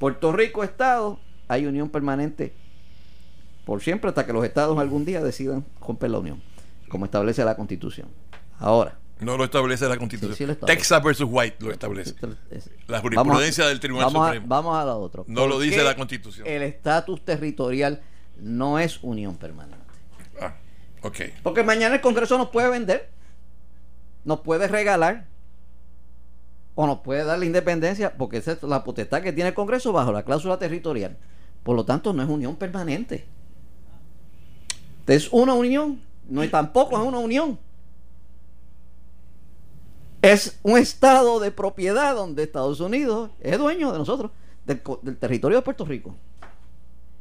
Puerto 0.00 0.32
Rico, 0.32 0.64
Estado, 0.64 1.20
hay 1.46 1.66
unión 1.66 1.88
permanente 1.88 2.52
por 3.64 3.80
siempre 3.82 4.08
hasta 4.08 4.26
que 4.26 4.32
los 4.32 4.44
estados 4.44 4.78
algún 4.78 5.04
día 5.04 5.22
decidan 5.22 5.64
romper 5.80 6.10
la 6.10 6.18
unión, 6.18 6.42
como 6.88 7.04
establece 7.04 7.44
la 7.44 7.56
Constitución. 7.56 8.08
Ahora, 8.58 8.98
No 9.20 9.36
lo 9.36 9.44
establece 9.44 9.88
la 9.88 9.96
Constitución. 9.98 10.36
sí 10.36 10.46
lo 10.46 10.52
establece. 10.52 10.76
Texas 10.78 11.02
versus 11.02 11.28
White 11.30 11.56
lo 11.60 11.70
establece. 11.70 12.14
es- 12.50 12.70
La 12.88 13.00
jurisprudencia 13.00 13.64
a- 13.64 13.68
del 13.68 13.78
Tribunal 13.80 14.06
vamos 14.06 14.26
Supremo. 14.26 14.46
A, 14.46 14.48
vamos 14.48 14.76
a 14.76 14.84
la 14.84 14.96
otra. 14.96 15.22
No 15.28 15.46
lo 15.46 15.54
¿Por 15.54 15.62
dice 15.62 15.82
la 15.84 15.94
Constitución. 15.96 16.46
El 16.46 16.62
estatus 16.62 17.24
territorial 17.24 18.02
no 18.40 18.78
es 18.80 18.98
unión 19.02 19.36
permanente. 19.36 19.78
Ah, 20.40 20.54
ok. 21.02 21.16
Porque 21.44 21.62
mañana 21.62 21.94
el 21.96 22.00
Congreso 22.00 22.36
nos 22.38 22.48
puede 22.48 22.68
vender, 22.68 23.10
nos 24.24 24.40
puede 24.40 24.66
regalar 24.66 25.26
o 26.74 26.86
nos 26.86 27.00
puede 27.00 27.24
dar 27.24 27.38
la 27.38 27.44
independencia, 27.44 28.14
porque 28.16 28.38
esa 28.38 28.52
es 28.52 28.62
la 28.62 28.82
potestad 28.82 29.22
que 29.22 29.32
tiene 29.32 29.48
el 29.50 29.54
Congreso 29.54 29.92
bajo 29.92 30.10
la 30.10 30.24
cláusula 30.24 30.58
territorial. 30.58 31.16
Por 31.62 31.76
lo 31.76 31.84
tanto, 31.84 32.12
no 32.12 32.22
es 32.22 32.28
unión 32.28 32.56
permanente. 32.56 33.26
Es 35.06 35.32
una 35.32 35.54
unión, 35.54 36.00
no 36.28 36.42
es 36.42 36.50
tampoco 36.50 36.98
es 37.00 37.06
una 37.06 37.18
unión. 37.18 37.58
Es 40.22 40.58
un 40.62 40.78
estado 40.78 41.40
de 41.40 41.50
propiedad 41.50 42.14
donde 42.14 42.44
Estados 42.44 42.78
Unidos 42.80 43.30
es 43.40 43.58
dueño 43.58 43.90
de 43.90 43.98
nosotros, 43.98 44.30
del, 44.64 44.80
territorio 45.18 45.58
de 45.58 45.62
Puerto 45.62 45.84
Rico. 45.84 46.14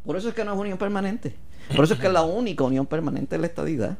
Por 0.05 0.15
eso 0.15 0.29
es 0.29 0.35
que 0.35 0.45
no 0.45 0.53
es 0.53 0.59
unión 0.59 0.77
permanente. 0.77 1.35
Por 1.75 1.85
eso 1.85 1.95
es 1.95 1.99
que 1.99 2.09
la 2.09 2.21
única 2.23 2.63
unión 2.63 2.85
permanente 2.85 3.35
es 3.35 3.41
la 3.41 3.47
estadidad. 3.47 3.97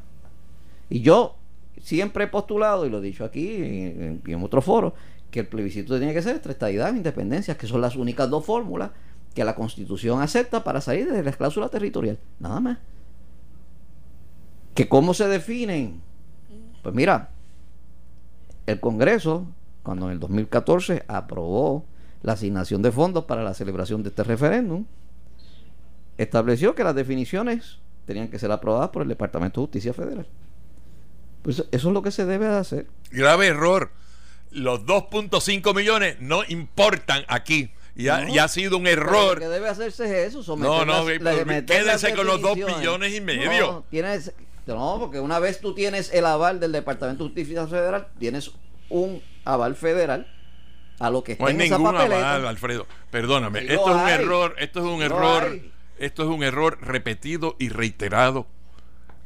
Y 0.89 1.01
yo 1.01 1.35
siempre 1.81 2.25
he 2.25 2.27
postulado, 2.27 2.85
y 2.85 2.89
lo 2.89 2.99
he 2.99 3.01
dicho 3.01 3.25
aquí 3.25 3.47
y 3.47 3.63
en, 3.63 4.21
y 4.25 4.33
en 4.33 4.43
otros 4.43 4.63
foros, 4.63 4.93
que 5.31 5.39
el 5.39 5.47
plebiscito 5.47 5.97
tiene 5.97 6.13
que 6.13 6.21
ser 6.21 6.35
entre 6.35 6.51
estadidad 6.51 6.93
e 6.93 6.97
independencia, 6.97 7.57
que 7.57 7.65
son 7.65 7.81
las 7.81 7.95
únicas 7.95 8.29
dos 8.29 8.45
fórmulas 8.45 8.91
que 9.33 9.43
la 9.43 9.55
Constitución 9.55 10.21
acepta 10.21 10.63
para 10.63 10.81
salir 10.81 11.11
de 11.11 11.23
la 11.23 11.31
cláusula 11.31 11.69
territorial. 11.69 12.19
Nada 12.39 12.59
más. 12.59 12.77
¿Que 14.73 14.87
cómo 14.87 15.13
se 15.13 15.27
definen? 15.27 16.01
Pues 16.83 16.95
mira, 16.95 17.29
el 18.65 18.79
Congreso, 18.79 19.45
cuando 19.83 20.07
en 20.07 20.13
el 20.13 20.19
2014 20.19 21.03
aprobó 21.07 21.85
la 22.23 22.33
asignación 22.33 22.81
de 22.81 22.91
fondos 22.91 23.25
para 23.25 23.43
la 23.43 23.53
celebración 23.53 24.03
de 24.03 24.09
este 24.09 24.23
referéndum, 24.23 24.85
estableció 26.17 26.75
que 26.75 26.83
las 26.83 26.95
definiciones 26.95 27.77
tenían 28.05 28.29
que 28.29 28.39
ser 28.39 28.51
aprobadas 28.51 28.89
por 28.89 29.01
el 29.01 29.07
Departamento 29.09 29.59
de 29.61 29.65
Justicia 29.67 29.93
Federal. 29.93 30.27
Pues 31.41 31.59
eso 31.71 31.87
es 31.89 31.93
lo 31.93 32.01
que 32.01 32.11
se 32.11 32.25
debe 32.25 32.47
de 32.47 32.57
hacer. 32.57 32.87
Grave 33.11 33.47
error. 33.47 33.91
Los 34.51 34.85
2.5 34.85 35.73
millones 35.75 36.17
no 36.19 36.41
importan 36.47 37.23
aquí. 37.27 37.71
Y 37.95 38.07
ha, 38.09 38.21
No. 38.21 38.33
y 38.33 38.37
ha 38.39 38.47
sido 38.47 38.77
un 38.77 38.87
error. 38.87 39.35
Lo 39.35 39.41
que 39.41 39.47
debe 39.47 39.67
hacerse 39.69 40.25
es 40.25 40.35
eso. 40.35 40.55
No, 40.55 40.85
no, 40.85 41.03
ve- 41.05 41.19
la- 41.19 41.33
las 41.33 41.63
quédense 41.63 42.13
con 42.15 42.25
los 42.25 42.41
dos 42.41 42.55
definiciones. 42.55 42.79
billones 42.79 43.15
y 43.15 43.21
medio. 43.21 43.71
No, 43.71 43.83
tienes, 43.89 44.33
no, 44.75 44.97
porque 44.99 45.19
una 45.19 45.39
vez 45.39 45.59
tú 45.59 45.73
tienes 45.73 46.13
el 46.13 46.25
aval 46.25 46.59
del 46.59 46.71
Departamento 46.71 47.23
de 47.23 47.29
Justicia 47.29 47.67
Federal, 47.67 48.07
tienes 48.19 48.51
un 48.89 49.21
aval 49.45 49.75
federal 49.75 50.27
a 50.99 51.09
lo 51.09 51.23
que 51.23 51.33
está 51.33 51.43
No 51.43 51.47
hay 51.49 51.55
en 51.55 51.61
esa 51.61 51.77
ningún 51.77 51.93
papeleta. 51.93 52.35
aval, 52.35 52.47
Alfredo. 52.47 52.87
Perdóname. 53.09 53.61
Sí 53.61 53.67
esto 53.69 53.89
es 53.89 53.95
un 53.95 54.01
hay. 54.01 54.13
error. 54.13 54.55
Esto 54.59 54.79
es 54.79 54.85
un 54.85 54.97
Sí 54.99 55.03
error. 55.05 55.43
hay. 55.43 55.71
Esto 55.97 56.23
es 56.23 56.29
un 56.29 56.43
error 56.43 56.77
repetido 56.81 57.55
y 57.59 57.69
reiterado 57.69 58.47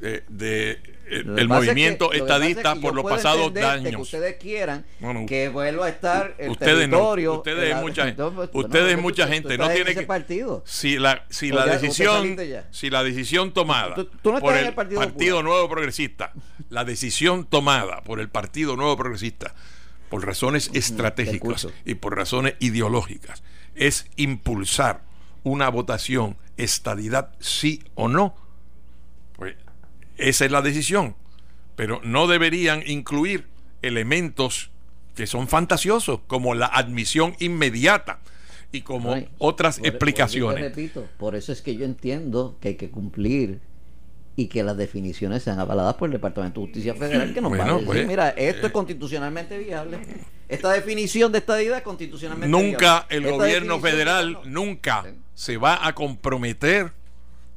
eh, 0.01 0.23
de 0.29 0.94
eh, 1.07 1.23
el 1.25 1.39
es 1.39 1.47
movimiento 1.47 2.05
lo 2.05 2.13
es 2.13 2.21
estadista 2.21 2.73
que 2.73 2.79
por 2.81 2.95
los 2.95 3.03
pasados 3.05 3.53
de 3.53 3.59
que 3.59 3.65
daños. 3.65 4.01
ustedes 4.01 4.35
quieran 4.37 4.85
No, 4.99 5.13
no. 5.13 5.25
que 5.25 5.49
vuelva 5.49 5.85
a 5.85 5.89
estar 5.89 6.35
el 6.37 6.51
Ustedes 6.51 6.87
no. 6.89 6.97
territorio. 6.97 7.33
Ustedes 7.35 7.63
en 7.63 7.69
la- 7.77 7.81
mucha- 7.81 8.07
Entonces, 8.07 8.49
pues, 8.51 8.65
ustedes 8.65 8.95
tú- 8.95 9.01
mucha 9.01 9.27
gente, 9.27 9.57
no 9.57 9.69
tiene 9.69 9.93
que- 9.93 10.01
partido. 10.03 10.63
Si 10.65 10.97
la, 10.97 11.25
si 11.29 11.51
O 11.51 11.55
la 11.55 11.65
ya- 11.65 11.71
te 11.71 11.77
decisión, 11.79 12.37
si 12.71 12.89
la 12.89 13.03
decisión 13.03 13.53
tomada 13.53 13.95
Tú- 13.95 14.05
tú 14.21 14.31
no 14.31 14.39
por 14.39 14.55
el 14.55 14.65
el 14.67 14.73
Partido 14.73 14.99
Partido. 15.01 15.43
Nuevo 15.43 15.69
Progresista, 15.69 16.33
la 16.69 16.83
decisión 16.85 17.45
tomada 17.45 18.01
por 18.01 18.19
el 18.19 18.29
Partido 18.29 18.75
Nuevo 18.75 18.97
Progresista, 18.97 19.53
por 20.09 20.25
razones 20.25 20.69
estratégicas 20.73 21.67
y 21.85 21.95
por 21.95 22.15
razones 22.15 22.55
ideológicas, 22.59 23.43
es 23.75 24.07
impulsar 24.15 25.01
una 25.43 25.69
votación 25.69 26.37
estadidad 26.57 27.31
sí 27.39 27.83
o 27.95 28.07
no, 28.07 28.33
pues 28.35 28.44
esa 30.17 30.45
es 30.45 30.51
la 30.51 30.61
decisión. 30.61 31.15
Pero 31.75 31.99
no 32.03 32.27
deberían 32.27 32.83
incluir 32.85 33.47
elementos 33.81 34.71
que 35.15 35.27
son 35.27 35.47
fantasiosos, 35.47 36.19
como 36.27 36.55
la 36.55 36.65
admisión 36.67 37.35
inmediata 37.39 38.19
y 38.71 38.81
como 38.81 39.13
Ay, 39.13 39.29
otras 39.37 39.75
por- 39.75 39.81
por 39.83 39.87
eso 39.87 39.95
explicaciones. 39.95 40.61
repito, 40.61 41.07
por 41.17 41.35
eso 41.35 41.51
es 41.51 41.61
que 41.61 41.75
yo 41.75 41.85
entiendo 41.85 42.57
que 42.59 42.69
hay 42.69 42.75
que 42.75 42.89
cumplir 42.89 43.59
y 44.37 44.47
que 44.47 44.63
las 44.63 44.75
definiciones 44.75 45.43
sean 45.43 45.59
avaladas 45.59 45.93
por 45.95 46.07
el 46.09 46.13
Departamento 46.13 46.59
de 46.59 46.65
Justicia 46.67 46.93
Federal 46.95 47.33
que 47.33 47.39
nos 47.39 47.51
va 47.53 47.55
a 47.55 47.59
Bueno, 47.59 47.73
decir, 47.75 47.85
pues, 47.87 48.07
mira, 48.07 48.29
esto 48.31 48.63
eh, 48.63 48.67
es 48.67 48.71
constitucionalmente 48.73 49.57
viable. 49.57 49.99
Esta 50.49 50.73
definición 50.73 51.31
de 51.31 51.37
estadidad 51.37 51.77
es 51.77 51.83
constitucionalmente 51.83 52.49
Nunca 52.51 53.05
viable. 53.09 53.15
el 53.17 53.25
Esta 53.25 53.37
gobierno 53.37 53.79
federal, 53.79 54.33
no. 54.33 54.41
nunca 54.45 55.03
Sí. 55.05 55.11
se 55.35 55.57
va 55.57 55.87
a 55.87 55.95
comprometer 55.95 56.91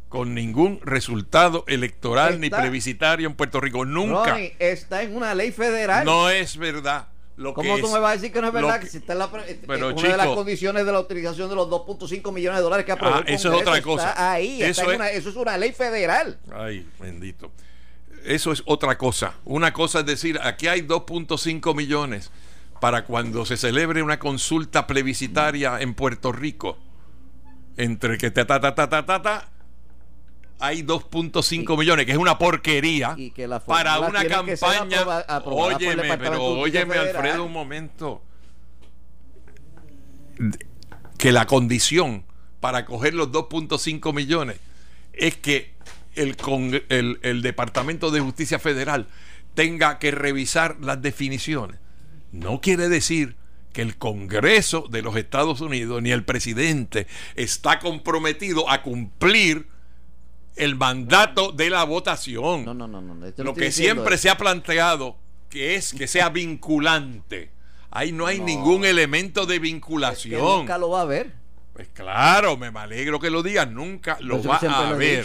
con 0.08 0.34
ningún 0.34 0.80
resultado 0.82 1.64
electoral 1.68 2.40
ni 2.40 2.48
plebiscitario 2.50 3.28
en 3.28 3.34
Puerto 3.34 3.60
Rico. 3.60 3.84
Nunca. 3.84 4.30
Ronnie, 4.32 4.54
está 4.58 5.02
en 5.02 5.14
una 5.16 5.34
ley 5.34 5.52
federal. 5.52 6.04
No 6.04 6.30
es 6.30 6.56
verdad. 6.56 7.08
Lo 7.36 7.54
¿Cómo 7.54 7.76
que 7.76 7.80
tú 7.82 7.86
es- 7.86 7.92
me 7.92 8.00
vas 8.00 8.10
a 8.10 8.14
decir 8.14 8.32
que 8.32 8.40
no 8.40 8.48
es 8.48 8.52
verdad? 8.52 8.80
que- 8.80 8.86
Que 8.86 8.90
si 8.90 8.96
está 8.98 9.12
en 9.12 9.18
la, 9.20 9.30
eh, 9.46 9.60
Pero, 9.64 9.94
una 9.94 10.08
de 10.08 10.16
las 10.16 10.26
condiciones 10.28 10.84
de 10.84 10.90
la 10.90 10.98
utilización 10.98 11.48
de 11.48 11.54
los 11.54 11.68
2.5 11.70 12.32
millones 12.32 12.58
de 12.58 12.62
dólares 12.64 12.84
que 12.84 12.90
aprobó 12.92 13.14
Ah, 13.16 13.24
el 13.24 13.32
eso 13.34 13.52
es 13.54 13.60
otra 13.62 13.80
cosa. 13.80 14.08
Está 14.10 14.32
ahí, 14.32 14.60
está 14.62 14.66
Eso 14.70 14.82
en 14.82 14.90
es- 14.90 14.96
una- 14.96 15.10
eso 15.10 15.28
es 15.28 15.36
una 15.36 15.56
ley 15.56 15.72
federal. 15.72 16.38
Ay, 16.52 16.84
bendito. 16.98 17.52
Eso 18.24 18.50
es 18.50 18.62
otra 18.66 18.98
cosa. 18.98 19.34
Una 19.44 19.72
cosa 19.72 20.00
es 20.00 20.06
decir, 20.06 20.40
aquí 20.42 20.66
hay 20.66 20.80
2.5 20.80 21.74
millones 21.74 22.32
para 22.80 23.04
cuando 23.04 23.46
se 23.46 23.56
celebre 23.56 24.02
una 24.02 24.18
consulta 24.18 24.88
plebiscitaria 24.88 25.78
en 25.80 25.94
Puerto 25.94 26.32
Rico. 26.32 26.76
Entre 27.76 28.18
que 28.18 28.32
ta 28.32 28.44
ta 28.46 28.60
ta 28.60 28.74
ta 28.74 28.88
ta 28.88 29.06
ta, 29.06 29.22
ta, 29.22 29.48
hay 30.60 30.82
2.5 30.82 31.78
millones, 31.78 32.04
que 32.06 32.12
es 32.12 32.18
una 32.18 32.36
porquería 32.38 33.14
y 33.16 33.30
que 33.30 33.46
las 33.46 33.62
para 33.62 34.00
una 34.00 34.24
campaña. 34.24 35.02
aproba- 35.28 35.76
óyeme, 35.76 36.18
pero 36.18 36.42
óyeme, 36.42 36.94
Federal. 36.94 37.16
Alfredo, 37.16 37.44
un 37.44 37.52
momento. 37.52 38.22
Que 41.18 41.32
la 41.32 41.46
condición 41.46 42.24
para 42.60 42.84
coger 42.84 43.14
los 43.14 43.28
2.5 43.32 44.14
millones 44.14 44.56
es 45.12 45.36
que 45.36 45.72
el, 46.14 46.36
el, 46.88 47.18
el 47.22 47.42
Departamento 47.42 48.10
de 48.10 48.20
Justicia 48.20 48.58
Federal 48.58 49.06
tenga 49.54 49.98
que 49.98 50.10
revisar 50.12 50.76
las 50.80 51.02
definiciones. 51.02 51.78
No 52.30 52.60
quiere 52.60 52.88
decir 52.88 53.36
que 53.72 53.82
el 53.82 53.96
Congreso 53.96 54.86
de 54.90 55.02
los 55.02 55.16
Estados 55.16 55.60
Unidos 55.60 56.02
ni 56.02 56.10
el 56.12 56.24
presidente 56.24 57.06
está 57.34 57.78
comprometido 57.80 58.70
a 58.70 58.82
cumplir 58.82 59.66
el 60.58 60.76
mandato 60.76 61.52
de 61.52 61.70
la 61.70 61.84
votación. 61.84 62.64
No, 62.64 62.74
no, 62.74 62.86
no, 62.86 63.00
no. 63.00 63.14
Lo 63.36 63.54
que 63.54 63.72
siempre 63.72 64.18
se 64.18 64.30
ha 64.30 64.36
planteado 64.36 65.16
que 65.48 65.76
es 65.76 65.92
que 65.92 66.06
sea 66.06 66.28
vinculante. 66.28 67.50
Ahí 67.90 68.12
no 68.12 68.26
hay 68.26 68.40
ningún 68.40 68.84
elemento 68.84 69.46
de 69.46 69.58
vinculación. 69.58 70.40
nunca 70.40 70.78
lo 70.78 70.90
va 70.90 71.02
a 71.02 71.06
ver. 71.06 71.32
Pues 71.72 71.88
claro, 71.94 72.56
me 72.56 72.66
alegro 72.66 73.20
que 73.20 73.30
lo 73.30 73.42
digas, 73.42 73.70
nunca 73.70 74.18
lo 74.20 74.42
va 74.42 74.56
a 74.56 74.92
ver. 74.94 75.24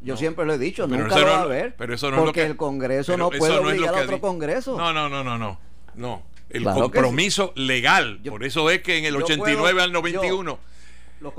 Yo 0.00 0.16
siempre 0.16 0.44
lo 0.44 0.54
he 0.54 0.58
dicho, 0.58 0.86
nunca 0.86 1.18
lo 1.18 1.26
va 1.26 1.42
a 1.42 1.46
ver. 1.46 1.76
Pero 1.76 1.94
eso 1.94 2.10
no 2.10 2.18
porque 2.18 2.42
es 2.42 2.48
lo 2.48 2.48
que, 2.48 2.50
el 2.52 2.56
Congreso 2.56 3.16
no 3.16 3.30
puede 3.30 3.56
obligar 3.56 3.94
a 3.94 4.02
otro 4.02 4.20
Congreso. 4.20 4.76
No, 4.76 4.92
no, 4.92 5.08
no, 5.08 5.22
no, 5.22 5.38
no. 5.38 5.58
No. 5.94 6.22
El 6.50 6.64
compromiso 6.64 7.52
legal. 7.56 8.20
Por 8.28 8.44
eso 8.44 8.68
es 8.68 8.82
que 8.82 8.98
en 8.98 9.04
el 9.04 9.16
89 9.16 9.80
al 9.80 9.92
91, 9.92 10.58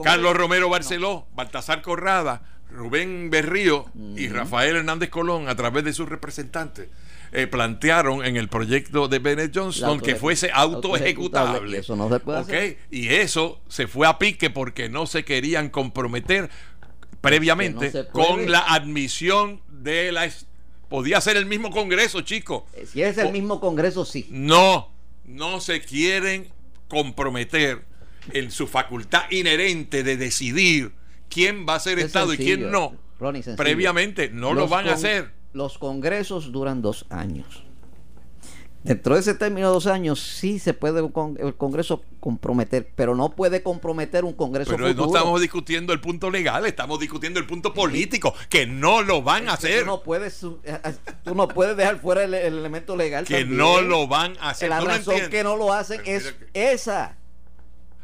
Carlos 0.04 0.36
Romero 0.36 0.70
Barceló, 0.70 1.28
Baltasar 1.36 1.82
Corrada, 1.82 2.42
Rubén 2.74 3.30
Berrío 3.30 3.86
y 4.16 4.28
Rafael 4.28 4.76
Hernández 4.76 5.10
Colón, 5.10 5.48
a 5.48 5.56
través 5.56 5.84
de 5.84 5.94
sus 5.94 6.10
representantes, 6.10 6.90
eh, 7.32 7.48
plantearon 7.48 8.26
en 8.26 8.36
el 8.36 8.48
proyecto 8.48 9.08
de 9.08 9.20
Bennett 9.20 9.52
Johnston 9.56 10.00
que 10.00 10.16
fuese 10.16 10.52
auto 10.52 10.96
ejecutable. 10.96 11.80
Eso 11.80 11.96
no 11.96 12.10
se 12.10 12.20
puede 12.20 12.40
hacer. 12.40 12.78
Y 12.92 13.10
eso 13.10 13.62
se 13.68 13.88
fue 13.88 14.08
a 14.08 14.18
pique 14.20 14.50
porque 14.50 14.90
no 14.90 15.08
se 15.08 15.24
querían 15.24 15.70
comprometer 15.70 16.50
previamente 17.22 18.08
con 18.12 18.52
la 18.52 18.60
admisión 18.60 19.62
de 19.70 20.12
la... 20.12 20.30
Podía 20.90 21.22
ser 21.22 21.38
el 21.38 21.48
mismo 21.48 21.72
Congreso, 21.72 22.22
chicos. 22.22 22.64
Eh, 22.74 22.86
si 22.86 23.02
es 23.02 23.18
el 23.18 23.32
mismo 23.32 23.60
Congreso, 23.60 24.06
sí. 24.06 24.28
No, 24.30 24.92
no 25.26 25.60
se 25.60 25.82
quieren 25.82 26.50
comprometer 26.88 27.84
en 28.32 28.52
su 28.52 28.68
facultad 28.68 29.24
inherente 29.32 30.04
de 30.04 30.18
decidir 30.18 30.92
quién 31.30 31.66
va 31.68 31.76
a 31.76 31.80
ser 31.80 32.00
Estado 32.00 32.34
y 32.34 32.38
quién 32.38 32.72
no. 32.72 32.96
Previamente 33.58 34.30
no 34.30 34.54
lo 34.54 34.68
van 34.68 34.88
a 34.88 34.94
hacer. 34.94 35.32
Los 35.54 35.78
congresos 35.78 36.52
duran 36.52 36.82
dos 36.82 37.06
años. 37.10 37.64
Dentro 38.84 39.16
de 39.16 39.22
ese 39.22 39.34
término 39.34 39.68
de 39.68 39.74
dos 39.74 39.88
años 39.88 40.20
sí 40.20 40.60
se 40.60 40.74
puede 40.74 41.00
el 41.00 41.56
Congreso 41.56 42.04
comprometer, 42.20 42.92
pero 42.96 43.16
no 43.16 43.30
puede 43.30 43.64
comprometer 43.64 44.26
un 44.26 44.34
Congreso 44.34 44.72
Pero 44.72 44.94
no 44.94 45.06
estamos 45.06 45.40
discutiendo 45.40 45.94
el 45.94 46.02
punto 46.02 46.30
legal, 46.30 46.66
estamos 46.66 47.00
discutiendo 47.00 47.40
el 47.40 47.48
punto 47.48 47.74
político, 47.74 48.36
que 48.50 48.66
no 48.66 49.02
lo 49.02 49.22
van 49.22 49.48
a 49.48 49.54
hacer. 49.54 49.82
Tú 49.82 49.86
no 49.86 50.04
puedes, 50.04 50.44
eh, 50.44 50.58
eh, 50.66 50.96
tú 51.24 51.34
no 51.34 51.48
puedes 51.48 51.78
dejar 51.78 52.02
fuera 52.02 52.26
el, 52.26 52.34
elemento 52.34 52.98
legal. 52.98 53.24
Que 53.24 53.46
no 53.46 53.80
lo 53.82 54.08
van 54.08 54.36
a 54.42 54.50
hacer. 54.50 54.68
La 54.68 54.82
razón 54.82 55.30
que 55.30 55.46
no 55.46 55.56
lo 55.56 55.72
hacen 55.72 56.02
es 56.06 56.36
esa. 56.54 57.16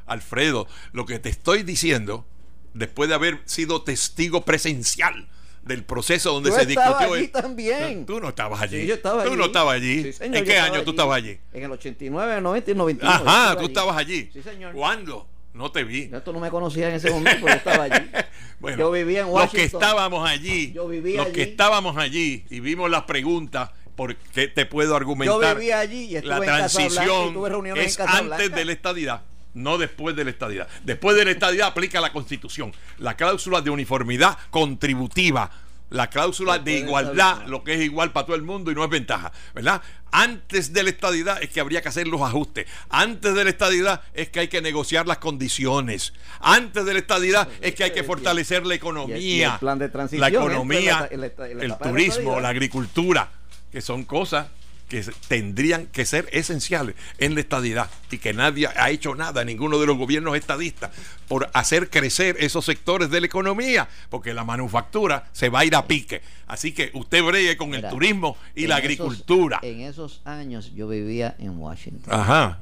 Alfredo, 0.06 0.66
lo 0.94 1.06
que 1.06 1.20
te 1.20 1.28
estoy 1.28 1.64
diciendo, 1.64 2.26
después 2.74 3.10
de 3.10 3.16
haber 3.16 3.40
sido 3.46 3.82
testigo 3.82 4.46
presencial 4.46 5.28
del 5.64 5.84
proceso 5.84 6.34
donde 6.34 6.52
se 6.52 6.66
discutió. 6.66 7.14
Allí 7.14 7.28
también. 7.28 8.06
Tú 8.06 8.20
no 8.20 8.30
estabas 8.30 8.62
allí. 8.62 8.86
yo 8.86 8.96
estaba 8.96 9.24
tú 9.24 9.36
no 9.36 9.46
estabas 9.46 9.76
allí. 9.76 10.12
¿En 10.20 10.44
qué 10.44 10.58
año 10.58 10.84
tú 10.84 10.92
estabas 10.92 11.18
allí? 11.18 11.38
En 11.54 11.64
el 11.64 11.72
89, 11.72 12.38
el 12.38 12.44
90 12.44 12.70
y 12.70 12.72
el 12.72 12.78
91. 12.78 13.30
Ajá, 13.30 13.58
tú 13.58 13.66
estabas 13.66 13.98
allí. 13.98 14.30
Sí, 14.34 14.42
señor. 14.42 14.74
¿Cuándo? 14.74 15.28
No 15.54 15.72
te 15.72 15.84
vi. 15.84 16.10
Yo 16.10 16.22
tú 16.22 16.32
no 16.32 16.40
me 16.40 16.50
conocías 16.50 16.90
en 16.90 16.96
ese 16.96 17.10
momento, 17.10 17.46
pero 17.46 17.58
estaba 17.58 17.84
allí. 17.84 18.06
bueno, 18.60 18.78
yo 18.78 18.92
vivía 18.92 19.22
en 19.22 19.28
Washington. 19.28 19.42
Los 19.42 19.52
que 19.52 19.64
estábamos 19.64 20.30
allí, 20.30 20.72
yo 20.74 20.88
vivía 20.88 21.24
los 21.24 21.28
que 21.30 21.42
estábamos 21.42 21.98
allí 21.98 22.46
y 22.50 22.60
vimos 22.60 22.90
las 22.90 23.04
preguntas, 23.04 23.72
porque 23.96 24.48
te 24.48 24.66
puedo 24.66 24.96
argumentar. 24.96 25.42
Yo 25.42 25.56
vivía 25.56 25.80
allí 25.80 26.06
y 26.06 26.16
estuve 26.16 26.40
la 26.40 26.46
transición 26.46 27.36
es 27.76 28.00
antes 28.00 28.52
de 28.52 28.66
la 28.66 28.72
estadidad 28.72 29.22
no 29.54 29.78
después 29.78 30.16
de 30.16 30.24
la 30.24 30.30
estadidad. 30.32 30.68
Después 30.84 31.16
de 31.16 31.26
la 31.26 31.32
estadidad 31.32 31.68
aplica 31.68 32.02
la 32.02 32.12
Constitución, 32.12 32.74
la 32.98 33.16
cláusula 33.16 33.62
de 33.62 33.70
uniformidad 33.70 34.38
contributiva, 34.50 35.52
la 35.90 36.08
cláusula 36.08 36.60
de 36.60 36.80
igualdad, 36.80 37.48
lo 37.48 37.64
que 37.64 37.74
es 37.74 37.82
igual 37.82 38.12
para 38.12 38.28
todo 38.28 38.36
el 38.36 38.44
mundo 38.44 38.72
y 38.72 38.76
no 38.76 38.84
es 38.84 38.90
ventaja, 38.90 39.32
¿verdad? 39.56 39.82
Antes 40.12 40.72
de 40.74 40.84
la 40.84 40.90
estadidad 40.90 41.42
es 41.42 41.50
que 41.50 41.60
habría 41.60 41.82
que 41.82 41.90
hacer 41.90 42.08
los 42.08 42.22
ajustes. 42.22 42.68
Antes 42.90 43.34
de 43.34 43.44
la 43.44 43.50
estadidad 43.50 44.02
es 44.14 44.30
que 44.30 44.42
hay 44.42 44.48
que 44.48 44.62
negociar 44.62 45.08
las 45.08 45.18
condiciones. 45.18 46.14
Antes 46.40 46.86
de 46.86 46.94
la 46.94 47.00
estadidad 47.00 47.48
es 47.62 47.76
que 47.76 47.86
hay 47.86 47.92
que 47.92 48.04
fortalecer 48.04 48.66
la 48.66 48.76
economía, 48.76 49.60
la 49.62 50.28
economía, 50.28 51.10
el 51.12 51.78
turismo, 51.78 52.40
la 52.40 52.50
agricultura, 52.50 53.32
que 53.72 53.82
son 53.82 54.04
cosas 54.04 54.48
que 54.90 55.06
tendrían 55.28 55.86
que 55.86 56.06
ser 56.06 56.28
esenciales 56.32 56.96
en 57.20 57.36
la 57.36 57.42
estadidad 57.42 57.90
y 58.12 58.18
que 58.18 58.34
nadie 58.34 58.68
ha 58.68 58.90
hecho 58.90 59.16
nada, 59.16 59.46
ninguno 59.46 59.80
de 59.80 59.86
los 59.86 59.98
gobiernos 59.98 60.36
estadistas, 60.36 60.92
por 61.28 61.50
hacer 61.54 61.90
crecer 61.90 62.36
esos 62.40 62.66
sectores 62.66 63.10
de 63.10 63.22
la 63.22 63.28
economía, 63.28 63.88
porque 64.10 64.34
la 64.34 64.44
manufactura 64.44 65.30
se 65.32 65.50
va 65.50 65.60
a 65.60 65.66
ir 65.66 65.76
a 65.76 65.86
pique. 65.86 66.22
Así 66.48 66.74
que 66.74 66.92
usted 66.94 67.24
bregue 67.24 67.56
con 67.56 67.74
el 67.74 67.88
turismo 67.88 68.36
y 68.56 68.68
la 68.68 68.78
agricultura. 68.78 69.60
en 69.62 69.82
esos 69.82 70.22
años 70.26 70.74
yo 70.74 70.88
vivía 70.88 71.36
en 71.40 71.58
Washington. 71.58 72.14
Ajá. 72.14 72.60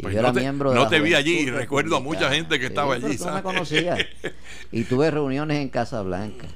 Pues 0.00 0.14
yo 0.14 0.22
no, 0.22 0.32
te, 0.32 0.52
no 0.52 0.88
te 0.88 1.00
vi 1.00 1.14
allí, 1.14 1.48
recuerdo 1.48 1.96
a 1.96 2.00
mucha 2.00 2.28
gente 2.32 2.58
que 2.58 2.66
estaba 2.66 2.94
allí. 2.94 3.18
me 3.32 3.42
conocía. 3.42 3.96
y 4.72 4.82
tuve 4.84 5.10
reuniones 5.10 5.58
en 5.58 5.68
Casa 5.68 6.02
Blanca 6.02 6.48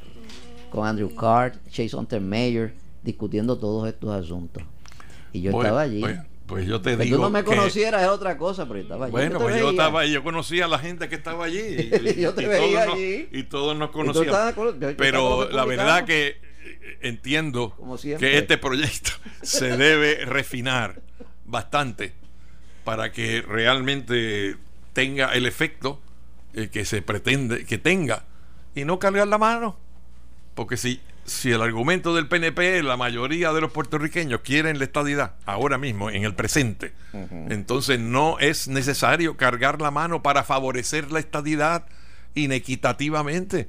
con 0.70 0.86
Andrew 0.86 1.14
Card, 1.14 1.55
Chase 1.70 1.94
Untermeyer, 1.97 2.74
discutiendo 3.02 3.56
todos 3.56 3.89
estos 3.89 4.10
asuntos. 4.10 4.64
Y 5.32 5.42
yo 5.42 5.50
estaba 5.50 5.82
allí. 5.82 6.04
pues 6.46 6.66
yo 6.66 6.80
te 6.80 6.96
digo. 6.96 7.16
tú 7.16 7.22
no 7.22 7.30
me 7.30 7.44
conocieras 7.44 8.02
es 8.02 8.08
otra 8.08 8.36
cosa, 8.38 8.66
pero 8.66 8.76
yo 8.76 8.82
estaba 8.82 9.06
allí. 9.06 9.12
Bueno, 9.12 9.38
pues 9.38 9.58
yo 9.58 9.70
estaba 9.70 10.00
allí, 10.00 10.12
yo 10.12 10.22
conocía 10.22 10.64
a 10.66 10.68
la 10.68 10.78
gente 10.78 11.08
que 11.08 11.14
estaba 11.14 11.44
allí. 11.44 11.60
Y, 11.60 12.14
yo 12.20 12.34
te 12.34 12.46
veía 12.46 12.82
allí. 12.82 13.28
y 13.32 13.42
todos 13.44 13.76
nos 13.76 13.90
conocíamos. 13.90 14.54
pero 14.96 15.50
la 15.50 15.64
verdad 15.64 16.04
que 16.04 16.28
eh, 16.28 16.98
entiendo 17.02 17.76
que 18.18 18.38
este 18.38 18.58
proyecto 18.58 19.10
se 19.42 19.76
debe 19.76 20.24
refinar 20.24 21.02
bastante 21.44 22.12
para 22.84 23.12
que 23.12 23.42
realmente 23.42 24.56
tenga 24.92 25.34
el 25.34 25.46
efecto 25.46 26.00
eh, 26.54 26.68
que 26.68 26.84
se 26.84 27.02
pretende 27.02 27.66
que 27.66 27.78
tenga 27.78 28.24
y 28.74 28.84
no 28.84 28.98
cargar 28.98 29.26
la 29.26 29.38
mano. 29.38 29.76
Porque 30.54 30.76
si 30.76 31.00
si 31.26 31.50
el 31.50 31.62
argumento 31.62 32.14
del 32.14 32.28
PNP, 32.28 32.82
la 32.82 32.96
mayoría 32.96 33.52
de 33.52 33.60
los 33.60 33.72
puertorriqueños 33.72 34.40
quieren 34.40 34.78
la 34.78 34.84
estadidad 34.84 35.34
ahora 35.44 35.78
mismo, 35.78 36.10
en 36.10 36.24
el 36.24 36.34
presente, 36.34 36.92
entonces 37.48 37.98
no 37.98 38.38
es 38.38 38.68
necesario 38.68 39.36
cargar 39.36 39.80
la 39.80 39.90
mano 39.90 40.22
para 40.22 40.44
favorecer 40.44 41.10
la 41.12 41.18
estadidad 41.18 41.86
inequitativamente. 42.34 43.68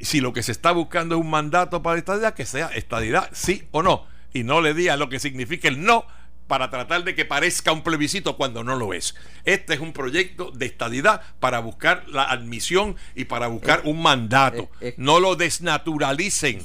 Si 0.00 0.20
lo 0.20 0.32
que 0.32 0.42
se 0.42 0.52
está 0.52 0.72
buscando 0.72 1.14
es 1.14 1.20
un 1.20 1.30
mandato 1.30 1.82
para 1.82 1.94
la 1.94 2.00
estadidad, 2.00 2.34
que 2.34 2.46
sea 2.46 2.68
estadidad, 2.68 3.28
sí 3.32 3.68
o 3.70 3.82
no, 3.82 4.06
y 4.32 4.42
no 4.42 4.60
le 4.60 4.74
diga 4.74 4.96
lo 4.96 5.08
que 5.08 5.18
significa 5.18 5.68
el 5.68 5.82
no 5.82 6.06
para 6.50 6.68
tratar 6.68 7.04
de 7.04 7.14
que 7.14 7.24
parezca 7.24 7.70
un 7.70 7.84
plebiscito 7.84 8.36
cuando 8.36 8.64
no 8.64 8.74
lo 8.74 8.92
es. 8.92 9.14
Este 9.44 9.74
es 9.74 9.78
un 9.78 9.92
proyecto 9.92 10.50
de 10.50 10.66
estadidad 10.66 11.22
para 11.38 11.60
buscar 11.60 12.08
la 12.08 12.24
admisión 12.24 12.96
y 13.14 13.26
para 13.26 13.46
buscar 13.46 13.82
un 13.84 14.02
mandato. 14.02 14.68
No 14.96 15.20
lo 15.20 15.36
desnaturalicen 15.36 16.60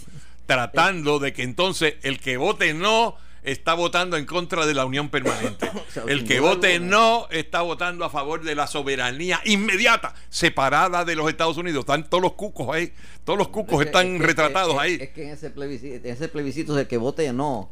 tratando 0.48 1.20
de 1.20 1.34
que 1.34 1.44
entonces 1.44 1.98
el 2.02 2.20
que 2.20 2.38
vote 2.38 2.74
no 2.74 3.16
está 3.44 3.76
votando 3.76 4.18
en 4.18 4.26
contra 4.26 4.66
de 4.66 4.74
la 4.74 4.86
unión 4.86 5.10
permanente. 5.10 5.70
El 6.07 6.26
que 6.26 6.40
vote 6.40 6.80
no 6.80 7.28
está 7.30 7.62
votando 7.62 8.03
a 8.03 8.10
favor 8.10 8.44
de 8.44 8.56
la 8.56 8.66
soberanía 8.66 9.40
inmediata, 9.45 10.16
separada 10.32 11.06
de 11.06 11.16
los 11.16 11.30
Estados 11.30 11.57
Unidos. 11.57 11.82
Están 11.82 12.10
todos 12.10 12.24
los 12.24 12.34
cucos 12.34 12.76
ahí, 12.76 12.91
todos 13.24 13.38
los 13.38 13.49
cucos 13.49 13.86
están 13.86 14.18
retratados 14.18 14.80
ahí. 14.80 14.98
Es 14.99 15.10
que 15.10 15.26
en 15.26 15.30
ese 15.30 15.52
plebiscito, 15.52 16.07
en 16.07 16.12
ese 16.12 16.28
plebiscito 16.28 16.80
el 16.80 16.88
que 16.88 16.98
vote 16.98 17.32
no 17.34 17.70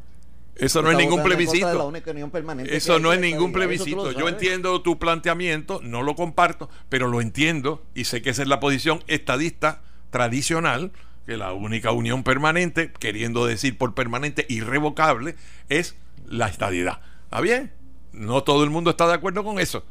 eso 0.56 0.82
no 0.82 0.92
es 0.92 0.98
ningún 0.98 1.24
plebiscito. 1.24 1.94
Eso 2.66 3.00
no 3.00 3.14
es 3.14 3.20
ningún 3.20 3.52
plebiscito. 3.52 4.12
Yo 4.12 4.28
entiendo 4.28 4.82
tu 4.82 5.00
planteamiento, 5.00 5.80
no 5.84 6.04
lo 6.04 6.16
comparto, 6.16 6.70
pero 6.90 7.08
lo 7.08 7.22
entiendo 7.22 7.84
y 7.96 8.06
sé 8.06 8.22
que 8.22 8.30
esa 8.30 8.44
es 8.44 8.48
la 8.48 8.60
posición 8.60 9.04
estadista 9.08 9.82
tradicional, 10.10 10.92
que 11.26 11.38
la 11.38 11.54
única 11.54 11.92
unión 11.92 12.24
permanente, 12.24 12.92
queriendo 13.00 13.46
decir 13.46 13.78
por 13.78 13.96
permanente 13.96 14.46
irrevocable, 14.50 15.36
es 15.70 15.96
la 16.28 16.48
estadidad. 16.48 17.02
¿Está 17.26 17.42
bien? 17.42 17.72
No 18.12 18.44
todo 18.44 18.64
el 18.64 18.70
mundo 18.70 18.92
está 18.92 19.08
de 19.08 19.14
acuerdo 19.14 19.44
con 19.44 19.60
eso. 19.60 19.84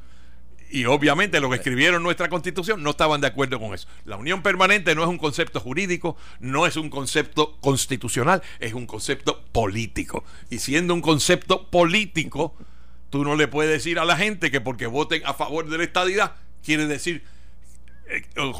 Y 0.74 0.86
obviamente 0.86 1.38
los 1.38 1.50
que 1.50 1.56
escribieron 1.56 2.02
nuestra 2.02 2.30
constitución 2.30 2.82
no 2.82 2.90
estaban 2.90 3.20
de 3.20 3.26
acuerdo 3.26 3.60
con 3.60 3.74
eso. 3.74 3.86
La 4.06 4.16
unión 4.16 4.42
permanente 4.42 4.94
no 4.94 5.02
es 5.02 5.08
un 5.08 5.18
concepto 5.18 5.60
jurídico, 5.60 6.16
no 6.40 6.66
es 6.66 6.76
un 6.76 6.88
concepto 6.88 7.58
constitucional, 7.60 8.42
es 8.58 8.72
un 8.72 8.86
concepto 8.86 9.44
político. 9.52 10.24
Y 10.48 10.60
siendo 10.60 10.94
un 10.94 11.02
concepto 11.02 11.68
político, 11.70 12.56
tú 13.10 13.22
no 13.22 13.36
le 13.36 13.48
puedes 13.48 13.70
decir 13.70 13.98
a 13.98 14.06
la 14.06 14.16
gente 14.16 14.50
que 14.50 14.62
porque 14.62 14.86
voten 14.86 15.20
a 15.26 15.34
favor 15.34 15.68
de 15.68 15.76
la 15.76 15.84
estadidad, 15.84 16.36
quiere 16.64 16.86
decir 16.86 17.22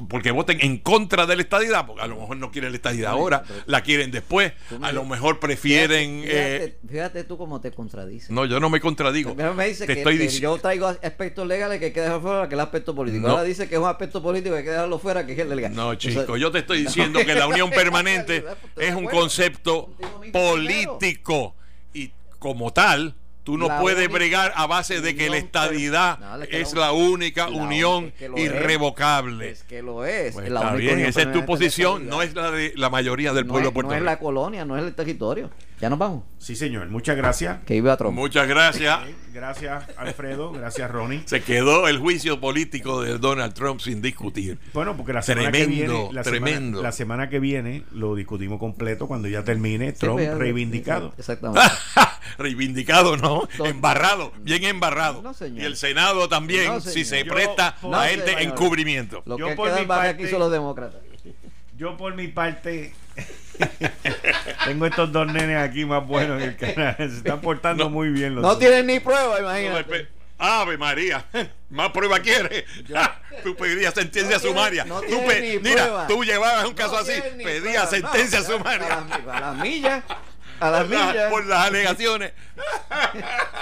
porque 0.09 0.31
voten 0.31 0.59
en 0.61 0.79
contra 0.79 1.27
de 1.27 1.37
la 1.37 1.43
estadidad, 1.43 1.87
porque 1.87 2.03
a 2.03 2.07
lo 2.07 2.17
mejor 2.17 2.37
no 2.37 2.51
quieren 2.51 2.73
la 2.73 2.77
estadidad 2.77 3.13
ahora, 3.13 3.45
la 3.67 3.83
quieren 3.83 4.11
después, 4.11 4.53
a 4.81 4.93
lo 4.93 5.05
mejor 5.05 5.41
prefieren... 5.41 6.23
Fíjate, 6.23 6.65
eh, 6.65 6.79
fíjate 6.89 7.25
tú 7.25 7.37
cómo 7.37 7.61
te 7.61 7.71
contradices. 7.73 8.31
no, 8.31 8.45
yo 8.47 8.61
no 8.61 8.71
me 8.71 8.81
contradigo. 8.81 9.35
Me 9.35 9.69
dice 9.69 9.87
Te 9.87 9.95
que, 9.95 10.01
estoy 10.01 10.19
que 10.19 10.29
yo 10.29 10.57
traigo 10.59 10.87
aspectos 10.87 11.47
legales 11.47 11.79
que 11.79 11.87
hay 11.87 11.93
que 11.93 12.01
dejar 12.01 12.21
fuera, 12.21 12.49
que 12.49 12.55
es 12.55 12.59
el 12.59 12.61
aspecto 12.61 12.95
político. 12.95 13.27
No. 13.27 13.33
Ahora 13.35 13.45
dice 13.45 13.69
que 13.69 13.75
es 13.75 13.81
un 13.81 13.89
aspecto 13.89 14.23
político 14.23 14.55
que 14.55 14.59
hay 14.59 14.65
que 14.65 14.71
dejarlo 14.71 14.99
fuera, 14.99 15.27
que 15.27 15.33
es 15.33 15.39
el 15.39 15.55
legal. 15.55 15.75
No, 15.75 15.89
O 15.89 15.91
sea, 15.91 15.99
chico, 15.99 16.37
yo 16.37 16.51
te 16.51 16.61
estoy 16.61 16.85
diciendo 16.85 17.21
que 17.25 17.35
la 17.35 17.47
unión 17.47 17.71
permanente 17.83 18.45
es 18.77 18.95
un 18.95 19.07
concepto 19.07 19.91
político 20.33 21.55
y 21.95 22.13
como 22.39 22.73
tal, 22.73 23.15
tú 23.45 23.59
no 23.59 23.69
La 23.69 23.81
puedes 23.81 23.99
única 24.07 24.13
bregar 24.15 24.53
a 24.57 24.67
base 24.67 25.01
de 25.01 25.15
que 25.17 25.29
la 25.29 25.37
estadidad 25.37 26.19
No, 26.19 26.43
es 26.45 26.75
la- 26.75 26.93
única 26.93 27.49
la 27.49 27.57
unión 27.57 28.05
única- 28.05 28.15
es 28.15 28.19
que 28.21 28.29
lo 28.29 28.37
es. 28.37 28.43
irrevocable. 28.45 29.51
Es 29.51 29.63
que 29.65 29.83
lo 29.83 30.05
es. 30.05 30.35
Pues 30.35 30.47
está 30.47 30.75
bien, 30.75 31.01
esa 31.01 31.23
es 31.23 31.33
tu 31.33 31.45
posición, 31.45 32.09
no 32.09 32.23
es 32.23 32.35
la 32.35 32.51
de 32.51 32.73
la 32.77 32.91
mayoría 32.91 33.33
del 33.33 33.47
no 33.47 33.53
pueblo 33.55 33.69
es, 33.69 33.73
de 33.73 33.75
Puerto 33.75 33.91
no 33.91 33.97
es 33.97 34.03
la 34.03 34.19
colonia, 34.19 34.65
no 34.65 34.77
es 34.77 34.85
el 34.85 34.95
territorio. 34.95 35.51
Ya 35.83 35.91
nos 35.91 35.99
vamos. 35.99 36.23
Sí, 36.39 36.55
señor. 36.55 36.87
Muchas 36.91 37.17
gracias. 37.17 37.59
Que 37.67 37.75
iba 37.75 37.93
a 37.93 37.97
Trump. 37.97 38.15
Muchas 38.15 38.47
gracias. 38.47 39.01
Gracias, 39.35 39.85
Alfredo. 39.97 40.53
Gracias, 40.53 40.89
Ronnie. 40.89 41.23
Se 41.27 41.43
quedó 41.43 41.89
el 41.89 41.99
juicio 41.99 42.39
político 42.39 43.03
de 43.03 43.19
Donald 43.19 43.53
Trump 43.53 43.81
sin 43.81 44.01
discutir. 44.01 44.61
Bueno, 44.75 44.97
porque 44.97 45.13
la 45.13 45.23
semana 45.23 45.51
que 45.51 45.67
viene, 45.67 46.09
la 46.13 46.23
tremendo. 46.23 46.79
Semana, 46.79 46.83
la 46.83 46.93
semana 46.93 47.29
que 47.29 47.41
viene 47.41 47.83
lo 47.91 48.15
discutimos 48.15 48.61
completo 48.61 49.09
cuando 49.09 49.27
ya 49.27 49.43
termine 49.43 49.91
Trump 49.93 50.21
reivindicado. 50.21 51.15
Exactamente. 51.19 51.69
Reivindicado, 52.39 53.17
¿no? 53.17 53.49
Embarrado, 53.65 54.33
bien 54.41 54.63
embarrado. 54.63 55.21
No, 55.21 55.35
señor. 55.35 55.63
y 55.63 55.65
el 55.65 55.77
Senado 55.77 56.29
también, 56.29 56.67
No, 56.75 56.81
si 56.81 57.05
se. 57.05 57.25
Yo- 57.25 57.35
presta 57.35 57.77
no, 57.83 57.97
a 57.97 58.07
señor. 58.07 58.29
encubrimiento. 58.41 59.25
Lo 59.27 59.37
Yo 59.37 59.49
que 59.49 59.57
por 59.57 59.67
queda 59.69 59.81
mi 59.81 59.87
parte- 59.87 60.09
aquí 60.11 60.29
son 60.29 60.39
los 60.39 60.53
demócratas. 60.53 61.01
Yo 61.77 61.97
por 61.97 62.15
mi 62.15 62.29
parte 62.29 62.93
tengo 64.65 64.87
estos 64.87 65.13
dos 65.13 65.27
nenes 65.27 65.59
aquí 65.59 65.85
más 65.85 66.07
buenos 66.07 66.43
en 66.43 66.49
el 66.51 66.57
canal. 66.57 66.97
Se 66.99 67.05
están 67.19 67.41
portando 67.41 67.85
No. 67.85 67.91
muy 67.91 68.09
bien 68.11 68.35
los 68.35 68.43
No 68.43 68.51
dos. 68.51 68.59
tienen 68.59 68.87
ni 68.87 69.01
prueba, 69.01 69.39
No, 69.39 69.41
imagínate. 69.41 70.09
Ave 70.39 70.77
María, 70.77 71.25
más 71.71 71.91
prueba 71.91 72.19
quieres. 72.21 72.65
tú 73.45 73.55
pedías 73.57 73.95
sentencia 73.95 74.37
No 74.37 74.41
tiene- 74.41 74.57
sumaria. 74.57 74.85
no 74.85 75.01
tú 75.01 75.21
mira, 75.61 75.83
prueba. 75.85 76.07
tú 76.09 76.25
llevabas 76.25 76.65
un 76.67 76.75
caso 76.75 76.93
No 76.93 76.99
así, 76.99 77.13
pedías 77.45 77.87
prueba. 77.89 78.11
sentencia 78.11 78.41
No, 78.41 78.47
sumaria. 78.47 78.87
A 78.87 79.01
las, 79.27 79.37
a 79.37 79.41
las 79.41 79.57
millas. 79.57 80.05
A 80.59 80.71
las 80.71 80.83
por, 80.85 80.91
la- 80.91 81.07
millas. 81.07 81.31
por 81.31 81.47
las 81.47 81.67
alegaciones. 81.67 82.33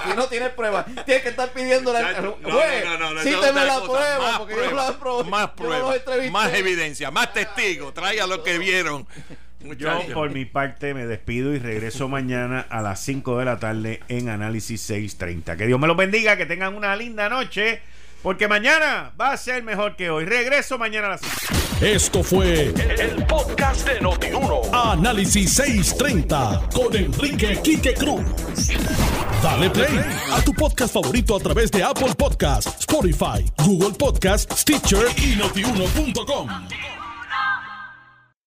Si 0.08 0.16
no 0.16 0.26
tienes 0.28 0.50
prueba, 0.50 0.84
tienes 1.04 1.22
que 1.22 1.28
estar 1.30 1.50
pidiéndole 1.50 1.98
al 1.98 2.14
Chacho, 2.14 2.38
al 2.44 2.50
juez. 2.52 2.84
eso 2.84 3.22
sí 3.22 3.34
otra 3.34 3.64
la 3.64 3.80
prueba, 3.80 4.18
Más 4.18 4.38
porque 4.38 4.54
yo 4.54 4.60
prueba, 4.60 4.84
la 4.90 4.98
probé. 4.98 5.30
Más 5.30 5.46
yo 5.48 5.54
pruebas, 5.56 6.30
más 6.30 6.54
evidencia, 6.54 7.10
más 7.10 7.32
testigos. 7.34 7.92
Traiga 7.94 8.26
lo 8.26 8.42
que 8.42 8.58
vieron. 8.58 9.06
Yo 9.78 9.90
por 10.14 10.30
mi 10.30 10.46
parte 10.46 10.94
me 10.94 11.06
despido 11.06 11.54
y 11.54 11.58
regreso 11.58 12.08
mañana 12.08 12.66
a 12.68 12.80
las 12.80 13.00
5 13.00 13.38
de 13.38 13.44
la 13.44 13.58
tarde 13.58 14.00
en 14.08 14.28
Análisis 14.28 14.80
630. 14.82 15.56
Que 15.56 15.66
Dios 15.66 15.78
me 15.78 15.86
los 15.86 15.96
bendiga, 15.96 16.36
que 16.36 16.46
tengan 16.46 16.74
una 16.74 16.96
linda 16.96 17.28
noche, 17.28 17.80
porque 18.22 18.48
mañana 18.48 19.12
va 19.20 19.32
a 19.32 19.36
ser 19.36 19.62
mejor 19.62 19.96
que 19.96 20.10
hoy. 20.10 20.24
Regreso 20.24 20.78
mañana 20.78 21.08
a 21.08 21.10
las 21.10 21.20
5. 21.20 21.60
Esto 21.84 22.22
fue 22.22 22.64
el 22.98 23.24
podcast 23.26 23.88
de 23.88 24.00
Notiuno. 24.00 24.60
Análisis 24.72 25.54
630 25.54 26.68
con 26.74 26.94
Enrique 26.94 27.58
Quique 27.62 27.94
Cruz. 27.94 28.22
Dale 29.42 29.70
play 29.70 29.98
a 30.30 30.42
tu 30.42 30.52
podcast 30.52 30.92
favorito 30.92 31.36
a 31.36 31.40
través 31.40 31.70
de 31.70 31.82
Apple 31.82 32.14
Podcasts, 32.16 32.80
Spotify, 32.80 33.50
Google 33.64 33.96
Podcasts, 33.96 34.60
Stitcher 34.60 35.06
y 35.16 35.36
notiuno.com. 35.36 36.48